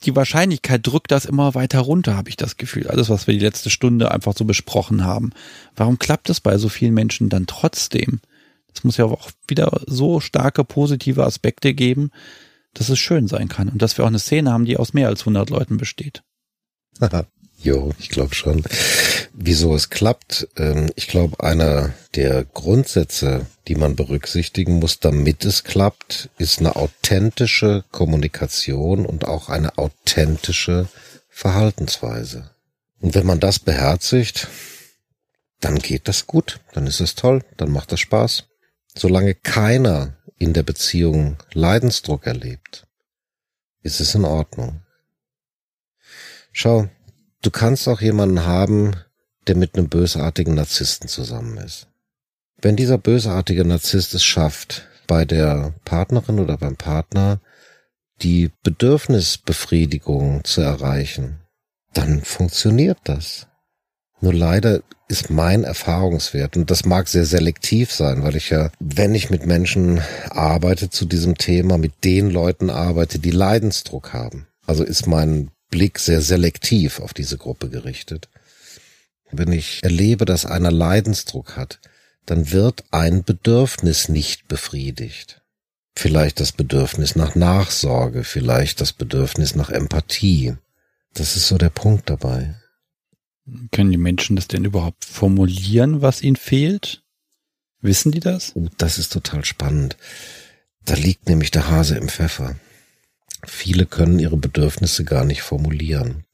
die 0.04 0.16
Wahrscheinlichkeit 0.16 0.84
drückt 0.84 1.12
das 1.12 1.24
immer 1.24 1.54
weiter 1.54 1.80
runter, 1.80 2.16
habe 2.16 2.28
ich 2.28 2.36
das 2.36 2.56
Gefühl. 2.56 2.88
Alles, 2.88 3.08
was 3.08 3.26
wir 3.26 3.34
die 3.34 3.44
letzte 3.44 3.70
Stunde 3.70 4.10
einfach 4.10 4.36
so 4.36 4.44
besprochen 4.44 5.04
haben. 5.04 5.30
Warum 5.76 5.98
klappt 5.98 6.28
es 6.28 6.40
bei 6.40 6.58
so 6.58 6.68
vielen 6.68 6.94
Menschen 6.94 7.28
dann 7.28 7.46
trotzdem? 7.46 8.20
Es 8.74 8.84
muss 8.84 8.96
ja 8.96 9.04
auch 9.04 9.30
wieder 9.46 9.82
so 9.86 10.20
starke 10.20 10.64
positive 10.64 11.24
Aspekte 11.24 11.74
geben, 11.74 12.10
dass 12.74 12.88
es 12.88 12.98
schön 12.98 13.28
sein 13.28 13.48
kann 13.48 13.68
und 13.68 13.82
dass 13.82 13.96
wir 13.96 14.04
auch 14.04 14.08
eine 14.08 14.18
Szene 14.18 14.50
haben, 14.50 14.64
die 14.64 14.76
aus 14.76 14.94
mehr 14.94 15.08
als 15.08 15.20
100 15.20 15.50
Leuten 15.50 15.76
besteht. 15.76 16.22
Jo, 17.62 17.92
ich 18.00 18.08
glaube 18.08 18.34
schon. 18.34 18.64
Wieso 19.32 19.74
es 19.76 19.88
klappt? 19.88 20.48
Ähm, 20.56 20.90
ich 20.96 21.06
glaube, 21.06 21.42
einer 21.44 21.94
der 22.16 22.44
Grundsätze, 22.44 23.46
die 23.68 23.76
man 23.76 23.94
berücksichtigen 23.94 24.80
muss, 24.80 24.98
damit 24.98 25.44
es 25.44 25.62
klappt, 25.62 26.28
ist 26.38 26.58
eine 26.58 26.74
authentische 26.74 27.84
Kommunikation 27.92 29.06
und 29.06 29.26
auch 29.26 29.48
eine 29.48 29.78
authentische 29.78 30.88
Verhaltensweise. 31.28 32.50
Und 33.00 33.14
wenn 33.14 33.26
man 33.26 33.38
das 33.38 33.60
beherzigt, 33.60 34.48
dann 35.60 35.78
geht 35.78 36.08
das 36.08 36.26
gut, 36.26 36.58
dann 36.72 36.88
ist 36.88 37.00
es 37.00 37.14
toll, 37.14 37.44
dann 37.56 37.70
macht 37.70 37.92
das 37.92 38.00
Spaß. 38.00 38.44
Solange 38.96 39.34
keiner 39.34 40.16
in 40.36 40.52
der 40.52 40.64
Beziehung 40.64 41.36
Leidensdruck 41.52 42.26
erlebt, 42.26 42.88
ist 43.82 44.00
es 44.00 44.16
in 44.16 44.24
Ordnung. 44.24 44.82
Schau, 46.52 46.88
Du 47.42 47.50
kannst 47.50 47.88
auch 47.88 48.00
jemanden 48.00 48.46
haben, 48.46 48.92
der 49.48 49.56
mit 49.56 49.76
einem 49.76 49.88
bösartigen 49.88 50.54
Narzissten 50.54 51.08
zusammen 51.08 51.58
ist. 51.58 51.88
Wenn 52.60 52.76
dieser 52.76 52.98
bösartige 52.98 53.64
Narzisst 53.64 54.14
es 54.14 54.24
schafft, 54.24 54.86
bei 55.08 55.24
der 55.24 55.74
Partnerin 55.84 56.38
oder 56.38 56.56
beim 56.56 56.76
Partner 56.76 57.40
die 58.22 58.50
Bedürfnisbefriedigung 58.62 60.44
zu 60.44 60.60
erreichen, 60.60 61.40
dann 61.92 62.22
funktioniert 62.22 62.98
das. 63.04 63.48
Nur 64.20 64.32
leider 64.32 64.82
ist 65.08 65.28
mein 65.28 65.64
Erfahrungswert, 65.64 66.56
und 66.56 66.70
das 66.70 66.84
mag 66.84 67.08
sehr 67.08 67.26
selektiv 67.26 67.92
sein, 67.92 68.22
weil 68.22 68.36
ich 68.36 68.50
ja, 68.50 68.70
wenn 68.78 69.16
ich 69.16 69.30
mit 69.30 69.44
Menschen 69.44 70.00
arbeite 70.30 70.88
zu 70.90 71.04
diesem 71.04 71.36
Thema, 71.36 71.76
mit 71.76 72.04
den 72.04 72.30
Leuten 72.30 72.70
arbeite, 72.70 73.18
die 73.18 73.32
Leidensdruck 73.32 74.12
haben. 74.12 74.46
Also 74.64 74.84
ist 74.84 75.08
mein 75.08 75.50
Blick 75.72 75.98
sehr 75.98 76.20
selektiv 76.20 77.00
auf 77.00 77.14
diese 77.14 77.38
Gruppe 77.38 77.70
gerichtet. 77.70 78.28
Wenn 79.32 79.50
ich 79.50 79.82
erlebe, 79.82 80.26
dass 80.26 80.46
einer 80.46 80.70
Leidensdruck 80.70 81.56
hat, 81.56 81.80
dann 82.26 82.52
wird 82.52 82.84
ein 82.92 83.24
Bedürfnis 83.24 84.08
nicht 84.08 84.46
befriedigt. 84.46 85.40
Vielleicht 85.96 86.38
das 86.38 86.52
Bedürfnis 86.52 87.16
nach 87.16 87.34
Nachsorge, 87.34 88.22
vielleicht 88.22 88.80
das 88.80 88.92
Bedürfnis 88.92 89.54
nach 89.54 89.70
Empathie. 89.70 90.54
Das 91.14 91.36
ist 91.36 91.48
so 91.48 91.58
der 91.58 91.70
Punkt 91.70 92.08
dabei. 92.08 92.54
Können 93.72 93.90
die 93.90 93.96
Menschen 93.96 94.36
das 94.36 94.48
denn 94.48 94.64
überhaupt 94.64 95.04
formulieren, 95.04 96.02
was 96.02 96.22
ihnen 96.22 96.36
fehlt? 96.36 97.02
Wissen 97.80 98.12
die 98.12 98.20
das? 98.20 98.54
Oh, 98.54 98.68
das 98.76 98.98
ist 98.98 99.12
total 99.12 99.44
spannend. 99.44 99.96
Da 100.84 100.94
liegt 100.94 101.28
nämlich 101.28 101.50
der 101.50 101.68
Hase 101.68 101.96
im 101.96 102.08
Pfeffer. 102.08 102.56
Viele 103.44 103.86
können 103.86 104.18
ihre 104.18 104.36
Bedürfnisse 104.36 105.04
gar 105.04 105.24
nicht 105.24 105.42
formulieren. 105.42 106.24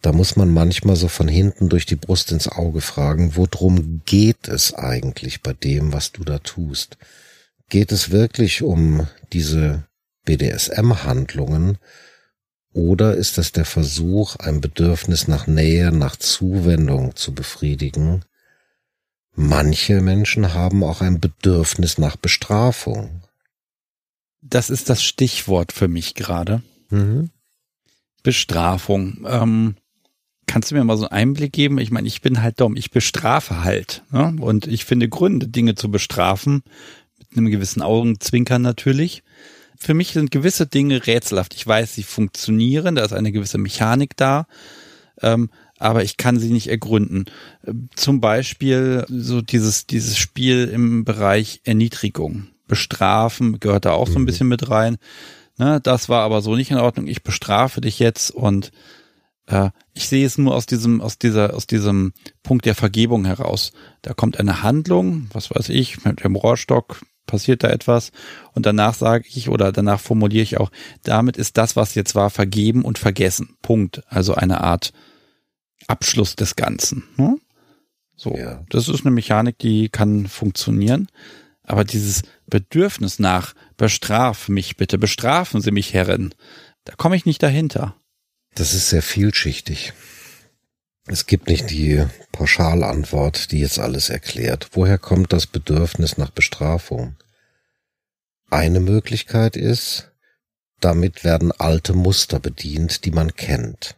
Da 0.00 0.12
muss 0.12 0.36
man 0.36 0.50
manchmal 0.50 0.96
so 0.96 1.08
von 1.08 1.28
hinten 1.28 1.68
durch 1.68 1.86
die 1.86 1.96
Brust 1.96 2.32
ins 2.32 2.48
Auge 2.48 2.80
fragen, 2.80 3.36
worum 3.36 4.02
geht 4.04 4.48
es 4.48 4.74
eigentlich 4.74 5.42
bei 5.42 5.52
dem, 5.52 5.92
was 5.92 6.10
du 6.10 6.24
da 6.24 6.38
tust? 6.40 6.98
Geht 7.68 7.92
es 7.92 8.10
wirklich 8.10 8.62
um 8.62 9.06
diese 9.32 9.84
BDSM-Handlungen 10.24 11.78
oder 12.72 13.14
ist 13.14 13.38
es 13.38 13.52
der 13.52 13.64
Versuch, 13.64 14.36
ein 14.36 14.60
Bedürfnis 14.60 15.28
nach 15.28 15.46
Nähe, 15.46 15.92
nach 15.92 16.16
Zuwendung 16.16 17.14
zu 17.16 17.34
befriedigen? 17.34 18.24
Manche 19.34 20.00
Menschen 20.00 20.52
haben 20.52 20.82
auch 20.82 21.00
ein 21.00 21.20
Bedürfnis 21.20 21.98
nach 21.98 22.16
Bestrafung. 22.16 23.21
Das 24.42 24.70
ist 24.70 24.90
das 24.90 25.02
Stichwort 25.02 25.72
für 25.72 25.88
mich 25.88 26.14
gerade. 26.14 26.62
Mhm. 26.90 27.30
Bestrafung. 28.22 29.24
Ähm, 29.26 29.76
kannst 30.46 30.70
du 30.70 30.74
mir 30.74 30.84
mal 30.84 30.96
so 30.96 31.08
einen 31.08 31.12
Einblick 31.12 31.52
geben? 31.52 31.78
Ich 31.78 31.90
meine, 31.90 32.08
ich 32.08 32.20
bin 32.20 32.42
halt 32.42 32.60
dumm. 32.60 32.76
Ich 32.76 32.90
bestrafe 32.90 33.64
halt. 33.64 34.02
Ne? 34.10 34.36
Und 34.40 34.66
ich 34.66 34.84
finde 34.84 35.08
Gründe, 35.08 35.48
Dinge 35.48 35.74
zu 35.74 35.90
bestrafen, 35.90 36.62
mit 37.18 37.38
einem 37.38 37.50
gewissen 37.50 37.82
Augenzwinkern 37.82 38.62
natürlich 38.62 39.22
für 39.82 39.94
mich 39.94 40.12
sind 40.12 40.30
gewisse 40.30 40.66
Dinge 40.66 41.06
rätselhaft. 41.06 41.54
Ich 41.54 41.66
weiß, 41.66 41.94
sie 41.94 42.04
funktionieren, 42.04 42.94
da 42.94 43.04
ist 43.04 43.12
eine 43.12 43.32
gewisse 43.32 43.58
Mechanik 43.58 44.16
da, 44.16 44.46
ähm, 45.20 45.50
aber 45.78 46.04
ich 46.04 46.16
kann 46.16 46.38
sie 46.38 46.50
nicht 46.50 46.68
ergründen. 46.68 47.24
Zum 47.96 48.20
Beispiel 48.20 49.04
so 49.08 49.42
dieses, 49.42 49.86
dieses 49.88 50.16
Spiel 50.16 50.70
im 50.72 51.04
Bereich 51.04 51.60
Erniedrigung. 51.64 52.46
Bestrafen 52.72 53.60
gehört 53.60 53.84
da 53.84 53.92
auch 53.92 54.08
so 54.08 54.14
ein 54.14 54.22
mhm. 54.22 54.26
bisschen 54.26 54.48
mit 54.48 54.70
rein. 54.70 54.96
Ne, 55.58 55.78
das 55.82 56.08
war 56.08 56.22
aber 56.22 56.40
so 56.40 56.56
nicht 56.56 56.70
in 56.70 56.78
Ordnung. 56.78 57.06
Ich 57.06 57.22
bestrafe 57.22 57.82
dich 57.82 57.98
jetzt 57.98 58.30
und 58.30 58.72
äh, 59.46 59.68
ich 59.92 60.08
sehe 60.08 60.24
es 60.24 60.38
nur 60.38 60.54
aus 60.54 60.64
diesem, 60.64 61.02
aus 61.02 61.18
dieser, 61.18 61.52
aus 61.54 61.66
diesem 61.66 62.14
Punkt 62.42 62.64
der 62.64 62.74
Vergebung 62.74 63.26
heraus. 63.26 63.72
Da 64.00 64.14
kommt 64.14 64.40
eine 64.40 64.62
Handlung, 64.62 65.28
was 65.34 65.50
weiß 65.50 65.68
ich, 65.68 66.02
mit 66.06 66.24
dem 66.24 66.34
Rohrstock, 66.34 67.02
passiert 67.26 67.62
da 67.62 67.68
etwas 67.68 68.10
und 68.54 68.64
danach 68.64 68.94
sage 68.94 69.26
ich 69.28 69.50
oder 69.50 69.70
danach 69.70 70.00
formuliere 70.00 70.42
ich 70.42 70.56
auch, 70.56 70.70
damit 71.02 71.36
ist 71.36 71.58
das, 71.58 71.76
was 71.76 71.94
jetzt 71.94 72.14
war, 72.14 72.30
vergeben 72.30 72.86
und 72.86 72.98
vergessen. 72.98 73.58
Punkt. 73.60 74.02
Also 74.08 74.34
eine 74.34 74.62
Art 74.62 74.94
Abschluss 75.88 76.36
des 76.36 76.56
Ganzen. 76.56 77.04
Ne? 77.18 77.36
So, 78.16 78.34
ja. 78.34 78.64
das 78.70 78.88
ist 78.88 79.04
eine 79.04 79.10
Mechanik, 79.10 79.58
die 79.58 79.90
kann 79.90 80.26
funktionieren. 80.26 81.08
Aber 81.62 81.84
dieses 81.84 82.22
Bedürfnis 82.46 83.18
nach, 83.18 83.54
bestraf 83.76 84.48
mich 84.48 84.76
bitte, 84.76 84.98
bestrafen 84.98 85.60
Sie 85.60 85.70
mich, 85.70 85.94
Herren, 85.94 86.34
da 86.84 86.94
komme 86.94 87.16
ich 87.16 87.26
nicht 87.26 87.42
dahinter. 87.42 87.96
Das 88.54 88.74
ist 88.74 88.90
sehr 88.90 89.02
vielschichtig. 89.02 89.92
Es 91.06 91.26
gibt 91.26 91.48
nicht 91.48 91.70
die 91.70 92.04
Pauschalantwort, 92.30 93.50
die 93.50 93.60
jetzt 93.60 93.78
alles 93.78 94.08
erklärt. 94.08 94.70
Woher 94.72 94.98
kommt 94.98 95.32
das 95.32 95.46
Bedürfnis 95.46 96.16
nach 96.16 96.30
Bestrafung? 96.30 97.16
Eine 98.50 98.80
Möglichkeit 98.80 99.56
ist, 99.56 100.12
damit 100.80 101.24
werden 101.24 101.52
alte 101.52 101.94
Muster 101.94 102.38
bedient, 102.38 103.04
die 103.04 103.10
man 103.10 103.34
kennt. 103.34 103.96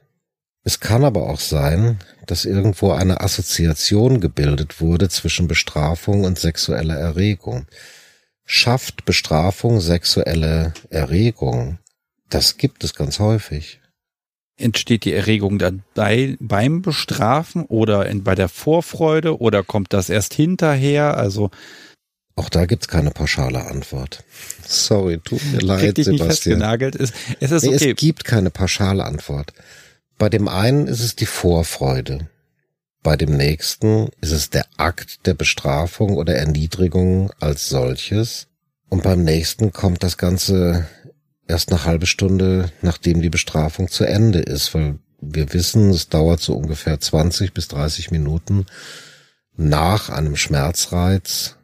Es 0.63 0.81
kann 0.81 1.05
aber 1.05 1.29
auch 1.29 1.41
sein, 1.41 1.99
dass 2.27 2.45
irgendwo 2.45 2.93
eine 2.93 3.21
Assoziation 3.21 4.21
gebildet 4.21 4.81
wurde 4.81 5.09
zwischen 5.09 5.49
Bestrafung 5.49 6.25
und 6.25 6.39
sexueller 6.39 6.97
Erregung. 6.97 7.67
Schafft 8.45 9.05
Bestrafung 9.05 9.81
sexuelle 9.81 10.75
Erregung? 10.91 11.79
Das 12.29 12.57
gibt 12.57 12.85
es 12.85 12.95
ganz 12.95 13.19
häufig. 13.19 13.81
Entsteht 14.57 15.05
die 15.05 15.13
Erregung 15.13 15.59
dann 15.59 15.83
bei, 15.95 16.37
beim 16.41 16.83
Bestrafen 16.83 17.65
oder 17.65 18.07
in, 18.07 18.23
bei 18.23 18.35
der 18.35 18.49
Vorfreude 18.49 19.41
oder 19.41 19.65
kommt 19.65 19.93
das 19.93 20.11
erst 20.11 20.35
hinterher? 20.35 21.17
Also 21.17 21.51
auch 22.37 22.49
da 22.49 22.67
gibt's 22.67 22.89
keine 22.89 23.11
pauschale 23.11 23.67
Antwort. 23.67 24.25
Sorry, 24.67 25.19
tut 25.19 25.45
mir 25.53 25.61
leid, 25.61 25.97
Sebastian. 25.97 26.59
Nicht 26.59 26.97
es, 26.97 27.13
es, 27.41 27.53
ist 27.53 27.67
okay. 27.69 27.91
es 27.91 27.97
gibt 27.97 28.25
keine 28.25 28.51
pauschale 28.51 29.05
Antwort. 29.05 29.53
Bei 30.25 30.31
dem 30.31 30.49
einen 30.49 30.87
ist 30.87 31.01
es 31.01 31.17
die 31.17 31.27
Vorfreude. 31.27 32.31
Bei 33.03 33.15
dem 33.15 33.37
nächsten 33.37 34.09
ist 34.23 34.31
es 34.31 34.49
der 34.49 34.65
Akt 34.79 35.27
der 35.27 35.35
Bestrafung 35.35 36.15
oder 36.15 36.35
Erniedrigung 36.35 37.31
als 37.41 37.69
solches. 37.69 38.47
Und 38.89 39.03
beim 39.03 39.23
nächsten 39.23 39.75
kommt 39.75 40.03
das 40.03 40.17
Ganze 40.17 40.89
erst 41.47 41.71
eine 41.71 41.85
halbe 41.85 42.07
Stunde, 42.07 42.73
nachdem 42.81 43.21
die 43.21 43.29
Bestrafung 43.29 43.89
zu 43.89 44.05
Ende 44.05 44.39
ist, 44.39 44.73
weil 44.73 44.99
wir 45.21 45.53
wissen, 45.53 45.91
es 45.91 46.09
dauert 46.09 46.41
so 46.41 46.57
ungefähr 46.57 46.99
20 46.99 47.53
bis 47.53 47.69
30 47.69 48.11
Minuten 48.11 48.65
nach 49.59 50.09
einem 50.09 50.37
Schmerzreiz, 50.37 51.57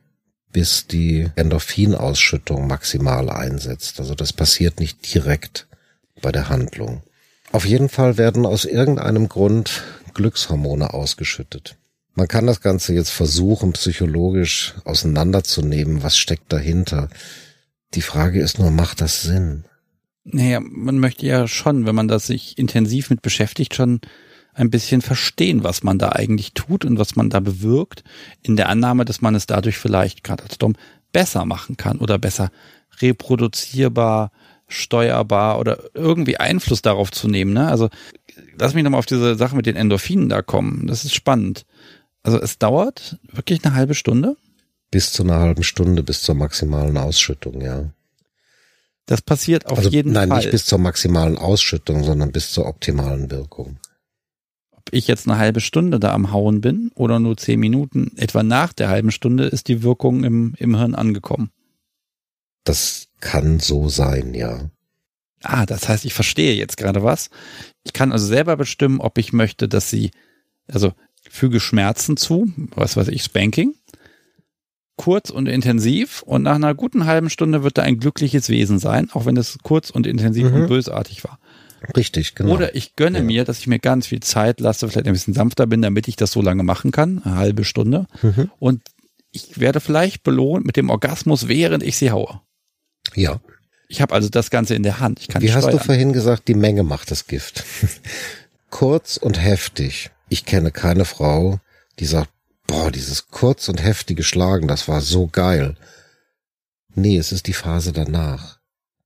bis 0.53 0.87
die 0.87 1.31
Endorphinausschüttung 1.35 2.67
maximal 2.67 3.31
einsetzt. 3.31 4.01
Also 4.01 4.15
das 4.15 4.35
passiert 4.35 4.81
nicht 4.81 5.15
direkt 5.15 5.67
bei 6.21 6.31
der 6.31 6.51
Handlung. 6.51 7.03
Auf 7.53 7.65
jeden 7.65 7.89
Fall 7.89 8.17
werden 8.17 8.47
aus 8.47 8.65
irgendeinem 8.65 9.29
Grund 9.29 9.83
Glückshormone 10.15 10.95
ausgeschüttet. 10.95 11.77
Man 12.15 12.29
kann 12.29 12.47
das 12.47 12.61
Ganze 12.61 12.93
jetzt 12.95 13.11
versuchen, 13.11 13.73
psychologisch 13.73 14.75
auseinanderzunehmen, 14.85 16.03
was 16.03 16.17
steckt 16.17 16.53
dahinter. 16.53 17.09
Die 17.95 18.03
Frage 18.03 18.41
ist 18.41 18.59
nur, 18.59 18.71
macht 18.71 19.01
das 19.01 19.23
Sinn? 19.23 19.65
Naja, 20.25 20.61
man 20.61 20.99
möchte 20.99 21.27
ja 21.27 21.49
schon, 21.49 21.87
wenn 21.87 21.95
man 21.95 22.09
das 22.09 22.27
sich 22.27 22.59
intensiv 22.59 23.11
mit 23.11 23.23
beschäftigt, 23.23 23.75
schon 23.75 24.01
ein 24.53 24.71
bisschen 24.71 25.01
verstehen, 25.01 25.65
was 25.65 25.83
man 25.83 25.99
da 25.99 26.11
eigentlich 26.11 26.53
tut 26.53 26.85
und 26.85 26.99
was 26.99 27.17
man 27.17 27.31
da 27.31 27.41
bewirkt, 27.41 28.05
in 28.43 28.57
der 28.57 28.69
Annahme, 28.69 29.05
dass 29.05 29.23
man 29.23 29.35
es 29.35 29.47
dadurch 29.47 29.79
vielleicht 29.79 30.23
gerade 30.23 30.43
als 30.43 30.59
Dom 30.59 30.75
besser 31.13 31.45
machen 31.45 31.77
kann 31.77 31.99
oder 31.99 32.19
besser 32.19 32.51
reproduzierbar, 33.01 34.31
steuerbar 34.71 35.59
oder 35.59 35.79
irgendwie 35.95 36.39
Einfluss 36.39 36.83
darauf 36.83 37.11
zu 37.11 37.29
nehmen. 37.29 37.53
Ne? 37.53 37.69
Also 37.69 37.91
lass 38.59 38.75
mich 38.75 38.85
nochmal 38.85 39.01
auf 39.01 39.07
diese 39.07 39.35
Sache 39.35 39.57
mit 39.57 39.67
den 39.67 39.77
Endorphinen 39.77 40.29
da 40.29 40.43
kommen. 40.43 40.87
Das 40.87 41.05
ist 41.05 41.15
spannend. 41.15 41.67
Also 42.23 42.41
es 42.41 42.59
dauert 42.59 43.19
wirklich 43.33 43.65
eine 43.65 43.75
halbe 43.75 43.95
Stunde? 43.95 44.37
Bis 44.91 45.13
zu 45.13 45.23
einer 45.23 45.39
halben 45.39 45.63
Stunde, 45.63 46.03
bis 46.03 46.23
zur 46.23 46.35
maximalen 46.35 46.97
Ausschüttung, 46.97 47.61
ja. 47.61 47.91
Das 49.07 49.23
passiert 49.23 49.67
auf 49.67 49.79
also, 49.79 49.91
jeden 49.91 50.13
nein, 50.13 50.29
Fall. 50.29 50.39
Nein, 50.39 50.45
nicht 50.45 50.53
bis 50.53 50.67
zur 50.67 50.79
maximalen 50.79 51.39
Ausschüttung, 51.39 52.05
sondern 52.05 52.33
bis 52.33 52.53
zur 52.53 52.67
optimalen 52.67 53.31
Wirkung. 53.31 53.79
Ob 54.71 54.85
ich 54.93 55.09
jetzt 55.09 55.29
eine 55.29 55.39
halbe 55.39 55.61
Stunde 55.61 55.99
da 55.99 56.13
am 56.13 56.33
Hauen 56.33 56.61
bin 56.61 56.91
oder 56.95 57.19
nur 57.19 57.37
zehn 57.37 57.61
Minuten, 57.61 58.13
etwa 58.17 58.43
nach 58.43 58.73
der 58.73 58.89
halben 58.89 59.11
Stunde 59.11 59.47
ist 59.47 59.69
die 59.69 59.83
Wirkung 59.83 60.25
im, 60.25 60.55
im 60.59 60.77
Hirn 60.77 60.95
angekommen. 60.95 61.51
Das 62.65 63.09
kann 63.21 63.61
so 63.61 63.89
sein, 63.89 64.35
ja. 64.35 64.71
Ah, 65.43 65.67
das 65.67 65.89
heißt, 65.89 66.05
ich 66.05 66.15
verstehe 66.15 66.55
jetzt 66.55 66.77
gerade 66.77 67.03
was. 67.03 67.31
Ich 67.85 67.93
kann 67.93 68.13
also 68.13 68.27
selber 68.27 68.57
bestimmen, 68.57 69.01
ob 69.01 69.17
ich 69.19 69.33
möchte, 69.33 69.69
dass 69.69 69.89
sie, 69.89 70.11
also 70.69 70.93
füge 71.29 71.61
Schmerzen 71.61 72.17
zu, 72.17 72.53
was 72.75 72.97
weiß 72.97 73.09
ich, 73.09 73.23
Spanking, 73.23 73.75
kurz 74.97 75.31
und 75.31 75.47
intensiv 75.47 76.23
und 76.23 76.43
nach 76.43 76.57
einer 76.57 76.75
guten 76.75 77.07
halben 77.07 77.31
Stunde 77.31 77.63
wird 77.63 77.79
da 77.79 77.83
ein 77.83 77.99
glückliches 77.99 78.51
Wesen 78.51 78.79
sein, 78.79 79.09
auch 79.13 79.25
wenn 79.25 79.37
es 79.39 79.59
kurz 79.63 79.89
und 79.89 80.07
intensiv 80.07 80.51
mhm. 80.51 80.55
und 80.55 80.69
bösartig 80.69 81.25
war. 81.25 81.39
Richtig, 81.97 82.35
genau. 82.35 82.53
Oder 82.53 82.75
ich 82.75 82.97
gönne 82.97 83.19
ja. 83.19 83.25
mir, 83.25 83.45
dass 83.45 83.61
ich 83.61 83.67
mir 83.67 83.79
ganz 83.79 84.09
viel 84.09 84.21
Zeit 84.21 84.61
lasse, 84.61 84.89
vielleicht 84.89 85.07
ein 85.07 85.15
bisschen 85.15 85.33
sanfter 85.33 85.67
bin, 85.67 85.81
damit 85.81 86.09
ich 86.09 86.17
das 86.17 86.33
so 86.33 86.43
lange 86.43 86.63
machen 86.63 86.91
kann, 86.91 87.23
eine 87.25 87.37
halbe 87.37 87.65
Stunde. 87.65 88.07
Mhm. 88.21 88.51
Und 88.59 88.83
ich 89.33 89.59
werde 89.59 89.81
vielleicht 89.81 90.23
belohnt 90.23 90.67
mit 90.67 90.77
dem 90.77 90.91
Orgasmus, 90.91 91.49
während 91.49 91.83
ich 91.83 91.97
sie 91.97 92.11
haue. 92.11 92.41
Ja. 93.15 93.41
Ich 93.89 94.01
habe 94.01 94.15
also 94.15 94.29
das 94.29 94.51
Ganze 94.51 94.75
in 94.75 94.85
der 94.85 95.01
Hand. 95.01 95.21
Ich 95.21 95.29
kann 95.29 95.43
Wie 95.43 95.49
steuern. 95.49 95.65
hast 95.65 95.73
du 95.73 95.79
vorhin 95.79 96.13
gesagt, 96.13 96.47
die 96.49 96.55
Menge 96.55 96.85
macht 96.85 97.11
das 97.11 97.27
Gift. 97.27 97.65
kurz 98.71 99.17
und 99.17 99.43
heftig. 99.43 100.11
Ich 100.29 100.45
kenne 100.45 100.71
keine 100.71 101.05
Frau, 101.05 101.59
die 101.99 102.07
sagt, 102.07 102.31
boah, 102.67 102.91
dieses 102.91 103.29
kurz 103.29 103.69
und 103.69 103.83
heftige 103.83 104.23
Schlagen, 104.23 104.69
das 104.69 104.87
war 104.87 105.01
so 105.01 105.27
geil. 105.27 105.77
Nee, 106.95 107.19
es 107.19 107.33
ist 107.33 107.47
die 107.49 107.53
Phase 107.53 107.93
danach. 107.93 108.59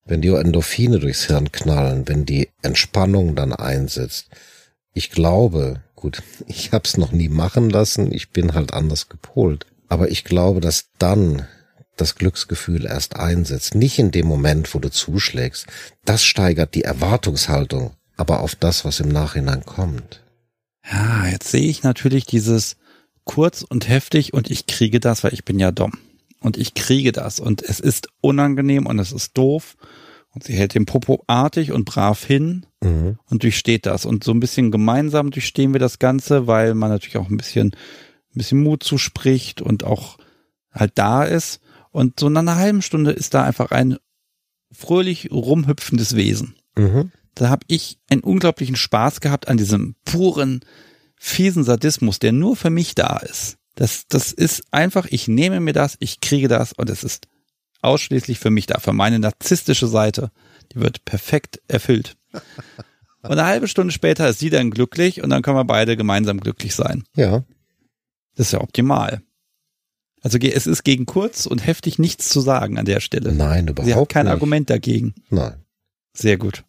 Wenn 0.05 0.21
die 0.21 0.29
Endorphine 0.29 0.99
durchs 0.99 1.25
Hirn 1.25 1.51
knallen, 1.51 2.07
wenn 2.07 2.27
die 2.27 2.51
Entspannung 2.61 3.35
dann 3.35 3.55
einsetzt. 3.55 4.29
Ich 4.93 5.11
glaube, 5.11 5.83
gut, 5.97 6.23
ich 6.47 6.73
hab's 6.73 6.99
noch 6.99 7.13
nie 7.13 7.31
machen 7.31 7.71
lassen, 7.71 8.13
ich 8.13 8.31
bin 8.31 8.53
halt 8.53 8.75
anders 8.75 9.09
gepolt. 9.09 9.67
Aber 9.89 10.11
ich 10.11 10.25
glaube, 10.25 10.61
dass 10.61 10.91
dann 10.99 11.47
das 11.97 12.15
Glücksgefühl 12.17 12.87
erst 12.87 13.17
einsetzt. 13.17 13.75
Nicht 13.75 13.99
in 13.99 14.11
dem 14.11 14.27
Moment, 14.27 14.75
wo 14.75 14.79
du 14.79 14.91
zuschlägst. 14.91 15.67
Das 16.05 16.25
steigert 16.25 16.75
die 16.75 16.83
Erwartungshaltung, 16.85 17.93
aber 18.17 18.41
auf 18.41 18.55
das, 18.55 18.85
was 18.85 19.01
im 19.01 19.09
Nachhinein 19.09 19.65
kommt. 19.65 20.23
Ja, 20.91 21.27
jetzt 21.27 21.51
sehe 21.51 21.69
ich 21.69 21.83
natürlich 21.83 22.27
dieses 22.27 22.77
kurz 23.25 23.63
und 23.63 23.89
heftig 23.89 24.35
und 24.35 24.51
ich 24.51 24.67
kriege 24.67 25.01
das, 25.01 25.25
weil 25.25 25.33
ich 25.33 25.45
bin 25.45 25.59
ja 25.59 25.71
dumm. 25.71 25.93
Und 26.41 26.59
ich 26.59 26.75
kriege 26.75 27.11
das 27.13 27.41
und 27.41 27.63
es 27.63 27.81
ist 27.81 28.09
unangenehm 28.21 28.85
und 28.87 28.99
es 28.99 29.13
ist 29.13 29.37
doof. 29.39 29.77
Und 30.35 30.45
sie 30.45 30.53
hält 30.53 30.75
den 30.75 30.85
Popo 30.85 31.23
artig 31.29 31.71
und 31.73 31.85
brav 31.85 32.25
hin 32.25 32.67
Mhm. 32.83 33.19
und 33.31 33.45
durchsteht 33.45 33.87
das. 33.87 34.05
Und 34.05 34.25
so 34.25 34.33
ein 34.33 34.41
bisschen 34.41 34.71
gemeinsam 34.71 35.31
durchstehen 35.31 35.73
wir 35.73 35.81
das 35.81 35.99
Ganze, 35.99 36.47
weil 36.47 36.75
man 36.75 36.91
natürlich 36.91 37.17
auch 37.17 37.31
ein 37.31 37.37
bisschen, 37.39 37.69
ein 37.69 38.39
bisschen 38.39 38.63
Mut 38.63 38.83
zuspricht 38.83 39.63
und 39.63 39.85
auch 39.85 40.19
halt 40.71 40.93
da 40.97 41.23
ist. 41.25 41.61
Und 41.95 42.19
so 42.19 42.29
nach 42.29 42.41
einer 42.41 42.57
halben 42.57 42.83
Stunde 42.83 43.13
ist 43.13 43.35
da 43.35 43.45
einfach 43.45 43.71
ein 43.71 43.99
fröhlich 44.73 45.31
rumhüpfendes 45.31 46.17
Wesen. 46.17 46.57
Mhm. 46.77 47.13
Da 47.37 47.51
habe 47.51 47.65
ich 47.69 48.01
einen 48.11 48.23
unglaublichen 48.23 48.75
Spaß 48.75 49.21
gehabt 49.21 49.47
an 49.47 49.59
diesem 49.59 49.95
puren, 50.05 50.65
fiesen 51.15 51.63
Sadismus, 51.63 52.19
der 52.19 52.33
nur 52.33 52.57
für 52.57 52.71
mich 52.71 52.97
da 52.97 53.19
ist. 53.19 53.59
Das, 53.77 54.09
das 54.09 54.33
ist 54.33 54.65
einfach, 54.73 55.07
ich 55.09 55.29
nehme 55.29 55.61
mir 55.61 55.73
das, 55.73 55.97
ich 56.01 56.19
kriege 56.19 56.49
das 56.49 56.73
und 56.73 56.91
es 56.91 57.05
ist 57.05 57.29
ausschließlich 57.81 58.41
für 58.41 58.51
mich 58.51 58.67
da, 58.67 58.81
für 58.81 58.93
meine 58.93 59.21
narzisstische 59.21 59.87
Seite. 59.87 60.33
Die 60.73 60.81
wird 60.81 61.05
perfekt 61.05 61.63
erfüllt. 61.69 62.17
Und 63.23 63.31
eine 63.31 63.47
halbe 63.47 63.69
Stunde 63.69 63.91
später 63.91 64.29
ist 64.29 64.39
sie 64.41 64.51
dann 64.51 64.71
glücklich 64.71 65.23
und 65.23 65.31
dann 65.31 65.41
können 65.41 65.57
wir 65.57 65.65
beide 65.65 65.97
gemeinsam 65.97 66.41
glücklich 66.41 66.75
sein. 66.75 67.05
Ja. 67.17 67.43
Das 68.35 68.49
ist 68.49 68.53
ja 68.53 68.61
optimal. 68.61 69.23
Also 70.25 70.39
es 70.39 70.67
ist 70.67 70.85
gegen 70.85 71.05
kurz 71.05 71.45
und 71.45 71.67
heftig 71.67 71.99
nichts 71.99 72.31
zu 72.31 72.41
sagen 72.41 72.79
an 72.79 72.87
der 72.87 73.01
Stelle. 73.01 73.33
Nein, 73.35 73.69
überhaupt 73.69 73.87
Sie 73.87 73.95
hat 73.95 74.09
kein 74.09 74.25
nicht. 74.25 74.33
Argument 74.33 74.71
dagegen. 74.71 75.15
Nein. 75.29 75.63
Sehr 76.15 76.39
gut. 76.39 76.65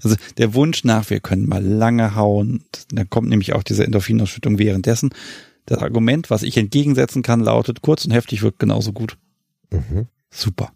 Also 0.00 0.14
der 0.38 0.54
Wunsch 0.54 0.84
nach, 0.84 1.10
wir 1.10 1.18
können 1.18 1.48
mal 1.48 1.62
lange 1.62 2.14
hauen, 2.14 2.62
dann 2.92 3.10
kommt 3.10 3.28
nämlich 3.28 3.54
auch 3.54 3.64
diese 3.64 3.84
Endorphinausschüttung 3.84 4.58
währenddessen. 4.60 5.10
Das 5.66 5.78
Argument, 5.78 6.30
was 6.30 6.44
ich 6.44 6.56
entgegensetzen 6.56 7.22
kann, 7.22 7.40
lautet, 7.40 7.82
kurz 7.82 8.04
und 8.04 8.12
heftig 8.12 8.42
wirkt 8.42 8.60
genauso 8.60 8.92
gut. 8.92 9.18
Mhm. 9.70 10.06
Super. 10.30 10.72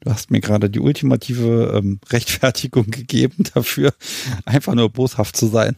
Du 0.00 0.10
hast 0.10 0.32
mir 0.32 0.40
gerade 0.40 0.70
die 0.70 0.80
ultimative 0.80 1.72
ähm, 1.76 2.00
Rechtfertigung 2.10 2.90
gegeben 2.90 3.44
dafür, 3.54 3.94
einfach 4.44 4.74
nur 4.74 4.90
boshaft 4.90 5.36
zu 5.36 5.46
sein. 5.46 5.76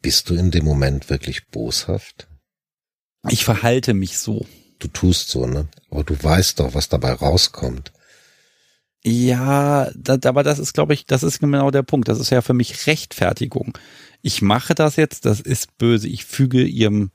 Bist 0.00 0.28
du 0.28 0.34
in 0.34 0.50
dem 0.50 0.64
Moment 0.64 1.08
wirklich 1.08 1.46
boshaft? 1.46 2.26
Ich 3.28 3.44
verhalte 3.44 3.94
mich 3.94 4.18
so. 4.18 4.46
Du 4.78 4.88
tust 4.88 5.28
so, 5.28 5.46
ne? 5.46 5.68
Aber 5.90 6.02
du 6.02 6.20
weißt 6.20 6.58
doch, 6.58 6.74
was 6.74 6.88
dabei 6.88 7.12
rauskommt. 7.12 7.92
Ja, 9.04 9.90
da, 9.96 10.16
aber 10.24 10.42
das 10.42 10.58
ist, 10.58 10.74
glaube 10.74 10.94
ich, 10.94 11.06
das 11.06 11.22
ist 11.22 11.40
genau 11.40 11.70
der 11.70 11.82
Punkt. 11.82 12.08
Das 12.08 12.20
ist 12.20 12.30
ja 12.30 12.40
für 12.40 12.54
mich 12.54 12.86
Rechtfertigung. 12.86 13.76
Ich 14.22 14.42
mache 14.42 14.74
das 14.74 14.96
jetzt, 14.96 15.24
das 15.24 15.40
ist 15.40 15.76
böse. 15.78 16.08
Ich 16.08 16.24
füge 16.24 16.62
ihrem 16.62 17.10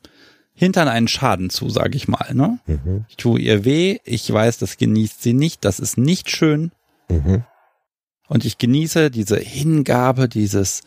Hintern 0.54 0.88
einen 0.88 1.08
Schaden 1.08 1.50
zu, 1.50 1.70
sage 1.70 1.96
ich 1.96 2.08
mal. 2.08 2.34
Ne? 2.34 2.60
Mhm. 2.66 3.06
Ich 3.10 3.18
tue 3.18 3.40
ihr 3.40 3.64
weh, 3.64 4.00
ich 4.04 4.32
weiß, 4.32 4.58
das 4.58 4.78
genießt 4.78 5.22
sie 5.22 5.34
nicht, 5.34 5.64
das 5.64 5.80
ist 5.80 5.98
nicht 5.98 6.30
schön. 6.30 6.72
Mhm. 7.10 7.44
Und 8.28 8.44
ich 8.44 8.58
genieße 8.58 9.10
diese 9.10 9.38
Hingabe, 9.38 10.28
dieses, 10.28 10.82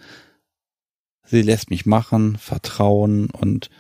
sie 1.25 1.41
lässt 1.41 1.71
mich 1.71 1.87
machen, 1.87 2.37
Vertrauen 2.37 3.31
und 3.31 3.71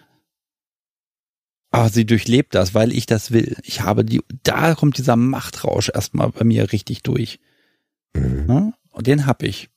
aber 1.71 1.89
sie 1.89 2.05
durchlebt 2.05 2.55
das, 2.55 2.75
weil 2.75 2.93
ich 2.93 3.07
das 3.07 3.31
will. 3.31 3.57
Ich 3.63 3.83
habe 3.83 4.05
die, 4.05 4.23
da 4.43 4.75
kommt 4.75 4.99
dieser 4.99 5.17
Machtrausch 5.17 5.91
erstmal 5.95 6.31
bei 6.31 6.45
mir 6.45 6.73
richtig 6.73 7.03
durch. 7.03 7.39
Mhm. 8.15 8.47
Ne? 8.47 8.73
Und 8.91 9.07
den 9.07 9.27
hab 9.27 9.43
ich. 9.43 9.69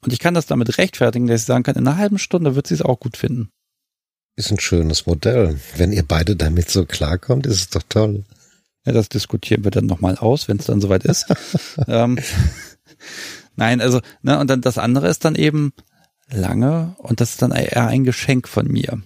Und 0.00 0.12
ich 0.12 0.18
kann 0.18 0.34
das 0.34 0.46
damit 0.46 0.78
rechtfertigen, 0.78 1.26
dass 1.26 1.40
ich 1.40 1.46
sagen 1.46 1.64
kann, 1.64 1.76
in 1.76 1.88
einer 1.88 1.96
halben 1.96 2.18
Stunde 2.18 2.54
wird 2.54 2.66
sie 2.66 2.74
es 2.74 2.82
auch 2.82 3.00
gut 3.00 3.16
finden. 3.16 3.50
Ist 4.36 4.50
ein 4.50 4.60
schönes 4.60 5.06
Modell. 5.06 5.58
Wenn 5.76 5.92
ihr 5.92 6.02
beide 6.02 6.36
damit 6.36 6.70
so 6.70 6.84
klarkommt, 6.84 7.46
ist 7.46 7.56
es 7.56 7.68
doch 7.70 7.82
toll. 7.88 8.24
Ja, 8.84 8.92
das 8.92 9.08
diskutieren 9.08 9.64
wir 9.64 9.70
dann 9.70 9.86
nochmal 9.86 10.16
aus, 10.18 10.46
wenn 10.46 10.58
es 10.58 10.66
dann 10.66 10.80
soweit 10.80 11.04
ist. 11.04 11.26
ähm, 11.88 12.18
nein, 13.56 13.80
also, 13.80 14.00
ne, 14.22 14.38
und 14.38 14.50
dann 14.50 14.60
das 14.60 14.76
andere 14.78 15.08
ist 15.08 15.24
dann 15.24 15.36
eben 15.36 15.72
lange 16.30 16.94
und 16.98 17.20
das 17.20 17.30
ist 17.30 17.42
dann 17.42 17.52
eher 17.52 17.86
ein 17.86 18.04
Geschenk 18.04 18.46
von 18.46 18.66
mir. 18.66 19.02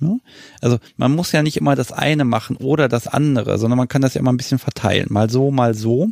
Ne? 0.00 0.20
Also 0.60 0.78
man 0.96 1.14
muss 1.14 1.32
ja 1.32 1.42
nicht 1.42 1.56
immer 1.56 1.76
das 1.76 1.92
eine 1.92 2.24
machen 2.24 2.56
oder 2.56 2.88
das 2.88 3.06
andere, 3.06 3.58
sondern 3.58 3.76
man 3.78 3.88
kann 3.88 4.02
das 4.02 4.14
ja 4.14 4.20
immer 4.20 4.32
ein 4.32 4.38
bisschen 4.38 4.58
verteilen. 4.58 5.08
Mal 5.10 5.30
so, 5.30 5.50
mal 5.50 5.74
so 5.74 6.08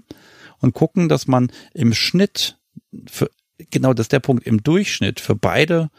und 0.61 0.75
gucken, 0.75 1.09
dass 1.09 1.27
man 1.27 1.51
im 1.75 1.95
Schnitt, 1.95 2.59
für, 3.07 3.31
genau 3.71 3.95
das 3.95 4.05
ist 4.05 4.13
der 4.13 4.21
Punkt, 4.21 4.47
im 4.47 4.63
Durchschnitt 4.63 5.21
für 5.21 5.35
beide 5.35 5.91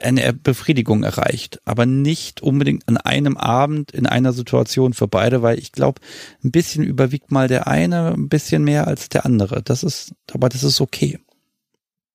eine 0.00 0.32
Befriedigung 0.32 1.02
erreicht, 1.02 1.60
aber 1.64 1.86
nicht 1.86 2.40
unbedingt 2.40 2.86
an 2.88 2.96
einem 2.96 3.36
Abend 3.36 3.90
in 3.90 4.06
einer 4.06 4.32
Situation 4.32 4.92
für 4.92 5.08
beide, 5.08 5.42
weil 5.42 5.58
ich 5.58 5.72
glaube, 5.72 6.00
ein 6.44 6.50
bisschen 6.50 6.84
überwiegt 6.84 7.30
mal 7.30 7.48
der 7.48 7.66
eine 7.66 8.12
ein 8.12 8.28
bisschen 8.28 8.64
mehr 8.64 8.86
als 8.86 9.08
der 9.08 9.26
andere. 9.26 9.62
Das 9.62 9.82
ist, 9.82 10.14
aber 10.32 10.48
das 10.48 10.62
ist 10.62 10.80
okay. 10.80 11.18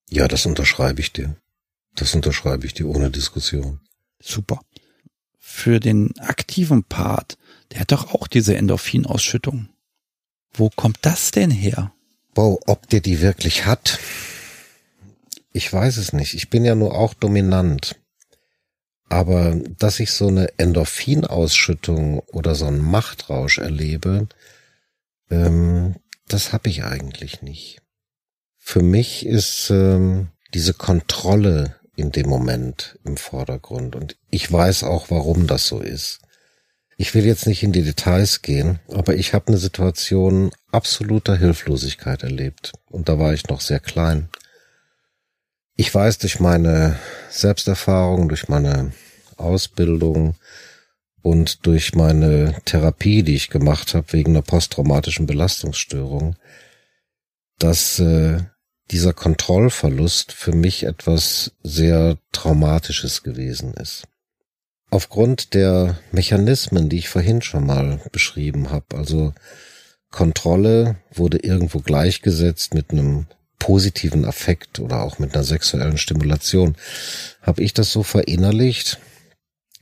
Ja, 0.10 0.27
das 0.27 0.45
unterschreibe 0.45 1.01
ich 1.01 1.11
dir. 1.11 1.35
Das 1.95 2.15
unterschreibe 2.15 2.65
ich 2.65 2.73
dir 2.73 2.88
ohne 2.88 3.11
Diskussion. 3.11 3.80
Super. 4.22 4.61
Für 5.55 5.80
den 5.80 6.17
aktiven 6.19 6.84
Part, 6.84 7.38
der 7.71 7.81
hat 7.81 7.91
doch 7.91 8.13
auch 8.13 8.27
diese 8.27 8.57
Endorphinausschüttung. 8.57 9.69
Wo 10.51 10.69
kommt 10.69 10.97
das 11.03 11.30
denn 11.30 11.51
her? 11.51 11.93
Wow, 12.34 12.59
ob 12.65 12.89
der 12.89 12.99
die 12.99 13.21
wirklich 13.21 13.65
hat? 13.65 13.99
Ich 15.53 15.71
weiß 15.71 15.97
es 15.97 16.11
nicht. 16.11 16.34
Ich 16.34 16.49
bin 16.49 16.65
ja 16.65 16.73
nur 16.73 16.95
auch 16.95 17.13
dominant. 17.13 17.97
Aber 19.07 19.55
dass 19.77 20.01
ich 20.01 20.11
so 20.11 20.27
eine 20.27 20.49
Endorphinausschüttung 20.57 22.19
oder 22.19 22.55
so 22.55 22.65
einen 22.65 22.81
Machtrausch 22.81 23.59
erlebe, 23.59 24.27
ähm, 25.30 25.95
das 26.27 26.51
habe 26.51 26.67
ich 26.69 26.84
eigentlich 26.84 27.41
nicht. 27.41 27.80
Für 28.57 28.81
mich 28.81 29.25
ist 29.25 29.69
ähm, 29.69 30.30
diese 30.53 30.73
Kontrolle 30.73 31.75
in 31.95 32.11
dem 32.11 32.28
Moment 32.28 32.98
im 33.03 33.18
Vordergrund. 33.18 33.95
Und 33.95 34.18
ich 34.30 34.52
weiß 34.52 34.84
auch, 34.84 35.10
warum 35.10 35.48
das 35.48 35.68
so 35.68 35.80
ist. 35.80 36.20
Ich 36.98 37.15
will 37.15 37.26
jetzt 37.26 37.48
nicht 37.48 37.64
in 37.64 37.72
die 37.72 37.84
Details 37.84 38.41
gehen, 38.41 38.80
aber 38.88 39.15
ich 39.15 39.34
habe 39.34 39.48
eine 39.48 39.57
Situation 39.57 40.52
absoluter 40.72 41.36
Hilflosigkeit 41.36 42.24
erlebt. 42.24 42.74
Und 42.90 43.10
da 43.10 43.20
war 43.20 43.34
ich 43.34 43.48
noch 43.48 43.61
sehr 43.61 43.80
klein. 43.80 44.30
Ich 45.76 45.94
weiß 45.94 46.20
durch 46.20 46.40
meine 46.40 46.98
Selbsterfahrung, 47.30 48.30
durch 48.30 48.48
meine 48.48 48.94
Ausbildung 49.38 50.36
und 51.24 51.65
durch 51.65 51.95
meine 51.95 52.56
Therapie, 52.65 53.24
die 53.24 53.36
ich 53.36 53.49
gemacht 53.49 53.95
habe 53.95 54.14
wegen 54.14 54.32
einer 54.32 54.44
posttraumatischen 54.44 55.26
Belastungsstörung, 55.26 56.36
dass 57.57 57.99
äh, 57.99 58.44
dieser 58.94 59.14
Kontrollverlust 59.14 60.32
für 60.32 60.53
mich 60.53 60.84
etwas 60.84 61.52
sehr 61.64 62.18
Traumatisches 62.32 63.24
gewesen 63.24 63.74
ist. 63.74 64.03
Aufgrund 64.91 65.56
der 65.56 65.98
Mechanismen, 66.11 66.90
die 66.90 66.99
ich 66.99 67.10
vorhin 67.10 67.41
schon 67.41 67.65
mal 67.65 67.99
beschrieben 68.11 68.70
habe, 68.70 68.95
also 68.95 69.34
Kontrolle 70.11 70.98
wurde 71.11 71.40
irgendwo 71.40 71.80
gleichgesetzt 71.80 72.76
mit 72.76 72.91
einem 72.91 73.26
positiven 73.57 74.26
Affekt 74.26 74.80
oder 74.80 75.02
auch 75.02 75.18
mit 75.18 75.34
einer 75.34 75.44
sexuellen 75.44 75.98
Stimulation, 75.98 76.76
habe 77.41 77.64
ich 77.64 77.74
das 77.74 77.91
so 77.91 78.03
verinnerlicht, 78.03 78.99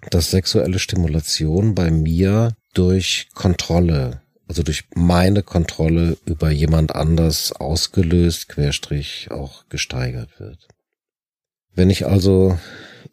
dass 0.10 0.32
sexuelle 0.32 0.80
Stimulation 0.80 1.76
bei 1.76 1.92
mir 1.92 2.56
durch 2.74 3.28
Kontrolle, 3.34 4.21
also 4.52 4.64
durch 4.64 4.84
meine 4.94 5.44
Kontrolle 5.44 6.18
über 6.26 6.52
jemand 6.52 6.94
anders 6.94 7.54
ausgelöst, 7.54 8.50
querstrich 8.50 9.32
auch 9.32 9.64
gesteigert 9.70 10.42
wird. 10.42 10.68
Wenn 11.74 11.90
ich 11.90 12.06
also 12.06 12.60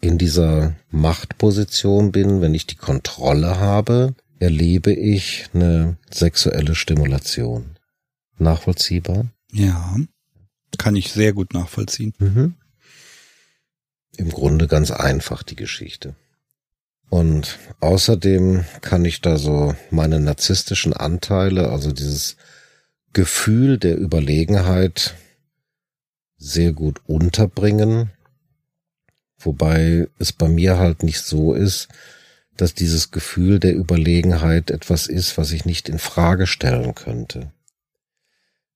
in 0.01 0.19
dieser 0.19 0.75
Machtposition 0.91 2.11
bin, 2.11 2.41
wenn 2.41 2.55
ich 2.55 2.67
die 2.67 2.75
Kontrolle 2.75 3.61
habe, 3.61 4.17
erlebe 4.41 4.93
ich 4.93 5.49
eine 5.55 5.97
sexuelle 6.11 6.75
Stimulation. 6.75 7.79
Nachvollziehbar? 8.39 9.27
Ja, 9.53 9.95
kann 10.77 10.97
ich 10.97 11.13
sehr 11.13 11.35
gut 11.35 11.55
nachvollziehen. 11.55 12.15
Mhm. 12.19 12.55
Im 14.17 14.31
Grunde 14.31 14.67
ganz 14.67 14.91
einfach 14.91 15.45
die 15.45 15.55
Geschichte. 15.55 16.17
Und 17.11 17.59
außerdem 17.81 18.65
kann 18.81 19.05
ich 19.05 19.21
da 19.21 19.39
so 19.39 19.75
meine 19.91 20.21
narzisstischen 20.21 20.93
Anteile, 20.93 21.71
also 21.71 21.93
dieses 21.93 22.37
Gefühl 23.13 23.79
der 23.79 23.99
Überlegenheit 23.99 25.15
sehr 26.37 26.73
gut 26.73 27.01
unterbringen. 27.07 28.11
Wobei 29.39 30.09
es 30.19 30.33
bei 30.33 30.49
mir 30.49 30.79
halt 30.79 31.03
nicht 31.03 31.23
so 31.23 31.55
ist, 31.55 31.89
dass 32.57 32.75
dieses 32.75 33.11
Gefühl 33.11 33.61
der 33.61 33.75
Überlegenheit 33.75 34.71
etwas 34.71 35.07
ist, 35.07 35.39
was 35.39 35.53
ich 35.53 35.65
nicht 35.65 35.89
in 35.89 35.99
Frage 35.99 36.47
stellen 36.47 36.95
könnte. 36.95 37.53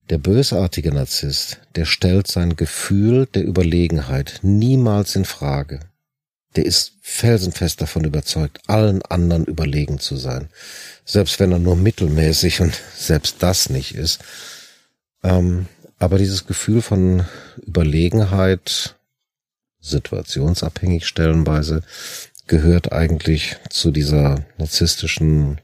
Der 0.08 0.18
bösartige 0.18 0.92
Narzisst, 0.92 1.60
der 1.74 1.84
stellt 1.84 2.26
sein 2.26 2.56
Gefühl 2.56 3.26
der 3.26 3.44
Überlegenheit 3.44 4.40
niemals 4.42 5.16
in 5.16 5.24
Frage. 5.24 5.80
Der 6.56 6.66
ist 6.66 6.92
felsenfest 7.00 7.80
davon 7.80 8.04
überzeugt, 8.04 8.60
allen 8.66 9.02
anderen 9.02 9.44
überlegen 9.44 9.98
zu 9.98 10.16
sein. 10.16 10.48
Selbst 11.04 11.40
wenn 11.40 11.52
er 11.52 11.58
nur 11.58 11.76
mittelmäßig 11.76 12.60
und 12.60 12.78
selbst 12.96 13.36
das 13.40 13.70
nicht 13.70 13.94
ist. 13.94 14.20
Ähm, 15.22 15.66
aber 15.98 16.18
dieses 16.18 16.46
Gefühl 16.46 16.82
von 16.82 17.26
Überlegenheit, 17.64 18.96
situationsabhängig 19.80 21.06
stellenweise, 21.06 21.82
gehört 22.46 22.92
eigentlich 22.92 23.56
zu 23.70 23.90
dieser 23.90 24.44
narzisstischen 24.58 25.60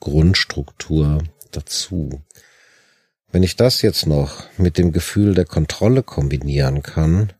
Grundstruktur 0.00 1.22
dazu. 1.50 2.22
Wenn 3.32 3.42
ich 3.42 3.56
das 3.56 3.82
jetzt 3.82 4.06
noch 4.06 4.44
mit 4.58 4.76
dem 4.76 4.92
Gefühl 4.92 5.34
der 5.34 5.44
Kontrolle 5.44 6.02
kombinieren 6.02 6.82
kann, 6.82 7.32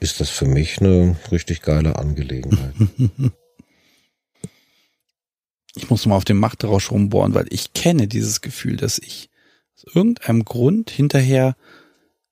ist 0.00 0.20
das 0.20 0.30
für 0.30 0.46
mich 0.46 0.80
eine 0.80 1.16
richtig 1.30 1.62
geile 1.62 1.96
Angelegenheit. 1.96 2.74
Ich 5.76 5.90
muss 5.90 6.06
mal 6.06 6.14
auf 6.14 6.24
dem 6.24 6.38
Machtrausch 6.38 6.90
rumbohren, 6.92 7.34
weil 7.34 7.46
ich 7.50 7.72
kenne 7.72 8.06
dieses 8.06 8.40
Gefühl, 8.40 8.76
dass 8.76 8.98
ich 8.98 9.28
aus 9.76 9.84
irgendeinem 9.94 10.44
Grund 10.44 10.90
hinterher 10.90 11.56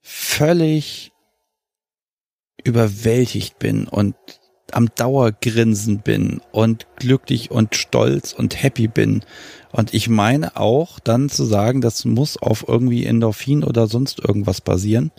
völlig 0.01 1.13
überwältigt 2.63 3.59
bin 3.59 3.89
und 3.89 4.15
am 4.71 4.95
Dauergrinsen 4.95 5.99
bin 5.99 6.41
und 6.53 6.87
glücklich 6.97 7.51
und 7.51 7.75
stolz 7.75 8.33
und 8.33 8.63
happy 8.63 8.89
bin. 8.89 9.25
Und 9.71 9.93
ich 9.93 10.09
meine 10.09 10.57
auch 10.57 10.99
dann 11.01 11.29
zu 11.29 11.45
sagen, 11.45 11.81
das 11.81 12.05
muss 12.05 12.37
auf 12.37 12.67
irgendwie 12.69 13.05
Endorphin 13.05 13.65
oder 13.65 13.87
sonst 13.87 14.21
irgendwas 14.21 14.61
basieren. 14.61 15.11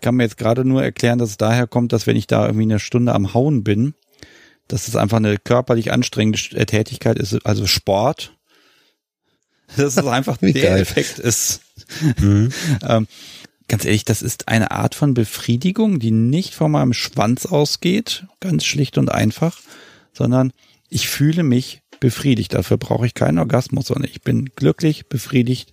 Ich 0.00 0.02
kann 0.02 0.14
mir 0.14 0.22
jetzt 0.22 0.38
gerade 0.38 0.64
nur 0.64 0.82
erklären, 0.82 1.18
dass 1.18 1.28
es 1.28 1.36
daher 1.36 1.66
kommt, 1.66 1.92
dass 1.92 2.06
wenn 2.06 2.16
ich 2.16 2.26
da 2.26 2.46
irgendwie 2.46 2.62
eine 2.62 2.78
Stunde 2.78 3.14
am 3.14 3.34
Hauen 3.34 3.62
bin, 3.62 3.92
dass 4.66 4.88
es 4.88 4.96
einfach 4.96 5.18
eine 5.18 5.36
körperlich 5.36 5.92
anstrengende 5.92 6.38
Tätigkeit 6.64 7.18
ist, 7.18 7.44
also 7.44 7.66
Sport. 7.66 8.34
Das 9.76 9.96
ist 9.96 10.04
einfach 10.04 10.38
der 10.38 10.52
geil. 10.52 10.80
Effekt 10.80 11.18
ist. 11.18 11.60
Mhm. 12.18 12.50
ähm, 12.82 13.06
ganz 13.68 13.84
ehrlich, 13.84 14.04
das 14.04 14.22
ist 14.22 14.48
eine 14.48 14.70
Art 14.70 14.94
von 14.94 15.12
Befriedigung, 15.12 15.98
die 15.98 16.10
nicht 16.12 16.54
von 16.54 16.70
meinem 16.70 16.92
Schwanz 16.92 17.46
ausgeht, 17.46 18.26
ganz 18.40 18.64
schlicht 18.64 18.96
und 18.96 19.10
einfach, 19.10 19.60
sondern 20.12 20.52
ich 20.88 21.08
fühle 21.08 21.42
mich 21.42 21.82
befriedigt. 22.00 22.54
Dafür 22.54 22.78
brauche 22.78 23.06
ich 23.06 23.14
keinen 23.14 23.38
Orgasmus, 23.38 23.88
sondern 23.88 24.10
ich 24.10 24.22
bin 24.22 24.46
glücklich, 24.56 25.08
befriedigt 25.08 25.72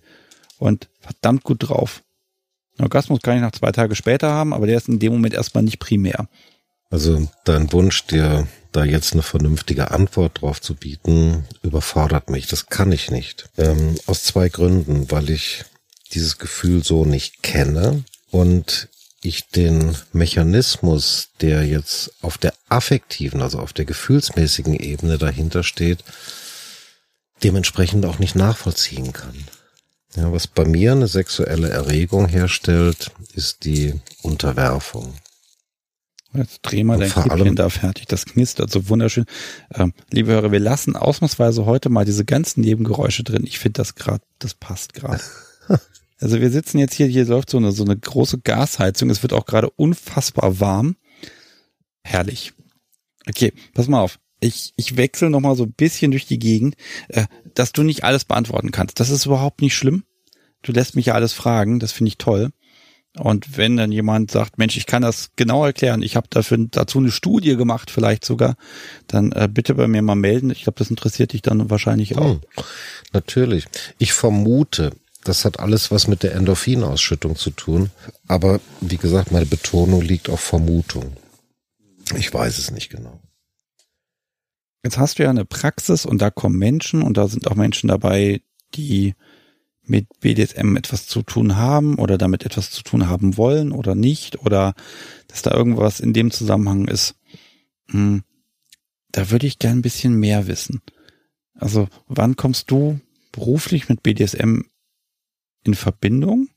und 0.58 0.88
verdammt 1.00 1.44
gut 1.44 1.68
drauf. 1.68 2.02
Orgasmus 2.84 3.20
kann 3.22 3.36
ich 3.36 3.42
noch 3.42 3.52
zwei 3.52 3.72
Tage 3.72 3.94
später 3.94 4.30
haben, 4.30 4.52
aber 4.52 4.66
der 4.66 4.76
ist 4.76 4.88
in 4.88 4.98
dem 4.98 5.12
Moment 5.12 5.34
erstmal 5.34 5.64
nicht 5.64 5.78
primär. 5.78 6.28
Also 6.90 7.28
dein 7.44 7.72
Wunsch, 7.72 8.06
dir 8.06 8.46
da 8.72 8.84
jetzt 8.84 9.12
eine 9.12 9.22
vernünftige 9.22 9.90
Antwort 9.90 10.40
drauf 10.40 10.60
zu 10.60 10.74
bieten, 10.74 11.44
überfordert 11.62 12.30
mich. 12.30 12.46
Das 12.46 12.66
kann 12.66 12.92
ich 12.92 13.10
nicht. 13.10 13.48
Ähm, 13.58 13.96
aus 14.06 14.22
zwei 14.22 14.48
Gründen, 14.48 15.10
weil 15.10 15.30
ich 15.30 15.64
dieses 16.12 16.38
Gefühl 16.38 16.82
so 16.82 17.04
nicht 17.04 17.42
kenne 17.42 18.04
und 18.30 18.88
ich 19.20 19.48
den 19.48 19.96
Mechanismus, 20.12 21.30
der 21.40 21.66
jetzt 21.66 22.12
auf 22.22 22.38
der 22.38 22.54
affektiven, 22.68 23.42
also 23.42 23.58
auf 23.58 23.72
der 23.72 23.84
gefühlsmäßigen 23.84 24.74
Ebene 24.74 25.18
dahinter 25.18 25.64
steht, 25.64 26.04
dementsprechend 27.42 28.06
auch 28.06 28.18
nicht 28.18 28.36
nachvollziehen 28.36 29.12
kann. 29.12 29.44
Ja, 30.16 30.32
was 30.32 30.46
bei 30.46 30.64
mir 30.64 30.92
eine 30.92 31.06
sexuelle 31.06 31.68
Erregung 31.68 32.28
herstellt, 32.28 33.10
ist 33.34 33.64
die 33.64 33.94
Unterwerfung. 34.22 35.14
Jetzt 36.34 36.60
dreh 36.62 36.84
mal 36.84 36.98
dein 36.98 37.10
Kippchen 37.10 37.56
da 37.56 37.68
fertig. 37.70 38.06
Das 38.06 38.26
knistert 38.26 38.70
so 38.70 38.88
wunderschön. 38.88 39.24
Ähm, 39.74 39.94
liebe 40.10 40.32
Hörer, 40.32 40.52
wir 40.52 40.60
lassen 40.60 40.94
ausnahmsweise 40.94 41.64
heute 41.64 41.88
mal 41.88 42.04
diese 42.04 42.24
ganzen 42.24 42.60
Nebengeräusche 42.60 43.24
drin. 43.24 43.44
Ich 43.46 43.58
finde 43.58 43.78
das 43.78 43.94
gerade, 43.94 44.22
das 44.38 44.54
passt 44.54 44.94
gerade. 44.94 45.22
Also 46.20 46.40
wir 46.40 46.50
sitzen 46.50 46.78
jetzt 46.78 46.94
hier, 46.94 47.06
hier 47.06 47.24
läuft 47.26 47.48
so 47.48 47.58
eine, 47.58 47.70
so 47.70 47.84
eine 47.84 47.96
große 47.96 48.40
Gasheizung. 48.40 49.08
Es 49.08 49.22
wird 49.22 49.32
auch 49.32 49.46
gerade 49.46 49.70
unfassbar 49.70 50.58
warm. 50.58 50.96
Herrlich. 52.02 52.54
Okay, 53.28 53.52
pass 53.72 53.86
mal 53.86 54.00
auf. 54.00 54.18
Ich, 54.40 54.72
ich 54.76 54.96
wechsle 54.96 55.30
noch 55.30 55.40
mal 55.40 55.56
so 55.56 55.64
ein 55.64 55.72
bisschen 55.72 56.10
durch 56.10 56.26
die 56.26 56.38
Gegend, 56.38 56.76
äh, 57.08 57.26
dass 57.54 57.72
du 57.72 57.82
nicht 57.82 58.04
alles 58.04 58.24
beantworten 58.24 58.70
kannst. 58.70 59.00
Das 59.00 59.10
ist 59.10 59.26
überhaupt 59.26 59.62
nicht 59.62 59.74
schlimm. 59.74 60.04
Du 60.62 60.72
lässt 60.72 60.96
mich 60.96 61.06
ja 61.06 61.14
alles 61.14 61.32
fragen. 61.32 61.80
Das 61.80 61.92
finde 61.92 62.08
ich 62.08 62.18
toll. 62.18 62.50
Und 63.18 63.56
wenn 63.56 63.76
dann 63.76 63.90
jemand 63.90 64.30
sagt, 64.30 64.58
Mensch, 64.58 64.76
ich 64.76 64.86
kann 64.86 65.02
das 65.02 65.30
genau 65.36 65.64
erklären, 65.64 66.02
ich 66.02 66.14
habe 66.14 66.28
dafür 66.30 66.58
dazu 66.70 66.98
eine 66.98 67.10
Studie 67.10 67.56
gemacht, 67.56 67.90
vielleicht 67.90 68.24
sogar, 68.24 68.56
dann 69.06 69.32
äh, 69.32 69.48
bitte 69.50 69.74
bei 69.74 69.88
mir 69.88 70.02
mal 70.02 70.14
melden. 70.14 70.50
Ich 70.50 70.62
glaube, 70.62 70.78
das 70.78 70.90
interessiert 70.90 71.32
dich 71.32 71.42
dann 71.42 71.70
wahrscheinlich 71.70 72.16
auch. 72.16 72.34
Hm, 72.34 72.40
natürlich. 73.12 73.64
Ich 73.98 74.12
vermute, 74.12 74.92
das 75.24 75.44
hat 75.44 75.58
alles 75.58 75.90
was 75.90 76.06
mit 76.06 76.22
der 76.22 76.34
Endorphinausschüttung 76.34 77.36
zu 77.36 77.50
tun. 77.50 77.90
Aber 78.28 78.60
wie 78.80 78.98
gesagt, 78.98 79.32
meine 79.32 79.46
Betonung 79.46 80.00
liegt 80.00 80.28
auf 80.28 80.40
Vermutung. 80.40 81.16
Ich 82.16 82.32
weiß 82.32 82.58
es 82.58 82.70
nicht 82.70 82.90
genau. 82.90 83.20
Jetzt 84.88 84.96
hast 84.96 85.18
du 85.18 85.22
ja 85.22 85.28
eine 85.28 85.44
Praxis 85.44 86.06
und 86.06 86.22
da 86.22 86.30
kommen 86.30 86.56
Menschen 86.56 87.02
und 87.02 87.18
da 87.18 87.28
sind 87.28 87.46
auch 87.46 87.56
Menschen 87.56 87.88
dabei, 87.88 88.40
die 88.74 89.12
mit 89.82 90.06
BDSM 90.20 90.76
etwas 90.76 91.06
zu 91.06 91.20
tun 91.20 91.56
haben 91.56 91.96
oder 91.96 92.16
damit 92.16 92.46
etwas 92.46 92.70
zu 92.70 92.82
tun 92.82 93.06
haben 93.06 93.36
wollen 93.36 93.72
oder 93.72 93.94
nicht 93.94 94.40
oder 94.46 94.72
dass 95.26 95.42
da 95.42 95.50
irgendwas 95.50 96.00
in 96.00 96.14
dem 96.14 96.30
Zusammenhang 96.30 96.88
ist. 96.88 97.16
Hm, 97.90 98.22
da 99.12 99.30
würde 99.30 99.46
ich 99.46 99.58
gern 99.58 99.80
ein 99.80 99.82
bisschen 99.82 100.14
mehr 100.14 100.46
wissen. 100.46 100.80
Also 101.52 101.88
wann 102.06 102.36
kommst 102.36 102.70
du 102.70 102.98
beruflich 103.32 103.90
mit 103.90 104.02
BDSM 104.02 104.62
in 105.64 105.74
Verbindung? 105.74 106.48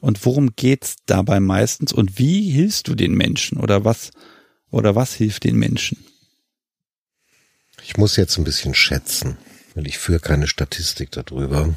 Und 0.00 0.26
worum 0.26 0.56
geht's 0.56 0.96
dabei 1.06 1.38
meistens? 1.38 1.92
Und 1.92 2.18
wie 2.18 2.50
hilfst 2.50 2.88
du 2.88 2.96
den 2.96 3.14
Menschen? 3.14 3.58
Oder 3.60 3.84
was, 3.84 4.10
oder 4.72 4.96
was 4.96 5.14
hilft 5.14 5.44
den 5.44 5.54
Menschen? 5.54 6.04
Ich 7.84 7.96
muss 7.96 8.16
jetzt 8.16 8.38
ein 8.38 8.44
bisschen 8.44 8.74
schätzen, 8.74 9.36
weil 9.74 9.86
ich 9.86 9.98
führe 9.98 10.20
keine 10.20 10.46
Statistik 10.46 11.10
darüber 11.10 11.74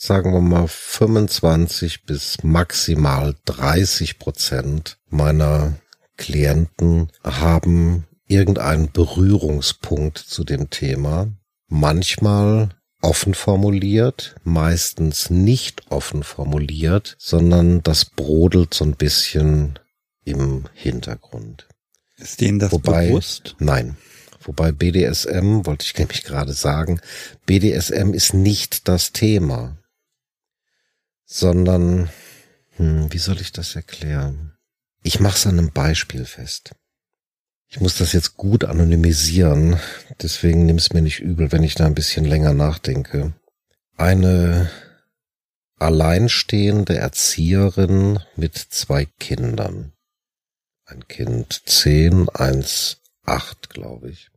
sagen 0.00 0.32
wir 0.32 0.40
mal 0.40 0.66
25 0.66 2.04
bis 2.06 2.42
maximal 2.42 3.36
30 3.44 4.18
Prozent 4.18 4.98
meiner 5.10 5.74
Klienten 6.16 7.12
haben 7.22 8.06
irgendeinen 8.26 8.90
Berührungspunkt 8.90 10.16
zu 10.16 10.42
dem 10.42 10.70
Thema. 10.70 11.28
Manchmal 11.68 12.70
offen 13.02 13.34
formuliert, 13.34 14.36
meistens 14.42 15.28
nicht 15.28 15.90
offen 15.90 16.22
formuliert, 16.22 17.16
sondern 17.18 17.82
das 17.82 18.06
brodelt 18.06 18.72
so 18.72 18.84
ein 18.84 18.96
bisschen 18.96 19.78
im 20.24 20.64
Hintergrund. 20.72 21.68
Ist 22.16 22.40
denen 22.40 22.58
das 22.58 22.72
Wobei, 22.72 23.08
bewusst? 23.08 23.54
Nein. 23.58 23.96
Wobei 24.50 24.72
BDSM, 24.72 25.64
wollte 25.64 25.86
ich 25.86 25.96
nämlich 25.96 26.24
gerade 26.24 26.52
sagen, 26.52 27.00
BDSM 27.46 28.12
ist 28.14 28.34
nicht 28.34 28.88
das 28.88 29.12
Thema 29.12 29.76
sondern, 31.30 32.10
hm, 32.76 33.12
wie 33.12 33.18
soll 33.18 33.40
ich 33.40 33.52
das 33.52 33.76
erklären? 33.76 34.52
Ich 35.02 35.20
mache 35.20 35.36
es 35.36 35.46
an 35.46 35.58
einem 35.58 35.70
Beispiel 35.70 36.24
fest. 36.24 36.72
Ich 37.68 37.80
muss 37.80 37.96
das 37.96 38.12
jetzt 38.12 38.36
gut 38.36 38.64
anonymisieren, 38.64 39.78
deswegen 40.20 40.66
nimm 40.66 40.76
es 40.76 40.92
mir 40.92 41.02
nicht 41.02 41.20
übel, 41.20 41.52
wenn 41.52 41.62
ich 41.62 41.76
da 41.76 41.86
ein 41.86 41.94
bisschen 41.94 42.24
länger 42.24 42.52
nachdenke. 42.52 43.32
Eine 43.96 44.68
alleinstehende 45.78 46.98
Erzieherin 46.98 48.18
mit 48.34 48.56
zwei 48.56 49.06
Kindern. 49.20 49.92
Ein 50.84 51.06
Kind 51.06 51.62
zehn, 51.66 52.28
eins 52.28 52.96
acht, 53.24 53.70
glaube 53.70 54.10
ich. 54.10 54.29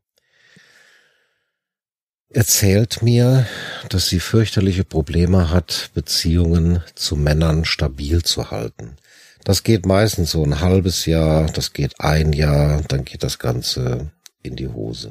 Erzählt 2.34 3.02
mir, 3.02 3.48
dass 3.90 4.08
sie 4.10 4.20
fürchterliche 4.20 4.84
Probleme 4.84 5.50
hat, 5.50 5.92
Beziehungen 5.94 6.84
zu 6.96 7.16
Männern 7.16 7.66
stabil 7.66 8.24
zu 8.24 8.52
halten. 8.52 8.98
Das 9.44 9.64
geht 9.64 9.86
meistens 9.86 10.32
so 10.32 10.44
ein 10.44 10.60
halbes 10.62 11.06
Jahr, 11.06 11.48
das 11.52 11.74
geht 11.74 12.00
ein 12.00 12.34
Jahr, 12.34 12.82
dann 12.88 13.06
geht 13.06 13.24
das 13.24 13.40
Ganze 13.40 14.12
in 14.42 14.56
die 14.56 14.70
Hose. 14.70 15.10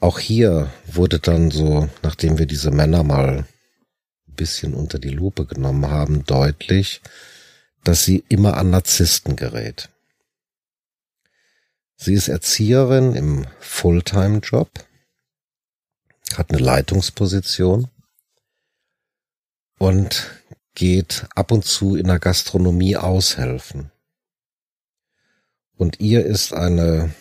Auch 0.00 0.18
hier 0.18 0.70
wurde 0.86 1.18
dann 1.18 1.50
so, 1.50 1.88
nachdem 2.02 2.38
wir 2.38 2.46
diese 2.46 2.70
Männer 2.70 3.02
mal 3.04 3.44
ein 4.28 4.34
bisschen 4.34 4.72
unter 4.74 4.98
die 4.98 5.10
Lupe 5.10 5.44
genommen 5.44 5.90
haben, 5.90 6.24
deutlich, 6.24 7.02
dass 7.84 8.04
sie 8.04 8.24
immer 8.28 8.56
an 8.56 8.70
Narzissten 8.70 9.36
gerät. 9.36 9.90
Sie 11.96 12.14
ist 12.14 12.28
Erzieherin 12.28 13.14
im 13.14 13.46
Fulltime-Job, 13.58 14.70
hat 16.36 16.50
eine 16.50 16.60
Leitungsposition 16.60 17.88
und 19.78 20.30
geht 20.74 21.26
ab 21.34 21.52
und 21.52 21.64
zu 21.64 21.96
in 21.96 22.06
der 22.06 22.18
Gastronomie 22.18 22.96
aushelfen. 22.96 23.90
Und 25.76 26.00
ihr 26.00 26.24
ist 26.24 26.52
eine, 26.52 27.14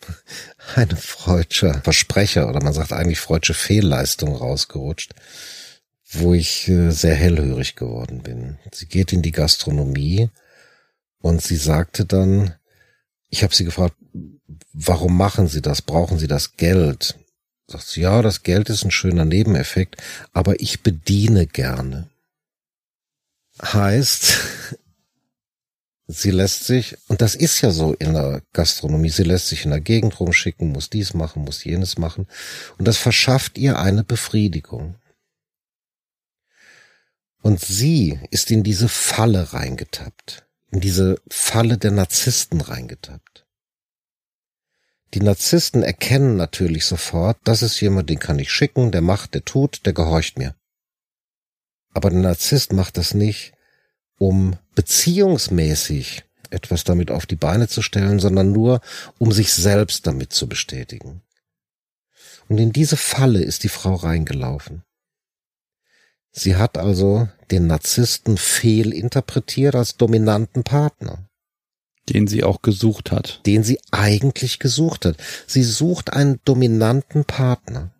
eine 0.74 0.96
freudsche 0.96 1.80
Versprecher 1.82 2.48
oder 2.48 2.62
man 2.62 2.72
sagt 2.72 2.92
eigentlich 2.92 3.20
freudsche 3.20 3.54
Fehlleistung 3.54 4.36
rausgerutscht, 4.36 5.14
wo 6.10 6.34
ich 6.34 6.68
äh, 6.68 6.90
sehr 6.90 7.14
hellhörig 7.14 7.74
geworden 7.74 8.22
bin. 8.22 8.58
Sie 8.72 8.86
geht 8.86 9.12
in 9.12 9.22
die 9.22 9.32
Gastronomie 9.32 10.30
und 11.20 11.40
sie 11.40 11.56
sagte 11.56 12.04
dann, 12.04 12.54
ich 13.30 13.42
habe 13.42 13.54
sie 13.54 13.64
gefragt, 13.64 13.96
warum 14.74 15.16
machen 15.16 15.48
Sie 15.48 15.62
das? 15.62 15.80
Brauchen 15.80 16.18
Sie 16.18 16.26
das 16.26 16.56
Geld? 16.56 17.18
Sagt 17.66 17.86
sie, 17.86 18.02
ja, 18.02 18.22
das 18.22 18.42
Geld 18.42 18.68
ist 18.68 18.84
ein 18.84 18.90
schöner 18.90 19.24
Nebeneffekt, 19.24 19.96
aber 20.32 20.60
ich 20.60 20.82
bediene 20.82 21.46
gerne. 21.46 22.08
Heißt, 23.62 24.38
sie 26.06 26.30
lässt 26.30 26.64
sich, 26.64 26.96
und 27.08 27.22
das 27.22 27.34
ist 27.34 27.60
ja 27.60 27.70
so 27.70 27.94
in 27.94 28.14
der 28.14 28.42
Gastronomie, 28.52 29.10
sie 29.10 29.22
lässt 29.22 29.48
sich 29.48 29.64
in 29.64 29.70
der 29.70 29.80
Gegend 29.80 30.18
rumschicken, 30.20 30.72
muss 30.72 30.90
dies 30.90 31.14
machen, 31.14 31.44
muss 31.44 31.64
jenes 31.64 31.98
machen, 31.98 32.26
und 32.78 32.86
das 32.86 32.98
verschafft 32.98 33.58
ihr 33.58 33.78
eine 33.78 34.04
Befriedigung. 34.04 34.96
Und 37.40 37.60
sie 37.60 38.20
ist 38.30 38.50
in 38.50 38.62
diese 38.62 38.88
Falle 38.88 39.52
reingetappt 39.52 40.44
in 40.72 40.80
diese 40.80 41.20
Falle 41.28 41.78
der 41.78 41.90
Narzissten 41.92 42.60
reingetappt. 42.60 43.41
Die 45.14 45.20
Narzissten 45.20 45.82
erkennen 45.82 46.36
natürlich 46.36 46.86
sofort, 46.86 47.38
das 47.44 47.62
ist 47.62 47.80
jemand, 47.80 48.08
den 48.08 48.18
kann 48.18 48.38
ich 48.38 48.50
schicken, 48.50 48.92
der 48.92 49.02
macht, 49.02 49.34
der 49.34 49.44
tut, 49.44 49.84
der 49.84 49.92
gehorcht 49.92 50.38
mir. 50.38 50.54
Aber 51.92 52.08
der 52.08 52.20
Narzisst 52.20 52.72
macht 52.72 52.96
das 52.96 53.12
nicht, 53.12 53.52
um 54.18 54.56
beziehungsmäßig 54.74 56.24
etwas 56.50 56.84
damit 56.84 57.10
auf 57.10 57.26
die 57.26 57.36
Beine 57.36 57.68
zu 57.68 57.82
stellen, 57.82 58.20
sondern 58.20 58.52
nur, 58.52 58.80
um 59.18 59.32
sich 59.32 59.52
selbst 59.52 60.06
damit 60.06 60.32
zu 60.32 60.48
bestätigen. 60.48 61.22
Und 62.48 62.58
in 62.58 62.72
diese 62.72 62.96
Falle 62.96 63.42
ist 63.42 63.64
die 63.64 63.68
Frau 63.68 63.94
reingelaufen. 63.94 64.82
Sie 66.30 66.56
hat 66.56 66.78
also 66.78 67.28
den 67.50 67.66
Narzissten 67.66 68.38
fehlinterpretiert 68.38 69.74
als 69.74 69.96
dominanten 69.96 70.64
Partner. 70.64 71.28
Den 72.08 72.26
sie 72.26 72.42
auch 72.42 72.62
gesucht 72.62 73.12
hat. 73.12 73.40
Den 73.46 73.62
sie 73.62 73.78
eigentlich 73.90 74.58
gesucht 74.58 75.04
hat. 75.04 75.16
Sie 75.46 75.62
sucht 75.62 76.12
einen 76.12 76.40
dominanten 76.44 77.24
Partner. 77.24 77.90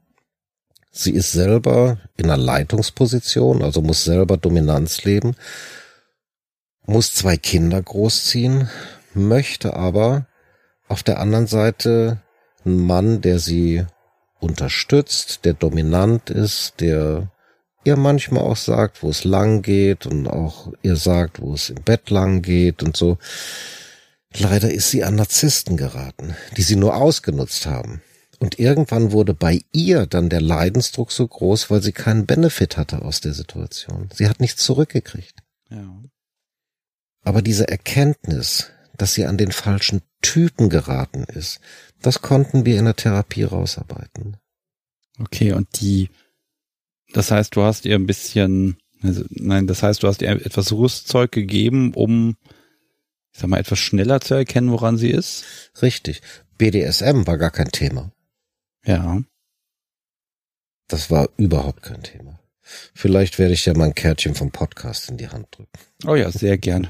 Sie 0.94 1.12
ist 1.12 1.32
selber 1.32 1.98
in 2.18 2.26
einer 2.26 2.36
Leitungsposition, 2.36 3.62
also 3.62 3.80
muss 3.80 4.04
selber 4.04 4.36
Dominanz 4.36 5.04
leben, 5.04 5.34
muss 6.84 7.14
zwei 7.14 7.38
Kinder 7.38 7.80
großziehen, 7.80 8.68
möchte 9.14 9.74
aber 9.74 10.26
auf 10.88 11.02
der 11.02 11.18
anderen 11.18 11.46
Seite 11.46 12.20
einen 12.66 12.84
Mann, 12.84 13.22
der 13.22 13.38
sie 13.38 13.86
unterstützt, 14.38 15.46
der 15.46 15.54
dominant 15.54 16.28
ist, 16.28 16.80
der 16.80 17.30
ihr 17.84 17.96
manchmal 17.96 18.42
auch 18.42 18.56
sagt, 18.56 19.02
wo 19.02 19.08
es 19.08 19.24
lang 19.24 19.62
geht 19.62 20.04
und 20.04 20.26
auch 20.26 20.72
ihr 20.82 20.96
sagt, 20.96 21.40
wo 21.40 21.54
es 21.54 21.70
im 21.70 21.82
Bett 21.82 22.10
lang 22.10 22.42
geht 22.42 22.82
und 22.82 22.96
so. 22.96 23.16
Leider 24.38 24.72
ist 24.72 24.90
sie 24.90 25.04
an 25.04 25.16
Narzissten 25.16 25.76
geraten, 25.76 26.36
die 26.56 26.62
sie 26.62 26.76
nur 26.76 26.96
ausgenutzt 26.96 27.66
haben. 27.66 28.02
Und 28.38 28.58
irgendwann 28.58 29.12
wurde 29.12 29.34
bei 29.34 29.60
ihr 29.72 30.06
dann 30.06 30.28
der 30.28 30.40
Leidensdruck 30.40 31.12
so 31.12 31.26
groß, 31.26 31.70
weil 31.70 31.82
sie 31.82 31.92
keinen 31.92 32.26
Benefit 32.26 32.76
hatte 32.76 33.02
aus 33.02 33.20
der 33.20 33.34
Situation. 33.34 34.08
Sie 34.12 34.28
hat 34.28 34.40
nichts 34.40 34.64
zurückgekriegt. 34.64 35.34
Ja. 35.70 36.02
Aber 37.22 37.40
diese 37.40 37.68
Erkenntnis, 37.68 38.70
dass 38.96 39.14
sie 39.14 39.26
an 39.26 39.38
den 39.38 39.52
falschen 39.52 40.02
Typen 40.22 40.70
geraten 40.70 41.24
ist, 41.24 41.60
das 42.00 42.20
konnten 42.20 42.66
wir 42.66 42.78
in 42.78 42.86
der 42.86 42.96
Therapie 42.96 43.44
rausarbeiten. 43.44 44.38
Okay, 45.20 45.52
und 45.52 45.68
die 45.80 46.10
das 47.12 47.30
heißt, 47.30 47.54
du 47.56 47.62
hast 47.62 47.84
ihr 47.84 47.94
ein 47.94 48.06
bisschen, 48.06 48.76
also, 49.02 49.24
nein, 49.30 49.66
das 49.66 49.82
heißt, 49.82 50.02
du 50.02 50.08
hast 50.08 50.22
ihr 50.22 50.30
etwas 50.30 50.72
Rüstzeug 50.72 51.32
gegeben, 51.32 51.92
um, 51.94 52.36
ich 53.32 53.40
sag 53.40 53.48
mal, 53.48 53.58
etwas 53.58 53.78
schneller 53.78 54.20
zu 54.20 54.34
erkennen, 54.34 54.70
woran 54.70 54.98
sie 54.98 55.10
ist? 55.10 55.44
Richtig. 55.80 56.20
BDSM 56.58 57.26
war 57.26 57.38
gar 57.38 57.50
kein 57.50 57.72
Thema. 57.72 58.12
Ja. 58.84 59.22
Das 60.88 61.10
war 61.10 61.28
überhaupt 61.36 61.82
kein 61.82 62.02
Thema. 62.02 62.38
Vielleicht 62.94 63.38
werde 63.38 63.54
ich 63.54 63.66
ja 63.66 63.74
mal 63.74 63.86
ein 63.86 63.94
Kärtchen 63.94 64.34
vom 64.34 64.50
Podcast 64.50 65.08
in 65.10 65.16
die 65.16 65.28
Hand 65.28 65.46
drücken. 65.50 65.70
Oh 66.06 66.14
ja, 66.14 66.30
sehr 66.30 66.58
gern. 66.58 66.88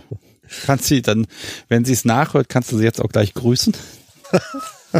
Kannst 0.66 0.86
sie 0.86 1.02
dann, 1.02 1.26
wenn 1.68 1.84
sie 1.84 1.92
es 1.92 2.04
nachhört, 2.04 2.48
kannst 2.48 2.72
du 2.72 2.78
sie 2.78 2.84
jetzt 2.84 3.00
auch 3.00 3.08
gleich 3.08 3.34
grüßen? 3.34 3.74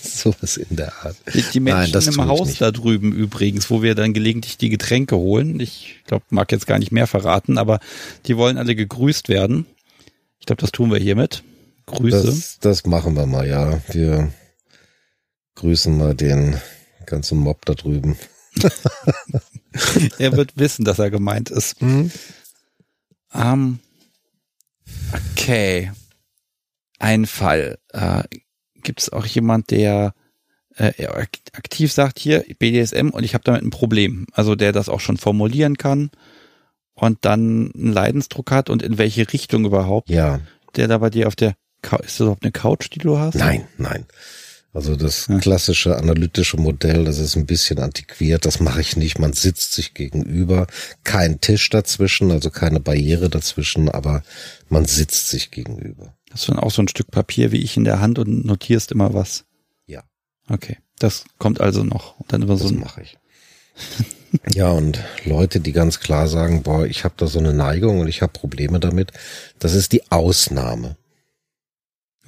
Sowas 0.00 0.56
in 0.56 0.76
der 0.76 0.94
Art. 1.04 1.16
Die, 1.52 1.60
Menschen 1.60 1.92
Nein, 1.92 2.14
im 2.14 2.26
Haus 2.26 2.56
da 2.58 2.70
drüben 2.70 3.12
übrigens, 3.12 3.70
wo 3.70 3.82
wir 3.82 3.94
dann 3.94 4.14
gelegentlich 4.14 4.56
die 4.56 4.70
Getränke 4.70 5.16
holen. 5.16 5.60
Ich 5.60 6.00
glaube, 6.06 6.24
mag 6.30 6.50
jetzt 6.52 6.66
gar 6.66 6.78
nicht 6.78 6.92
mehr 6.92 7.06
verraten, 7.06 7.58
aber 7.58 7.80
die 8.26 8.36
wollen 8.36 8.56
alle 8.56 8.74
gegrüßt 8.74 9.28
werden. 9.28 9.66
Ich 10.42 10.46
glaube, 10.46 10.60
das 10.60 10.72
tun 10.72 10.90
wir 10.90 10.98
hiermit. 10.98 11.44
Grüße. 11.86 12.26
Das, 12.26 12.58
das 12.58 12.84
machen 12.84 13.14
wir 13.14 13.26
mal, 13.26 13.46
ja. 13.46 13.80
Wir 13.92 14.32
grüßen 15.54 15.96
mal 15.96 16.16
den 16.16 16.60
ganzen 17.06 17.38
Mob 17.38 17.64
da 17.64 17.74
drüben. 17.74 18.18
er 20.18 20.36
wird 20.36 20.56
wissen, 20.56 20.84
dass 20.84 20.98
er 20.98 21.12
gemeint 21.12 21.48
ist. 21.48 21.80
Mhm. 21.80 22.10
Um, 23.32 23.78
okay. 25.12 25.92
Ein 26.98 27.26
Fall. 27.26 27.78
Äh, 27.92 28.24
gibt 28.82 29.00
es 29.00 29.10
auch 29.10 29.26
jemand, 29.26 29.70
der 29.70 30.12
äh, 30.74 31.06
aktiv 31.52 31.92
sagt, 31.92 32.18
hier 32.18 32.44
BDSM 32.58 33.10
und 33.10 33.22
ich 33.22 33.34
habe 33.34 33.44
damit 33.44 33.62
ein 33.62 33.70
Problem. 33.70 34.26
Also 34.32 34.56
der 34.56 34.72
das 34.72 34.88
auch 34.88 35.00
schon 35.00 35.18
formulieren 35.18 35.78
kann 35.78 36.10
und 36.94 37.18
dann 37.22 37.72
einen 37.72 37.92
Leidensdruck 37.92 38.50
hat 38.50 38.70
und 38.70 38.82
in 38.82 38.98
welche 38.98 39.32
Richtung 39.32 39.64
überhaupt. 39.64 40.08
Ja. 40.10 40.40
Der 40.76 40.88
da 40.88 40.98
bei 40.98 41.10
dir 41.10 41.28
auf 41.28 41.36
der, 41.36 41.54
ist 41.82 41.92
das 42.02 42.20
überhaupt 42.20 42.44
eine 42.44 42.52
Couch, 42.52 42.88
die 42.92 42.98
du 42.98 43.18
hast? 43.18 43.34
Nein, 43.34 43.66
nein. 43.78 44.06
Also 44.74 44.96
das 44.96 45.28
klassische 45.40 45.98
analytische 45.98 46.56
Modell, 46.56 47.04
das 47.04 47.18
ist 47.18 47.36
ein 47.36 47.44
bisschen 47.44 47.78
antiquiert, 47.78 48.46
das 48.46 48.58
mache 48.58 48.80
ich 48.80 48.96
nicht. 48.96 49.18
Man 49.18 49.34
sitzt 49.34 49.74
sich 49.74 49.92
gegenüber, 49.92 50.66
kein 51.04 51.42
Tisch 51.42 51.68
dazwischen, 51.68 52.30
also 52.30 52.50
keine 52.50 52.80
Barriere 52.80 53.28
dazwischen, 53.28 53.90
aber 53.90 54.22
man 54.70 54.86
sitzt 54.86 55.28
sich 55.28 55.50
gegenüber. 55.50 56.14
Hast 56.30 56.48
du 56.48 56.52
dann 56.52 56.62
auch 56.62 56.70
so 56.70 56.80
ein 56.80 56.88
Stück 56.88 57.10
Papier 57.10 57.52
wie 57.52 57.58
ich 57.58 57.76
in 57.76 57.84
der 57.84 58.00
Hand 58.00 58.18
und 58.18 58.46
notierst 58.46 58.92
immer 58.92 59.12
was? 59.12 59.44
Ja. 59.86 60.04
Okay, 60.48 60.78
das 60.98 61.24
kommt 61.36 61.60
also 61.60 61.84
noch. 61.84 62.18
Und 62.18 62.32
dann 62.32 62.40
immer 62.40 62.56
das 62.56 62.68
so 62.68 62.74
mache 62.74 63.02
ich. 63.02 63.18
ja, 64.52 64.70
und 64.70 65.02
Leute, 65.24 65.60
die 65.60 65.72
ganz 65.72 66.00
klar 66.00 66.28
sagen, 66.28 66.62
boah, 66.62 66.86
ich 66.86 67.04
habe 67.04 67.14
da 67.16 67.26
so 67.26 67.38
eine 67.38 67.52
Neigung 67.52 68.00
und 68.00 68.08
ich 68.08 68.22
habe 68.22 68.32
Probleme 68.32 68.80
damit, 68.80 69.12
das 69.58 69.74
ist 69.74 69.92
die 69.92 70.10
Ausnahme. 70.10 70.96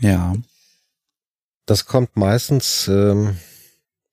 Ja. 0.01 0.35
Das 1.67 1.87
kommt 1.87 2.17
meistens 2.17 2.89
ähm, 2.89 3.37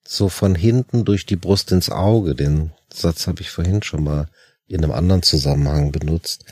so 0.06 0.28
von 0.28 0.54
hinten 0.54 1.04
durch 1.04 1.26
die 1.26 1.36
Brust 1.36 1.72
ins 1.72 1.90
Auge. 1.90 2.34
Den 2.34 2.72
Satz 2.92 3.26
habe 3.26 3.42
ich 3.42 3.50
vorhin 3.50 3.82
schon 3.82 4.04
mal 4.04 4.28
in 4.66 4.82
einem 4.82 4.92
anderen 4.92 5.22
Zusammenhang 5.22 5.92
benutzt 5.92 6.46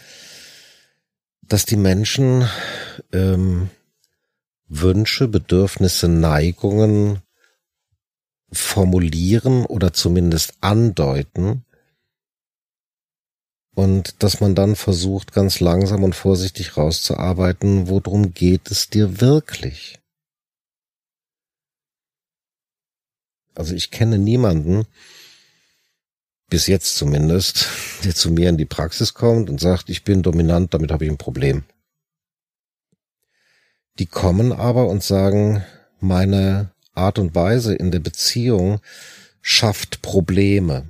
dass 1.51 1.67
die 1.67 1.77
Menschen 1.77 2.49
ähm, 3.13 3.71
Wünsche, 4.69 5.27
Bedürfnisse, 5.27 6.09
Neigungen 6.09 7.19
formulieren 8.53 9.67
oder 9.67 9.93
zumindest 9.93 10.55
andeuten 10.61 11.65
und 13.75 14.23
dass 14.23 14.41
man 14.41 14.55
dann 14.55 14.77
versucht, 14.77 15.33
ganz 15.33 15.61
langsam 15.61 16.05
und 16.05 16.15
vorsichtig 16.15 16.77
rauszuarbeiten, 16.77 17.89
worum 17.89 18.35
geht 18.35 18.71
es 18.71 18.91
dir 18.91 19.21
wirklich? 19.21 19.99
Also 23.55 23.75
ich 23.75 23.91
kenne 23.91 24.19
niemanden, 24.19 24.87
bis 26.49 26.67
jetzt 26.67 26.97
zumindest, 26.97 27.69
der 28.05 28.15
zu 28.15 28.31
mir 28.31 28.49
in 28.49 28.59
die 28.59 28.67
Praxis 28.67 29.15
kommt 29.15 29.49
und 29.49 29.61
sagt, 29.61 29.89
ich 29.89 30.05
bin 30.05 30.23
dominant, 30.23 30.75
damit 30.75 30.91
habe 30.91 31.05
ich 31.05 31.11
ein 31.11 31.19
Problem. 31.19 31.65
Die 33.99 34.07
kommen 34.07 34.53
aber 34.53 34.89
und 34.89 35.03
sagen, 35.03 35.65
meine 36.01 36.71
Art 37.01 37.19
und 37.19 37.35
Weise 37.35 37.75
in 37.75 37.91
der 37.91 37.99
Beziehung 37.99 38.81
schafft 39.43 40.03
Probleme. 40.03 40.87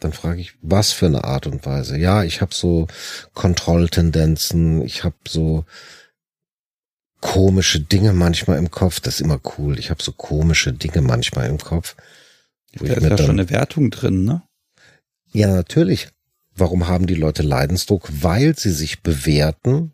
Dann 0.00 0.12
frage 0.12 0.40
ich, 0.40 0.54
was 0.62 0.92
für 0.92 1.06
eine 1.06 1.24
Art 1.24 1.46
und 1.46 1.64
Weise? 1.66 1.96
Ja, 1.96 2.22
ich 2.22 2.40
habe 2.40 2.54
so 2.54 2.86
Kontrolltendenzen, 3.34 4.82
ich 4.82 5.04
habe 5.04 5.16
so 5.26 5.64
komische 7.20 7.80
Dinge 7.80 8.12
manchmal 8.12 8.58
im 8.58 8.70
Kopf. 8.70 9.00
Das 9.00 9.14
ist 9.14 9.20
immer 9.20 9.40
cool. 9.58 9.78
Ich 9.78 9.90
habe 9.90 10.02
so 10.02 10.12
komische 10.12 10.72
Dinge 10.72 11.00
manchmal 11.00 11.48
im 11.48 11.58
Kopf. 11.58 11.96
Da 12.72 12.84
ist 12.94 13.02
ja 13.02 13.18
schon 13.18 13.30
eine 13.30 13.50
Wertung 13.50 13.90
drin, 13.90 14.24
ne? 14.24 14.42
Ja, 15.32 15.48
natürlich. 15.48 16.08
Warum 16.54 16.88
haben 16.88 17.06
die 17.06 17.14
Leute 17.14 17.42
Leidensdruck? 17.42 18.08
Weil 18.22 18.56
sie 18.56 18.70
sich 18.70 19.02
bewerten 19.02 19.92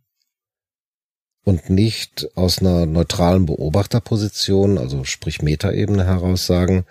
und 1.45 1.71
nicht 1.71 2.29
aus 2.37 2.59
einer 2.59 2.87
neutralen 2.87 3.47
Beobachterposition, 3.47 4.79
also 4.79 5.05
sprich 5.05 5.43
Metaebene 5.43 6.05
heraus 6.05 6.47
sagen, 6.47 6.85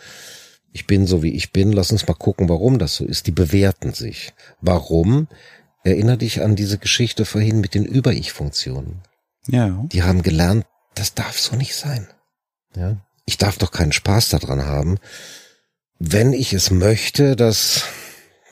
ich 0.74 0.88
bin 0.88 1.06
so 1.06 1.22
wie 1.22 1.34
ich 1.34 1.52
bin, 1.52 1.72
lass 1.72 1.92
uns 1.92 2.08
mal 2.08 2.14
gucken, 2.14 2.50
warum 2.50 2.80
das 2.80 2.96
so 2.96 3.06
ist. 3.06 3.28
Die 3.28 3.32
bewerten 3.32 3.94
sich. 3.94 4.34
Warum? 4.62 5.28
Erinner 5.84 6.16
dich 6.18 6.42
an 6.42 6.56
diese 6.56 6.78
Geschichte 6.78 7.26
vorhin 7.26 7.60
mit 7.60 7.74
den 7.74 7.86
Über-Ich-Funktionen. 7.86 9.02
Ja. 9.48 9.84
Die 9.92 10.04
haben 10.04 10.22
gelernt, 10.22 10.66
das 10.96 11.14
darf 11.14 11.40
so 11.40 11.56
nicht 11.56 11.76
sein. 11.76 12.08
Ja. 12.76 12.98
Ich 13.26 13.38
darf 13.38 13.58
doch 13.58 13.72
keinen 13.72 13.92
Spaß 13.92 14.30
daran 14.30 14.66
haben, 14.66 14.98
wenn 16.00 16.34
ich 16.34 16.54
es 16.54 16.72
möchte, 16.72 17.36
dass 17.36 17.84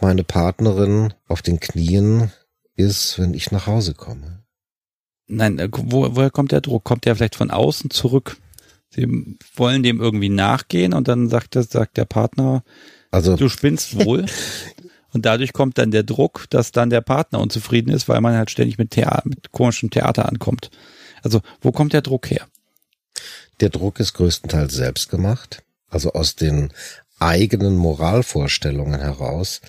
meine 0.02 0.24
Partnerin 0.24 1.14
auf 1.28 1.42
den 1.42 1.60
Knien 1.60 2.32
ist, 2.76 3.20
wenn 3.20 3.34
ich 3.34 3.52
nach 3.52 3.68
Hause 3.68 3.94
komme. 3.94 4.39
Nein, 5.30 5.60
äh, 5.60 5.70
wo, 5.72 6.16
woher 6.16 6.32
kommt 6.32 6.52
der 6.52 6.62
Druck? 6.62 6.84
Kommt 6.84 7.06
der 7.06 7.16
vielleicht 7.16 7.36
von 7.36 7.52
außen 7.52 7.92
zurück? 7.92 8.38
Sie 8.90 9.38
wollen 9.56 9.84
dem 9.84 10.02
irgendwie 10.02 10.30
nachgehen 10.30 10.94
und 10.94 11.08
dann 11.08 11.30
sagt, 11.30 11.56
das, 11.56 11.70
sagt 11.70 11.98
der 11.98 12.06
Partner, 12.06 12.64
also, 13.12 13.36
du 13.36 13.48
spinnst 13.48 14.04
wohl. 14.04 14.26
und 15.14 15.26
dadurch 15.26 15.54
kommt 15.54 15.78
dann 15.78 15.92
der 15.92 16.04
Druck, 16.04 16.46
dass 16.50 16.72
dann 16.72 16.90
der 16.90 17.02
Partner 17.02 17.40
unzufrieden 17.40 17.94
ist, 17.94 18.10
weil 18.10 18.22
man 18.22 18.36
halt 18.36 18.52
ständig 18.52 18.78
mit, 18.78 18.92
Theater, 18.92 19.24
mit 19.26 19.52
komischem 19.52 19.92
Theater 19.92 20.28
ankommt. 20.28 20.72
Also, 21.24 21.42
wo 21.62 21.72
kommt 21.72 21.94
der 21.94 22.02
Druck 22.02 22.30
her? 22.30 22.48
Der 23.60 23.70
Druck 23.70 24.00
ist 24.00 24.14
größtenteils 24.14 24.74
selbst 24.74 25.10
gemacht, 25.10 25.64
also 25.90 26.14
aus 26.14 26.36
den 26.36 26.72
eigenen 27.20 27.76
Moralvorstellungen 27.76 29.00
heraus, 29.00 29.62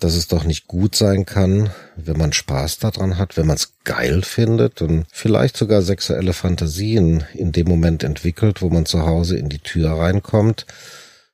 dass 0.00 0.14
es 0.14 0.28
doch 0.28 0.44
nicht 0.44 0.66
gut 0.66 0.96
sein 0.96 1.26
kann, 1.26 1.70
wenn 1.94 2.16
man 2.16 2.32
Spaß 2.32 2.78
daran 2.78 3.18
hat, 3.18 3.36
wenn 3.36 3.46
man 3.46 3.56
es 3.56 3.74
geil 3.84 4.22
findet 4.22 4.80
und 4.82 5.06
vielleicht 5.12 5.56
sogar 5.56 5.82
sexuelle 5.82 6.32
Fantasien 6.32 7.24
in 7.34 7.52
dem 7.52 7.68
Moment 7.68 8.02
entwickelt, 8.02 8.62
wo 8.62 8.70
man 8.70 8.86
zu 8.86 9.06
Hause 9.06 9.36
in 9.36 9.50
die 9.50 9.58
Tür 9.58 9.92
reinkommt 9.92 10.66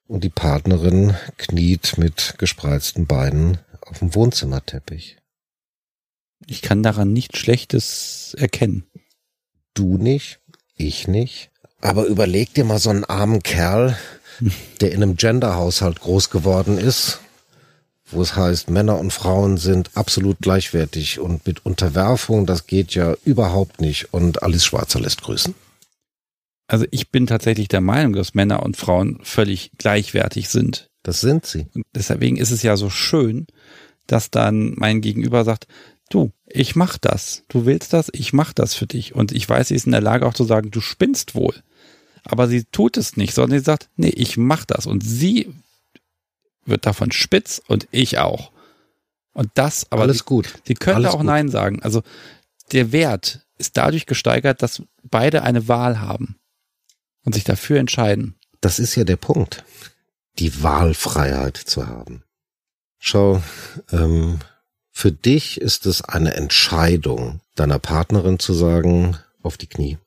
und 0.08 0.24
die 0.24 0.30
Partnerin 0.30 1.14
kniet 1.38 1.96
mit 1.96 2.34
gespreizten 2.38 3.06
Beinen 3.06 3.58
auf 3.80 4.00
dem 4.00 4.14
Wohnzimmerteppich. 4.14 5.16
Ich 6.46 6.60
kann 6.60 6.82
daran 6.82 7.12
nichts 7.12 7.38
Schlechtes 7.38 8.34
erkennen. 8.36 8.84
Du 9.74 9.96
nicht, 9.96 10.40
ich 10.74 11.06
nicht. 11.06 11.50
Aber 11.80 12.06
überleg 12.06 12.52
dir 12.54 12.64
mal 12.64 12.78
so 12.78 12.90
einen 12.90 13.04
armen 13.04 13.42
Kerl, 13.42 13.96
der 14.80 14.90
in 14.90 15.02
einem 15.02 15.16
Genderhaushalt 15.16 16.00
groß 16.00 16.30
geworden 16.30 16.78
ist 16.78 17.20
wo 18.10 18.22
es 18.22 18.36
heißt, 18.36 18.70
Männer 18.70 18.98
und 18.98 19.12
Frauen 19.12 19.56
sind 19.56 19.90
absolut 19.94 20.38
gleichwertig 20.40 21.18
und 21.18 21.46
mit 21.46 21.66
Unterwerfung, 21.66 22.46
das 22.46 22.66
geht 22.66 22.94
ja 22.94 23.16
überhaupt 23.24 23.80
nicht 23.80 24.12
und 24.12 24.42
Alice 24.42 24.64
Schwarzer 24.64 25.00
lässt 25.00 25.22
grüßen. 25.22 25.54
Also 26.68 26.84
ich 26.90 27.10
bin 27.10 27.26
tatsächlich 27.26 27.68
der 27.68 27.80
Meinung, 27.80 28.12
dass 28.14 28.34
Männer 28.34 28.62
und 28.62 28.76
Frauen 28.76 29.20
völlig 29.22 29.70
gleichwertig 29.78 30.48
sind. 30.48 30.88
Das 31.02 31.20
sind 31.20 31.46
sie. 31.46 31.66
Und 31.74 31.84
deswegen 31.94 32.36
ist 32.36 32.50
es 32.50 32.62
ja 32.62 32.76
so 32.76 32.90
schön, 32.90 33.46
dass 34.06 34.30
dann 34.30 34.74
mein 34.76 35.00
Gegenüber 35.00 35.44
sagt, 35.44 35.68
du, 36.10 36.32
ich 36.46 36.74
mach 36.74 36.98
das. 36.98 37.44
Du 37.48 37.66
willst 37.66 37.92
das, 37.92 38.08
ich 38.12 38.32
mach 38.32 38.52
das 38.52 38.74
für 38.74 38.86
dich. 38.86 39.14
Und 39.14 39.30
ich 39.30 39.48
weiß, 39.48 39.68
sie 39.68 39.76
ist 39.76 39.86
in 39.86 39.92
der 39.92 40.00
Lage 40.00 40.26
auch 40.26 40.34
zu 40.34 40.44
sagen, 40.44 40.70
du 40.70 40.80
spinnst 40.80 41.34
wohl. 41.34 41.54
Aber 42.24 42.48
sie 42.48 42.64
tut 42.64 42.96
es 42.96 43.16
nicht, 43.16 43.34
sondern 43.34 43.60
sie 43.60 43.64
sagt, 43.64 43.88
nee, 43.96 44.08
ich 44.08 44.36
mach 44.36 44.64
das. 44.64 44.86
Und 44.86 45.04
sie 45.04 45.52
wird 46.66 46.86
davon 46.86 47.12
spitz 47.12 47.60
und 47.66 47.88
ich 47.90 48.18
auch. 48.18 48.52
Und 49.32 49.50
das, 49.54 49.90
aber 49.90 50.02
alles 50.02 50.18
sie, 50.18 50.24
gut. 50.24 50.54
Sie 50.64 50.74
können 50.74 50.96
Alles 50.96 51.12
auch 51.12 51.18
gut. 51.18 51.26
Nein 51.26 51.50
sagen. 51.50 51.82
Also 51.82 52.02
der 52.72 52.92
Wert 52.92 53.46
ist 53.58 53.76
dadurch 53.76 54.06
gesteigert, 54.06 54.62
dass 54.62 54.82
beide 55.02 55.42
eine 55.42 55.68
Wahl 55.68 56.00
haben 56.00 56.36
und 57.24 57.34
sich 57.34 57.44
dafür 57.44 57.78
entscheiden. 57.78 58.34
Das 58.60 58.78
ist 58.78 58.94
ja 58.94 59.04
der 59.04 59.16
Punkt. 59.16 59.64
Die 60.38 60.62
Wahlfreiheit 60.62 61.56
zu 61.56 61.86
haben. 61.86 62.22
Schau, 62.98 63.42
ähm, 63.92 64.40
für 64.90 65.12
dich 65.12 65.60
ist 65.60 65.84
es 65.86 66.02
eine 66.02 66.34
Entscheidung, 66.34 67.40
deiner 67.54 67.78
Partnerin 67.78 68.38
zu 68.38 68.54
sagen, 68.54 69.18
auf 69.42 69.58
die 69.58 69.66
Knie. 69.66 69.98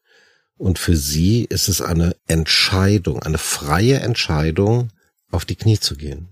Und 0.57 0.79
für 0.79 0.97
sie 0.97 1.45
ist 1.45 1.69
es 1.69 1.81
eine 1.81 2.15
Entscheidung, 2.27 3.21
eine 3.21 3.37
freie 3.37 3.99
Entscheidung, 3.99 4.89
auf 5.31 5.45
die 5.45 5.55
Knie 5.55 5.79
zu 5.79 5.95
gehen. 5.95 6.29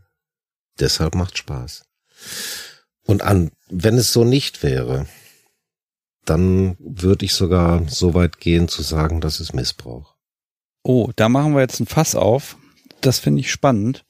Deshalb 0.80 1.16
macht 1.16 1.38
Spaß. 1.38 1.84
Und 3.06 3.22
an, 3.22 3.52
wenn 3.70 3.98
es 3.98 4.12
so 4.14 4.24
nicht 4.24 4.64
wäre, 4.64 5.08
dann 6.26 6.76
würde 6.80 7.26
ich 7.26 7.34
sogar 7.34 7.88
so 7.88 8.14
weit 8.14 8.40
gehen 8.40 8.68
zu 8.68 8.82
sagen, 8.82 9.22
das 9.22 9.40
ist 9.40 9.54
Missbrauch. 9.54 10.16
Oh, 10.84 11.12
da 11.16 11.30
machen 11.30 11.54
wir 11.54 11.62
jetzt 11.62 11.80
ein 11.80 11.86
Fass 11.88 12.16
auf. 12.16 12.58
Das 13.02 13.20
finde 13.20 13.40
ich 13.42 13.52
spannend. 13.52 14.04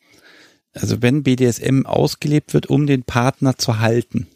Also 0.73 1.01
wenn 1.01 1.23
BDSM 1.23 1.85
ausgelebt 1.85 2.53
wird, 2.53 2.67
um 2.67 2.87
den 2.87 3.03
Partner 3.03 3.57
zu 3.57 3.79
halten. 3.79 4.27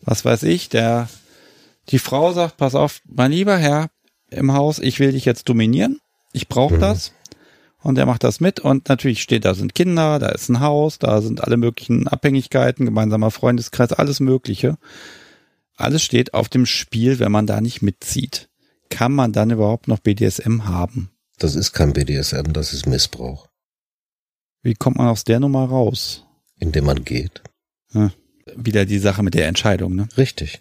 Was 0.00 0.24
weiß 0.24 0.42
ich, 0.44 0.68
der, 0.68 1.08
die 1.90 1.98
Frau 1.98 2.32
sagt, 2.32 2.56
pass 2.58 2.74
auf, 2.74 3.00
mein 3.06 3.32
lieber 3.32 3.56
Herr 3.56 3.90
im 4.30 4.52
Haus, 4.52 4.78
ich 4.78 4.98
will 5.00 5.12
dich 5.12 5.24
jetzt 5.24 5.48
dominieren. 5.48 6.00
Ich 6.32 6.48
brauche 6.48 6.74
Mhm. 6.74 6.80
das. 6.80 7.12
Und 7.84 7.98
er 7.98 8.06
macht 8.06 8.24
das 8.24 8.40
mit 8.40 8.60
und 8.60 8.88
natürlich 8.88 9.20
steht, 9.20 9.44
da 9.44 9.54
sind 9.54 9.74
Kinder, 9.74 10.18
da 10.18 10.28
ist 10.30 10.48
ein 10.48 10.60
Haus, 10.60 10.98
da 10.98 11.20
sind 11.20 11.44
alle 11.44 11.58
möglichen 11.58 12.08
Abhängigkeiten, 12.08 12.86
gemeinsamer 12.86 13.30
Freundeskreis, 13.30 13.92
alles 13.92 14.20
Mögliche. 14.20 14.78
Alles 15.76 16.02
steht 16.02 16.32
auf 16.32 16.48
dem 16.48 16.64
Spiel, 16.64 17.18
wenn 17.18 17.30
man 17.30 17.46
da 17.46 17.60
nicht 17.60 17.82
mitzieht. 17.82 18.48
Kann 18.88 19.12
man 19.12 19.32
dann 19.32 19.50
überhaupt 19.50 19.86
noch 19.86 19.98
BDSM 19.98 20.64
haben? 20.64 21.10
Das 21.38 21.54
ist 21.54 21.74
kein 21.74 21.92
BDSM, 21.92 22.54
das 22.54 22.72
ist 22.72 22.86
Missbrauch, 22.86 23.48
Wie 24.62 24.74
kommt 24.74 24.96
man 24.96 25.08
aus 25.08 25.24
der 25.24 25.38
Nummer 25.40 25.66
raus? 25.66 26.24
indem 26.56 26.86
man 26.86 27.04
geht. 27.04 27.42
Wieder 28.56 28.86
die 28.86 28.98
Sache 28.98 29.22
mit 29.22 29.34
der 29.34 29.46
Entscheidung, 29.46 29.94
ne? 29.94 30.08
Richtig. 30.16 30.60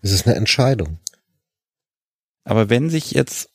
Es 0.00 0.10
ist 0.10 0.26
eine 0.26 0.34
Entscheidung. 0.34 0.98
Aber 2.42 2.68
wenn 2.70 2.90
sich 2.90 3.12
jetzt 3.12 3.50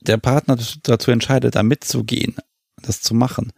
der 0.00 0.16
Partner 0.16 0.58
dazu 0.82 1.10
entscheidet, 1.10 1.54
da 1.54 1.62
mitzugehen, 1.62 2.36
das 2.80 3.02
zu 3.02 3.14
machen, 3.14 3.52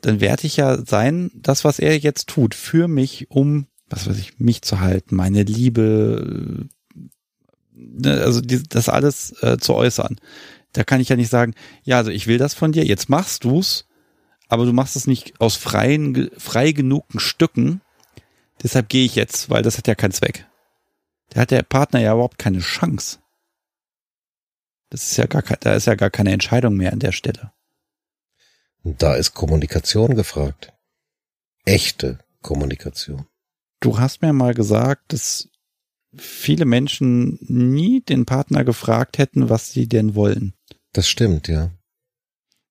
dann 0.00 0.20
werde 0.20 0.46
ich 0.46 0.56
ja 0.56 0.84
sein, 0.84 1.30
das, 1.34 1.64
was 1.64 1.78
er 1.78 1.98
jetzt 1.98 2.28
tut, 2.28 2.54
für 2.54 2.88
mich, 2.88 3.30
um, 3.30 3.66
was 3.88 4.08
weiß 4.08 4.18
ich, 4.18 4.38
mich 4.38 4.62
zu 4.62 4.80
halten, 4.80 5.14
meine 5.14 5.42
Liebe, 5.42 6.68
ne, 7.74 8.22
also 8.22 8.40
die, 8.40 8.62
das 8.62 8.88
alles 8.88 9.34
äh, 9.42 9.58
zu 9.58 9.74
äußern. 9.74 10.16
Da 10.72 10.84
kann 10.84 11.00
ich 11.00 11.08
ja 11.08 11.16
nicht 11.16 11.30
sagen, 11.30 11.54
ja, 11.82 11.98
also 11.98 12.10
ich 12.10 12.26
will 12.26 12.38
das 12.38 12.54
von 12.54 12.72
dir, 12.72 12.84
jetzt 12.84 13.08
machst 13.08 13.44
du's, 13.44 13.86
aber 14.48 14.64
du 14.64 14.72
machst 14.72 14.96
es 14.96 15.06
nicht 15.06 15.40
aus 15.40 15.56
freien, 15.56 16.30
frei 16.38 16.72
genugten 16.72 17.20
Stücken, 17.20 17.82
deshalb 18.62 18.88
gehe 18.88 19.04
ich 19.04 19.16
jetzt, 19.16 19.50
weil 19.50 19.62
das 19.62 19.76
hat 19.78 19.86
ja 19.86 19.94
keinen 19.94 20.12
Zweck. 20.12 20.46
Da 21.30 21.42
hat 21.42 21.50
der 21.50 21.62
Partner 21.62 22.00
ja 22.00 22.12
überhaupt 22.12 22.38
keine 22.38 22.60
Chance. 22.60 23.19
Das 24.90 25.10
ist 25.10 25.16
ja 25.16 25.26
gar 25.26 25.42
da 25.42 25.74
ist 25.74 25.86
ja 25.86 25.94
gar 25.94 26.10
keine 26.10 26.32
Entscheidung 26.32 26.76
mehr 26.76 26.92
an 26.92 26.98
der 26.98 27.12
Stelle. 27.12 27.52
Da 28.82 29.14
ist 29.14 29.34
Kommunikation 29.34 30.14
gefragt. 30.14 30.72
Echte 31.64 32.18
Kommunikation. 32.42 33.26
Du 33.80 33.98
hast 33.98 34.22
mir 34.22 34.32
mal 34.32 34.54
gesagt, 34.54 35.12
dass 35.12 35.48
viele 36.16 36.64
Menschen 36.64 37.38
nie 37.42 38.00
den 38.00 38.26
Partner 38.26 38.64
gefragt 38.64 39.18
hätten, 39.18 39.48
was 39.48 39.72
sie 39.72 39.88
denn 39.88 40.14
wollen. 40.14 40.54
Das 40.92 41.08
stimmt, 41.08 41.48
ja. 41.48 41.70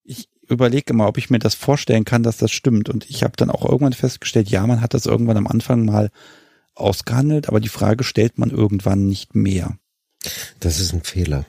Ich 0.04 0.30
überlege 0.48 0.92
immer, 0.92 1.08
ob 1.08 1.18
ich 1.18 1.30
mir 1.30 1.40
das 1.40 1.56
vorstellen 1.56 2.06
kann, 2.06 2.24
dass 2.24 2.38
das 2.38 2.52
stimmt. 2.52 2.90
Und 2.90 3.10
ich 3.10 3.24
habe 3.24 3.34
dann 3.38 3.50
auch 3.50 3.64
irgendwann 3.64 3.94
festgestellt, 3.94 4.50
ja, 4.50 4.66
man 4.68 4.82
hat 4.82 4.94
das 4.94 5.06
irgendwann 5.06 5.38
am 5.38 5.48
Anfang 5.48 5.86
mal 5.86 6.12
ausgehandelt, 6.76 7.48
aber 7.48 7.60
die 7.60 7.70
Frage 7.70 8.04
stellt 8.04 8.38
man 8.38 8.50
irgendwann 8.50 9.08
nicht 9.08 9.36
mehr. 9.36 9.78
Das 10.60 10.80
ist 10.80 10.94
ein 10.94 11.04
Fehler. 11.04 11.46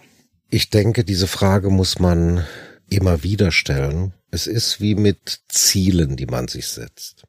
Ich 0.52 0.68
denke, 0.68 1.05
diese 1.05 1.28
Frage 1.28 1.70
muss 1.70 2.01
man 2.01 2.44
immer 2.89 3.22
wieder 3.22 3.52
stellen. 3.52 4.14
Es 4.32 4.48
ist 4.48 4.81
wie 4.81 4.97
mit 4.97 5.43
Zielen, 5.48 6.16
die 6.16 6.27
man 6.27 6.48
sich 6.48 6.66
setzt. 6.66 7.22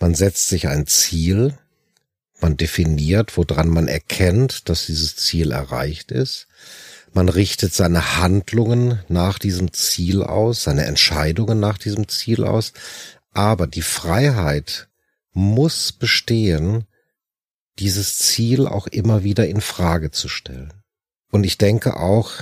Man 0.00 0.14
setzt 0.14 0.50
sich 0.50 0.68
ein 0.68 0.86
Ziel, 0.86 1.56
man 2.40 2.58
definiert, 2.58 3.38
woran 3.38 3.68
man 3.68 3.88
erkennt, 3.88 4.68
dass 4.68 4.84
dieses 4.84 5.16
Ziel 5.16 5.52
erreicht 5.52 6.12
ist. 6.12 6.46
Man 7.14 7.30
richtet 7.30 7.72
seine 7.72 8.18
Handlungen 8.18 9.00
nach 9.08 9.38
diesem 9.38 9.72
Ziel 9.72 10.22
aus, 10.22 10.62
seine 10.64 10.84
Entscheidungen 10.84 11.58
nach 11.58 11.78
diesem 11.78 12.06
Ziel 12.06 12.44
aus. 12.44 12.74
Aber 13.32 13.66
die 13.66 13.82
Freiheit 13.82 14.88
muss 15.32 15.92
bestehen, 15.92 16.84
dieses 17.78 18.18
Ziel 18.18 18.66
auch 18.66 18.86
immer 18.88 19.24
wieder 19.24 19.48
in 19.48 19.62
Frage 19.62 20.10
zu 20.10 20.28
stellen. 20.28 20.74
Und 21.30 21.44
ich 21.44 21.56
denke 21.56 21.96
auch 21.96 22.32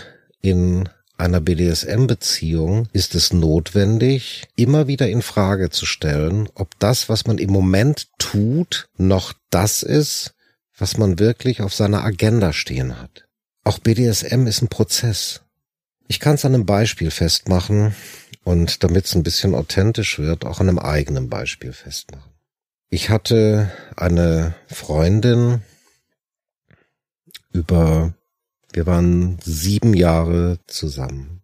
in 0.40 0.88
einer 1.18 1.40
BDSM-Beziehung 1.40 2.88
ist 2.92 3.14
es 3.14 3.32
notwendig, 3.32 4.48
immer 4.54 4.86
wieder 4.86 5.08
in 5.08 5.22
Frage 5.22 5.70
zu 5.70 5.86
stellen, 5.86 6.48
ob 6.54 6.78
das, 6.78 7.08
was 7.08 7.26
man 7.26 7.38
im 7.38 7.50
Moment 7.50 8.08
tut, 8.18 8.88
noch 8.98 9.32
das 9.50 9.82
ist, 9.82 10.34
was 10.76 10.98
man 10.98 11.18
wirklich 11.18 11.62
auf 11.62 11.74
seiner 11.74 12.04
Agenda 12.04 12.52
stehen 12.52 13.00
hat. 13.00 13.26
Auch 13.64 13.78
BDSM 13.78 14.46
ist 14.46 14.62
ein 14.62 14.68
Prozess. 14.68 15.40
Ich 16.06 16.20
kann 16.20 16.34
es 16.34 16.44
an 16.44 16.54
einem 16.54 16.66
Beispiel 16.66 17.10
festmachen 17.10 17.94
und 18.44 18.84
damit 18.84 19.06
es 19.06 19.14
ein 19.14 19.22
bisschen 19.22 19.54
authentisch 19.54 20.18
wird, 20.18 20.44
auch 20.44 20.60
an 20.60 20.68
einem 20.68 20.78
eigenen 20.78 21.28
Beispiel 21.28 21.72
festmachen. 21.72 22.30
Ich 22.90 23.10
hatte 23.10 23.72
eine 23.96 24.54
Freundin 24.68 25.62
über 27.52 28.14
wir 28.76 28.86
waren 28.86 29.38
sieben 29.42 29.94
Jahre 29.94 30.58
zusammen. 30.66 31.40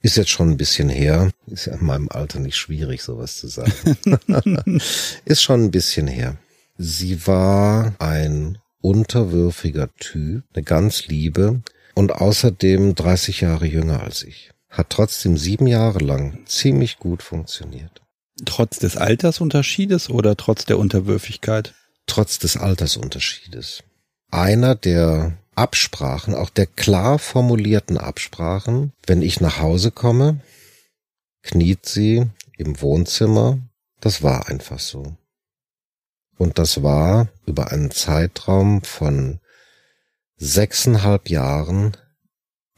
Ist 0.00 0.16
jetzt 0.16 0.30
schon 0.30 0.48
ein 0.48 0.56
bisschen 0.56 0.88
her. 0.88 1.30
Ist 1.46 1.66
ja 1.66 1.74
in 1.74 1.84
meinem 1.84 2.08
Alter 2.08 2.40
nicht 2.40 2.56
schwierig, 2.56 3.02
sowas 3.02 3.36
zu 3.36 3.46
sagen. 3.46 3.72
ist 5.26 5.42
schon 5.42 5.64
ein 5.64 5.70
bisschen 5.70 6.06
her. 6.06 6.38
Sie 6.78 7.26
war 7.26 7.94
ein 7.98 8.56
unterwürfiger 8.80 9.94
Typ, 9.96 10.44
eine 10.54 10.64
ganz 10.64 11.06
liebe 11.08 11.60
und 11.94 12.12
außerdem 12.12 12.94
30 12.94 13.42
Jahre 13.42 13.66
jünger 13.66 14.02
als 14.02 14.22
ich. 14.22 14.50
Hat 14.70 14.88
trotzdem 14.88 15.36
sieben 15.36 15.66
Jahre 15.66 15.98
lang 15.98 16.38
ziemlich 16.46 16.98
gut 16.98 17.22
funktioniert. 17.22 18.00
Trotz 18.46 18.78
des 18.78 18.96
Altersunterschiedes 18.96 20.08
oder 20.08 20.38
trotz 20.38 20.64
der 20.64 20.78
Unterwürfigkeit? 20.78 21.74
Trotz 22.06 22.38
des 22.38 22.56
Altersunterschiedes 22.56 23.84
einer 24.32 24.74
der 24.74 25.38
Absprachen, 25.54 26.34
auch 26.34 26.50
der 26.50 26.66
klar 26.66 27.18
formulierten 27.18 27.98
Absprachen, 27.98 28.92
wenn 29.06 29.22
ich 29.22 29.40
nach 29.40 29.60
Hause 29.60 29.90
komme, 29.90 30.40
kniet 31.42 31.86
sie 31.86 32.26
im 32.56 32.80
Wohnzimmer. 32.80 33.58
Das 34.00 34.22
war 34.22 34.48
einfach 34.48 34.78
so. 34.78 35.16
Und 36.38 36.58
das 36.58 36.82
war 36.82 37.28
über 37.46 37.70
einen 37.70 37.90
Zeitraum 37.90 38.82
von 38.82 39.40
sechseinhalb 40.36 41.28
Jahren 41.28 41.96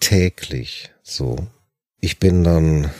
täglich 0.00 0.92
so. 1.02 1.46
Ich 2.00 2.18
bin 2.18 2.44
dann 2.44 2.90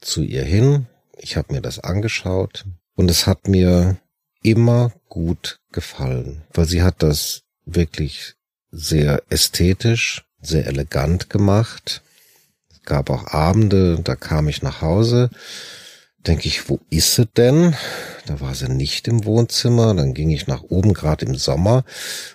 zu 0.00 0.22
ihr 0.22 0.44
hin, 0.44 0.86
ich 1.16 1.36
habe 1.36 1.54
mir 1.54 1.62
das 1.62 1.78
angeschaut 1.78 2.66
und 2.96 3.10
es 3.10 3.26
hat 3.26 3.48
mir 3.48 3.96
immer 4.42 4.92
gut 5.08 5.60
gefallen, 5.72 6.44
weil 6.52 6.66
sie 6.66 6.82
hat 6.82 7.02
das 7.02 7.47
wirklich 7.74 8.34
sehr 8.70 9.22
ästhetisch, 9.28 10.24
sehr 10.40 10.66
elegant 10.66 11.30
gemacht. 11.30 12.02
Es 12.70 12.82
gab 12.82 13.10
auch 13.10 13.28
Abende, 13.28 14.00
da 14.02 14.16
kam 14.16 14.48
ich 14.48 14.62
nach 14.62 14.82
Hause, 14.82 15.30
denke 16.26 16.48
ich, 16.48 16.68
wo 16.68 16.80
ist 16.90 17.14
sie 17.14 17.26
denn? 17.26 17.74
Da 18.26 18.40
war 18.40 18.54
sie 18.54 18.68
nicht 18.68 19.08
im 19.08 19.24
Wohnzimmer, 19.24 19.94
dann 19.94 20.14
ging 20.14 20.30
ich 20.30 20.46
nach 20.46 20.62
oben, 20.64 20.92
gerade 20.92 21.24
im 21.24 21.34
Sommer, 21.36 21.84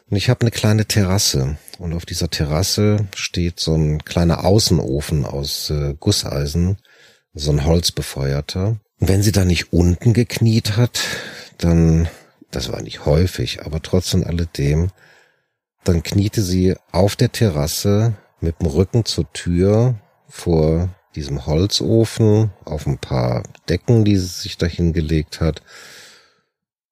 und 0.09 0.17
ich 0.17 0.29
habe 0.29 0.41
eine 0.41 0.51
kleine 0.51 0.85
Terrasse. 0.85 1.57
Und 1.79 1.93
auf 1.93 2.05
dieser 2.05 2.29
Terrasse 2.29 3.07
steht 3.15 3.59
so 3.59 3.75
ein 3.75 4.03
kleiner 4.03 4.45
Außenofen 4.45 5.25
aus 5.25 5.69
äh, 5.69 5.95
Gusseisen, 5.99 6.77
so 7.33 7.51
ein 7.51 7.65
Holzbefeuerter. 7.65 8.77
Und 8.99 9.09
wenn 9.09 9.23
sie 9.23 9.31
da 9.31 9.43
nicht 9.43 9.73
unten 9.73 10.13
gekniet 10.13 10.77
hat, 10.77 11.01
dann, 11.57 12.07
das 12.51 12.71
war 12.71 12.81
nicht 12.81 13.05
häufig, 13.05 13.65
aber 13.65 13.81
trotzdem 13.81 14.23
alledem, 14.23 14.91
dann 15.83 16.03
kniete 16.03 16.41
sie 16.41 16.75
auf 16.91 17.15
der 17.15 17.31
Terrasse 17.31 18.13
mit 18.41 18.59
dem 18.59 18.67
Rücken 18.67 19.05
zur 19.05 19.31
Tür 19.33 19.95
vor 20.27 20.89
diesem 21.15 21.45
Holzofen 21.45 22.51
auf 22.65 22.87
ein 22.87 22.97
paar 22.97 23.43
Decken, 23.69 24.03
die 24.03 24.17
sie 24.17 24.27
sich 24.27 24.57
dahin 24.57 24.93
gelegt 24.93 25.41
hat. 25.41 25.61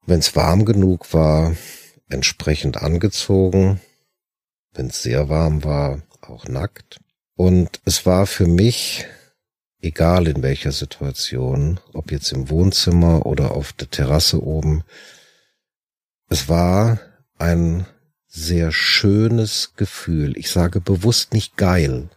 Wenn 0.06 0.20
es 0.20 0.36
warm 0.36 0.66
genug 0.66 1.14
war, 1.14 1.56
entsprechend 2.10 2.78
angezogen. 2.78 3.82
Wenn 4.74 4.88
es 4.88 5.02
sehr 5.02 5.30
warm 5.30 5.64
war, 5.64 6.02
auch 6.22 6.46
nackt. 6.48 7.00
Und 7.36 7.82
es 7.86 8.06
war 8.06 8.28
für 8.28 8.48
mich, 8.48 9.08
egal 9.80 10.28
in 10.28 10.44
welcher 10.44 10.72
Situation, 10.72 11.80
ob 11.94 12.12
jetzt 12.12 12.32
im 12.32 12.50
Wohnzimmer 12.50 13.26
oder 13.26 13.52
auf 13.52 13.74
der 13.74 13.90
Terrasse 13.90 14.42
oben, 14.44 14.84
es 16.30 16.48
war 16.48 17.00
ein 17.38 17.86
sehr 18.34 18.72
schönes 18.72 19.74
Gefühl. 19.76 20.38
Ich 20.38 20.50
sage 20.50 20.80
bewusst 20.80 21.34
nicht 21.34 21.58
geil, 21.58 22.10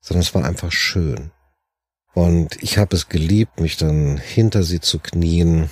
sondern 0.00 0.22
es 0.22 0.34
war 0.34 0.44
einfach 0.44 0.72
schön. 0.72 1.30
Und 2.14 2.60
ich 2.64 2.78
habe 2.78 2.96
es 2.96 3.08
geliebt, 3.08 3.60
mich 3.60 3.76
dann 3.76 4.16
hinter 4.16 4.64
sie 4.64 4.80
zu 4.80 4.98
knien, 4.98 5.70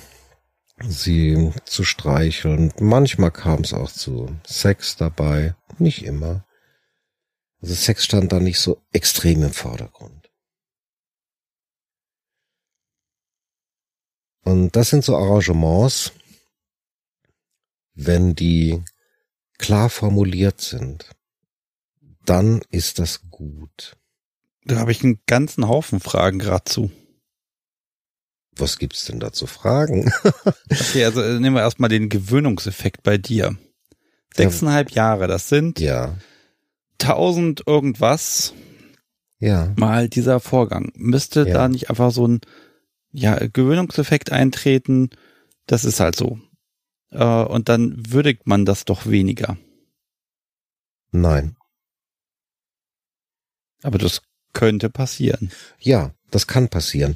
sie 0.81 1.51
zu 1.65 1.83
streicheln. 1.83 2.71
Manchmal 2.79 3.31
kam 3.31 3.61
es 3.61 3.73
auch 3.73 3.91
zu 3.91 4.33
Sex 4.45 4.95
dabei, 4.95 5.55
nicht 5.77 6.05
immer. 6.05 6.45
Also 7.61 7.73
Sex 7.73 8.05
stand 8.05 8.31
da 8.31 8.39
nicht 8.39 8.59
so 8.61 8.81
extrem 8.93 9.43
im 9.43 9.51
Vordergrund. 9.51 10.31
Und 14.43 14.77
das 14.77 14.89
sind 14.89 15.03
so 15.03 15.17
Arrangements, 15.17 16.13
wenn 17.93 18.33
die 18.35 18.81
klar 19.57 19.89
formuliert 19.89 20.61
sind, 20.61 21.09
dann 22.25 22.61
ist 22.69 22.99
das 22.99 23.29
gut. 23.29 23.95
Da 24.65 24.77
habe 24.77 24.91
ich 24.91 25.03
einen 25.03 25.19
ganzen 25.27 25.67
Haufen 25.67 25.99
Fragen 25.99 26.39
gerade 26.39 26.65
zu. 26.65 26.91
Was 28.57 28.79
gibt's 28.79 29.05
denn 29.05 29.19
da 29.19 29.31
zu 29.31 29.47
fragen? 29.47 30.11
okay, 30.71 31.05
also 31.05 31.21
äh, 31.21 31.39
nehmen 31.39 31.55
wir 31.55 31.61
erstmal 31.61 31.89
den 31.89 32.09
Gewöhnungseffekt 32.09 33.03
bei 33.03 33.17
dir. 33.17 33.55
Sechseinhalb 34.35 34.91
Jahre, 34.91 35.27
das 35.27 35.49
sind 35.49 35.79
ja. 35.79 36.15
tausend 36.97 37.63
irgendwas 37.65 38.53
ja. 39.39 39.73
mal 39.77 40.09
dieser 40.09 40.39
Vorgang. 40.39 40.91
Müsste 40.95 41.47
ja. 41.47 41.53
da 41.53 41.67
nicht 41.69 41.89
einfach 41.89 42.11
so 42.11 42.27
ein 42.27 42.41
ja, 43.11 43.35
Gewöhnungseffekt 43.35 44.31
eintreten? 44.31 45.09
Das 45.65 45.85
ist 45.85 45.99
halt 45.99 46.15
so. 46.15 46.39
Äh, 47.11 47.23
und 47.23 47.69
dann 47.69 48.11
würdigt 48.11 48.47
man 48.47 48.65
das 48.65 48.85
doch 48.85 49.05
weniger. 49.05 49.57
Nein. 51.11 51.55
Aber 53.83 53.97
das 53.97 54.21
könnte 54.53 54.89
passieren. 54.89 55.51
Ja, 55.79 56.11
das 56.31 56.47
kann 56.47 56.67
passieren. 56.67 57.15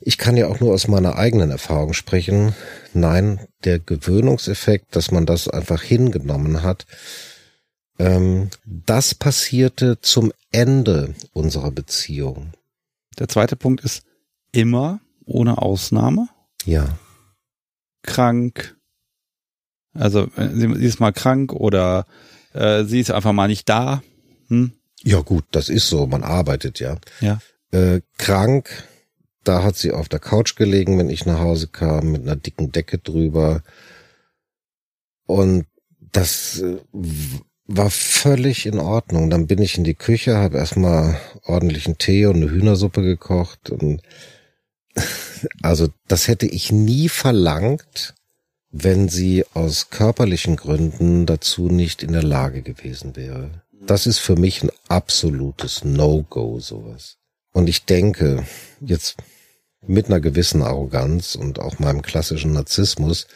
Ich 0.00 0.18
kann 0.18 0.36
ja 0.36 0.48
auch 0.48 0.60
nur 0.60 0.74
aus 0.74 0.88
meiner 0.88 1.16
eigenen 1.16 1.50
Erfahrung 1.50 1.92
sprechen. 1.92 2.54
Nein, 2.92 3.46
der 3.64 3.78
Gewöhnungseffekt, 3.78 4.94
dass 4.96 5.10
man 5.10 5.24
das 5.24 5.48
einfach 5.48 5.82
hingenommen 5.82 6.62
hat, 6.62 6.86
ähm, 7.98 8.50
das 8.64 9.14
passierte 9.14 10.00
zum 10.00 10.32
Ende 10.52 11.14
unserer 11.32 11.70
Beziehung. 11.70 12.52
Der 13.18 13.28
zweite 13.28 13.56
Punkt 13.56 13.84
ist 13.84 14.02
immer 14.52 15.00
ohne 15.24 15.58
Ausnahme. 15.58 16.28
Ja. 16.64 16.98
Krank, 18.02 18.76
also 19.94 20.28
äh, 20.36 20.48
sie, 20.54 20.74
sie 20.74 20.86
ist 20.86 21.00
mal 21.00 21.12
krank 21.12 21.52
oder 21.52 22.06
äh, 22.52 22.84
sie 22.84 23.00
ist 23.00 23.10
einfach 23.10 23.32
mal 23.32 23.48
nicht 23.48 23.68
da. 23.68 24.02
Hm? 24.48 24.72
Ja 25.02 25.20
gut, 25.20 25.44
das 25.52 25.68
ist 25.68 25.88
so. 25.88 26.06
Man 26.06 26.22
arbeitet 26.22 26.80
ja. 26.80 26.98
Ja. 27.20 27.40
Äh, 27.72 28.00
krank, 28.18 28.84
da 29.44 29.62
hat 29.62 29.76
sie 29.76 29.92
auf 29.92 30.08
der 30.08 30.20
Couch 30.20 30.56
gelegen, 30.56 30.98
wenn 30.98 31.10
ich 31.10 31.26
nach 31.26 31.40
Hause 31.40 31.68
kam, 31.68 32.12
mit 32.12 32.22
einer 32.22 32.36
dicken 32.36 32.72
Decke 32.72 32.98
drüber. 32.98 33.62
Und 35.26 35.66
das 36.12 36.60
äh, 36.60 36.78
war 37.66 37.90
völlig 37.90 38.66
in 38.66 38.78
Ordnung. 38.78 39.30
Dann 39.30 39.46
bin 39.46 39.62
ich 39.62 39.78
in 39.78 39.84
die 39.84 39.94
Küche, 39.94 40.36
habe 40.36 40.58
erstmal 40.58 41.18
ordentlichen 41.44 41.98
Tee 41.98 42.26
und 42.26 42.36
eine 42.36 42.50
Hühnersuppe 42.50 43.02
gekocht. 43.02 43.70
Und 43.70 44.02
also 45.62 45.88
das 46.08 46.28
hätte 46.28 46.46
ich 46.46 46.72
nie 46.72 47.08
verlangt, 47.08 48.14
wenn 48.70 49.08
sie 49.08 49.44
aus 49.52 49.90
körperlichen 49.90 50.56
Gründen 50.56 51.26
dazu 51.26 51.68
nicht 51.68 52.02
in 52.02 52.12
der 52.12 52.22
Lage 52.22 52.62
gewesen 52.62 53.16
wäre. 53.16 53.62
Das 53.72 54.06
ist 54.06 54.18
für 54.18 54.36
mich 54.36 54.62
ein 54.62 54.70
absolutes 54.88 55.84
No-Go, 55.84 56.60
sowas. 56.60 57.16
Und 57.52 57.68
ich 57.68 57.84
denke, 57.84 58.44
jetzt 58.80 59.16
mit 59.86 60.06
einer 60.06 60.20
gewissen 60.20 60.62
Arroganz 60.62 61.34
und 61.34 61.58
auch 61.58 61.78
meinem 61.78 62.02
klassischen 62.02 62.52
Narzissmus, 62.52 63.26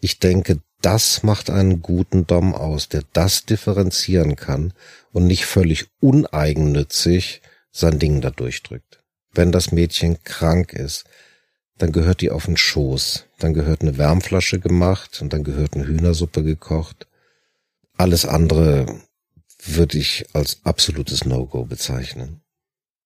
ich 0.00 0.18
denke, 0.18 0.60
das 0.80 1.22
macht 1.22 1.50
einen 1.50 1.82
guten 1.82 2.26
Dom 2.26 2.54
aus, 2.54 2.88
der 2.88 3.02
das 3.12 3.44
differenzieren 3.44 4.36
kann 4.36 4.72
und 5.12 5.26
nicht 5.26 5.44
völlig 5.44 5.86
uneigennützig 6.00 7.42
sein 7.70 7.98
Ding 7.98 8.20
da 8.20 8.30
durchdrückt. 8.30 9.02
Wenn 9.32 9.52
das 9.52 9.72
Mädchen 9.72 10.22
krank 10.24 10.72
ist, 10.72 11.04
dann 11.78 11.92
gehört 11.92 12.20
die 12.20 12.30
auf 12.30 12.46
den 12.46 12.56
Schoß, 12.56 13.26
dann 13.38 13.54
gehört 13.54 13.82
eine 13.82 13.98
Wärmflasche 13.98 14.58
gemacht 14.58 15.20
und 15.22 15.32
dann 15.32 15.44
gehört 15.44 15.74
eine 15.74 15.86
Hühnersuppe 15.86 16.42
gekocht. 16.42 17.06
Alles 17.96 18.26
andere 18.26 19.00
würde 19.64 19.98
ich 19.98 20.26
als 20.32 20.60
absolutes 20.64 21.24
No-Go 21.24 21.64
bezeichnen. 21.64 22.40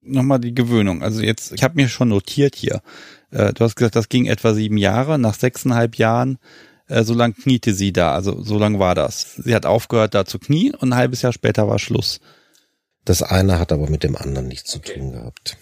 Nochmal 0.01 0.41
die 0.41 0.55
Gewöhnung. 0.55 1.03
Also 1.03 1.23
jetzt, 1.23 1.53
ich 1.53 1.63
habe 1.63 1.77
mir 1.77 1.89
schon 1.89 2.09
notiert 2.09 2.57
hier. 2.57 2.83
Äh, 3.31 3.53
du 3.53 3.65
hast 3.65 3.77
gesagt, 3.77 3.97
das 3.97 4.09
ging 4.09 4.27
etwa 4.27 4.53
sieben 4.53 4.77
Jahre. 4.77 5.19
Nach 5.19 5.35
sechseinhalb 5.35 5.97
Jahren, 5.97 6.39
äh, 6.89 7.05
so 7.05 7.15
lang 7.15 7.35
kniete 7.35 7.73
sie 7.73 7.93
da. 7.93 8.13
Also 8.13 8.43
so 8.43 8.59
lang 8.59 8.79
war 8.79 8.95
das. 8.95 9.37
Sie 9.37 9.55
hat 9.55 9.65
aufgehört, 9.65 10.15
da 10.15 10.25
zu 10.25 10.39
knien 10.39 10.75
und 10.75 10.93
ein 10.93 10.97
halbes 10.97 11.23
Jahr 11.23 11.33
später 11.33 11.69
war 11.69 11.79
Schluss. 11.79 12.21
Das 13.05 13.23
eine 13.23 13.59
hat 13.59 13.73
aber 13.73 13.89
mit 13.89 14.03
dem 14.03 14.17
anderen 14.17 14.49
nichts 14.49 14.71
zu 14.71 14.79
tun 14.79 15.13
gehabt. 15.13 15.57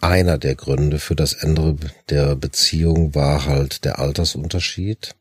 Einer 0.00 0.38
der 0.38 0.54
Gründe 0.54 0.98
für 0.98 1.14
das 1.14 1.34
Ende 1.34 1.76
der 2.08 2.36
Beziehung 2.36 3.14
war 3.14 3.44
halt 3.44 3.84
der 3.84 3.98
Altersunterschied. 3.98 5.14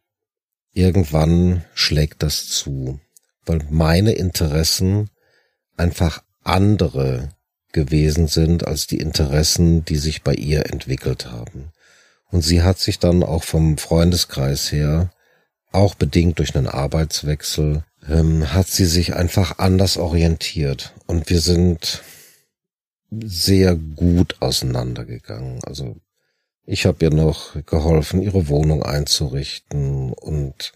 Irgendwann 0.73 1.65
schlägt 1.73 2.23
das 2.23 2.47
zu 2.47 2.99
weil 3.49 3.65
meine 3.69 4.13
Interessen 4.13 5.09
einfach 5.75 6.23
andere 6.43 7.29
gewesen 7.73 8.27
sind 8.27 8.65
als 8.65 8.87
die 8.87 8.99
Interessen, 8.99 9.83
die 9.83 9.97
sich 9.97 10.21
bei 10.21 10.33
ihr 10.33 10.71
entwickelt 10.71 11.31
haben. 11.31 11.71
Und 12.31 12.43
sie 12.43 12.61
hat 12.61 12.79
sich 12.79 12.99
dann 12.99 13.23
auch 13.23 13.43
vom 13.43 13.77
Freundeskreis 13.77 14.71
her, 14.71 15.09
auch 15.71 15.95
bedingt 15.95 16.39
durch 16.39 16.55
einen 16.55 16.67
Arbeitswechsel, 16.67 17.83
ähm, 18.07 18.53
hat 18.53 18.67
sie 18.67 18.85
sich 18.85 19.15
einfach 19.15 19.57
anders 19.57 19.97
orientiert. 19.97 20.93
Und 21.07 21.29
wir 21.29 21.41
sind 21.41 22.03
sehr 23.11 23.75
gut 23.75 24.35
auseinandergegangen. 24.39 25.59
Also 25.63 25.95
ich 26.65 26.85
habe 26.85 27.03
ihr 27.05 27.11
noch 27.11 27.55
geholfen, 27.65 28.21
ihre 28.21 28.47
Wohnung 28.47 28.83
einzurichten 28.83 30.13
und 30.13 30.73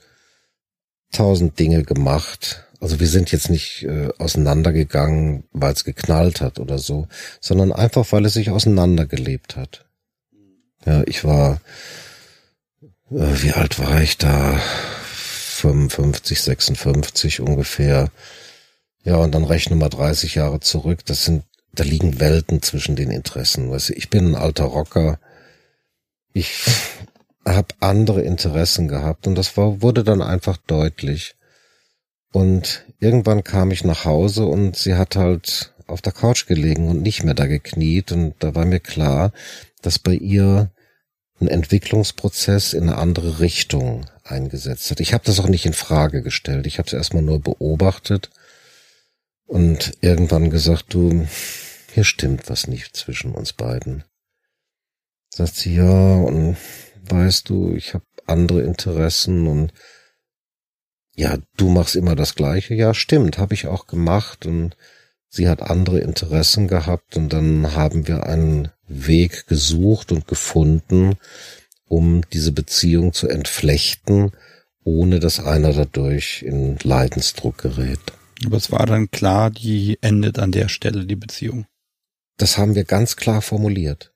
tausend 1.12 1.60
Dinge 1.60 1.84
gemacht. 1.84 2.66
Also 2.80 3.00
wir 3.00 3.08
sind 3.08 3.32
jetzt 3.32 3.50
nicht 3.50 3.84
äh, 3.84 4.10
auseinandergegangen, 4.18 5.44
weil 5.52 5.74
es 5.74 5.84
geknallt 5.84 6.42
hat 6.42 6.60
oder 6.60 6.80
so, 6.80 7.08
sondern 7.40 7.72
einfach, 7.72 8.12
weil 8.12 8.26
es 8.26 8.34
sich 8.34 8.50
auseinandergelebt 8.50 9.56
hat. 9.56 9.86
Ja, 10.86 11.04
ich 11.06 11.24
war, 11.24 11.62
äh, 13.12 13.42
wie 13.42 13.54
alt 13.54 13.80
war 13.80 14.02
ich 14.02 14.18
da? 14.18 14.60
55, 15.64 16.42
56 16.42 17.40
ungefähr. 17.40 18.12
Ja, 19.06 19.16
und 19.18 19.34
dann 19.34 19.46
rechne 19.46 19.76
mal 19.78 19.90
30 19.90 20.36
Jahre 20.36 20.60
zurück. 20.60 21.06
Das 21.06 21.24
sind, 21.24 21.44
da 21.74 21.84
liegen 21.84 22.20
Welten 22.20 22.62
zwischen 22.62 22.96
den 22.96 23.10
Interessen. 23.10 23.70
Weißt 23.70 23.90
du, 23.90 23.94
ich 23.94 24.10
bin 24.10 24.30
ein 24.30 24.36
alter 24.36 24.66
Rocker. 24.66 25.20
Ich 26.32 26.66
habe 27.46 27.74
andere 27.80 28.22
Interessen 28.22 28.88
gehabt 28.88 29.28
und 29.28 29.36
das 29.36 29.58
war, 29.58 29.82
wurde 29.82 30.04
dann 30.04 30.22
einfach 30.22 30.58
deutlich. 30.58 31.36
Und 32.32 32.86
irgendwann 33.00 33.44
kam 33.44 33.72
ich 33.72 33.84
nach 33.84 34.06
Hause 34.06 34.46
und 34.46 34.76
sie 34.76 34.96
hat 34.96 35.16
halt 35.16 35.74
auf 35.88 36.02
der 36.02 36.14
Couch 36.14 36.48
gelegen 36.48 36.88
und 36.88 37.02
nicht 37.02 37.24
mehr 37.24 37.34
da 37.34 37.46
gekniet 37.46 38.12
und 38.12 38.36
da 38.40 38.56
war 38.56 38.66
mir 38.66 38.80
klar, 38.80 39.34
dass 39.82 40.00
bei 40.00 40.14
ihr 40.14 40.72
ein 41.40 41.48
Entwicklungsprozess 41.48 42.74
in 42.74 42.84
eine 42.84 42.98
andere 42.98 43.40
Richtung 43.40 44.06
eingesetzt 44.24 44.90
hat. 44.90 45.00
Ich 45.00 45.14
habe 45.14 45.26
das 45.26 45.40
auch 45.40 45.50
nicht 45.50 45.66
in 45.66 45.74
Frage 45.74 46.22
gestellt. 46.22 46.66
Ich 46.66 46.78
habe 46.78 46.88
es 46.88 46.94
erstmal 46.94 47.24
nur 47.24 47.42
beobachtet 47.42 48.30
und 49.54 50.00
irgendwann 50.02 50.50
gesagt, 50.50 50.96
du, 50.96 51.28
hier 51.94 52.04
stimmt 52.04 52.50
was 52.50 52.66
nicht 52.66 52.98
zwischen 52.98 53.36
uns 53.36 53.54
beiden. 53.54 54.04
Sagt 55.30 55.56
sie, 55.56 55.76
ja, 55.76 56.16
und 56.16 56.58
weißt 57.08 57.50
du, 57.50 57.76
ich 57.76 57.94
habe 57.94 58.04
andere 58.26 58.64
Interessen 58.64 59.46
und 59.46 59.72
ja, 61.16 61.38
du 61.56 61.70
machst 61.70 61.96
immer 61.96 62.16
das 62.16 62.34
Gleiche. 62.34 62.74
Ja, 62.74 62.96
stimmt, 62.96 63.38
habe 63.38 63.54
ich 63.54 63.68
auch 63.68 63.86
gemacht 63.86 64.48
und 64.48 64.76
sie 65.30 65.48
hat 65.48 65.62
andere 65.62 66.00
Interessen 66.00 66.68
gehabt 66.68 67.16
und 67.16 67.30
dann 67.30 67.76
haben 67.76 68.08
wir 68.08 68.24
einen 68.26 68.72
Weg 68.88 69.46
gesucht 69.46 70.12
und 70.12 70.28
gefunden, 70.28 71.14
um 71.86 72.28
diese 72.32 72.54
Beziehung 72.54 73.14
zu 73.14 73.28
entflechten, 73.28 74.32
ohne 74.84 75.20
dass 75.20 75.40
einer 75.40 75.74
dadurch 75.74 76.42
in 76.42 76.80
Leidensdruck 76.82 77.60
gerät. 77.60 78.14
Aber 78.46 78.58
es 78.58 78.72
war 78.72 78.86
dann 78.86 79.12
klar, 79.12 79.50
die 79.50 79.98
endet 80.02 80.40
an 80.40 80.52
der 80.52 80.70
Stelle, 80.70 81.06
die 81.06 81.16
Beziehung. 81.16 81.66
Das 82.38 82.58
haben 82.58 82.76
wir 82.76 82.84
ganz 82.84 83.16
klar 83.16 83.42
formuliert. 83.42 84.14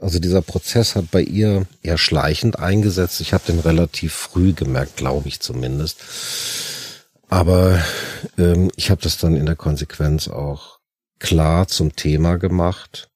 Also 0.00 0.20
dieser 0.20 0.42
Prozess 0.42 0.94
hat 0.94 1.10
bei 1.10 1.22
ihr 1.22 1.66
eher 1.82 1.98
schleichend 1.98 2.58
eingesetzt. 2.58 3.20
Ich 3.20 3.32
habe 3.32 3.44
den 3.46 3.58
relativ 3.58 4.12
früh 4.12 4.52
gemerkt, 4.52 4.96
glaube 4.96 5.28
ich 5.28 5.40
zumindest. 5.40 6.00
Aber 7.28 7.82
ähm, 8.38 8.70
ich 8.76 8.90
habe 8.90 9.02
das 9.02 9.18
dann 9.18 9.36
in 9.36 9.46
der 9.46 9.56
Konsequenz 9.56 10.28
auch 10.28 10.78
klar 11.18 11.66
zum 11.66 11.96
Thema 11.96 12.36
gemacht. 12.36 13.08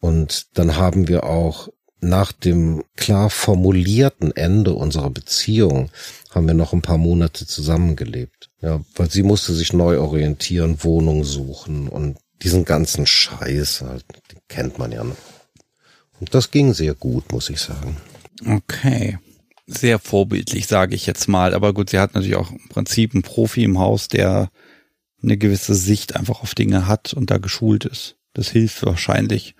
Und 0.00 0.58
dann 0.58 0.76
haben 0.76 1.08
wir 1.08 1.24
auch 1.24 1.68
nach 2.00 2.32
dem 2.32 2.84
klar 2.96 3.30
formulierten 3.30 4.36
Ende 4.36 4.74
unserer 4.74 5.10
Beziehung 5.10 5.90
haben 6.30 6.46
wir 6.46 6.54
noch 6.54 6.72
ein 6.72 6.82
paar 6.82 6.98
Monate 6.98 7.46
zusammengelebt. 7.46 8.47
Ja, 8.60 8.80
weil 8.96 9.10
sie 9.10 9.22
musste 9.22 9.54
sich 9.54 9.72
neu 9.72 10.00
orientieren, 10.00 10.82
Wohnung 10.82 11.24
suchen 11.24 11.88
und 11.88 12.18
diesen 12.42 12.64
ganzen 12.64 13.06
Scheiß 13.06 13.82
halt, 13.82 14.04
den 14.32 14.40
kennt 14.48 14.78
man 14.78 14.92
ja 14.92 15.04
noch. 15.04 15.16
Und 16.20 16.34
das 16.34 16.50
ging 16.50 16.74
sehr 16.74 16.94
gut, 16.94 17.30
muss 17.32 17.50
ich 17.50 17.60
sagen. 17.60 17.96
Okay. 18.46 19.18
Sehr 19.66 19.98
vorbildlich, 19.98 20.66
sage 20.66 20.94
ich 20.94 21.06
jetzt 21.06 21.28
mal. 21.28 21.54
Aber 21.54 21.72
gut, 21.72 21.90
sie 21.90 21.98
hat 21.98 22.14
natürlich 22.14 22.36
auch 22.36 22.50
im 22.50 22.68
Prinzip 22.68 23.14
einen 23.14 23.22
Profi 23.22 23.64
im 23.64 23.78
Haus, 23.78 24.08
der 24.08 24.50
eine 25.22 25.36
gewisse 25.36 25.74
Sicht 25.74 26.16
einfach 26.16 26.42
auf 26.42 26.54
Dinge 26.54 26.86
hat 26.86 27.12
und 27.12 27.30
da 27.30 27.38
geschult 27.38 27.84
ist. 27.84 28.16
Das 28.34 28.48
hilft 28.48 28.84
wahrscheinlich. 28.84 29.54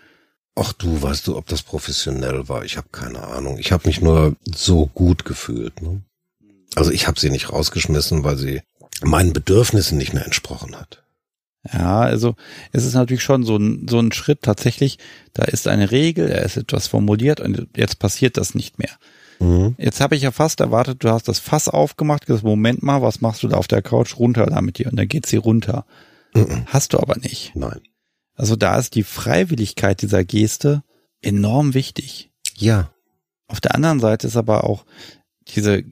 Ach 0.55 0.73
du, 0.73 1.03
weißt 1.03 1.27
du, 1.27 1.37
ob 1.37 1.47
das 1.47 1.63
professionell 1.63 2.49
war? 2.49 2.65
Ich 2.65 2.77
habe 2.77 2.89
keine 2.91 3.23
Ahnung. 3.23 3.59
Ich 3.59 3.71
habe 3.71 3.87
mich 3.87 4.01
nur 4.01 4.37
so 4.45 4.87
gut 4.87 5.25
gefühlt. 5.25 5.83
Ne? 5.83 6.03
Also 6.75 6.91
ich 6.91 7.07
habe 7.07 7.21
sie 7.21 7.31
nicht 7.31 7.53
rausgeschmissen, 7.53 8.25
weil 8.25 8.37
sie 8.37 8.63
meinen 9.03 9.33
Bedürfnissen 9.33 9.99
nicht 9.99 10.15
mehr 10.15 10.25
entsprochen 10.25 10.77
hat. 10.77 11.05
Ja, 11.73 12.01
also 12.01 12.37
es 12.73 12.85
ist 12.85 12.95
natürlich 12.95 13.23
schon 13.23 13.43
so 13.45 13.57
ein, 13.57 13.87
so 13.89 13.99
ein 13.99 14.13
Schritt 14.13 14.43
tatsächlich, 14.43 14.99
da 15.35 15.45
ist 15.45 15.69
eine 15.69 15.91
Regel, 15.91 16.29
er 16.31 16.43
ist 16.43 16.57
etwas 16.57 16.87
formuliert 16.87 17.41
und 17.41 17.69
jetzt 17.77 17.99
passiert 17.99 18.37
das 18.37 18.55
nicht 18.55 18.79
mehr. 18.79 18.91
Mhm. 19.41 19.75
Jetzt 19.79 20.01
habe 20.01 20.17
ich 20.17 20.23
ja 20.23 20.31
fast 20.31 20.61
erwartet, 20.61 21.05
du 21.05 21.11
hast 21.11 21.29
das 21.29 21.39
Fass 21.39 21.69
aufgemacht, 21.69 22.27
gesagt, 22.27 22.45
Moment 22.45 22.83
mal, 22.83 23.03
was 23.03 23.21
machst 23.21 23.43
du 23.43 23.49
da 23.49 23.57
auf 23.57 23.69
der 23.69 23.83
Couch 23.83 24.19
runter 24.19 24.47
da 24.47 24.61
mit 24.61 24.79
dir? 24.79 24.89
Und 24.91 24.97
dann 24.97 25.09
geht 25.09 25.27
sie 25.27 25.37
runter. 25.37 25.85
Mhm. 26.35 26.65
Hast 26.67 26.93
du 26.93 26.99
aber 26.99 27.17
nicht. 27.17 27.53
Nein. 27.55 27.81
Also 28.35 28.57
da 28.57 28.79
ist 28.79 28.95
die 28.95 29.03
Freiwilligkeit 29.03 30.01
dieser 30.01 30.25
Geste 30.25 30.83
enorm 31.23 31.75
wichtig. 31.75 32.31
Ja. 32.57 32.93
Auf 33.49 33.61
der 33.61 33.75
anderen 33.75 34.01
Seite 34.01 34.27
ist 34.27 34.37
aber 34.37 34.65
auch 34.65 34.85
diese, 35.49 35.83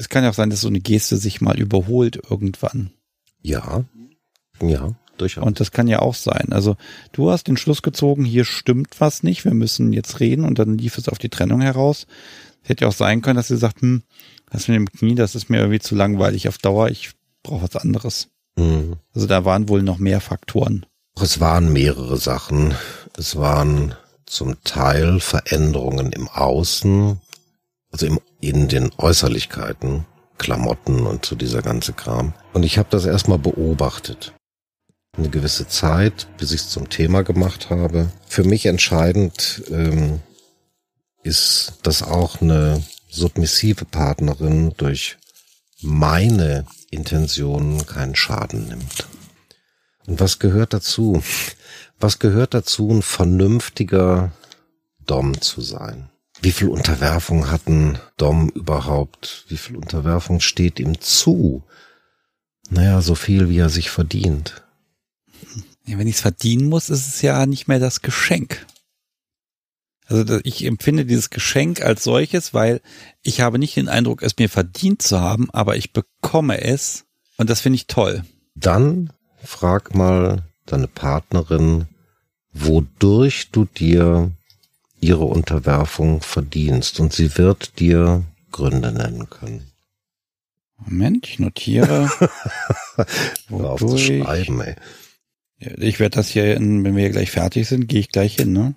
es 0.00 0.08
kann 0.08 0.24
ja 0.24 0.30
auch 0.30 0.34
sein, 0.34 0.48
dass 0.48 0.62
so 0.62 0.68
eine 0.68 0.80
Geste 0.80 1.18
sich 1.18 1.42
mal 1.42 1.60
überholt 1.60 2.18
irgendwann. 2.30 2.90
Ja. 3.42 3.84
Ja, 4.62 4.94
durchaus. 5.18 5.44
Und 5.44 5.60
das 5.60 5.72
kann 5.72 5.88
ja 5.88 5.98
auch 5.98 6.14
sein. 6.14 6.48
Also 6.52 6.76
du 7.12 7.30
hast 7.30 7.48
den 7.48 7.58
Schluss 7.58 7.82
gezogen, 7.82 8.24
hier 8.24 8.46
stimmt 8.46 8.98
was 8.98 9.22
nicht, 9.22 9.44
wir 9.44 9.52
müssen 9.52 9.92
jetzt 9.92 10.20
reden 10.20 10.46
und 10.46 10.58
dann 10.58 10.78
lief 10.78 10.96
es 10.96 11.10
auf 11.10 11.18
die 11.18 11.28
Trennung 11.28 11.60
heraus. 11.60 12.06
Es 12.62 12.70
hätte 12.70 12.84
ja 12.84 12.88
auch 12.88 12.94
sein 12.94 13.20
können, 13.20 13.36
dass 13.36 13.48
sie 13.48 13.58
sagt, 13.58 13.82
hm, 13.82 14.02
das 14.50 14.68
mit 14.68 14.76
dem 14.76 14.90
Knie, 14.90 15.14
das 15.14 15.34
ist 15.34 15.50
mir 15.50 15.58
irgendwie 15.58 15.80
zu 15.80 15.94
langweilig 15.94 16.48
auf 16.48 16.56
Dauer, 16.56 16.88
ich 16.88 17.10
brauche 17.42 17.62
was 17.62 17.76
anderes. 17.76 18.28
Mhm. 18.56 18.96
Also 19.14 19.26
da 19.26 19.44
waren 19.44 19.68
wohl 19.68 19.82
noch 19.82 19.98
mehr 19.98 20.22
Faktoren. 20.22 20.86
Es 21.20 21.40
waren 21.40 21.74
mehrere 21.74 22.16
Sachen. 22.16 22.74
Es 23.18 23.36
waren 23.36 23.94
zum 24.24 24.62
Teil 24.64 25.20
Veränderungen 25.20 26.12
im 26.12 26.26
Außen, 26.28 27.20
also 27.90 28.06
im, 28.06 28.20
in 28.40 28.68
den 28.68 28.90
Äußerlichkeiten, 28.96 30.06
Klamotten 30.38 31.06
und 31.06 31.26
so 31.26 31.36
dieser 31.36 31.62
ganze 31.62 31.92
Kram. 31.92 32.32
Und 32.52 32.62
ich 32.62 32.78
habe 32.78 32.88
das 32.90 33.04
erstmal 33.04 33.38
beobachtet 33.38 34.32
eine 35.16 35.28
gewisse 35.28 35.66
Zeit, 35.68 36.26
bis 36.38 36.52
ich 36.52 36.62
es 36.62 36.70
zum 36.70 36.88
Thema 36.88 37.22
gemacht 37.22 37.70
habe. 37.70 38.10
Für 38.26 38.44
mich 38.44 38.66
entscheidend 38.66 39.62
ähm, 39.70 40.20
ist, 41.22 41.74
dass 41.82 42.02
auch 42.02 42.40
eine 42.40 42.82
submissive 43.08 43.84
Partnerin 43.84 44.72
durch 44.76 45.18
meine 45.82 46.66
Intentionen 46.90 47.86
keinen 47.86 48.14
Schaden 48.14 48.68
nimmt. 48.68 49.08
Und 50.06 50.20
was 50.20 50.38
gehört 50.38 50.72
dazu? 50.72 51.22
Was 51.98 52.18
gehört 52.18 52.54
dazu, 52.54 52.90
ein 52.90 53.02
vernünftiger 53.02 54.32
Dom 55.06 55.40
zu 55.40 55.60
sein? 55.60 56.09
Wie 56.42 56.52
viel 56.52 56.68
Unterwerfung 56.68 57.50
hat 57.50 57.68
ein 57.68 57.98
Dom 58.16 58.48
überhaupt? 58.50 59.44
Wie 59.48 59.58
viel 59.58 59.76
Unterwerfung 59.76 60.40
steht 60.40 60.80
ihm 60.80 61.00
zu? 61.00 61.62
Naja, 62.70 63.02
so 63.02 63.14
viel, 63.14 63.50
wie 63.50 63.58
er 63.58 63.68
sich 63.68 63.90
verdient. 63.90 64.62
Ja, 65.86 65.98
wenn 65.98 66.06
ich 66.06 66.16
es 66.16 66.20
verdienen 66.22 66.68
muss, 66.68 66.88
ist 66.88 67.06
es 67.06 67.20
ja 67.20 67.44
nicht 67.44 67.68
mehr 67.68 67.78
das 67.78 68.00
Geschenk. 68.00 68.66
Also 70.06 70.40
ich 70.42 70.64
empfinde 70.64 71.04
dieses 71.04 71.30
Geschenk 71.30 71.82
als 71.82 72.04
solches, 72.04 72.54
weil 72.54 72.80
ich 73.22 73.40
habe 73.40 73.58
nicht 73.58 73.76
den 73.76 73.88
Eindruck, 73.88 74.22
es 74.22 74.36
mir 74.38 74.48
verdient 74.48 75.02
zu 75.02 75.20
haben, 75.20 75.50
aber 75.52 75.76
ich 75.76 75.92
bekomme 75.92 76.62
es 76.62 77.04
und 77.36 77.50
das 77.50 77.60
finde 77.60 77.76
ich 77.76 77.86
toll. 77.86 78.24
Dann 78.54 79.12
frag 79.44 79.94
mal 79.94 80.44
deine 80.66 80.88
Partnerin, 80.88 81.86
wodurch 82.52 83.50
du 83.50 83.66
dir 83.66 84.32
ihre 85.00 85.24
Unterwerfung 85.24 86.20
verdienst 86.20 87.00
und 87.00 87.12
sie 87.12 87.36
wird 87.36 87.78
dir 87.80 88.24
Gründe 88.52 88.92
nennen 88.92 89.28
können. 89.30 89.70
Moment, 90.76 91.28
ich 91.28 91.38
notiere. 91.38 92.10
Hör 93.48 93.70
auf 93.70 93.80
zu 93.80 93.98
schreiben, 93.98 94.60
ey. 94.60 94.76
Ich 95.58 96.00
werde 96.00 96.16
das 96.16 96.28
hier, 96.28 96.56
in, 96.56 96.84
wenn 96.84 96.96
wir 96.96 97.02
hier 97.02 97.12
gleich 97.12 97.30
fertig 97.30 97.68
sind, 97.68 97.86
gehe 97.86 98.00
ich 98.00 98.10
gleich 98.10 98.36
hin, 98.36 98.52
ne? 98.52 98.76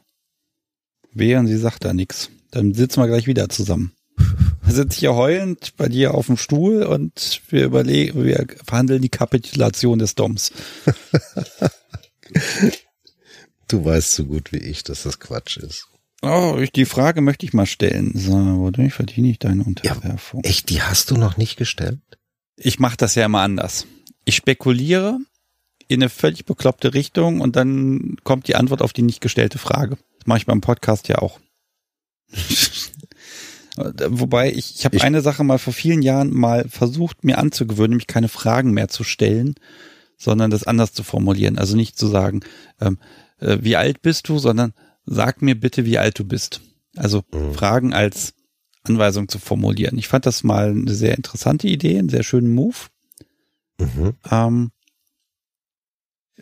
Wehe 1.14 1.40
und 1.40 1.48
sie 1.48 1.58
sagt 1.58 1.86
da 1.86 1.94
nichts. 1.94 2.30
Dann 2.52 2.74
sitzen 2.74 3.00
wir 3.00 3.08
gleich 3.08 3.26
wieder 3.26 3.48
zusammen. 3.50 3.94
Dann 4.18 4.76
sitze 4.76 4.94
ich 4.94 5.00
hier 5.00 5.16
heulend 5.16 5.76
bei 5.78 5.88
dir 5.88 6.14
auf 6.14 6.28
dem 6.28 6.38
Stuhl 6.38 6.84
und 6.84 7.42
wir 7.50 7.66
überlegen, 7.66 8.24
wir 8.24 8.46
verhandeln 8.66 9.02
die 9.02 9.10
Kapitulation 9.10 10.00
des 10.00 10.16
Doms. 10.16 10.52
du 13.68 13.86
weißt 13.86 14.14
so 14.14 14.26
gut 14.26 14.52
wie 14.52 14.58
ich, 14.58 14.84
dass 14.84 15.04
das 15.04 15.20
Quatsch 15.20 15.58
ist. 15.58 15.88
Oh, 16.26 16.58
die 16.74 16.86
Frage 16.86 17.20
möchte 17.20 17.46
ich 17.46 17.52
mal 17.54 17.66
stellen. 17.66 18.14
So, 18.16 18.32
wodurch 18.32 18.94
verdiene 18.94 19.30
ich 19.30 19.40
deine 19.40 19.64
Unterwerfung? 19.64 20.42
Ja, 20.44 20.50
echt, 20.50 20.70
die 20.70 20.82
hast 20.82 21.12
du 21.12 21.18
noch 21.18 21.36
nicht 21.36 21.58
gestellt? 21.58 22.00
Ich 22.56 22.80
mache 22.80 22.96
das 22.96 23.16
ja 23.16 23.26
immer 23.26 23.42
anders. 23.42 23.88
Ich 24.24 24.38
spekuliere 24.38 25.20
in 25.90 26.02
eine 26.02 26.10
völlig 26.10 26.46
bekloppte 26.46 26.94
Richtung 26.94 27.42
und 27.42 27.58
dann 27.58 28.16
kommt 28.24 28.48
die 28.48 28.56
Antwort 28.56 28.82
auf 28.82 28.94
die 28.94 29.02
nicht 29.02 29.20
gestellte 29.20 29.58
Frage. 29.58 29.98
Das 30.20 30.28
mache 30.28 30.38
ich 30.38 30.46
beim 30.46 30.62
Podcast 30.62 31.10
ja 31.10 31.18
auch. 31.18 31.42
Wobei 33.76 34.54
ich, 34.54 34.76
ich 34.78 34.86
habe 34.86 35.02
eine 35.02 35.20
Sache 35.22 35.44
mal 35.44 35.60
vor 35.60 35.74
vielen 35.74 36.02
Jahren 36.02 36.32
mal 36.32 36.70
versucht, 36.70 37.26
mir 37.26 37.38
anzugewöhnen, 37.38 37.92
nämlich 37.92 38.08
keine 38.08 38.30
Fragen 38.30 38.72
mehr 38.72 38.88
zu 38.88 39.04
stellen, 39.04 39.56
sondern 40.18 40.52
das 40.52 40.64
anders 40.64 40.94
zu 40.94 41.04
formulieren. 41.04 41.58
Also 41.58 41.76
nicht 41.76 41.98
zu 41.98 42.08
sagen, 42.08 42.42
ähm, 42.80 42.98
äh, 43.40 43.58
wie 43.60 43.76
alt 43.76 44.02
bist 44.02 44.30
du, 44.30 44.40
sondern 44.40 44.74
sag 45.06 45.42
mir 45.42 45.60
bitte, 45.60 45.86
wie 45.86 45.98
alt 45.98 46.20
du 46.20 46.26
bist. 46.26 46.62
Also 46.96 47.24
mhm. 47.34 47.54
Fragen 47.54 47.94
als 47.94 48.34
Anweisung 48.84 49.30
zu 49.30 49.40
formulieren. 49.40 49.98
Ich 49.98 50.08
fand 50.08 50.26
das 50.26 50.44
mal 50.44 50.72
eine 50.72 50.94
sehr 50.94 51.16
interessante 51.16 51.68
Idee, 51.68 51.98
einen 51.98 52.10
sehr 52.10 52.24
schönen 52.24 52.54
Move. 52.54 52.76
Mhm. 53.80 54.14
Ähm, 54.30 54.72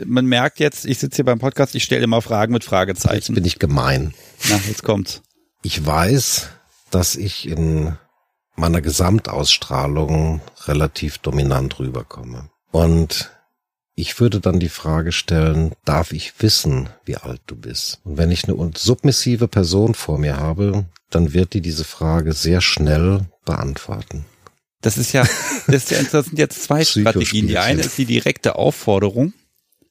man 0.06 0.26
merkt 0.26 0.60
jetzt, 0.60 0.86
ich 0.86 1.00
sitze 1.00 1.18
hier 1.18 1.26
beim 1.26 1.40
Podcast, 1.40 1.76
ich 1.76 1.84
stelle 1.84 2.04
immer 2.04 2.22
Fragen 2.22 2.54
mit 2.54 2.64
Fragezeichen. 2.64 3.16
Jetzt 3.16 3.36
bin 3.36 3.46
ich 3.46 3.60
gemein. 3.60 4.14
Na, 4.50 4.60
jetzt 4.68 4.84
kommt's. 4.84 5.22
Ich 5.62 5.86
weiß, 5.86 6.50
dass 6.90 7.16
ich 7.16 7.48
in 7.48 7.96
meiner 8.56 8.82
Gesamtausstrahlung 8.82 10.42
relativ 10.66 11.20
dominant 11.20 11.80
rüberkomme. 11.80 12.50
Und 12.72 13.32
ich 14.02 14.20
würde 14.20 14.40
dann 14.40 14.60
die 14.60 14.70
Frage 14.70 15.12
stellen, 15.12 15.74
darf 15.86 16.12
ich 16.12 16.34
wissen, 16.40 16.90
wie 17.06 17.18
alt 17.18 17.42
du 17.46 17.56
bist? 17.56 18.00
Und 18.04 18.18
wenn 18.18 18.32
ich 18.32 18.46
eine 18.46 18.72
submissive 18.76 19.48
Person 19.48 19.94
vor 19.94 20.18
mir 20.18 20.38
habe, 20.38 20.86
dann 21.12 21.34
wird 21.34 21.54
die 21.54 21.62
diese 21.62 21.84
Frage 21.84 22.34
sehr 22.34 22.62
schnell 22.62 23.28
beantworten. 23.46 24.26
Das 24.82 24.98
ist 24.98 25.14
ja, 25.14 25.22
das, 25.68 25.84
ist 25.84 25.92
ja, 25.92 26.02
das 26.12 26.26
sind 26.26 26.40
jetzt 26.40 26.64
zwei 26.64 26.84
Strategien. 26.84 27.48
Die 27.48 27.60
eine 27.60 27.82
ist 27.82 27.98
die 28.00 28.06
direkte 28.06 28.56
Aufforderung, 28.56 29.34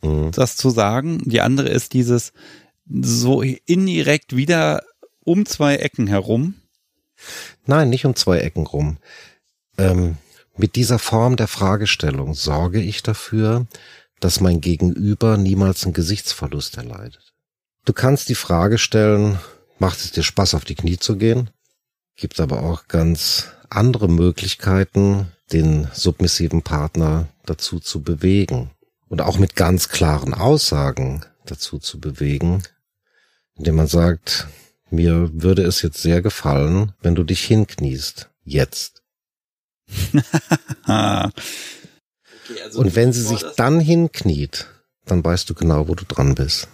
mhm. 0.03 0.33
das 0.33 0.57
zu 0.57 0.71
sagen. 0.71 1.23
Die 1.25 1.41
andere 1.41 1.69
ist 1.69 1.93
dieses 1.93 2.33
so 2.89 3.43
indirekt 3.43 4.35
wieder 4.35 4.83
um 5.25 5.47
zwei 5.47 5.77
Ecken 5.77 6.09
herum. 6.09 6.55
Nein, 7.65 7.91
nicht 7.91 8.07
um 8.07 8.17
zwei 8.17 8.39
Ecken 8.39 8.67
rum. 8.67 8.99
Ähm, 9.79 10.17
mit 10.57 10.75
dieser 10.75 10.99
Form 10.99 11.37
der 11.37 11.47
Fragestellung 11.47 12.35
sorge 12.35 12.81
ich 12.81 13.05
dafür, 13.05 13.67
dass 14.21 14.41
mein 14.41 14.61
Gegenüber 14.61 15.37
niemals 15.37 15.85
einen 15.85 15.95
Gesichtsverlust 15.95 16.77
erleidet. 16.77 17.33
Du 17.85 17.93
kannst 17.93 18.29
die 18.29 18.35
Frage 18.35 18.79
stellen, 18.79 19.39
macht 19.79 19.99
es 19.99 20.13
dir 20.13 20.23
Spaß, 20.23 20.55
auf 20.55 20.65
die 20.65 20.75
Knie 20.75 20.99
zu 20.99 21.17
gehen? 21.17 21.51
Gibt 22.17 22.39
aber 22.39 22.63
auch 22.63 22.87
ganz 22.89 23.49
andere 23.71 24.09
Möglichkeiten, 24.09 25.29
den 25.53 25.89
submissiven 25.93 26.63
Partner 26.63 27.29
dazu 27.47 27.81
zu 27.81 28.03
bewegen 28.03 28.71
und 29.09 29.23
auch 29.23 29.39
mit 29.39 29.57
ganz 29.57 29.89
klaren 29.89 30.35
Aussagen 30.35 31.25
dazu 31.47 31.79
zu 31.79 31.99
bewegen, 31.99 32.63
indem 33.57 33.77
man 33.77 33.87
sagt, 33.87 34.47
mir 34.91 35.31
würde 35.33 35.63
es 35.63 35.83
jetzt 35.83 36.03
sehr 36.03 36.21
gefallen, 36.21 36.93
wenn 37.01 37.15
du 37.15 37.25
dich 37.25 37.45
hinkniest. 37.45 38.29
Jetzt. 38.45 39.03
okay, 42.51 42.63
also 42.63 42.81
Und 42.81 42.97
wenn 42.97 43.13
sie 43.13 43.23
sich 43.23 43.45
dann 43.57 43.81
hinkniet, 43.81 44.67
dann 45.07 45.25
weißt 45.25 45.49
du 45.49 45.55
genau, 45.55 45.89
wo 45.89 45.95
du 45.95 46.05
dran 46.05 46.35
bist. 46.35 46.69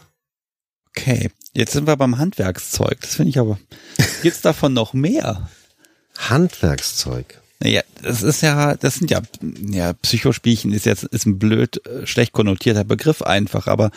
Okay, 0.91 1.31
jetzt 1.53 1.73
sind 1.73 1.87
wir 1.87 1.97
beim 1.97 2.19
Handwerkszeug. 2.19 3.01
Das 3.01 3.17
finde 3.17 3.31
ich 3.31 3.39
aber. 3.39 3.59
Gibt's 4.23 4.41
davon 4.41 4.73
noch 4.73 4.93
mehr? 4.93 5.49
Handwerkszeug. 6.17 7.41
Naja, 7.61 7.83
das 8.03 8.23
ist 8.23 8.43
ja, 8.43 8.75
das 8.75 8.97
sind 8.97 9.11
ja, 9.11 9.23
ja, 9.71 9.95
Psychospielchen 9.95 10.73
ist 10.73 10.85
jetzt, 10.85 11.05
ist 11.05 11.27
ein 11.27 11.39
blöd, 11.39 11.85
äh, 11.87 12.07
schlecht 12.07 12.33
konnotierter 12.33 12.85
Begriff 12.85 13.23
einfach, 13.23 13.67
aber 13.67 13.91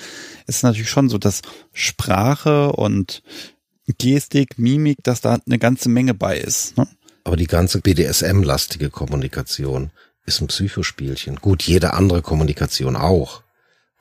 es 0.47 0.57
ist 0.57 0.64
natürlich 0.64 0.89
schon 0.89 1.10
so, 1.10 1.18
dass 1.18 1.41
Sprache 1.73 2.72
und 2.72 3.22
Gestik, 3.97 4.57
Mimik, 4.57 4.99
dass 5.03 5.19
da 5.19 5.39
eine 5.45 5.60
ganze 5.60 5.89
Menge 5.89 6.14
bei 6.14 6.38
ist. 6.38 6.77
Ne? 6.77 6.88
Aber 7.26 7.35
die 7.35 7.47
ganze 7.47 7.81
BDSM-lastige 7.81 8.89
Kommunikation 8.89 9.91
ist 10.30 10.41
ein 10.41 10.47
Psychospielchen. 10.47 11.38
Gut, 11.38 11.64
jede 11.64 11.93
andere 11.93 12.22
Kommunikation 12.22 12.95
auch. 12.95 13.43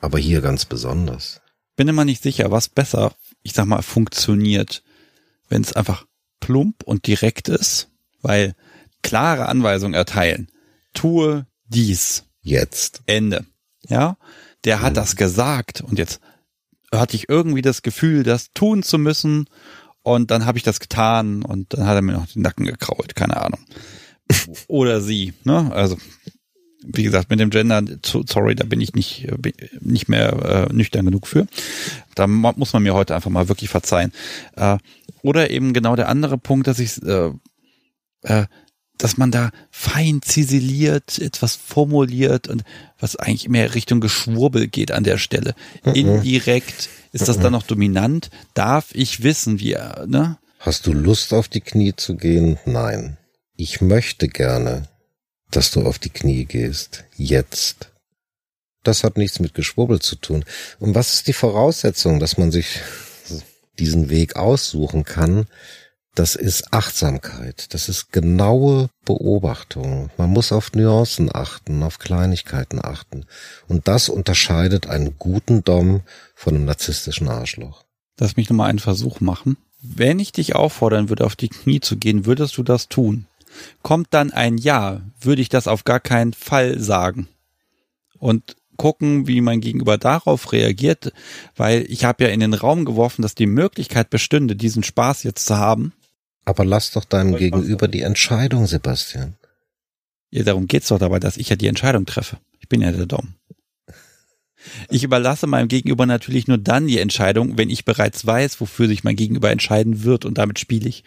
Aber 0.00 0.18
hier 0.18 0.40
ganz 0.40 0.64
besonders. 0.64 1.40
Bin 1.74 1.88
immer 1.88 2.04
nicht 2.04 2.22
sicher, 2.22 2.50
was 2.50 2.68
besser, 2.68 3.12
ich 3.42 3.54
sag 3.54 3.66
mal, 3.66 3.82
funktioniert, 3.82 4.82
wenn 5.48 5.62
es 5.62 5.72
einfach 5.72 6.06
plump 6.40 6.82
und 6.84 7.06
direkt 7.06 7.48
ist, 7.48 7.88
weil 8.20 8.54
klare 9.02 9.46
Anweisungen 9.46 9.94
erteilen. 9.94 10.48
Tue 10.94 11.46
dies. 11.66 12.24
Jetzt. 12.42 13.02
Ende. 13.06 13.46
Ja. 13.88 14.16
Der 14.64 14.82
hat 14.82 14.92
mhm. 14.92 14.96
das 14.96 15.16
gesagt 15.16 15.80
und 15.80 15.98
jetzt 15.98 16.20
hatte 16.92 17.16
ich 17.16 17.28
irgendwie 17.28 17.62
das 17.62 17.82
Gefühl, 17.82 18.22
das 18.22 18.52
tun 18.52 18.82
zu 18.82 18.98
müssen 18.98 19.48
und 20.02 20.30
dann 20.30 20.46
habe 20.46 20.58
ich 20.58 20.64
das 20.64 20.80
getan 20.80 21.42
und 21.42 21.74
dann 21.74 21.86
hat 21.86 21.96
er 21.96 22.02
mir 22.02 22.12
noch 22.12 22.26
den 22.26 22.42
Nacken 22.42 22.66
gekrault, 22.66 23.14
keine 23.14 23.36
Ahnung. 23.38 23.60
Oder 24.68 25.00
sie, 25.00 25.34
ne? 25.44 25.70
Also 25.72 25.96
wie 26.82 27.02
gesagt, 27.02 27.30
mit 27.30 27.40
dem 27.40 27.50
Gender, 27.50 27.82
sorry, 28.02 28.54
da 28.54 28.64
bin 28.64 28.80
ich 28.80 28.94
nicht, 28.94 29.24
äh, 29.24 29.52
nicht 29.80 30.08
mehr 30.08 30.68
äh, 30.70 30.72
nüchtern 30.72 31.04
genug 31.04 31.26
für. 31.26 31.46
Da 32.14 32.26
muss 32.26 32.72
man 32.72 32.82
mir 32.82 32.94
heute 32.94 33.14
einfach 33.14 33.30
mal 33.30 33.48
wirklich 33.48 33.70
verzeihen. 33.70 34.12
Äh, 34.56 34.78
oder 35.22 35.50
eben 35.50 35.72
genau 35.72 35.96
der 35.96 36.08
andere 36.08 36.38
Punkt, 36.38 36.66
dass 36.66 36.78
ich, 36.78 37.02
äh, 37.02 37.32
äh, 38.22 38.46
dass 38.96 39.16
man 39.16 39.30
da 39.30 39.50
fein 39.70 40.22
ziseliert, 40.22 41.18
etwas 41.18 41.56
formuliert 41.56 42.48
und 42.48 42.64
was 42.98 43.16
eigentlich 43.16 43.48
mehr 43.48 43.74
Richtung 43.74 44.00
Geschwurbel 44.00 44.68
geht 44.68 44.92
an 44.92 45.04
der 45.04 45.18
Stelle. 45.18 45.54
Mhm. 45.84 45.94
Indirekt 45.94 46.88
ist 47.12 47.28
das 47.28 47.38
dann 47.38 47.52
noch 47.52 47.62
dominant? 47.62 48.30
Darf 48.54 48.88
ich 48.92 49.22
wissen, 49.22 49.60
wie 49.60 49.72
er, 49.72 50.06
ne? 50.06 50.38
Hast 50.58 50.86
du 50.86 50.92
Lust 50.92 51.32
auf 51.32 51.48
die 51.48 51.60
Knie 51.60 51.94
zu 51.96 52.16
gehen? 52.16 52.58
Nein. 52.66 53.16
Ich 53.56 53.80
möchte 53.80 54.28
gerne, 54.28 54.88
dass 55.50 55.70
du 55.70 55.86
auf 55.86 55.98
die 55.98 56.10
Knie 56.10 56.44
gehst. 56.44 57.04
Jetzt. 57.16 57.90
Das 58.84 59.04
hat 59.04 59.16
nichts 59.16 59.40
mit 59.40 59.54
Geschwurbel 59.54 60.00
zu 60.00 60.16
tun. 60.16 60.44
Und 60.78 60.94
was 60.94 61.14
ist 61.14 61.28
die 61.28 61.32
Voraussetzung, 61.32 62.20
dass 62.20 62.38
man 62.38 62.50
sich 62.50 62.80
diesen 63.78 64.08
Weg 64.08 64.36
aussuchen 64.36 65.04
kann? 65.04 65.46
Das 66.14 66.34
ist 66.34 66.72
Achtsamkeit. 66.72 67.72
Das 67.74 67.88
ist 67.88 68.12
genaue 68.12 68.90
Beobachtung. 69.04 70.10
Man 70.16 70.30
muss 70.30 70.50
auf 70.52 70.72
Nuancen 70.72 71.30
achten, 71.32 71.82
auf 71.82 71.98
Kleinigkeiten 71.98 72.84
achten. 72.84 73.24
Und 73.68 73.86
das 73.86 74.08
unterscheidet 74.08 74.88
einen 74.88 75.16
guten 75.18 75.62
Dom 75.62 76.00
von 76.34 76.54
einem 76.54 76.64
narzisstischen 76.64 77.28
Arschloch. 77.28 77.84
Lass 78.18 78.36
mich 78.36 78.50
nochmal 78.50 78.70
einen 78.70 78.80
Versuch 78.80 79.20
machen. 79.20 79.58
Wenn 79.80 80.18
ich 80.18 80.32
dich 80.32 80.56
auffordern 80.56 81.08
würde, 81.08 81.24
auf 81.24 81.36
die 81.36 81.50
Knie 81.50 81.78
zu 81.78 81.96
gehen, 81.96 82.26
würdest 82.26 82.56
du 82.56 82.64
das 82.64 82.88
tun? 82.88 83.26
Kommt 83.82 84.08
dann 84.10 84.32
ein 84.32 84.58
Ja, 84.58 85.02
würde 85.20 85.42
ich 85.42 85.48
das 85.48 85.68
auf 85.68 85.84
gar 85.84 86.00
keinen 86.00 86.32
Fall 86.32 86.78
sagen. 86.78 87.28
Und 88.18 88.56
gucken, 88.76 89.26
wie 89.26 89.40
mein 89.40 89.60
Gegenüber 89.60 89.98
darauf 89.98 90.52
reagiert, 90.52 91.12
weil 91.56 91.84
ich 91.88 92.04
habe 92.04 92.24
ja 92.24 92.30
in 92.30 92.40
den 92.40 92.54
Raum 92.54 92.84
geworfen, 92.84 93.22
dass 93.22 93.34
die 93.34 93.46
Möglichkeit 93.46 94.08
bestünde, 94.08 94.56
diesen 94.56 94.82
Spaß 94.82 95.24
jetzt 95.24 95.46
zu 95.46 95.58
haben. 95.58 95.92
Aber 96.44 96.64
lass 96.64 96.92
doch 96.92 97.04
deinem 97.04 97.36
Gegenüber 97.36 97.88
die 97.88 98.00
Entscheidung, 98.00 98.66
Sebastian. 98.66 99.36
Ja, 100.30 100.44
darum 100.44 100.66
geht's 100.66 100.88
doch 100.88 100.98
dabei, 100.98 101.18
dass 101.18 101.36
ich 101.36 101.48
ja 101.48 101.56
die 101.56 101.66
Entscheidung 101.66 102.06
treffe. 102.06 102.38
Ich 102.60 102.68
bin 102.68 102.80
ja 102.80 102.92
der 102.92 103.06
Dom. 103.06 103.34
Ich 104.90 105.04
überlasse 105.04 105.46
meinem 105.46 105.68
Gegenüber 105.68 106.06
natürlich 106.06 106.46
nur 106.48 106.58
dann 106.58 106.86
die 106.86 106.98
Entscheidung, 106.98 107.58
wenn 107.58 107.70
ich 107.70 107.84
bereits 107.84 108.26
weiß, 108.26 108.60
wofür 108.60 108.88
sich 108.88 109.04
mein 109.04 109.16
Gegenüber 109.16 109.50
entscheiden 109.50 110.04
wird 110.04 110.24
und 110.24 110.38
damit 110.38 110.58
spiele 110.58 110.88
ich. 110.88 111.04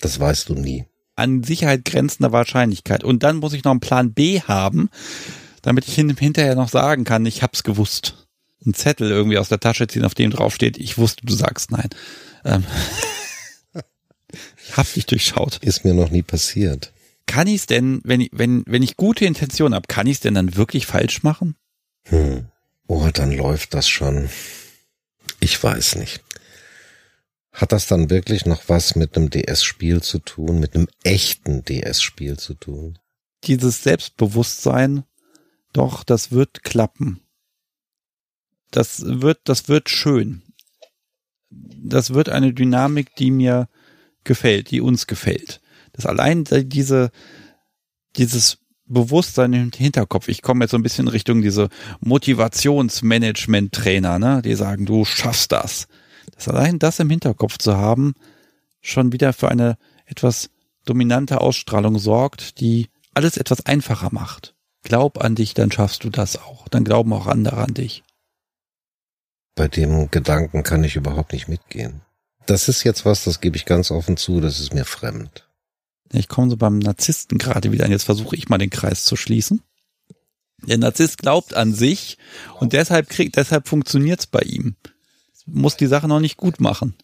Das 0.00 0.18
weißt 0.20 0.48
du 0.48 0.54
nie. 0.54 0.86
An 1.16 1.42
Sicherheit 1.42 1.84
grenzender 1.84 2.32
Wahrscheinlichkeit. 2.32 3.02
Und 3.02 3.22
dann 3.22 3.36
muss 3.36 3.52
ich 3.52 3.64
noch 3.64 3.72
einen 3.72 3.80
Plan 3.80 4.12
B 4.12 4.40
haben, 4.40 4.90
damit 5.62 5.88
ich 5.88 5.94
hinterher 5.94 6.54
noch 6.54 6.68
sagen 6.68 7.04
kann, 7.04 7.26
ich 7.26 7.42
hab's 7.42 7.62
gewusst. 7.62 8.28
Ein 8.64 8.74
Zettel 8.74 9.10
irgendwie 9.10 9.38
aus 9.38 9.48
der 9.48 9.60
Tasche 9.60 9.86
ziehen, 9.86 10.04
auf 10.04 10.14
dem 10.14 10.30
draufsteht, 10.30 10.76
ich 10.76 10.98
wusste, 10.98 11.24
du 11.24 11.34
sagst 11.34 11.70
nein. 11.70 11.88
Ähm, 12.44 12.64
ich 14.64 14.72
hab 14.76 14.92
dich 14.92 15.06
durchschaut. 15.06 15.58
Ist 15.62 15.84
mir 15.84 15.94
noch 15.94 16.10
nie 16.10 16.22
passiert. 16.22 16.92
Kann 17.26 17.48
ich's 17.48 17.66
denn, 17.66 18.00
wenn 18.04 18.20
ich, 18.20 18.30
wenn, 18.32 18.62
wenn 18.66 18.82
ich 18.82 18.96
gute 18.96 19.24
Intention 19.24 19.74
habe, 19.74 19.86
kann 19.88 20.06
ich's 20.06 20.20
denn 20.20 20.34
dann 20.34 20.56
wirklich 20.56 20.86
falsch 20.86 21.22
machen? 21.22 21.56
Hm. 22.04 22.46
Oh, 22.86 23.08
dann 23.12 23.32
läuft 23.32 23.74
das 23.74 23.88
schon. 23.88 24.28
Ich 25.40 25.62
weiß 25.62 25.96
nicht. 25.96 26.22
Hat 27.56 27.72
das 27.72 27.86
dann 27.86 28.10
wirklich 28.10 28.44
noch 28.44 28.64
was 28.66 28.96
mit 28.96 29.16
einem 29.16 29.30
DS-Spiel 29.30 30.02
zu 30.02 30.18
tun, 30.18 30.60
mit 30.60 30.74
einem 30.74 30.88
echten 31.04 31.64
DS-Spiel 31.64 32.38
zu 32.38 32.52
tun? 32.52 32.98
Dieses 33.44 33.82
Selbstbewusstsein, 33.82 35.04
doch, 35.72 36.04
das 36.04 36.32
wird 36.32 36.64
klappen. 36.64 37.20
Das 38.70 39.00
wird, 39.06 39.40
das 39.44 39.68
wird 39.68 39.88
schön. 39.88 40.42
Das 41.48 42.12
wird 42.12 42.28
eine 42.28 42.52
Dynamik, 42.52 43.16
die 43.16 43.30
mir 43.30 43.70
gefällt, 44.22 44.70
die 44.70 44.82
uns 44.82 45.06
gefällt. 45.06 45.62
Das 45.94 46.04
allein 46.04 46.44
diese, 46.44 47.10
dieses 48.16 48.58
Bewusstsein 48.84 49.54
im 49.54 49.72
Hinterkopf. 49.72 50.28
Ich 50.28 50.42
komme 50.42 50.64
jetzt 50.64 50.72
so 50.72 50.76
ein 50.76 50.82
bisschen 50.82 51.08
Richtung 51.08 51.40
diese 51.40 51.70
Motivationsmanagement-Trainer, 52.00 54.18
ne, 54.18 54.42
die 54.42 54.56
sagen, 54.56 54.84
du 54.84 55.06
schaffst 55.06 55.52
das. 55.52 55.88
Das 56.34 56.48
allein 56.48 56.78
das 56.78 56.98
im 56.98 57.10
Hinterkopf 57.10 57.58
zu 57.58 57.76
haben, 57.76 58.14
schon 58.80 59.12
wieder 59.12 59.32
für 59.32 59.48
eine 59.48 59.76
etwas 60.06 60.50
dominante 60.84 61.40
Ausstrahlung 61.40 61.98
sorgt, 61.98 62.60
die 62.60 62.88
alles 63.14 63.36
etwas 63.36 63.64
einfacher 63.66 64.10
macht. 64.12 64.54
Glaub 64.82 65.22
an 65.22 65.34
dich, 65.34 65.54
dann 65.54 65.72
schaffst 65.72 66.04
du 66.04 66.10
das 66.10 66.36
auch. 66.36 66.68
Dann 66.68 66.84
glauben 66.84 67.12
auch 67.12 67.26
andere 67.26 67.58
an 67.58 67.74
dich. 67.74 68.04
Bei 69.56 69.68
dem 69.68 70.10
Gedanken 70.10 70.62
kann 70.62 70.84
ich 70.84 70.96
überhaupt 70.96 71.32
nicht 71.32 71.48
mitgehen. 71.48 72.02
Das 72.46 72.68
ist 72.68 72.84
jetzt 72.84 73.04
was, 73.04 73.24
das 73.24 73.40
gebe 73.40 73.56
ich 73.56 73.64
ganz 73.64 73.90
offen 73.90 74.16
zu, 74.16 74.40
das 74.40 74.60
ist 74.60 74.72
mir 74.72 74.84
fremd. 74.84 75.48
Ich 76.12 76.28
komme 76.28 76.50
so 76.50 76.56
beim 76.56 76.78
Narzissten 76.78 77.38
gerade 77.38 77.72
wieder 77.72 77.84
an. 77.84 77.90
Jetzt 77.90 78.04
versuche 78.04 78.36
ich 78.36 78.48
mal 78.48 78.58
den 78.58 78.70
Kreis 78.70 79.04
zu 79.04 79.16
schließen. 79.16 79.62
Der 80.62 80.78
Narzisst 80.78 81.18
glaubt 81.18 81.54
an 81.54 81.74
sich 81.74 82.18
und 82.60 82.72
deshalb 82.72 83.08
kriegt, 83.08 83.36
deshalb 83.36 83.66
funktioniert's 83.66 84.26
bei 84.26 84.40
ihm. 84.40 84.76
Muss 85.46 85.76
die 85.76 85.86
Sache 85.86 86.08
noch 86.08 86.20
nicht 86.20 86.36
gut 86.36 86.60
machen. 86.60 86.94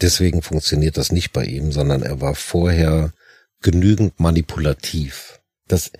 Deswegen 0.00 0.42
funktioniert 0.42 0.96
das 0.96 1.10
nicht 1.10 1.32
bei 1.32 1.44
ihm, 1.44 1.72
sondern 1.72 2.02
er 2.02 2.20
war 2.20 2.34
vorher 2.34 3.12
genügend 3.60 4.20
manipulativ. 4.20 5.40
Das 5.66 5.90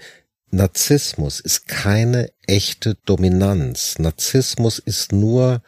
Narzissmus 0.51 1.41
ist 1.41 1.67
keine 1.67 2.31
echte 2.47 2.95
Dominanz. 3.05 3.99
Narzissmus 3.99 4.79
ist 4.79 5.13
nur 5.13 5.63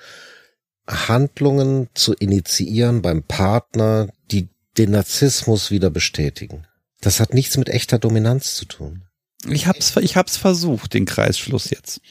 Handlungen 0.87 1.89
zu 1.95 2.15
initiieren 2.15 3.03
beim 3.03 3.23
Partner, 3.23 4.09
die 4.31 4.49
den 4.79 4.93
Narzissmus 4.93 5.71
wieder 5.71 5.91
bestätigen. 5.91 6.67
Das 7.01 7.21
hat 7.21 7.35
nichts 7.35 7.57
mit 7.57 7.69
echter 7.69 7.99
Dominanz 7.99 8.55
zu 8.55 8.65
tun. 8.65 9.05
Ich 9.49 9.67
hab's, 9.67 9.97
ich 9.97 10.17
hab's 10.17 10.37
versucht, 10.37 10.95
den 10.95 11.07
Kreisschluss 11.07 11.71
jetzt. 11.71 12.01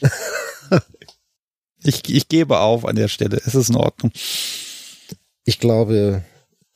ich, 1.82 2.08
ich 2.08 2.28
gebe 2.28 2.60
auf 2.60 2.84
an 2.84 2.96
der 2.96 3.08
Stelle. 3.08 3.40
Es 3.44 3.54
ist 3.54 3.70
in 3.70 3.76
Ordnung. 3.76 4.12
Ich 5.44 5.58
glaube, 5.58 6.24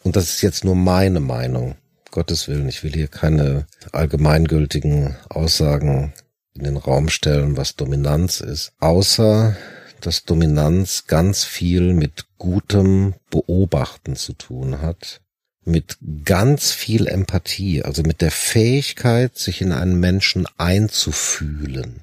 und 0.02 0.16
das 0.16 0.24
ist 0.30 0.42
jetzt 0.42 0.64
nur 0.64 0.74
meine 0.74 1.20
Meinung, 1.20 1.76
Gottes 2.10 2.46
Willen, 2.48 2.68
ich 2.68 2.84
will 2.84 2.92
hier 2.92 3.08
keine 3.08 3.66
allgemeingültigen 3.92 5.16
Aussagen 5.28 6.12
in 6.54 6.64
den 6.64 6.76
Raum 6.76 7.08
stellen, 7.08 7.56
was 7.56 7.74
Dominanz 7.74 8.40
ist, 8.40 8.72
außer 8.78 9.56
dass 10.00 10.24
Dominanz 10.24 11.06
ganz 11.06 11.44
viel 11.44 11.92
mit 11.94 12.26
gutem 12.38 13.14
Beobachten 13.30 14.16
zu 14.16 14.34
tun 14.34 14.80
hat 14.80 15.20
mit 15.64 15.96
ganz 16.24 16.72
viel 16.72 17.06
Empathie, 17.06 17.82
also 17.82 18.02
mit 18.02 18.20
der 18.20 18.30
Fähigkeit, 18.30 19.36
sich 19.36 19.60
in 19.60 19.72
einen 19.72 19.98
Menschen 19.98 20.46
einzufühlen, 20.58 22.02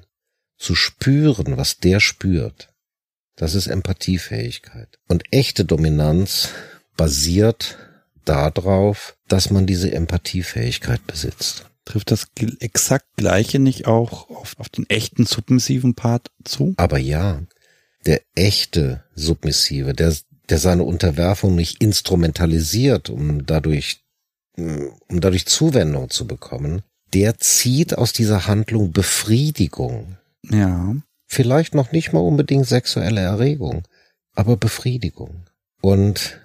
zu 0.58 0.74
spüren, 0.74 1.56
was 1.56 1.78
der 1.78 2.00
spürt. 2.00 2.71
Das 3.36 3.54
ist 3.54 3.66
Empathiefähigkeit. 3.66 4.98
Und 5.08 5.24
echte 5.30 5.64
Dominanz 5.64 6.50
basiert 6.96 7.78
darauf, 8.24 9.16
dass 9.28 9.50
man 9.50 9.66
diese 9.66 9.92
Empathiefähigkeit 9.92 11.06
besitzt. 11.06 11.64
Trifft 11.84 12.10
das 12.10 12.28
exakt 12.60 13.06
gleiche 13.16 13.58
nicht 13.58 13.86
auch 13.86 14.30
auf, 14.30 14.54
auf 14.58 14.68
den 14.68 14.88
echten 14.88 15.26
submissiven 15.26 15.94
Part 15.94 16.30
zu? 16.44 16.74
Aber 16.76 16.98
ja, 16.98 17.42
der 18.06 18.22
echte 18.34 19.02
Submissive, 19.14 19.92
der, 19.92 20.14
der 20.48 20.58
seine 20.58 20.84
Unterwerfung 20.84 21.56
nicht 21.56 21.82
instrumentalisiert, 21.82 23.10
um 23.10 23.46
dadurch, 23.46 24.04
um 24.56 25.20
dadurch 25.20 25.46
Zuwendung 25.46 26.10
zu 26.10 26.26
bekommen, 26.26 26.82
der 27.14 27.38
zieht 27.38 27.98
aus 27.98 28.12
dieser 28.12 28.46
Handlung 28.46 28.92
Befriedigung. 28.92 30.18
Ja. 30.48 30.94
Vielleicht 31.32 31.74
noch 31.74 31.92
nicht 31.92 32.12
mal 32.12 32.20
unbedingt 32.20 32.66
sexuelle 32.66 33.22
Erregung, 33.22 33.88
aber 34.34 34.58
Befriedigung. 34.58 35.46
Und 35.80 36.38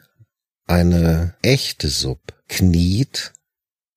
eine 0.65 1.35
echte 1.41 1.89
Sub 1.89 2.21
kniet 2.47 3.33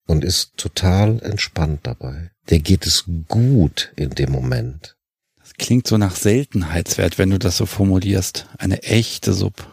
und 0.08 0.24
ist 0.24 0.56
total 0.56 1.22
entspannt 1.22 1.82
dabei. 1.84 2.32
Der 2.48 2.58
geht 2.58 2.86
es 2.86 3.04
gut 3.28 3.92
in 3.94 4.10
dem 4.10 4.32
Moment. 4.32 4.96
Das 5.38 5.54
klingt 5.54 5.86
so 5.86 5.96
nach 5.96 6.16
Seltenheitswert, 6.16 7.18
wenn 7.18 7.30
du 7.30 7.38
das 7.38 7.56
so 7.56 7.66
formulierst. 7.66 8.48
Eine 8.58 8.82
echte 8.82 9.32
Sub. 9.32 9.70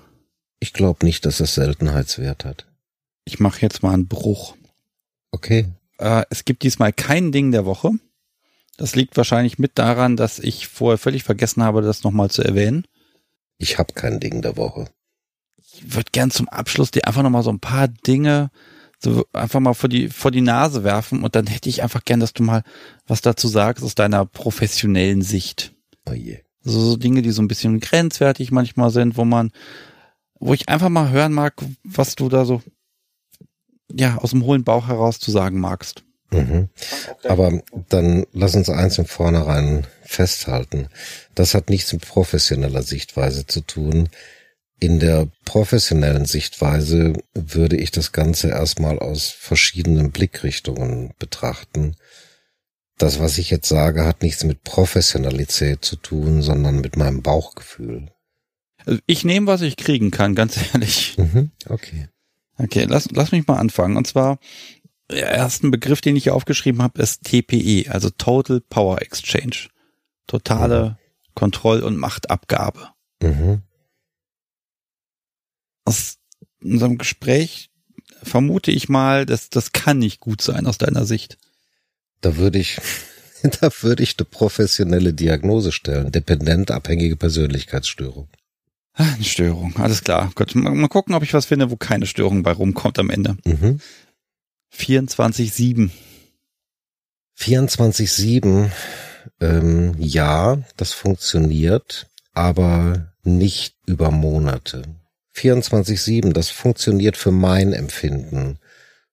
Ich 0.60 0.72
glaube 0.72 1.04
nicht, 1.04 1.26
dass 1.26 1.40
es 1.40 1.56
Seltenheitswert 1.56 2.46
hat. 2.46 2.68
Ich 3.26 3.40
mache 3.40 3.64
jetzt 3.64 3.82
mal 3.82 3.96
einen 3.96 4.08
Bruch. 4.08 4.56
Okay. 5.32 5.66
Äh, 5.98 6.26
es 6.30 6.46
gibt 6.46 6.62
diesmal 6.62 6.94
kein 6.94 7.32
Ding 7.32 7.52
der 7.52 7.66
Woche. 7.66 7.90
Das 8.78 8.96
liegt 8.96 9.18
wahrscheinlich 9.18 9.60
mit 9.60 9.78
daran, 9.80 10.16
dass 10.16 10.40
ich 10.40 10.68
vorher 10.68 10.98
völlig 10.98 11.24
vergessen 11.24 11.64
habe, 11.64 11.82
das 11.82 12.04
nochmal 12.04 12.30
zu 12.30 12.44
erwähnen. 12.44 12.86
Ich 13.58 13.80
habe 13.80 13.94
kein 13.94 14.20
Ding 14.20 14.42
der 14.42 14.56
Woche. 14.56 14.90
Ich 15.58 15.96
würde 15.96 16.12
gern 16.12 16.32
zum 16.32 16.48
Abschluss 16.48 16.92
dir 16.92 17.08
einfach 17.08 17.24
nochmal 17.24 17.44
so 17.44 17.50
ein 17.50 17.60
paar 17.60 17.88
Dinge 17.88 18.52
so 19.00 19.26
einfach 19.34 19.60
mal 19.60 19.74
vor 19.74 19.90
die, 19.90 20.10
vor 20.10 20.32
die 20.32 20.42
Nase 20.42 20.84
werfen 20.84 21.24
und 21.24 21.36
dann 21.36 21.48
hätte 21.48 21.70
ich 21.70 21.84
einfach 21.84 22.04
gern, 22.04 22.20
dass 22.20 22.34
du 22.34 22.44
mal 22.44 22.64
was 23.06 23.22
dazu 23.22 23.48
sagst 23.48 23.84
aus 23.84 23.96
deiner 23.96 24.26
professionellen 24.26 25.22
Sicht. 25.22 25.74
Oh 26.10 26.14
je. 26.14 26.40
Also 26.66 26.82
so 26.82 26.98
Dinge, 26.98 27.22
die 27.22 27.32
so 27.32 27.42
ein 27.42 27.48
bisschen 27.48 27.80
grenzwertig 27.80 28.52
manchmal 28.52 28.90
sind, 28.90 29.18
wo 29.18 29.26
man 29.26 29.52
wo 30.40 30.54
ich 30.54 30.70
einfach 30.70 30.90
mal 30.90 31.10
hören 31.10 31.34
mag, 31.34 31.56
was 31.84 32.16
du 32.16 32.30
da 32.30 32.46
so 32.46 32.62
ja 33.92 34.18
aus 34.18 34.32
dem 34.32 34.44
hohlen 34.44 34.64
Bauch 34.64 34.88
heraus 34.88 35.20
zu 35.20 35.32
sagen 35.32 35.60
magst. 35.60 36.04
Mhm. 36.32 36.70
Aber 37.24 37.62
dann 37.90 38.26
lass 38.34 38.56
uns 38.56 38.70
eins 38.70 38.98
im 38.98 39.06
Vornherein 39.06 39.88
festhalten. 40.04 40.88
Das 41.36 41.54
hat 41.54 41.70
nichts 41.70 41.94
mit 41.94 42.08
professioneller 42.08 42.84
Sichtweise 42.84 43.46
zu 43.46 43.62
tun. 43.62 44.10
In 44.80 45.00
der 45.00 45.28
professionellen 45.46 46.26
Sichtweise 46.26 47.14
würde 47.34 47.78
ich 47.78 47.92
das 47.92 48.12
Ganze 48.12 48.50
erstmal 48.50 49.00
aus 49.00 49.30
verschiedenen 49.30 50.12
Blickrichtungen 50.12 51.14
betrachten. 51.18 51.96
Das, 52.98 53.20
was 53.20 53.38
ich 53.38 53.50
jetzt 53.50 53.70
sage, 53.70 54.06
hat 54.06 54.22
nichts 54.22 54.44
mit 54.44 54.64
Professionalität 54.64 55.84
zu 55.84 55.96
tun, 55.96 56.42
sondern 56.42 56.82
mit 56.82 56.96
meinem 56.98 57.22
Bauchgefühl. 57.22 58.12
Also 58.86 59.00
ich 59.06 59.24
nehme, 59.24 59.48
was 59.48 59.62
ich 59.62 59.78
kriegen 59.78 60.12
kann, 60.12 60.36
ganz 60.36 60.58
ehrlich. 60.74 61.18
Mhm, 61.18 61.52
okay. 61.68 62.10
Okay, 62.60 62.86
lass, 62.90 63.10
lass 63.12 63.32
mich 63.32 63.46
mal 63.46 63.58
anfangen. 63.58 63.98
Und 63.98 64.08
zwar, 64.08 64.40
der 65.10 65.32
erste 65.32 65.70
Begriff, 65.70 66.02
den 66.02 66.16
ich 66.16 66.24
hier 66.24 66.36
aufgeschrieben 66.36 66.82
habe, 66.82 67.02
ist 67.02 67.24
TPE, 67.24 67.90
also 67.90 68.10
Total 68.10 68.60
Power 68.62 69.02
Exchange. 69.02 69.70
Totale 70.28 70.90
mhm. 70.90 70.96
Kontroll- 71.34 71.84
und 71.84 71.98
Machtabgabe. 71.98 72.90
Mhm. 73.22 73.62
Aus 75.86 76.18
unserem 76.62 76.98
Gespräch 76.98 77.70
vermute 78.24 78.72
ich 78.72 78.90
mal, 78.90 79.26
dass 79.26 79.50
das 79.50 79.72
kann 79.72 80.00
nicht 80.00 80.20
gut 80.20 80.42
sein 80.42 80.68
aus 80.68 80.78
deiner 80.78 81.06
Sicht. 81.06 81.38
Da 82.22 82.36
würde 82.36 82.60
ich, 82.60 82.80
da 83.62 83.70
würde 83.82 84.04
ich 84.04 84.16
eine 84.18 84.26
professionelle 84.26 85.14
Diagnose 85.14 85.72
stellen. 85.72 86.12
Dependent 86.12 86.72
abhängige 86.72 87.16
Persönlichkeitsstörung. 87.16 88.28
Ah, 88.94 89.14
eine 89.14 89.24
Störung, 89.24 89.76
alles 89.78 90.04
klar. 90.04 90.32
Gut, 90.34 90.56
mal 90.56 90.88
gucken, 90.88 91.14
ob 91.14 91.22
ich 91.22 91.36
was 91.36 91.46
finde, 91.46 91.70
wo 91.70 91.76
keine 91.76 92.08
Störung 92.08 92.42
bei 92.42 92.52
rumkommt 92.52 92.98
am 92.98 93.12
Ende. 93.12 93.38
Mhm. 93.46 93.80
24-7. 94.76 95.92
24-7, 97.40 98.72
ähm, 99.40 99.96
ja, 100.00 100.58
das 100.76 100.94
funktioniert, 100.94 102.08
aber 102.34 103.14
nicht 103.24 103.76
über 103.86 104.12
Monate. 104.12 104.84
24-7, 105.36 106.34
das 106.34 106.50
funktioniert 106.50 107.16
für 107.16 107.32
mein 107.32 107.74
Empfinden, 107.74 108.58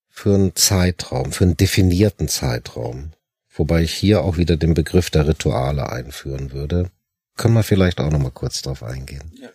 für 0.09 0.35
einen 0.35 0.57
Zeitraum, 0.57 1.33
für 1.33 1.45
einen 1.45 1.57
definierten 1.57 2.29
Zeitraum. 2.29 3.13
Wobei 3.55 3.83
ich 3.83 3.93
hier 3.93 4.23
auch 4.23 4.37
wieder 4.37 4.57
den 4.57 4.75
Begriff 4.75 5.11
der 5.11 5.29
Rituale 5.29 5.91
einführen 5.91 6.53
würde. 6.53 6.91
Können 7.37 7.55
wir 7.55 7.63
vielleicht 7.63 8.01
auch 8.01 8.11
nochmal 8.11 8.31
kurz 8.31 8.63
drauf 8.63 8.83
eingehen. 8.83 9.33
Ja, 9.41 9.49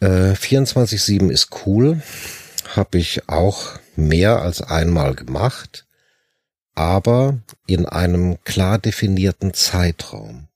gerne. 0.00 0.32
Äh, 0.32 0.34
24-7 0.34 1.30
ist 1.30 1.66
cool. 1.66 2.02
Habe 2.76 2.98
ich 2.98 3.28
auch 3.28 3.78
mehr 3.96 4.42
als 4.42 4.62
einmal 4.62 5.14
gemacht, 5.14 5.86
aber 6.74 7.38
in 7.66 7.86
einem 7.86 8.42
klar 8.44 8.78
definierten 8.78 9.54
Zeitraum. 9.54 10.48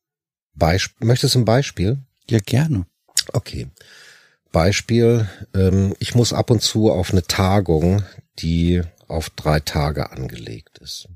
Beisp 0.55 0.93
Möchtest 1.01 1.35
du 1.35 1.41
ein 1.41 1.45
Beispiel? 1.45 1.99
Ja, 2.29 2.39
gerne. 2.39 2.87
Okay. 3.33 3.69
Beispiel, 4.53 5.29
ähm, 5.55 5.95
ich 5.99 6.15
muss 6.15 6.33
ab 6.33 6.51
und 6.51 6.61
zu 6.61 6.91
auf 6.91 7.11
eine 7.11 7.23
Tagung, 7.23 8.03
die 8.39 8.83
auf 9.09 9.31
drei 9.31 9.61
Tage 9.61 10.11
angelegt 10.11 10.79
ist. 10.79 11.09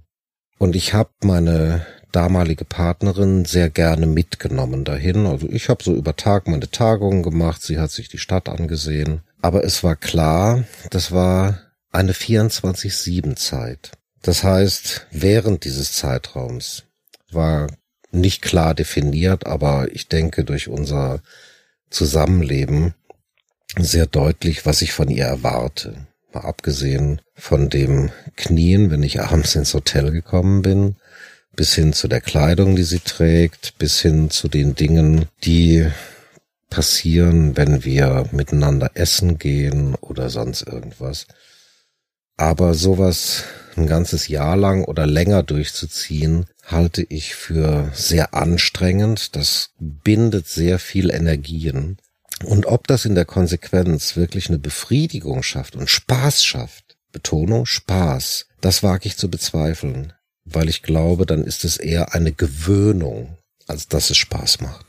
Und 0.59 0.75
ich 0.75 0.95
habe 0.95 1.11
meine 1.23 1.87
damalige 2.17 2.65
Partnerin 2.65 3.45
sehr 3.45 3.69
gerne 3.69 4.07
mitgenommen 4.07 4.85
dahin. 4.85 5.27
Also 5.27 5.47
ich 5.51 5.69
habe 5.69 5.85
so 5.85 5.95
über 5.95 6.17
Tag 6.17 6.49
meine 6.49 6.71
Tagungen 6.71 7.23
gemacht, 7.23 7.61
sie 7.63 7.79
hat 7.79 7.91
sich 7.91 8.09
die 8.09 8.17
Stadt 8.17 8.49
angesehen. 8.49 9.21
Aber 9.43 9.65
es 9.65 9.85
war 9.85 9.97
klar, 9.97 10.65
das 10.89 11.13
war 11.13 11.61
eine 11.93 12.13
24-7 12.13 13.37
Zeit. 13.37 13.93
Das 14.23 14.43
heißt, 14.43 15.09
während 15.11 15.67
dieses 15.67 15.93
Zeitraums 15.93 16.85
war 17.31 17.67
nicht 18.13 18.41
klar 18.41 18.75
definiert, 18.75 19.47
aber 19.47 19.89
ich 19.93 20.09
denke 20.09 20.43
durch 20.43 20.69
unser 20.69 21.21
Zusammenleben 21.91 22.95
sehr 23.79 24.07
deutlich, 24.07 24.65
was 24.65 24.81
ich 24.81 24.95
von 24.95 25.11
ihr 25.11 25.27
erwarte. 25.27 26.07
Mal 26.33 26.41
abgesehen 26.41 27.21
von 27.35 27.69
dem 27.69 28.11
Knien, 28.37 28.91
wenn 28.91 29.03
ich 29.03 29.21
abends 29.21 29.55
ins 29.55 29.75
Hotel 29.75 30.13
gekommen 30.13 30.63
bin, 30.63 30.97
bis 31.57 31.75
hin 31.75 31.93
zu 31.93 32.07
der 32.07 32.21
Kleidung, 32.21 32.77
die 32.77 32.85
sie 32.85 33.01
trägt, 33.01 33.79
bis 33.79 34.01
hin 34.01 34.31
zu 34.31 34.49
den 34.49 34.75
Dingen, 34.75 35.27
die 35.45 35.87
passieren, 36.71 37.57
wenn 37.57 37.85
wir 37.85 38.29
miteinander 38.33 38.91
essen 38.95 39.39
gehen 39.39 39.95
oder 39.97 40.31
sonst 40.31 40.63
irgendwas. 40.63 41.27
Aber 42.37 42.75
sowas 42.75 43.45
ein 43.77 43.87
ganzes 43.87 44.29
Jahr 44.29 44.57
lang 44.57 44.85
oder 44.85 45.07
länger 45.07 45.43
durchzuziehen, 45.43 46.47
halte 46.65 47.03
ich 47.03 47.35
für 47.35 47.91
sehr 47.95 48.35
anstrengend. 48.35 49.37
Das 49.37 49.71
bindet 49.79 50.49
sehr 50.49 50.79
viel 50.79 51.11
Energien. 51.11 51.99
Und 52.45 52.67
ob 52.67 52.87
das 52.87 53.05
in 53.05 53.15
der 53.15 53.25
Konsequenz 53.25 54.17
wirklich 54.17 54.49
eine 54.49 54.59
Befriedigung 54.59 55.43
schafft 55.43 55.77
und 55.77 55.89
Spaß 55.89 56.45
schafft, 56.45 56.97
Betonung 57.13 57.65
Spaß, 57.65 58.47
das 58.61 58.83
wage 58.83 59.07
ich 59.07 59.17
zu 59.17 59.31
bezweifeln, 59.31 60.13
weil 60.47 60.69
ich 60.69 60.83
glaube, 60.83 61.27
dann 61.27 61.45
ist 61.45 61.65
es 61.65 61.77
eher 61.77 62.15
eine 62.15 62.33
Gewöhnung, 62.33 63.37
als 63.67 63.89
dass 63.89 64.11
es 64.11 64.17
Spaß 64.17 64.61
macht. 64.61 64.87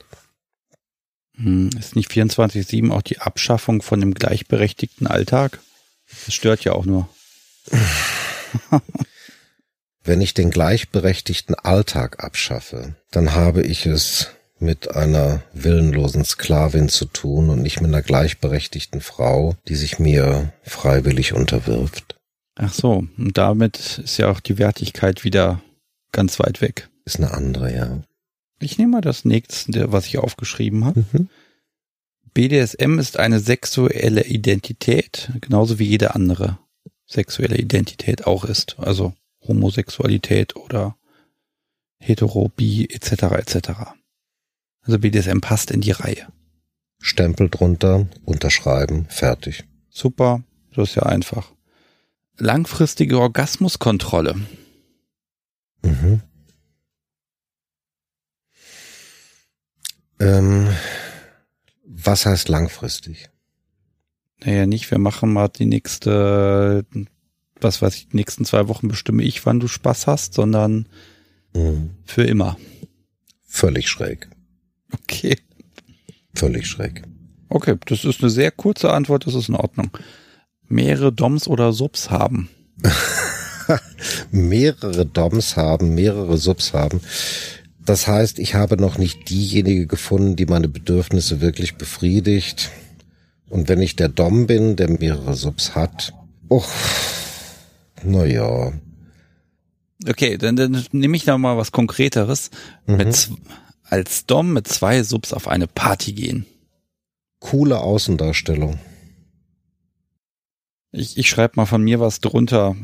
Hm, 1.34 1.70
ist 1.78 1.94
nicht 1.94 2.10
24-7 2.10 2.90
auch 2.90 3.02
die 3.02 3.18
Abschaffung 3.18 3.82
von 3.82 4.00
dem 4.00 4.14
gleichberechtigten 4.14 5.06
Alltag? 5.06 5.60
Das 6.24 6.34
stört 6.34 6.64
ja 6.64 6.72
auch 6.72 6.86
nur. 6.86 7.08
Wenn 10.04 10.20
ich 10.20 10.34
den 10.34 10.50
gleichberechtigten 10.50 11.54
Alltag 11.54 12.24
abschaffe, 12.24 12.94
dann 13.10 13.34
habe 13.34 13.62
ich 13.62 13.86
es 13.86 14.28
mit 14.58 14.94
einer 14.94 15.42
willenlosen 15.52 16.24
Sklavin 16.24 16.88
zu 16.88 17.04
tun 17.04 17.50
und 17.50 17.62
nicht 17.62 17.80
mit 17.80 17.90
einer 17.90 18.02
gleichberechtigten 18.02 19.00
Frau, 19.00 19.54
die 19.68 19.76
sich 19.76 19.98
mir 19.98 20.52
freiwillig 20.62 21.32
unterwirft. 21.32 22.17
Ach 22.60 22.72
so, 22.72 23.06
und 23.16 23.38
damit 23.38 23.98
ist 23.98 24.18
ja 24.18 24.30
auch 24.30 24.40
die 24.40 24.58
Wertigkeit 24.58 25.22
wieder 25.22 25.62
ganz 26.10 26.40
weit 26.40 26.60
weg. 26.60 26.90
Ist 27.04 27.18
eine 27.18 27.30
andere, 27.30 27.74
ja. 27.74 28.02
Ich 28.60 28.78
nehme 28.78 28.92
mal 28.92 29.00
das 29.00 29.24
nächste, 29.24 29.92
was 29.92 30.06
ich 30.06 30.18
aufgeschrieben 30.18 30.84
habe. 30.84 31.04
Mhm. 31.12 31.28
BDSM 32.34 32.98
ist 32.98 33.16
eine 33.16 33.38
sexuelle 33.38 34.24
Identität, 34.24 35.30
genauso 35.40 35.78
wie 35.78 35.86
jede 35.86 36.16
andere 36.16 36.58
sexuelle 37.06 37.56
Identität 37.56 38.26
auch 38.26 38.44
ist. 38.44 38.76
Also 38.78 39.14
Homosexualität 39.46 40.56
oder 40.56 40.96
Hetero, 42.00 42.48
Bi 42.48 42.88
etc. 42.90 43.22
etc. 43.34 43.70
Also 44.82 44.98
BDSM 44.98 45.38
passt 45.38 45.70
in 45.70 45.80
die 45.80 45.92
Reihe. 45.92 46.26
Stempel 47.00 47.48
drunter, 47.48 48.08
unterschreiben, 48.24 49.06
fertig. 49.08 49.64
Super, 49.88 50.42
das 50.74 50.90
ist 50.90 50.94
ja 50.96 51.04
einfach. 51.04 51.52
Langfristige 52.38 53.18
Orgasmuskontrolle. 53.18 54.36
Mhm. 55.82 56.22
Ähm, 60.20 60.68
was 61.84 62.26
heißt 62.26 62.48
langfristig? 62.48 63.28
Naja, 64.40 64.66
nicht, 64.66 64.90
wir 64.90 64.98
machen 64.98 65.32
mal 65.32 65.48
die 65.48 65.66
nächste, 65.66 66.86
was 67.60 67.82
weiß 67.82 67.96
ich, 67.96 68.08
die 68.08 68.16
nächsten 68.16 68.44
zwei 68.44 68.68
Wochen 68.68 68.86
bestimme 68.86 69.24
ich, 69.24 69.44
wann 69.44 69.58
du 69.58 69.66
Spaß 69.66 70.06
hast, 70.06 70.34
sondern 70.34 70.88
mhm. 71.54 71.90
für 72.04 72.22
immer. 72.22 72.56
Völlig 73.46 73.88
schräg. 73.88 74.28
Okay. 74.92 75.36
Völlig 76.34 76.68
schräg. 76.68 77.02
Okay, 77.48 77.76
das 77.86 78.04
ist 78.04 78.20
eine 78.20 78.30
sehr 78.30 78.52
kurze 78.52 78.92
Antwort, 78.92 79.26
das 79.26 79.34
ist 79.34 79.48
in 79.48 79.56
Ordnung. 79.56 79.90
Mehrere 80.68 81.12
Doms 81.12 81.48
oder 81.48 81.72
Subs 81.72 82.10
haben. 82.10 82.48
mehrere 84.30 85.06
Doms 85.06 85.56
haben, 85.56 85.94
mehrere 85.94 86.36
Subs 86.36 86.72
haben. 86.72 87.00
Das 87.84 88.06
heißt, 88.06 88.38
ich 88.38 88.54
habe 88.54 88.76
noch 88.76 88.98
nicht 88.98 89.30
diejenige 89.30 89.86
gefunden, 89.86 90.36
die 90.36 90.46
meine 90.46 90.68
Bedürfnisse 90.68 91.40
wirklich 91.40 91.76
befriedigt. 91.76 92.70
Und 93.48 93.68
wenn 93.68 93.80
ich 93.80 93.96
der 93.96 94.10
Dom 94.10 94.46
bin, 94.46 94.76
der 94.76 94.90
mehrere 94.90 95.34
Subs 95.34 95.74
hat, 95.74 96.12
oh, 96.48 96.64
naja. 98.04 98.72
Okay, 100.06 100.36
dann, 100.36 100.56
dann 100.56 100.84
nehme 100.92 101.16
ich 101.16 101.24
da 101.24 101.38
mal 101.38 101.56
was 101.56 101.72
Konkreteres. 101.72 102.50
Mhm. 102.86 102.96
Mit, 102.96 103.30
als 103.84 104.26
Dom 104.26 104.52
mit 104.52 104.68
zwei 104.68 105.02
Subs 105.02 105.32
auf 105.32 105.48
eine 105.48 105.66
Party 105.66 106.12
gehen. 106.12 106.46
Coole 107.40 107.80
Außendarstellung. 107.80 108.78
Ich, 110.92 111.18
ich 111.18 111.28
schreibe 111.28 111.54
mal 111.56 111.66
von 111.66 111.82
mir 111.82 112.00
was 112.00 112.20
drunter. 112.20 112.76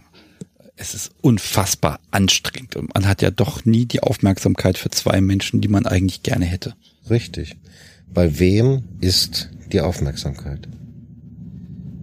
Es 0.77 0.95
ist 0.95 1.13
unfassbar 1.21 2.01
anstrengend 2.11 2.77
und 2.77 2.93
man 2.95 3.07
hat 3.07 3.23
ja 3.23 3.31
doch 3.31 3.65
nie 3.65 3.87
die 3.87 4.03
Aufmerksamkeit 4.03 4.77
für 4.77 4.91
zwei 4.91 5.21
Menschen, 5.21 5.61
die 5.61 5.69
man 5.69 5.87
eigentlich 5.87 6.23
gerne 6.23 6.45
hätte. 6.45 6.75
Richtig. 7.09 7.57
Bei 8.13 8.39
wem 8.39 8.85
ist 9.01 9.51
die 9.73 9.81
Aufmerksamkeit? 9.81 10.69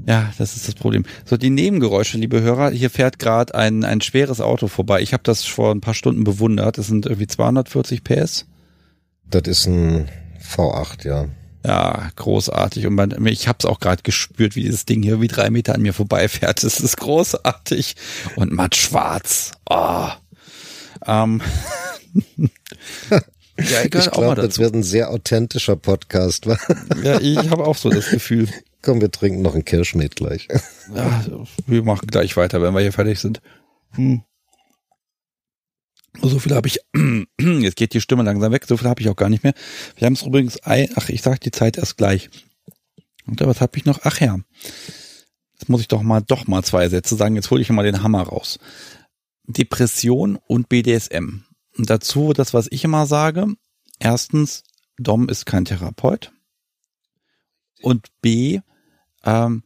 Ja, 0.08 0.34
das 0.38 0.56
ist 0.56 0.68
das 0.68 0.76
Problem. 0.76 1.04
So, 1.26 1.38
die 1.38 1.50
Nebengeräusche, 1.50 2.18
liebe 2.18 2.42
Hörer, 2.42 2.72
hier 2.72 2.90
fährt 2.90 3.20
gerade 3.20 3.54
ein, 3.56 3.84
ein 3.84 4.02
schweres 4.02 4.42
Auto 4.42 4.68
vorbei. 4.68 5.02
Ich 5.02 5.14
habe 5.14 5.24
das 5.24 5.46
vor 5.46 5.74
ein 5.74 5.82
paar 5.82 5.94
Stunden 5.94 6.24
bewundert. 6.24 6.78
Das 6.78 6.88
sind 6.88 7.06
irgendwie 7.06 7.28
240 7.28 8.04
PS. 8.04 8.48
Das 9.30 9.44
ist 9.44 9.68
ein 9.68 10.10
V8, 10.42 11.08
ja. 11.08 11.28
Ja, 11.66 12.10
großartig. 12.16 12.88
Und 12.88 12.96
man, 12.96 13.26
ich 13.28 13.48
habe 13.48 13.58
es 13.60 13.66
auch 13.66 13.80
gerade 13.80 14.02
gespürt, 14.04 14.56
wie 14.56 14.64
dieses 14.64 14.86
Ding 14.86 15.04
hier 15.04 15.22
wie 15.22 15.28
drei 15.28 15.50
Meter 15.50 15.76
an 15.76 15.82
mir 15.82 15.94
vorbeifährt. 15.94 16.64
Das 16.64 16.80
ist 16.80 16.98
großartig. 16.98 17.96
Und 18.36 18.52
matt 18.52 18.76
schwarz. 18.76 19.52
Oh. 19.70 20.10
Ähm. 21.06 21.42
Ja, 23.70 23.84
ich 23.84 23.92
glaube, 23.92 24.42
das 24.42 24.58
wird 24.60 24.74
ein 24.74 24.82
sehr 24.82 25.12
authentischer 25.12 25.76
Podcast. 25.76 26.46
ja, 27.04 27.20
ich 27.20 27.38
habe 27.50 27.66
auch 27.66 27.78
so 27.78 27.90
das 27.90 28.10
Gefühl. 28.10 28.48
Komm, 28.82 29.02
wir 29.02 29.12
trinken 29.12 29.42
noch 29.42 29.54
ein 29.54 29.66
Kirschmet 29.66 30.16
gleich. 30.16 30.48
Ja, 30.96 31.24
wir 31.68 31.84
machen 31.84 32.08
gleich 32.08 32.36
weiter, 32.38 32.62
wenn 32.62 32.74
wir 32.74 32.82
hier 32.82 32.94
fertig 32.94 33.20
sind. 33.20 33.42
Hm. 33.92 34.24
So 36.22 36.40
viel 36.40 36.54
habe 36.54 36.68
ich, 36.68 36.80
jetzt 37.40 37.78
geht 37.78 37.94
die 37.94 38.02
Stimme 38.02 38.24
langsam 38.24 38.52
weg, 38.52 38.66
so 38.68 38.78
viel 38.78 38.90
habe 38.90 39.02
ich 39.02 39.10
auch 39.10 39.16
gar 39.16 39.30
nicht 39.30 39.44
mehr. 39.44 39.54
Wir 39.96 40.06
haben 40.06 40.14
es 40.14 40.24
übrigens, 40.24 40.60
ach, 40.64 41.10
ich 41.10 41.22
sag 41.22 41.40
die 41.42 41.52
Zeit 41.52 41.78
erst 41.78 41.98
gleich. 41.98 42.30
Und 43.26 43.40
was 43.40 43.62
habe 43.62 43.78
ich 43.78 43.86
noch? 43.86 44.00
Ach 44.04 44.20
ja, 44.20 44.38
jetzt 45.54 45.70
muss 45.70 45.82
ich 45.82 45.88
doch 45.88 46.02
mal, 46.02 46.22
doch 46.22 46.48
mal 46.48 46.64
zwei 46.64 46.90
Sätze 46.90 47.16
sagen, 47.16 47.36
jetzt 47.36 47.50
hole 47.50 47.62
ich 47.62 47.70
mal 47.70 47.84
den 47.84 48.04
Hammer 48.04 48.24
raus 48.24 48.60
Depression 49.52 50.38
und 50.48 50.70
BDSM. 50.70 51.44
Und 51.78 51.90
dazu 51.90 52.34
das, 52.34 52.54
was 52.54 52.68
ich 52.70 52.84
immer 52.84 53.06
sage. 53.06 53.48
Erstens, 54.00 54.64
Dom 54.98 55.30
ist 55.30 55.46
kein 55.46 55.66
Therapeut. 55.66 56.32
Und 57.82 58.08
B, 58.22 58.60
ähm, 59.24 59.64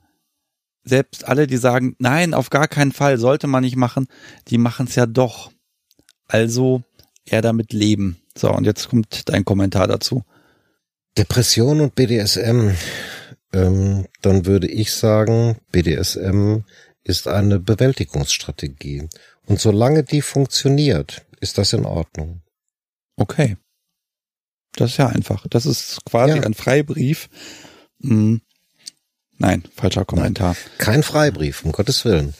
selbst 0.84 1.28
alle, 1.28 1.48
die 1.48 1.58
sagen, 1.58 1.96
nein, 2.00 2.34
auf 2.34 2.50
gar 2.50 2.68
keinen 2.68 2.92
Fall, 2.92 3.18
sollte 3.18 3.48
man 3.48 3.64
nicht 3.64 3.76
machen, 3.76 4.08
die 4.48 4.58
machen 4.58 4.88
es 4.88 4.96
ja 4.96 5.06
doch. 5.06 5.52
Also 6.28 6.84
eher 7.26 7.42
damit 7.42 7.74
leben. 7.74 8.22
So, 8.38 8.52
und 8.52 8.66
jetzt 8.66 8.90
kommt 8.90 9.30
dein 9.30 9.46
Kommentar 9.46 9.88
dazu. 9.88 10.24
Depression 11.18 11.82
und 11.82 11.96
BDSM. 11.96 12.72
Ähm, 13.54 14.06
dann 14.22 14.46
würde 14.46 14.68
ich 14.68 14.92
sagen, 14.92 15.58
BDSM 15.72 16.60
ist 17.04 17.28
eine 17.28 17.60
Bewältigungsstrategie. 17.60 19.08
Und 19.46 19.60
solange 19.62 20.04
die 20.04 20.22
funktioniert, 20.22 21.26
ist 21.40 21.58
das 21.58 21.74
in 21.74 21.86
Ordnung. 21.86 22.42
Okay. 23.16 23.58
Das 24.74 24.92
ist 24.92 24.98
ja 24.98 25.08
einfach. 25.08 25.46
Das 25.50 25.66
ist 25.66 26.04
quasi 26.06 26.38
ja. 26.38 26.44
ein 26.44 26.54
Freibrief. 26.54 27.30
Hm. 28.02 28.42
Nein, 29.38 29.64
falscher 29.76 30.06
Kommentar. 30.06 30.54
Nein, 30.54 30.78
kein 30.78 31.04
Freibrief, 31.04 31.64
um 31.64 31.72
Gottes 31.72 32.04
Willen. 32.06 32.34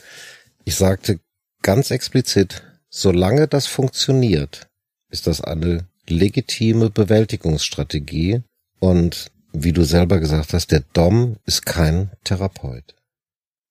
Ich 0.64 0.76
sagte 0.76 1.20
ganz 1.62 1.90
explizit, 1.90 2.62
solange 2.96 3.46
das 3.46 3.66
funktioniert, 3.66 4.68
ist 5.10 5.26
das 5.26 5.42
eine 5.42 5.86
legitime 6.08 6.90
Bewältigungsstrategie 6.90 8.42
und 8.80 9.30
wie 9.52 9.72
du 9.72 9.84
selber 9.84 10.18
gesagt 10.18 10.52
hast, 10.52 10.72
der 10.72 10.82
Dom 10.92 11.36
ist 11.44 11.66
kein 11.66 12.10
Therapeut. 12.24 12.94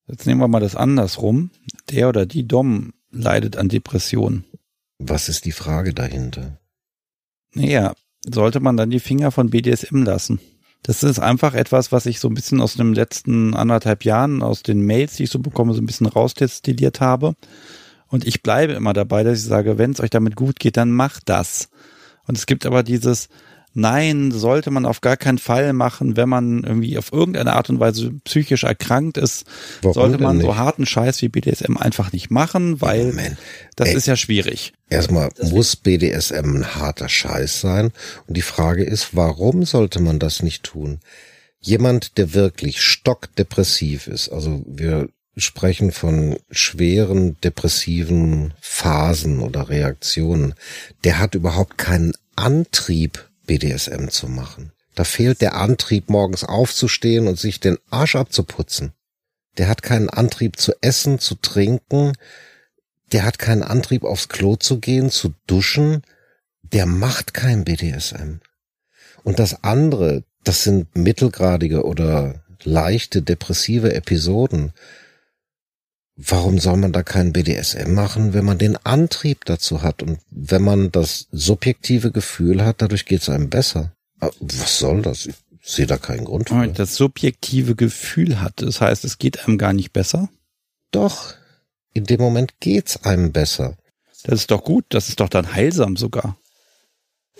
Jetzt 0.06 0.26
nehmen 0.26 0.40
wir 0.40 0.48
mal 0.48 0.60
das 0.60 0.76
andersrum. 0.76 1.50
Der 1.90 2.08
oder 2.08 2.26
die 2.26 2.46
Dom 2.46 2.92
leidet 3.10 3.56
an 3.56 3.68
Depressionen. 3.68 4.44
Was 4.98 5.28
ist 5.28 5.44
die 5.44 5.52
Frage 5.52 5.92
dahinter? 5.92 6.58
Naja, 7.52 7.94
sollte 8.24 8.60
man 8.60 8.76
dann 8.76 8.90
die 8.90 9.00
Finger 9.00 9.30
von 9.30 9.50
BDSM 9.50 10.02
lassen? 10.02 10.40
Das 10.82 11.02
ist 11.02 11.18
einfach 11.18 11.54
etwas, 11.54 11.90
was 11.90 12.06
ich 12.06 12.20
so 12.20 12.28
ein 12.28 12.34
bisschen 12.34 12.60
aus 12.60 12.74
den 12.74 12.94
letzten 12.94 13.54
anderthalb 13.54 14.04
Jahren, 14.04 14.42
aus 14.42 14.62
den 14.62 14.82
Mails, 14.82 15.16
die 15.16 15.24
ich 15.24 15.30
so 15.30 15.40
bekomme, 15.40 15.74
so 15.74 15.80
ein 15.80 15.86
bisschen 15.86 16.06
rausdestilliert 16.06 17.00
habe. 17.00 17.34
Und 18.08 18.26
ich 18.26 18.42
bleibe 18.42 18.74
immer 18.74 18.92
dabei, 18.92 19.24
dass 19.24 19.38
ich 19.40 19.44
sage, 19.44 19.78
wenn 19.78 19.92
es 19.92 20.00
euch 20.00 20.10
damit 20.10 20.36
gut 20.36 20.58
geht, 20.60 20.76
dann 20.76 20.92
macht 20.92 21.28
das. 21.28 21.68
Und 22.26 22.38
es 22.38 22.46
gibt 22.46 22.66
aber 22.66 22.82
dieses, 22.82 23.28
nein, 23.76 24.30
sollte 24.32 24.70
man 24.70 24.86
auf 24.86 25.00
gar 25.00 25.16
keinen 25.16 25.38
Fall 25.38 25.72
machen, 25.72 26.16
wenn 26.16 26.28
man 26.28 26.64
irgendwie 26.64 26.98
auf 26.98 27.12
irgendeine 27.12 27.52
Art 27.52 27.68
und 27.68 27.78
Weise 27.78 28.12
psychisch 28.24 28.64
erkrankt 28.64 29.18
ist, 29.18 29.44
Warum 29.82 29.94
sollte 29.94 30.18
man 30.18 30.40
so 30.40 30.56
harten 30.56 30.86
Scheiß 30.86 31.20
wie 31.22 31.28
BDSM 31.28 31.76
einfach 31.76 32.12
nicht 32.12 32.30
machen, 32.30 32.80
weil 32.80 33.08
Moment. 33.08 33.36
das 33.76 33.90
Ey, 33.90 33.96
ist 33.96 34.06
ja 34.06 34.16
schwierig. 34.16 34.72
Erstmal 34.88 35.28
muss 35.42 35.76
BDSM 35.76 36.56
ein 36.56 36.74
harter 36.74 37.08
Scheiß 37.08 37.60
sein 37.60 37.92
und 38.26 38.36
die 38.36 38.42
Frage 38.42 38.82
ist, 38.82 39.14
warum 39.14 39.64
sollte 39.64 40.00
man 40.00 40.18
das 40.18 40.42
nicht 40.42 40.64
tun? 40.64 41.00
Jemand, 41.60 42.16
der 42.16 42.32
wirklich 42.32 42.80
stockdepressiv 42.80 44.06
ist, 44.06 44.30
also 44.30 44.62
wir 44.66 45.08
sprechen 45.36 45.92
von 45.92 46.38
schweren 46.50 47.38
depressiven 47.40 48.54
Phasen 48.60 49.40
oder 49.40 49.68
Reaktionen, 49.68 50.54
der 51.04 51.18
hat 51.18 51.34
überhaupt 51.34 51.78
keinen 51.78 52.12
Antrieb, 52.36 53.28
BDSM 53.46 54.08
zu 54.08 54.28
machen. 54.28 54.72
Da 54.94 55.04
fehlt 55.04 55.42
der 55.42 55.54
Antrieb, 55.56 56.08
morgens 56.08 56.42
aufzustehen 56.42 57.28
und 57.28 57.38
sich 57.38 57.60
den 57.60 57.78
Arsch 57.90 58.16
abzuputzen. 58.16 58.92
Der 59.58 59.68
hat 59.68 59.82
keinen 59.82 60.08
Antrieb 60.10 60.58
zu 60.58 60.72
essen, 60.80 61.18
zu 61.18 61.34
trinken. 61.36 62.12
Der 63.12 63.24
hat 63.24 63.38
keinen 63.38 63.62
Antrieb, 63.62 64.04
aufs 64.04 64.28
Klo 64.28 64.56
zu 64.56 64.80
gehen, 64.80 65.10
zu 65.10 65.34
duschen. 65.46 66.02
Der 66.62 66.86
macht 66.86 67.34
kein 67.34 67.64
BDSM. 67.64 68.40
Und 69.22 69.38
das 69.38 69.64
andere, 69.64 70.24
das 70.44 70.62
sind 70.62 70.96
mittelgradige 70.96 71.84
oder 71.84 72.42
leichte 72.64 73.22
depressive 73.22 73.94
Episoden. 73.94 74.72
Warum 76.16 76.58
soll 76.58 76.78
man 76.78 76.92
da 76.92 77.02
keinen 77.02 77.34
BDSM 77.34 77.92
machen, 77.92 78.32
wenn 78.32 78.44
man 78.44 78.56
den 78.56 78.78
Antrieb 78.78 79.44
dazu 79.44 79.82
hat 79.82 80.02
und 80.02 80.18
wenn 80.30 80.62
man 80.62 80.90
das 80.90 81.28
subjektive 81.30 82.10
Gefühl 82.10 82.64
hat, 82.64 82.80
dadurch 82.80 83.04
geht 83.04 83.20
es 83.20 83.28
einem 83.28 83.50
besser? 83.50 83.92
Ah, 84.20 84.30
was 84.40 84.78
soll 84.78 85.02
das? 85.02 85.26
Ich 85.26 85.34
sehe 85.62 85.86
da 85.86 85.98
keinen 85.98 86.24
Grund 86.24 86.48
für. 86.48 86.68
Das 86.68 86.96
subjektive 86.96 87.74
Gefühl 87.74 88.40
hat, 88.40 88.62
das 88.62 88.80
heißt, 88.80 89.04
es 89.04 89.18
geht 89.18 89.46
einem 89.46 89.58
gar 89.58 89.74
nicht 89.74 89.92
besser? 89.92 90.30
Doch, 90.90 91.34
in 91.92 92.04
dem 92.04 92.20
Moment 92.20 92.60
geht's 92.60 93.04
einem 93.04 93.32
besser. 93.32 93.76
Das 94.24 94.40
ist 94.40 94.50
doch 94.50 94.64
gut, 94.64 94.86
das 94.88 95.10
ist 95.10 95.20
doch 95.20 95.28
dann 95.28 95.52
heilsam 95.52 95.96
sogar. 95.96 96.38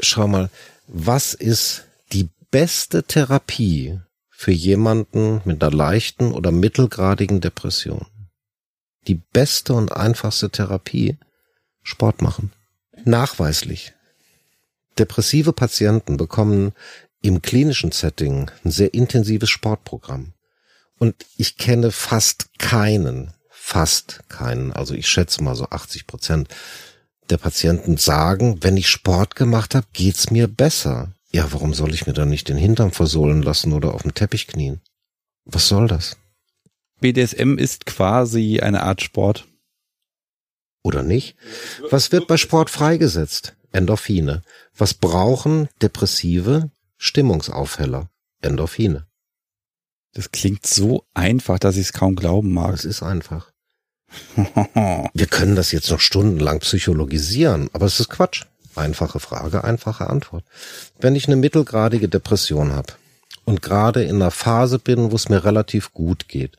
Schau 0.00 0.28
mal, 0.28 0.50
was 0.86 1.32
ist 1.32 1.84
die 2.12 2.28
beste 2.50 3.04
Therapie 3.04 3.98
für 4.28 4.52
jemanden 4.52 5.40
mit 5.46 5.62
einer 5.62 5.74
leichten 5.74 6.32
oder 6.32 6.52
mittelgradigen 6.52 7.40
Depression? 7.40 8.04
Die 9.06 9.14
beste 9.32 9.74
und 9.74 9.92
einfachste 9.92 10.50
Therapie 10.50 11.16
Sport 11.82 12.22
machen. 12.22 12.52
Nachweislich. 13.04 13.92
Depressive 14.98 15.52
Patienten 15.52 16.16
bekommen 16.16 16.72
im 17.22 17.42
klinischen 17.42 17.92
Setting 17.92 18.50
ein 18.64 18.70
sehr 18.70 18.94
intensives 18.94 19.50
Sportprogramm. 19.50 20.32
Und 20.98 21.14
ich 21.36 21.56
kenne 21.58 21.92
fast 21.92 22.58
keinen, 22.58 23.32
fast 23.50 24.20
keinen, 24.28 24.72
also 24.72 24.94
ich 24.94 25.08
schätze 25.08 25.42
mal 25.42 25.54
so 25.54 25.68
80 25.68 26.06
Prozent 26.06 26.48
der 27.28 27.36
Patienten 27.36 27.96
sagen, 27.96 28.62
wenn 28.62 28.76
ich 28.76 28.88
Sport 28.88 29.34
gemacht 29.34 29.74
habe, 29.74 29.86
geht's 29.92 30.30
mir 30.30 30.48
besser. 30.48 31.12
Ja, 31.32 31.52
warum 31.52 31.74
soll 31.74 31.92
ich 31.92 32.06
mir 32.06 32.12
dann 32.12 32.30
nicht 32.30 32.48
den 32.48 32.56
Hintern 32.56 32.92
versohlen 32.92 33.42
lassen 33.42 33.72
oder 33.72 33.94
auf 33.94 34.02
dem 34.02 34.14
Teppich 34.14 34.46
knien? 34.46 34.80
Was 35.44 35.68
soll 35.68 35.88
das? 35.88 36.16
BDSM 37.00 37.58
ist 37.58 37.86
quasi 37.86 38.60
eine 38.60 38.82
Art 38.82 39.02
Sport. 39.02 39.46
Oder 40.82 41.02
nicht? 41.02 41.36
Was 41.90 42.12
wird 42.12 42.26
bei 42.26 42.36
Sport 42.36 42.70
freigesetzt? 42.70 43.56
Endorphine. 43.72 44.42
Was 44.76 44.94
brauchen 44.94 45.68
Depressive? 45.82 46.70
Stimmungsaufheller. 46.96 48.08
Endorphine. 48.40 49.06
Das 50.14 50.30
klingt 50.32 50.66
so 50.66 51.04
einfach, 51.12 51.58
dass 51.58 51.76
ich 51.76 51.86
es 51.86 51.92
kaum 51.92 52.16
glauben 52.16 52.52
mag. 52.52 52.72
Es 52.72 52.86
ist 52.86 53.02
einfach. 53.02 53.52
Wir 54.36 55.26
können 55.26 55.56
das 55.56 55.72
jetzt 55.72 55.90
noch 55.90 56.00
stundenlang 56.00 56.60
psychologisieren, 56.60 57.68
aber 57.72 57.86
es 57.86 58.00
ist 58.00 58.08
Quatsch. 58.08 58.44
Einfache 58.74 59.20
Frage, 59.20 59.64
einfache 59.64 60.08
Antwort. 60.08 60.44
Wenn 61.00 61.16
ich 61.16 61.26
eine 61.26 61.36
mittelgradige 61.36 62.08
Depression 62.08 62.72
habe 62.72 62.94
und 63.44 63.62
gerade 63.62 64.04
in 64.04 64.16
einer 64.16 64.30
Phase 64.30 64.78
bin, 64.78 65.10
wo 65.10 65.16
es 65.16 65.28
mir 65.28 65.44
relativ 65.44 65.92
gut 65.92 66.28
geht, 66.28 66.56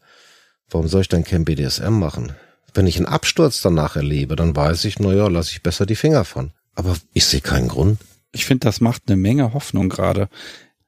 Warum 0.70 0.88
soll 0.88 1.02
ich 1.02 1.08
dann 1.08 1.24
kein 1.24 1.46
BDSM 1.46 1.92
machen? 1.92 2.34
Wenn 2.74 2.88
ich 2.88 2.98
einen 2.98 3.06
Absturz 3.06 3.62
danach 3.62 3.96
erlebe, 3.96 4.36
dann 4.36 4.56
weiß 4.56 4.86
ich, 4.86 5.00
naja, 5.00 5.28
lasse 5.28 5.52
ich 5.52 5.64
besser 5.64 5.86
die 5.86 5.96
Finger 5.96 6.26
von. 6.26 6.52
Aber 6.76 6.96
ich 7.14 7.26
sehe 7.26 7.42
keinen 7.42 7.70
Grund. 7.70 8.00
Ich 8.32 8.46
finde, 8.46 8.66
das 8.66 8.82
macht 8.82 9.04
eine 9.08 9.18
Menge 9.18 9.54
Hoffnung 9.54 9.90
gerade. 9.90 10.30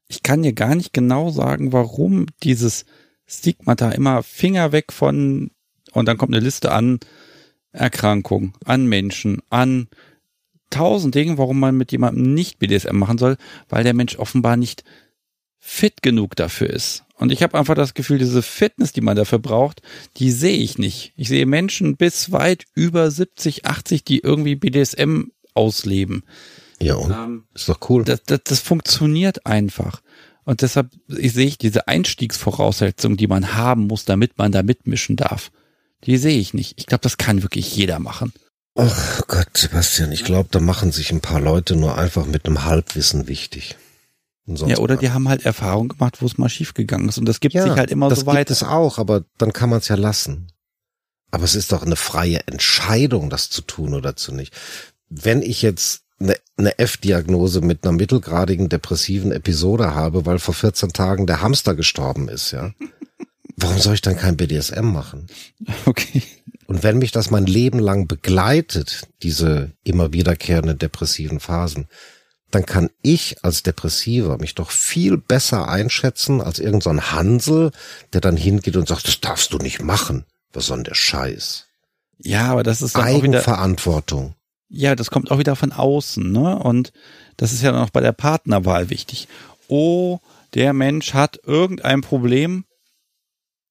Ich 0.08 0.22
kann 0.22 0.44
dir 0.44 0.54
gar 0.54 0.76
nicht 0.76 0.94
genau 0.94 1.32
sagen, 1.32 1.72
warum 1.72 2.28
dieses 2.44 2.86
Stigmata 3.26 3.92
immer 3.92 4.24
Finger 4.24 4.72
weg 4.72 4.92
von 4.92 5.52
und 5.92 6.08
dann 6.08 6.18
kommt 6.18 6.34
eine 6.34 6.44
Liste 6.44 6.72
an 6.72 7.00
Erkrankungen, 7.72 8.54
an 8.66 8.88
Menschen, 8.88 9.42
an 9.50 9.88
tausend 10.70 11.16
Dingen, 11.16 11.38
warum 11.38 11.60
man 11.60 11.78
mit 11.78 11.92
jemandem 11.92 12.34
nicht 12.34 12.60
BDSM 12.60 12.96
machen 12.96 13.18
soll, 13.18 13.38
weil 13.70 13.84
der 13.84 13.94
Mensch 13.94 14.18
offenbar 14.18 14.58
nicht 14.58 14.84
fit 15.60 16.02
genug 16.02 16.36
dafür 16.36 16.70
ist. 16.70 17.04
Und 17.16 17.32
ich 17.34 17.44
habe 17.44 17.58
einfach 17.58 17.76
das 17.76 17.94
Gefühl, 17.94 18.18
diese 18.18 18.42
Fitness, 18.42 18.94
die 18.94 19.02
man 19.02 19.18
dafür 19.18 19.40
braucht, 19.40 19.82
die 20.18 20.32
sehe 20.32 20.58
ich 20.58 20.78
nicht. 20.78 21.12
Ich 21.18 21.28
sehe 21.28 21.46
Menschen 21.46 21.98
bis 21.98 22.32
weit 22.32 22.66
über 22.76 23.12
70, 23.12 23.66
80, 23.66 24.06
die 24.06 24.20
irgendwie 24.20 24.56
BDSM 24.56 25.26
ausleben. 25.54 26.24
Ja, 26.82 26.96
und 26.96 27.12
ähm, 27.12 27.44
ist 27.54 27.68
doch 27.68 27.90
cool. 27.90 28.06
Das, 28.06 28.24
das, 28.26 28.40
das 28.46 28.60
funktioniert 28.62 29.46
einfach. 29.46 30.02
Und 30.46 30.62
deshalb 30.62 30.92
ich, 31.10 31.34
sehe 31.34 31.46
ich 31.46 31.58
diese 31.58 31.90
Einstiegsvoraussetzungen, 31.90 33.18
die 33.18 33.28
man 33.28 33.54
haben 33.54 33.88
muss, 33.88 34.06
damit 34.06 34.38
man 34.38 34.54
da 34.54 34.64
mitmischen 34.64 35.18
darf. 35.18 35.52
Die 36.06 36.18
sehe 36.18 36.40
ich 36.40 36.54
nicht. 36.54 36.76
Ich 36.78 36.86
glaube, 36.86 37.02
das 37.02 37.18
kann 37.18 37.44
wirklich 37.44 37.76
jeder 37.76 38.00
machen. 38.00 38.32
Ach 38.76 39.28
Gott, 39.28 39.58
Sebastian, 39.58 40.14
ich 40.14 40.24
glaube, 40.24 40.48
da 40.52 40.62
machen 40.62 40.94
sich 40.94 41.12
ein 41.12 41.20
paar 41.20 41.42
Leute 41.42 41.76
nur 41.76 41.98
einfach 41.98 42.26
mit 42.26 42.46
einem 42.46 42.64
Halbwissen 42.64 43.28
wichtig. 43.28 43.76
Ja, 44.56 44.78
oder 44.78 44.98
die 44.98 45.12
haben 45.12 45.30
halt 45.30 45.46
Erfahrung 45.46 45.90
gemacht, 45.90 46.22
wo 46.22 46.26
es 46.26 46.38
mal 46.38 46.50
schief 46.50 46.74
gegangen 46.74 47.10
ist. 47.10 47.18
Und 47.18 47.26
das 47.26 47.40
gibt 47.40 47.54
ja, 47.54 47.64
sich 47.64 47.72
halt 47.74 47.92
immer 47.92 48.14
so 48.14 48.26
weiter. 48.26 48.46
Das 48.46 48.60
gibt 48.60 48.62
es 48.62 48.64
auch, 48.64 48.98
aber 48.98 49.24
dann 49.38 49.54
kann 49.54 49.70
man 49.70 49.80
es 49.80 49.88
ja 49.88 49.96
lassen. 49.96 50.48
Aber 51.32 51.44
es 51.44 51.56
ist 51.56 51.72
doch 51.72 51.84
eine 51.84 51.96
freie 51.96 52.48
Entscheidung, 52.48 53.30
das 53.30 53.50
zu 53.50 53.62
tun 53.62 53.94
oder 53.94 54.16
zu 54.16 54.34
nicht. 54.34 54.54
Wenn 55.10 55.42
ich 55.42 55.62
jetzt 55.62 56.04
eine, 56.20 56.36
eine 56.58 56.78
F-Diagnose 56.80 57.62
mit 57.62 57.84
einer 57.84 57.94
mittelgradigen 57.94 58.70
depressiven 58.70 59.32
Episode 59.32 59.94
habe, 59.94 60.26
weil 60.26 60.40
vor 60.40 60.54
14 60.54 60.92
Tagen 60.92 61.28
der 61.28 61.42
Hamster 61.42 61.76
gestorben 61.76 62.30
ist, 62.30 62.52
ja. 62.52 62.74
Warum 63.58 63.78
soll 63.78 63.96
ich 63.96 64.02
dann 64.02 64.16
kein 64.16 64.38
BDSM 64.38 64.86
machen? 64.86 65.28
Okay. 65.86 66.24
Und 66.66 66.84
wenn 66.84 67.00
mich 67.00 67.12
das 67.12 67.30
mein 67.30 67.46
Leben 67.46 67.80
lang 67.80 68.08
begleitet, 68.08 69.08
diese 69.22 69.72
immer 69.84 70.14
wiederkehrenden 70.14 70.78
depressiven 70.78 71.40
Phasen, 71.40 71.88
dann 72.52 72.66
kann 72.66 72.90
ich 73.02 73.44
als 73.44 73.64
Depressiver 73.64 74.38
mich 74.38 74.56
doch 74.56 74.72
viel 74.72 75.18
besser 75.18 75.70
einschätzen 75.70 76.42
als 76.42 76.60
irgendein 76.60 76.98
so 76.98 77.12
Hansel, 77.12 77.72
der 78.14 78.22
dann 78.22 78.38
hingeht 78.38 78.76
und 78.76 78.88
sagt, 78.88 79.08
das 79.08 79.22
darfst 79.22 79.54
du 79.54 79.58
nicht 79.58 79.82
machen. 79.82 80.26
Was 80.54 80.68
soll 80.68 80.78
denn 80.78 80.86
der 80.86 80.96
Scheiß? 80.96 81.68
Ja, 82.18 82.52
aber 82.52 82.64
das 82.64 82.82
ist 82.82 82.96
dann 82.96 83.06
Eigenverantwortung. 83.06 84.36
ja, 84.68 84.96
das 84.96 85.12
kommt 85.12 85.32
auch 85.32 85.38
wieder 85.40 85.56
von 85.56 85.72
außen, 85.72 86.32
ne? 86.32 86.58
Und 86.60 86.92
das 87.38 87.54
ist 87.54 87.62
ja 87.62 87.72
dann 87.72 87.84
auch 87.84 87.92
bei 87.92 88.02
der 88.02 88.12
Partnerwahl 88.12 88.90
wichtig. 88.90 89.28
Oh, 89.68 90.20
der 90.54 90.74
Mensch 90.74 91.14
hat 91.14 91.40
irgendein 91.44 92.02
Problem 92.02 92.66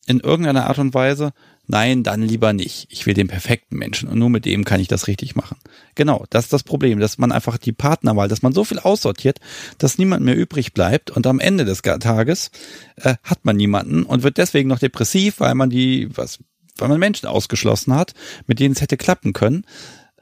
in 0.07 0.21
irgendeiner 0.21 0.67
Art 0.67 0.79
und 0.79 0.95
Weise. 0.95 1.33
Nein, 1.71 2.03
dann 2.03 2.23
lieber 2.23 2.55
nicht. 2.55 2.87
Ich 2.89 3.05
will 3.05 3.13
den 3.13 3.29
perfekten 3.29 3.77
Menschen 3.77 4.09
und 4.09 4.19
nur 4.19 4.31
mit 4.31 4.47
dem 4.47 4.65
kann 4.65 4.81
ich 4.81 4.89
das 4.89 5.07
richtig 5.07 5.37
machen. 5.37 5.59
Genau, 5.97 6.25
das 6.31 6.45
ist 6.45 6.53
das 6.55 6.63
Problem, 6.63 6.99
dass 6.99 7.19
man 7.19 7.31
einfach 7.31 7.59
die 7.59 7.73
Partnerwahl, 7.73 8.27
dass 8.27 8.41
man 8.41 8.55
so 8.55 8.65
viel 8.65 8.79
aussortiert, 8.79 9.39
dass 9.77 9.99
niemand 9.99 10.25
mehr 10.25 10.35
übrig 10.35 10.73
bleibt 10.73 11.11
und 11.11 11.27
am 11.27 11.41
Ende 11.41 11.67
des 11.67 11.83
Tages 11.83 12.51
äh, 12.97 13.17
hat 13.23 13.45
man 13.45 13.57
niemanden 13.57 14.05
und 14.05 14.23
wird 14.23 14.39
deswegen 14.39 14.71
noch 14.71 14.79
depressiv, 14.79 15.41
weil 15.41 15.55
man 15.55 15.69
die, 15.69 16.09
was, 16.17 16.39
weil 16.79 16.89
man 16.89 16.99
Menschen 16.99 17.29
ausgeschlossen 17.29 17.95
hat, 17.95 18.15
mit 18.47 18.61
denen 18.61 18.73
es 18.73 18.81
hätte 18.81 18.97
klappen 18.97 19.35
können. 19.35 19.67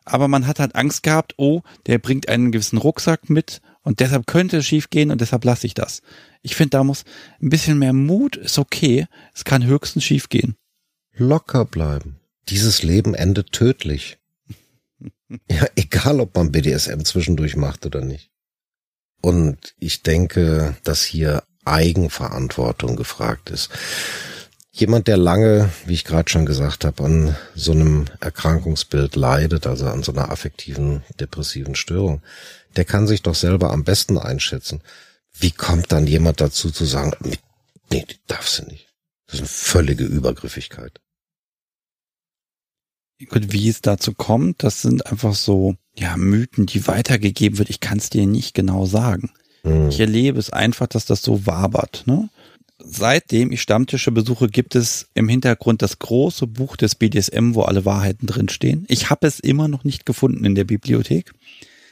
Aber 0.05 0.27
man 0.27 0.49
hat 0.49 0.59
halt 0.59 0.75
Angst 0.75 1.05
gehabt, 1.05 1.35
oh, 1.37 1.63
der 1.87 1.99
bringt 1.99 2.29
einen 2.29 2.51
gewissen 2.51 2.79
Rucksack 2.79 3.31
mit 3.31 3.61
und 3.83 4.01
deshalb 4.01 4.27
könnte 4.27 4.57
es 4.57 4.67
schief 4.67 4.91
gehen 4.91 5.13
und 5.13 5.21
deshalb 5.21 5.45
lasse 5.45 5.69
ich 5.69 5.75
das. 5.75 6.03
Ich 6.43 6.57
finde, 6.57 6.71
da 6.71 6.83
muss 6.83 7.05
ein 7.41 7.51
bisschen 7.51 7.79
mehr 7.79 7.93
Mut, 7.93 8.35
ist 8.35 8.59
okay. 8.59 9.07
Es 9.33 9.45
kann 9.45 9.65
höchstens 9.65 10.03
schief 10.03 10.29
gehen 10.29 10.57
locker 11.17 11.65
bleiben. 11.65 12.21
Dieses 12.49 12.83
Leben 12.83 13.15
endet 13.15 13.53
tödlich. 13.53 14.19
ja, 15.51 15.67
egal 15.75 16.21
ob 16.21 16.35
man 16.37 16.53
BDSM 16.53 17.01
zwischendurch 17.03 17.57
macht 17.57 17.87
oder 17.87 18.01
nicht. 18.01 18.31
Und 19.21 19.75
ich 19.79 20.03
denke, 20.03 20.77
dass 20.85 21.03
hier 21.03 21.43
Eigenverantwortung 21.65 22.97
gefragt 22.97 23.51
ist. 23.51 23.71
Jemand, 24.71 25.09
der 25.09 25.17
lange, 25.17 25.71
wie 25.87 25.95
ich 25.95 26.05
gerade 26.05 26.31
schon 26.31 26.47
gesagt 26.47 26.85
habe, 26.85 27.03
an 27.03 27.37
so 27.55 27.73
einem 27.73 28.05
Erkrankungsbild 28.21 29.17
leidet, 29.17 29.67
also 29.67 29.89
an 29.89 30.03
so 30.03 30.13
einer 30.13 30.31
affektiven, 30.31 31.03
depressiven 31.19 31.75
Störung, 31.75 32.23
der 32.77 32.85
kann 32.85 33.07
sich 33.07 33.23
doch 33.23 33.35
selber 33.35 33.73
am 33.73 33.85
besten 33.85 34.19
einschätzen. 34.19 34.83
Wie 35.33 35.51
kommt 35.51 35.93
dann 35.93 36.07
jemand 36.07 36.41
dazu 36.41 36.71
zu 36.71 36.85
sagen, 36.85 37.13
nee, 37.91 38.05
die 38.05 38.19
darfst 38.27 38.59
du 38.59 38.65
nicht. 38.67 38.89
Das 39.27 39.37
ist 39.37 39.41
eine 39.41 39.49
völlige 39.49 40.05
Übergriffigkeit. 40.05 41.01
Wie 43.19 43.69
es 43.69 43.81
dazu 43.81 44.13
kommt, 44.13 44.63
das 44.63 44.83
sind 44.83 45.07
einfach 45.07 45.35
so, 45.35 45.77
ja, 45.97 46.17
Mythen, 46.17 46.67
die 46.67 46.87
weitergegeben 46.87 47.59
wird. 47.59 47.71
Ich 47.71 47.81
kann 47.81 47.99
es 47.99 48.11
dir 48.11 48.27
nicht 48.27 48.55
genau 48.55 48.85
sagen. 48.85 49.31
Mhm. 49.63 49.89
Ich 49.89 49.99
erlebe 50.01 50.39
es 50.39 50.51
einfach, 50.51 50.87
dass 50.87 51.07
das 51.07 51.23
so 51.23 51.47
wabert. 51.47 52.05
Ne? 52.07 52.29
Seitdem 52.79 53.53
ich 53.53 53.63
Stammtische 53.63 54.13
besuche, 54.13 54.49
gibt 54.49 54.75
es 54.75 55.09
im 55.15 55.31
Hintergrund 55.31 55.81
das 55.81 55.99
große 55.99 56.47
Buch 56.47 56.77
des 56.77 56.95
BDSM, 56.95 57.55
wo 57.55 57.63
alle 57.63 57.87
Wahrheiten 57.87 58.27
drinstehen. 58.27 58.85
Ich 58.89 59.09
habe 59.09 59.27
es 59.27 59.41
immer 59.41 59.67
noch 59.67 59.85
nicht 59.85 60.05
gefunden 60.05 60.45
in 60.45 60.55
der 60.55 60.65
Bibliothek. 60.65 61.33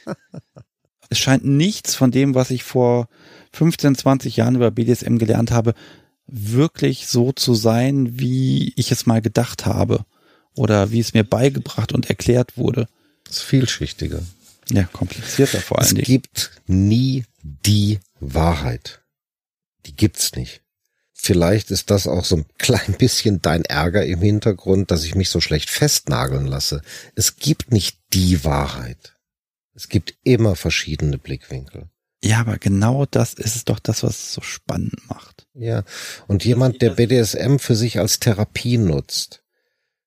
es 1.09 1.17
scheint 1.17 1.43
nichts 1.43 1.95
von 1.95 2.11
dem, 2.11 2.35
was 2.35 2.51
ich 2.51 2.63
vor 2.63 3.07
15, 3.53 3.95
20 3.95 4.37
Jahren 4.37 4.55
über 4.55 4.69
BDSM 4.69 5.17
gelernt 5.17 5.49
habe, 5.49 5.73
wirklich 6.27 7.07
so 7.07 7.31
zu 7.31 7.55
sein, 7.55 8.19
wie 8.19 8.73
ich 8.75 8.91
es 8.91 9.07
mal 9.07 9.21
gedacht 9.21 9.65
habe 9.65 10.05
oder 10.55 10.91
wie 10.91 10.99
es 10.99 11.13
mir 11.13 11.23
beigebracht 11.23 11.93
und 11.93 12.09
erklärt 12.09 12.57
wurde. 12.57 12.87
Das 13.25 13.37
ist 13.37 13.43
vielschichtiger. 13.43 14.21
Ja, 14.69 14.83
komplizierter 14.83 15.59
vor 15.59 15.79
allem. 15.79 15.97
Es 15.97 16.03
gibt 16.03 16.51
nie 16.67 17.25
die 17.43 17.99
Wahrheit. 18.19 19.01
Die 19.85 19.95
gibt's 19.95 20.35
nicht. 20.35 20.61
Vielleicht 21.13 21.71
ist 21.71 21.91
das 21.91 22.07
auch 22.07 22.25
so 22.25 22.37
ein 22.37 22.45
klein 22.57 22.95
bisschen 22.97 23.41
dein 23.41 23.63
Ärger 23.65 24.05
im 24.05 24.21
Hintergrund, 24.21 24.91
dass 24.91 25.03
ich 25.03 25.15
mich 25.15 25.29
so 25.29 25.41
schlecht 25.41 25.69
festnageln 25.69 26.45
lasse. 26.45 26.81
Es 27.15 27.37
gibt 27.37 27.71
nicht 27.71 27.97
die 28.13 28.43
Wahrheit. 28.43 29.15
Es 29.73 29.89
gibt 29.89 30.15
immer 30.23 30.55
verschiedene 30.55 31.17
Blickwinkel. 31.17 31.89
Ja, 32.23 32.39
aber 32.39 32.57
genau 32.57 33.05
das 33.05 33.33
ist 33.33 33.55
es 33.55 33.65
doch 33.65 33.79
das, 33.79 34.03
was 34.03 34.17
es 34.17 34.33
so 34.33 34.41
spannend 34.41 35.07
macht. 35.07 35.47
Ja, 35.53 35.83
und 36.27 36.43
jemand, 36.43 36.81
der 36.81 36.91
BDSM 36.91 37.57
für 37.57 37.75
sich 37.75 37.99
als 37.99 38.19
Therapie 38.19 38.77
nutzt, 38.77 39.43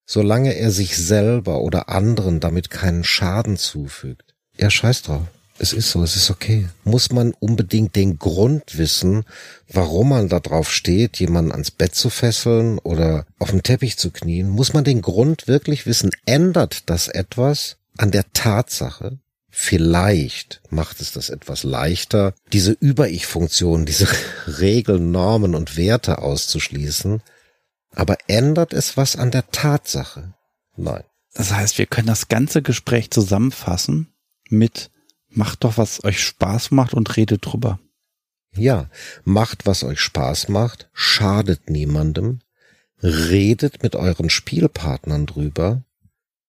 solange 0.09 0.56
er 0.56 0.72
sich 0.72 0.97
selber 0.97 1.60
oder 1.60 1.90
anderen 1.90 2.40
damit 2.40 2.70
keinen 2.70 3.05
Schaden 3.05 3.56
zufügt. 3.56 4.35
Ja, 4.56 4.70
scheiß 4.70 5.02
drauf. 5.02 5.22
Es 5.60 5.72
ist 5.72 5.90
so, 5.90 6.02
es 6.02 6.16
ist 6.16 6.30
okay. 6.30 6.68
Muss 6.85 7.12
man 7.12 7.35
unbedingt 7.39 7.94
den 7.94 8.18
Grund 8.18 8.78
wissen, 8.78 9.24
warum 9.68 10.10
man 10.10 10.28
da 10.28 10.40
drauf 10.40 10.72
steht, 10.72 11.18
jemanden 11.18 11.52
ans 11.52 11.70
Bett 11.72 11.94
zu 11.94 12.10
fesseln 12.10 12.78
oder 12.78 13.26
auf 13.39 13.51
dem 13.51 13.62
Teppich 13.62 13.98
zu 13.98 14.10
knien? 14.10 14.48
Muss 14.48 14.72
man 14.72 14.85
den 14.85 15.02
Grund 15.02 15.47
wirklich 15.47 15.85
wissen? 15.85 16.10
Ändert 16.26 16.89
das 16.89 17.09
etwas 17.09 17.76
an 17.97 18.12
der 18.12 18.32
Tatsache? 18.32 19.18
Vielleicht 19.51 20.60
macht 20.70 21.01
es 21.01 21.12
das 21.12 21.28
etwas 21.28 21.64
leichter, 21.64 22.35
diese 22.52 22.72
Über-Ich-Funktion, 22.72 23.85
diese 23.85 24.06
Regeln, 24.47 25.10
Normen 25.10 25.55
und 25.56 25.76
Werte 25.76 26.18
auszuschließen, 26.18 27.20
aber 27.99 28.16
ändert 28.29 28.73
es 28.73 28.97
was 28.97 29.16
an 29.16 29.33
der 29.33 29.51
Tatsache? 29.51 30.33
Nein. 30.77 31.03
Das 31.35 31.53
heißt, 31.53 31.79
wir 31.79 31.87
können 31.87 32.07
das 32.07 32.29
ganze 32.29 32.62
Gespräch 32.62 33.11
zusammenfassen 33.11 34.15
mit 34.49 34.93
macht 35.29 35.65
doch, 35.65 35.79
was 35.79 36.05
euch 36.05 36.23
Spaß 36.23 36.70
macht 36.70 36.95
und 36.95 37.16
redet 37.16 37.45
drüber. 37.45 37.81
Ja, 38.55 38.89
macht, 39.25 39.66
was 39.66 39.83
euch 39.83 39.99
Spaß 39.99 40.49
macht, 40.49 40.89
schadet 40.93 41.70
niemandem, 41.70 42.41
redet 43.03 43.83
mit 43.83 43.97
euren 43.97 44.31
Spielpartnern 44.31 45.27
drüber 45.27 45.83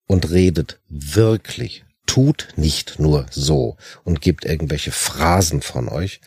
und 0.06 0.30
redet 0.30 0.80
wirklich. 0.88 1.84
Tut 2.06 2.50
nicht 2.58 3.00
nur 3.00 3.26
so 3.32 3.78
und 4.04 4.22
gibt 4.22 4.46
irgendwelche 4.46 4.92
Phrasen 4.92 5.62
von 5.64 5.90
euch, 5.90 6.22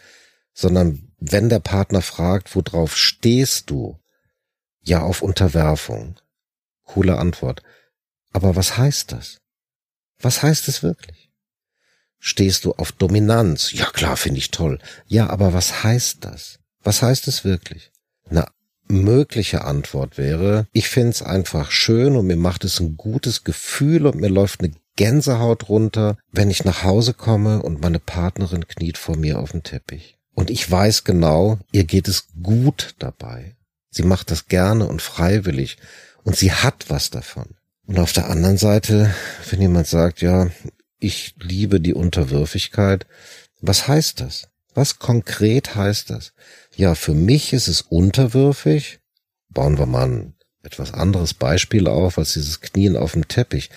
sondern 0.52 1.12
wenn 1.18 1.48
der 1.48 1.60
Partner 1.60 2.02
fragt, 2.02 2.54
worauf 2.56 2.96
stehst 2.96 3.70
du, 3.70 4.01
ja, 4.82 5.02
auf 5.02 5.22
Unterwerfung. 5.22 6.16
Coole 6.84 7.18
Antwort. 7.18 7.62
Aber 8.32 8.56
was 8.56 8.76
heißt 8.76 9.12
das? 9.12 9.40
Was 10.20 10.42
heißt 10.42 10.68
es 10.68 10.82
wirklich? 10.82 11.30
Stehst 12.18 12.64
du 12.64 12.72
auf 12.72 12.92
Dominanz? 12.92 13.72
Ja 13.72 13.86
klar, 13.86 14.16
finde 14.16 14.38
ich 14.38 14.50
toll. 14.50 14.78
Ja, 15.06 15.28
aber 15.28 15.52
was 15.52 15.82
heißt 15.82 16.24
das? 16.24 16.58
Was 16.82 17.02
heißt 17.02 17.26
es 17.28 17.44
wirklich? 17.44 17.90
Eine 18.28 18.46
mögliche 18.88 19.64
Antwort 19.64 20.18
wäre, 20.18 20.66
ich 20.72 20.88
finde 20.88 21.10
es 21.10 21.22
einfach 21.22 21.70
schön 21.70 22.16
und 22.16 22.26
mir 22.26 22.36
macht 22.36 22.64
es 22.64 22.78
ein 22.78 22.96
gutes 22.96 23.42
Gefühl 23.44 24.06
und 24.06 24.16
mir 24.16 24.28
läuft 24.28 24.60
eine 24.60 24.72
Gänsehaut 24.96 25.68
runter, 25.68 26.18
wenn 26.30 26.50
ich 26.50 26.64
nach 26.64 26.84
Hause 26.84 27.14
komme 27.14 27.62
und 27.62 27.80
meine 27.80 27.98
Partnerin 27.98 28.68
kniet 28.68 28.98
vor 28.98 29.16
mir 29.16 29.38
auf 29.38 29.52
dem 29.52 29.62
Teppich. 29.62 30.18
Und 30.34 30.50
ich 30.50 30.70
weiß 30.70 31.04
genau, 31.04 31.58
ihr 31.72 31.84
geht 31.84 32.08
es 32.08 32.28
gut 32.42 32.94
dabei. 32.98 33.56
Sie 33.92 34.02
macht 34.02 34.30
das 34.30 34.46
gerne 34.46 34.88
und 34.88 35.02
freiwillig 35.02 35.76
und 36.24 36.34
sie 36.34 36.50
hat 36.50 36.86
was 36.88 37.10
davon. 37.10 37.54
Und 37.86 37.98
auf 37.98 38.12
der 38.12 38.30
anderen 38.30 38.56
Seite, 38.56 39.14
wenn 39.50 39.60
jemand 39.60 39.86
sagt, 39.86 40.22
ja, 40.22 40.48
ich 40.98 41.34
liebe 41.38 41.78
die 41.78 41.94
Unterwürfigkeit, 41.94 43.06
was 43.60 43.86
heißt 43.86 44.20
das? 44.20 44.48
Was 44.74 44.98
konkret 44.98 45.74
heißt 45.74 46.08
das? 46.10 46.32
Ja, 46.74 46.94
für 46.94 47.12
mich 47.12 47.52
ist 47.52 47.68
es 47.68 47.82
unterwürfig. 47.82 49.00
Bauen 49.50 49.78
wir 49.78 49.86
mal 49.86 50.08
ein 50.08 50.34
etwas 50.62 50.94
anderes 50.94 51.34
Beispiel 51.34 51.86
auf 51.86 52.16
als 52.16 52.32
dieses 52.32 52.62
Knien 52.62 52.96
auf 52.96 53.12
dem 53.12 53.28
Teppich. 53.28 53.68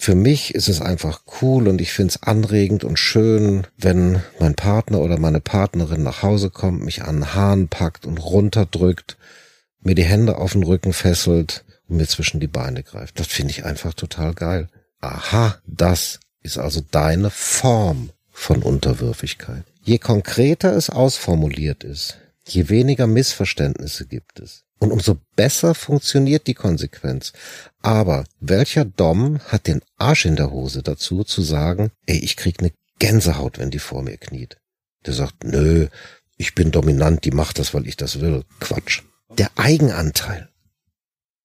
Für 0.00 0.14
mich 0.14 0.54
ist 0.54 0.68
es 0.68 0.80
einfach 0.80 1.22
cool 1.42 1.66
und 1.66 1.80
ich 1.80 1.92
finde 1.92 2.12
es 2.12 2.22
anregend 2.22 2.84
und 2.84 2.98
schön, 2.98 3.66
wenn 3.76 4.22
mein 4.38 4.54
Partner 4.54 5.00
oder 5.00 5.18
meine 5.18 5.40
Partnerin 5.40 6.04
nach 6.04 6.22
Hause 6.22 6.50
kommt, 6.50 6.84
mich 6.84 7.02
an 7.02 7.16
den 7.16 7.34
Haaren 7.34 7.68
packt 7.68 8.06
und 8.06 8.18
runterdrückt 8.18 9.16
mir 9.80 9.96
die 9.96 10.04
Hände 10.04 10.38
auf 10.38 10.52
den 10.52 10.62
Rücken 10.62 10.92
fesselt 10.92 11.64
und 11.88 11.96
mir 11.96 12.06
zwischen 12.06 12.38
die 12.38 12.46
Beine 12.46 12.84
greift. 12.84 13.18
Das 13.18 13.26
finde 13.26 13.50
ich 13.50 13.64
einfach 13.64 13.92
total 13.92 14.34
geil. 14.34 14.68
Aha, 15.00 15.58
das 15.66 16.20
ist 16.42 16.58
also 16.58 16.80
deine 16.90 17.30
Form 17.30 18.10
von 18.30 18.62
Unterwürfigkeit. 18.62 19.64
Je 19.82 19.98
konkreter 19.98 20.74
es 20.76 20.90
ausformuliert 20.90 21.82
ist, 21.82 22.18
je 22.46 22.68
weniger 22.68 23.08
Missverständnisse 23.08 24.06
gibt 24.06 24.38
es. 24.38 24.64
Und 24.78 24.92
umso 24.92 25.18
besser 25.34 25.74
funktioniert 25.74 26.46
die 26.46 26.54
Konsequenz. 26.54 27.32
Aber 27.82 28.24
welcher 28.40 28.84
Dom 28.84 29.40
hat 29.40 29.66
den 29.66 29.82
Arsch 29.96 30.24
in 30.24 30.36
der 30.36 30.50
Hose 30.50 30.82
dazu 30.82 31.24
zu 31.24 31.42
sagen, 31.42 31.90
ey, 32.06 32.18
ich 32.18 32.36
krieg 32.36 32.62
ne 32.62 32.72
Gänsehaut, 32.98 33.58
wenn 33.58 33.70
die 33.70 33.78
vor 33.78 34.02
mir 34.02 34.16
kniet? 34.16 34.58
Der 35.06 35.14
sagt, 35.14 35.44
nö, 35.44 35.88
ich 36.36 36.54
bin 36.54 36.70
dominant, 36.70 37.24
die 37.24 37.30
macht 37.30 37.58
das, 37.58 37.74
weil 37.74 37.86
ich 37.86 37.96
das 37.96 38.20
will. 38.20 38.44
Quatsch 38.60 39.02
der 39.36 39.50
Eigenanteil. 39.56 40.48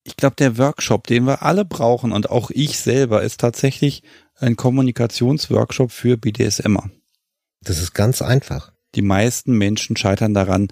ich 0.05 0.18
glaube, 0.18 0.35
der 0.35 0.57
Workshop, 0.57 1.07
den 1.07 1.26
wir 1.26 1.43
alle 1.43 1.64
brauchen 1.64 2.11
und 2.11 2.30
auch 2.30 2.49
ich 2.49 2.77
selber, 2.77 3.23
ist 3.23 3.39
tatsächlich 3.39 4.03
ein 4.35 4.57
Kommunikationsworkshop 4.57 5.91
für 5.91 6.18
BDSMer. 6.18 6.89
Das 7.61 7.80
ist 7.80 7.93
ganz 7.93 8.22
einfach. 8.22 8.73
Die 8.95 9.01
meisten 9.01 9.57
Menschen 9.57 9.95
scheitern 9.95 10.34
daran, 10.34 10.68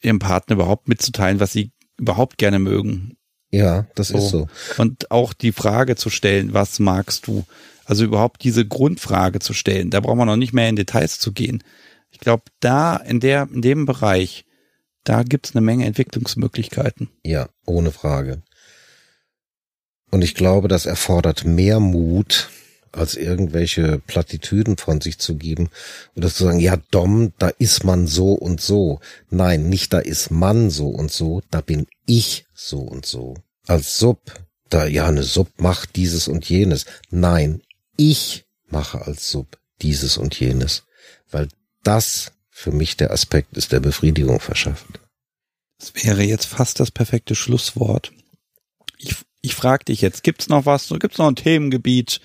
ihrem 0.00 0.18
Partner 0.18 0.54
überhaupt 0.54 0.88
mitzuteilen, 0.88 1.38
was 1.38 1.52
sie 1.52 1.70
überhaupt 1.98 2.38
gerne 2.38 2.58
mögen. 2.58 3.16
Ja, 3.50 3.86
das 3.94 4.08
so. 4.08 4.18
ist 4.18 4.28
so. 4.30 4.48
Und 4.78 5.10
auch 5.10 5.32
die 5.34 5.52
Frage 5.52 5.96
zu 5.96 6.10
stellen, 6.10 6.54
was 6.54 6.78
magst 6.78 7.26
du? 7.26 7.44
Also 7.84 8.04
überhaupt 8.04 8.44
diese 8.44 8.66
Grundfrage 8.66 9.40
zu 9.40 9.52
stellen. 9.52 9.90
Da 9.90 10.00
braucht 10.00 10.16
man 10.16 10.26
noch 10.26 10.36
nicht 10.36 10.52
mehr 10.52 10.68
in 10.68 10.76
Details 10.76 11.18
zu 11.18 11.32
gehen. 11.32 11.62
Ich 12.10 12.20
glaube, 12.20 12.44
da 12.60 12.96
in 12.96 13.20
der, 13.20 13.48
in 13.52 13.60
dem 13.60 13.84
Bereich, 13.84 14.44
da 15.04 15.22
gibt's 15.22 15.54
eine 15.54 15.60
Menge 15.60 15.84
Entwicklungsmöglichkeiten. 15.84 17.10
Ja, 17.24 17.48
ohne 17.66 17.90
Frage. 17.90 18.42
Und 20.10 20.22
ich 20.22 20.34
glaube, 20.34 20.68
das 20.68 20.86
erfordert 20.86 21.44
mehr 21.44 21.80
Mut, 21.80 22.50
als 22.92 23.14
irgendwelche 23.14 23.98
Plattitüden 23.98 24.76
von 24.76 25.00
sich 25.00 25.18
zu 25.18 25.36
geben 25.36 25.70
oder 26.14 26.28
zu 26.28 26.44
sagen, 26.44 26.60
ja, 26.60 26.76
Dom, 26.90 27.32
da 27.38 27.48
ist 27.48 27.84
man 27.84 28.06
so 28.06 28.34
und 28.34 28.60
so. 28.60 29.00
Nein, 29.30 29.68
nicht 29.68 29.92
da 29.92 29.98
ist 29.98 30.30
man 30.30 30.70
so 30.70 30.88
und 30.88 31.10
so, 31.10 31.42
da 31.50 31.60
bin 31.60 31.86
ich 32.06 32.44
so 32.54 32.80
und 32.80 33.06
so. 33.06 33.34
Als 33.66 33.98
Sub, 33.98 34.20
da, 34.68 34.86
ja, 34.86 35.06
eine 35.06 35.22
Sub 35.22 35.48
macht 35.58 35.96
dieses 35.96 36.28
und 36.28 36.48
jenes. 36.48 36.84
Nein, 37.10 37.62
ich 37.96 38.44
mache 38.68 39.02
als 39.02 39.30
Sub 39.30 39.58
dieses 39.80 40.18
und 40.18 40.38
jenes. 40.38 40.84
Weil 41.30 41.48
das 41.82 42.32
für 42.50 42.72
mich 42.72 42.96
der 42.96 43.10
Aspekt 43.10 43.56
ist, 43.56 43.72
der 43.72 43.80
Befriedigung 43.80 44.38
verschafft. 44.38 45.00
Das 45.78 45.94
wäre 46.04 46.22
jetzt 46.22 46.46
fast 46.46 46.78
das 46.78 46.90
perfekte 46.90 47.34
Schlusswort. 47.34 48.12
Ich, 48.98 49.16
ich 49.40 49.54
frage 49.56 49.86
dich 49.86 50.00
jetzt, 50.00 50.22
gibt's 50.22 50.48
noch 50.48 50.64
was, 50.64 50.88
gibt's 51.00 51.18
noch 51.18 51.26
ein 51.26 51.34
Themengebiet, 51.34 52.20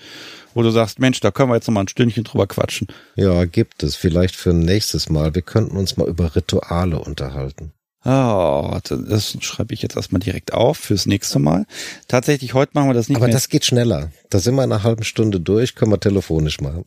wo 0.58 0.62
du 0.62 0.70
sagst, 0.72 0.98
Mensch, 0.98 1.20
da 1.20 1.30
können 1.30 1.50
wir 1.50 1.54
jetzt 1.54 1.68
noch 1.68 1.74
mal 1.74 1.82
ein 1.82 1.88
Stündchen 1.88 2.24
drüber 2.24 2.48
quatschen? 2.48 2.88
Ja, 3.14 3.44
gibt 3.44 3.84
es. 3.84 3.94
Vielleicht 3.94 4.34
für 4.34 4.50
ein 4.50 4.58
nächstes 4.58 5.08
Mal. 5.08 5.32
Wir 5.36 5.42
könnten 5.42 5.76
uns 5.76 5.96
mal 5.96 6.08
über 6.08 6.34
Rituale 6.34 6.98
unterhalten. 6.98 7.72
Oh, 8.04 8.76
das 8.84 9.36
schreibe 9.40 9.72
ich 9.72 9.82
jetzt 9.82 9.94
erstmal 9.94 10.18
direkt 10.18 10.52
auf 10.52 10.76
fürs 10.76 11.06
nächste 11.06 11.38
Mal. 11.38 11.64
Tatsächlich, 12.08 12.54
heute 12.54 12.72
machen 12.74 12.88
wir 12.88 12.94
das 12.94 13.08
nicht 13.08 13.18
Aber 13.18 13.26
mehr. 13.26 13.34
das 13.34 13.48
geht 13.50 13.66
schneller. 13.66 14.10
Da 14.30 14.40
sind 14.40 14.56
wir 14.56 14.64
in 14.64 14.72
einer 14.72 14.82
halben 14.82 15.04
Stunde 15.04 15.38
durch, 15.38 15.76
können 15.76 15.92
wir 15.92 16.00
telefonisch 16.00 16.60
machen. 16.60 16.84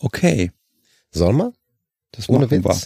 okay. 0.00 0.50
Sollen 1.12 1.36
wir? 1.36 1.52
Das 2.10 2.28
Ohne 2.28 2.50
Witz. 2.50 2.64
Wir. 2.64 2.76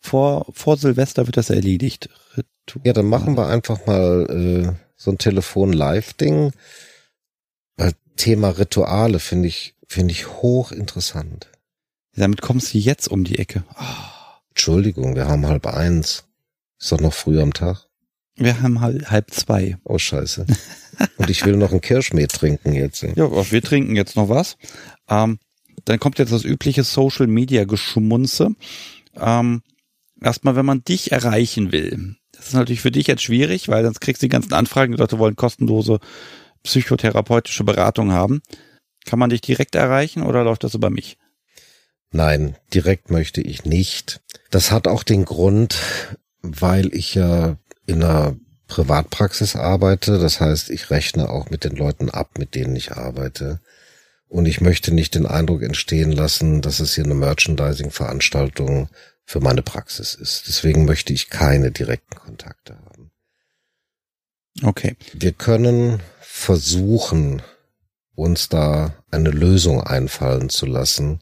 Vor, 0.00 0.46
vor 0.54 0.78
Silvester 0.78 1.26
wird 1.26 1.36
das 1.36 1.50
erledigt. 1.50 2.08
Ritual. 2.34 2.86
Ja, 2.86 2.94
dann 2.94 3.06
machen 3.06 3.36
wir 3.36 3.46
einfach 3.46 3.84
mal 3.84 4.26
äh, 4.30 4.72
so 4.96 5.10
ein 5.10 5.18
Telefon-Live-Ding. 5.18 6.52
Thema 8.16 8.50
Rituale 8.50 9.18
finde 9.18 9.48
ich, 9.48 9.74
finde 9.86 10.12
ich 10.12 10.28
hochinteressant. 10.28 11.50
Damit 12.16 12.42
kommst 12.42 12.74
du 12.74 12.78
jetzt 12.78 13.08
um 13.08 13.24
die 13.24 13.38
Ecke. 13.38 13.64
Oh. 13.78 14.14
Entschuldigung, 14.50 15.16
wir 15.16 15.26
haben 15.26 15.46
halb 15.46 15.66
eins. 15.66 16.24
Ist 16.80 16.92
doch 16.92 17.00
noch 17.00 17.12
früh 17.12 17.40
am 17.40 17.52
Tag. 17.52 17.88
Wir 18.36 18.62
haben 18.62 18.80
halb, 18.80 19.10
halb 19.10 19.30
zwei. 19.32 19.78
Oh, 19.84 19.98
scheiße. 19.98 20.46
Und 21.16 21.30
ich 21.30 21.44
will 21.44 21.56
noch 21.56 21.72
ein 21.72 21.80
Kirschmehl 21.80 22.28
trinken 22.28 22.72
jetzt. 22.72 23.02
Ja, 23.02 23.50
wir 23.50 23.62
trinken 23.62 23.96
jetzt 23.96 24.16
noch 24.16 24.28
was. 24.28 24.56
Ähm, 25.08 25.38
dann 25.84 25.98
kommt 25.98 26.18
jetzt 26.18 26.32
das 26.32 26.44
übliche 26.44 26.84
Social 26.84 27.26
Media 27.26 27.64
Geschmunze. 27.64 28.54
Ähm, 29.16 29.62
erstmal, 30.20 30.54
wenn 30.54 30.66
man 30.66 30.84
dich 30.84 31.10
erreichen 31.10 31.72
will. 31.72 32.16
Das 32.32 32.48
ist 32.48 32.54
natürlich 32.54 32.80
für 32.80 32.92
dich 32.92 33.08
jetzt 33.08 33.22
schwierig, 33.22 33.68
weil 33.68 33.84
sonst 33.84 34.00
kriegst 34.00 34.22
du 34.22 34.26
die 34.26 34.32
ganzen 34.32 34.52
Anfragen, 34.52 34.92
die 34.92 34.98
Leute 34.98 35.18
wollen 35.18 35.36
kostenlose 35.36 35.98
psychotherapeutische 36.64 37.64
Beratung 37.64 38.12
haben. 38.12 38.42
Kann 39.06 39.18
man 39.18 39.30
dich 39.30 39.42
direkt 39.42 39.74
erreichen 39.74 40.22
oder 40.22 40.42
läuft 40.42 40.64
das 40.64 40.74
über 40.74 40.90
mich? 40.90 41.18
Nein, 42.10 42.56
direkt 42.72 43.10
möchte 43.10 43.40
ich 43.40 43.64
nicht. 43.64 44.20
Das 44.50 44.70
hat 44.70 44.88
auch 44.88 45.02
den 45.02 45.24
Grund, 45.24 45.76
weil 46.42 46.94
ich 46.94 47.14
ja 47.14 47.56
in 47.86 48.02
einer 48.02 48.36
Privatpraxis 48.66 49.56
arbeite. 49.56 50.18
Das 50.18 50.40
heißt, 50.40 50.70
ich 50.70 50.90
rechne 50.90 51.28
auch 51.28 51.50
mit 51.50 51.64
den 51.64 51.76
Leuten 51.76 52.10
ab, 52.10 52.38
mit 52.38 52.54
denen 52.54 52.76
ich 52.76 52.92
arbeite. 52.92 53.60
Und 54.28 54.46
ich 54.46 54.60
möchte 54.60 54.92
nicht 54.92 55.14
den 55.14 55.26
Eindruck 55.26 55.62
entstehen 55.62 56.12
lassen, 56.12 56.62
dass 56.62 56.80
es 56.80 56.94
hier 56.94 57.04
eine 57.04 57.14
Merchandising-Veranstaltung 57.14 58.88
für 59.24 59.40
meine 59.40 59.62
Praxis 59.62 60.14
ist. 60.14 60.48
Deswegen 60.48 60.84
möchte 60.84 61.12
ich 61.12 61.30
keine 61.30 61.70
direkten 61.70 62.16
Kontakte 62.16 62.76
haben. 62.76 63.10
Okay. 64.62 64.96
Wir 65.12 65.32
können 65.32 66.00
versuchen, 66.36 67.42
uns 68.16 68.48
da 68.48 68.92
eine 69.12 69.30
Lösung 69.30 69.80
einfallen 69.80 70.48
zu 70.48 70.66
lassen, 70.66 71.20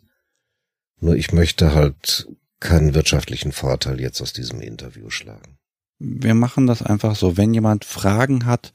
nur 1.01 1.17
ich 1.17 1.33
möchte 1.33 1.75
halt 1.75 2.29
keinen 2.61 2.95
wirtschaftlichen 2.95 3.53
Vorteil 3.53 4.01
jetzt 4.01 4.23
aus 4.23 4.33
diesem 4.33 4.63
Interview 4.63 5.11
schlagen. 5.11 5.59
Wir 5.99 6.35
machen 6.35 6.67
das 6.67 6.83
einfach 6.83 7.15
so, 7.15 7.37
wenn 7.37 7.53
jemand 7.53 7.85
Fragen 7.85 8.47
hat 8.47 8.73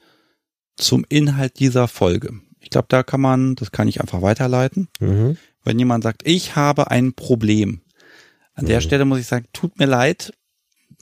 zum 0.75 1.05
Inhalt 1.09 1.59
dieser 1.59 1.87
Folge. 1.87 2.39
Ich 2.59 2.69
glaube, 2.69 2.87
da 2.87 3.01
kann 3.01 3.19
man, 3.19 3.55
das 3.55 3.71
kann 3.71 3.87
ich 3.87 3.99
einfach 3.99 4.21
weiterleiten. 4.21 4.89
Mhm. 4.99 5.37
Wenn 5.63 5.79
jemand 5.79 6.03
sagt, 6.03 6.21
ich 6.23 6.55
habe 6.55 6.91
ein 6.91 7.13
Problem. 7.13 7.81
An 8.53 8.65
mhm. 8.65 8.69
der 8.69 8.81
Stelle 8.81 9.05
muss 9.05 9.19
ich 9.19 9.27
sagen, 9.27 9.47
tut 9.53 9.79
mir 9.79 9.87
leid, 9.87 10.33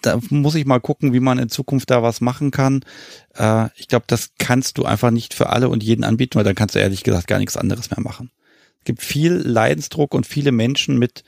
da 0.02 0.20
muss 0.30 0.56
ich 0.56 0.66
mal 0.66 0.80
gucken, 0.80 1.14
wie 1.14 1.20
man 1.20 1.40
in 1.40 1.50
Zukunft 1.50 1.90
da 1.90 2.04
was 2.04 2.22
machen 2.22 2.52
kann. 2.52 2.84
Äh, 3.36 3.70
ich 3.76 3.88
glaube, 3.88 4.06
das 4.08 4.32
kannst 4.38 4.78
du 4.78 4.86
einfach 4.86 5.12
nicht 5.12 5.34
für 5.34 5.50
alle 5.50 5.70
und 5.70 5.84
jeden 5.84 6.04
anbieten, 6.04 6.36
weil 6.36 6.44
dann 6.44 6.56
kannst 6.56 6.76
du 6.76 6.80
ehrlich 6.80 7.04
gesagt 7.04 7.28
gar 7.28 7.40
nichts 7.40 7.58
anderes 7.58 7.90
mehr 7.92 8.02
machen 8.02 8.32
gibt 8.86 9.02
viel 9.02 9.34
Leidensdruck 9.34 10.14
und 10.14 10.26
viele 10.26 10.52
Menschen 10.52 10.98
mit, 10.98 11.24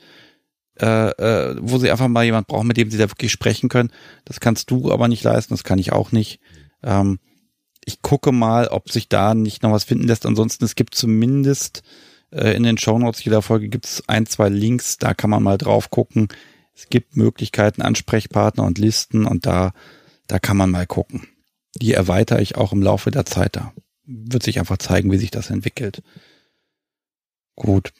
äh, 0.80 1.10
äh, 1.10 1.56
wo 1.60 1.78
sie 1.78 1.90
einfach 1.90 2.08
mal 2.08 2.24
jemand 2.24 2.46
brauchen, 2.46 2.68
mit 2.68 2.76
dem 2.76 2.90
sie 2.90 2.98
da 2.98 3.10
wirklich 3.10 3.32
sprechen 3.32 3.68
können. 3.68 3.92
Das 4.24 4.40
kannst 4.40 4.70
du 4.70 4.90
aber 4.90 5.08
nicht 5.08 5.24
leisten, 5.24 5.52
das 5.52 5.64
kann 5.64 5.78
ich 5.78 5.92
auch 5.92 6.12
nicht. 6.12 6.40
Ähm, 6.82 7.18
ich 7.84 8.00
gucke 8.00 8.32
mal, 8.32 8.68
ob 8.68 8.90
sich 8.90 9.08
da 9.08 9.34
nicht 9.34 9.62
noch 9.62 9.72
was 9.72 9.84
finden 9.84 10.06
lässt. 10.06 10.24
Ansonsten, 10.24 10.64
es 10.64 10.74
gibt 10.74 10.94
zumindest 10.94 11.82
äh, 12.30 12.54
in 12.54 12.62
den 12.62 12.78
Shownotes 12.78 13.24
jeder 13.24 13.42
Folge 13.42 13.68
gibt 13.68 13.86
es 13.86 14.04
ein, 14.06 14.26
zwei 14.26 14.48
Links, 14.48 14.98
da 14.98 15.14
kann 15.14 15.30
man 15.30 15.42
mal 15.42 15.58
drauf 15.58 15.90
gucken. 15.90 16.28
Es 16.78 16.88
gibt 16.88 17.16
Möglichkeiten, 17.16 17.82
Ansprechpartner 17.82 18.62
und 18.62 18.78
Listen 18.78 19.26
und 19.26 19.46
da, 19.46 19.72
da 20.28 20.38
kann 20.38 20.56
man 20.56 20.70
mal 20.70 20.86
gucken. 20.86 21.26
Die 21.74 21.92
erweitere 21.92 22.40
ich 22.40 22.54
auch 22.54 22.72
im 22.72 22.82
Laufe 22.82 23.10
der 23.10 23.26
Zeit 23.26 23.56
da. 23.56 23.72
Wird 24.04 24.44
sich 24.44 24.60
einfach 24.60 24.78
zeigen, 24.78 25.10
wie 25.10 25.16
sich 25.16 25.32
das 25.32 25.50
entwickelt. 25.50 26.04
Gut. 27.56 27.92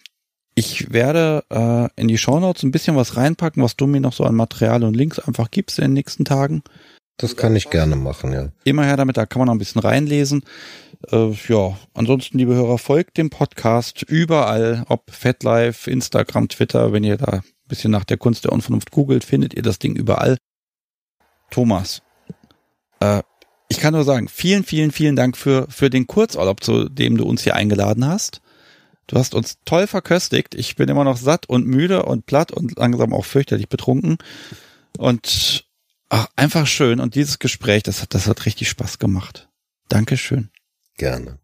Ich 0.54 0.92
werde 0.92 1.44
äh, 1.50 1.88
in 2.00 2.06
die 2.06 2.18
Shownotes 2.18 2.62
ein 2.62 2.70
bisschen 2.70 2.94
was 2.94 3.16
reinpacken, 3.16 3.64
was 3.64 3.74
du 3.74 3.88
mir 3.88 4.00
noch 4.00 4.12
so 4.12 4.22
an 4.22 4.36
Material 4.36 4.84
und 4.84 4.94
Links 4.94 5.18
einfach 5.18 5.50
gibst 5.50 5.80
in 5.80 5.86
den 5.86 5.92
nächsten 5.94 6.24
Tagen. 6.24 6.62
Das 7.16 7.36
kann 7.36 7.56
ich 7.56 7.70
gerne 7.70 7.96
machen, 7.96 8.32
ja. 8.32 8.52
Immer 8.62 8.84
her 8.84 8.96
damit, 8.96 9.16
da 9.16 9.26
kann 9.26 9.40
man 9.40 9.46
noch 9.46 9.54
ein 9.54 9.58
bisschen 9.58 9.80
reinlesen. 9.80 10.44
Äh, 11.10 11.32
ja, 11.48 11.76
ansonsten, 11.94 12.38
liebe 12.38 12.54
Hörer, 12.54 12.78
folgt 12.78 13.18
dem 13.18 13.28
Podcast 13.28 14.02
überall, 14.02 14.84
ob 14.88 15.10
FatLife, 15.10 15.90
Instagram, 15.90 16.48
Twitter, 16.48 16.92
wenn 16.92 17.02
ihr 17.02 17.16
da 17.16 17.42
bisschen 17.68 17.90
nach 17.90 18.04
der 18.04 18.16
Kunst 18.16 18.44
der 18.44 18.52
Unvernunft 18.52 18.90
googelt, 18.90 19.24
findet 19.24 19.54
ihr 19.54 19.62
das 19.62 19.78
Ding 19.78 19.94
überall. 19.94 20.36
Thomas, 21.50 22.02
äh, 23.00 23.22
ich 23.68 23.78
kann 23.78 23.94
nur 23.94 24.04
sagen, 24.04 24.28
vielen, 24.28 24.64
vielen, 24.64 24.90
vielen 24.90 25.16
Dank 25.16 25.36
für, 25.36 25.66
für 25.68 25.90
den 25.90 26.06
Kurzurlaub, 26.06 26.62
zu 26.62 26.88
dem 26.88 27.16
du 27.16 27.24
uns 27.24 27.42
hier 27.42 27.54
eingeladen 27.54 28.06
hast. 28.06 28.40
Du 29.06 29.18
hast 29.18 29.34
uns 29.34 29.58
toll 29.64 29.86
verköstigt. 29.86 30.54
Ich 30.54 30.76
bin 30.76 30.88
immer 30.88 31.04
noch 31.04 31.16
satt 31.16 31.48
und 31.48 31.66
müde 31.66 32.04
und 32.04 32.26
platt 32.26 32.52
und 32.52 32.76
langsam 32.76 33.12
auch 33.12 33.24
fürchterlich 33.24 33.68
betrunken. 33.68 34.18
Und 34.98 35.66
ach, 36.08 36.28
einfach 36.36 36.66
schön. 36.66 37.00
Und 37.00 37.14
dieses 37.14 37.38
Gespräch, 37.38 37.82
das 37.82 38.02
hat, 38.02 38.14
das 38.14 38.26
hat 38.26 38.44
richtig 38.46 38.68
Spaß 38.68 38.98
gemacht. 38.98 39.48
Dankeschön. 39.88 40.50
Gerne. 40.96 41.38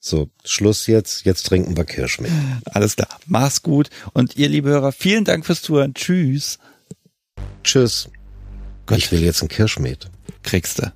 So, 0.00 0.30
Schluss 0.44 0.86
jetzt. 0.86 1.26
Jetzt 1.26 1.44
trinken 1.44 1.76
wir 1.76 1.84
Kirschmehl. 1.84 2.32
Alles 2.64 2.96
klar. 2.96 3.08
Mach's 3.26 3.62
gut. 3.62 3.90
Und 4.14 4.36
ihr, 4.36 4.48
liebe 4.48 4.70
Hörer, 4.70 4.92
vielen 4.92 5.24
Dank 5.24 5.44
fürs 5.44 5.60
Zuhören. 5.60 5.94
Tschüss. 5.94 6.58
Tschüss. 7.62 8.08
Gott. 8.86 8.98
Ich 8.98 9.12
will 9.12 9.22
jetzt 9.22 9.42
ein 9.42 9.48
Kirschmehl. 9.48 9.98
Kriegst 10.42 10.78
du. 10.78 10.92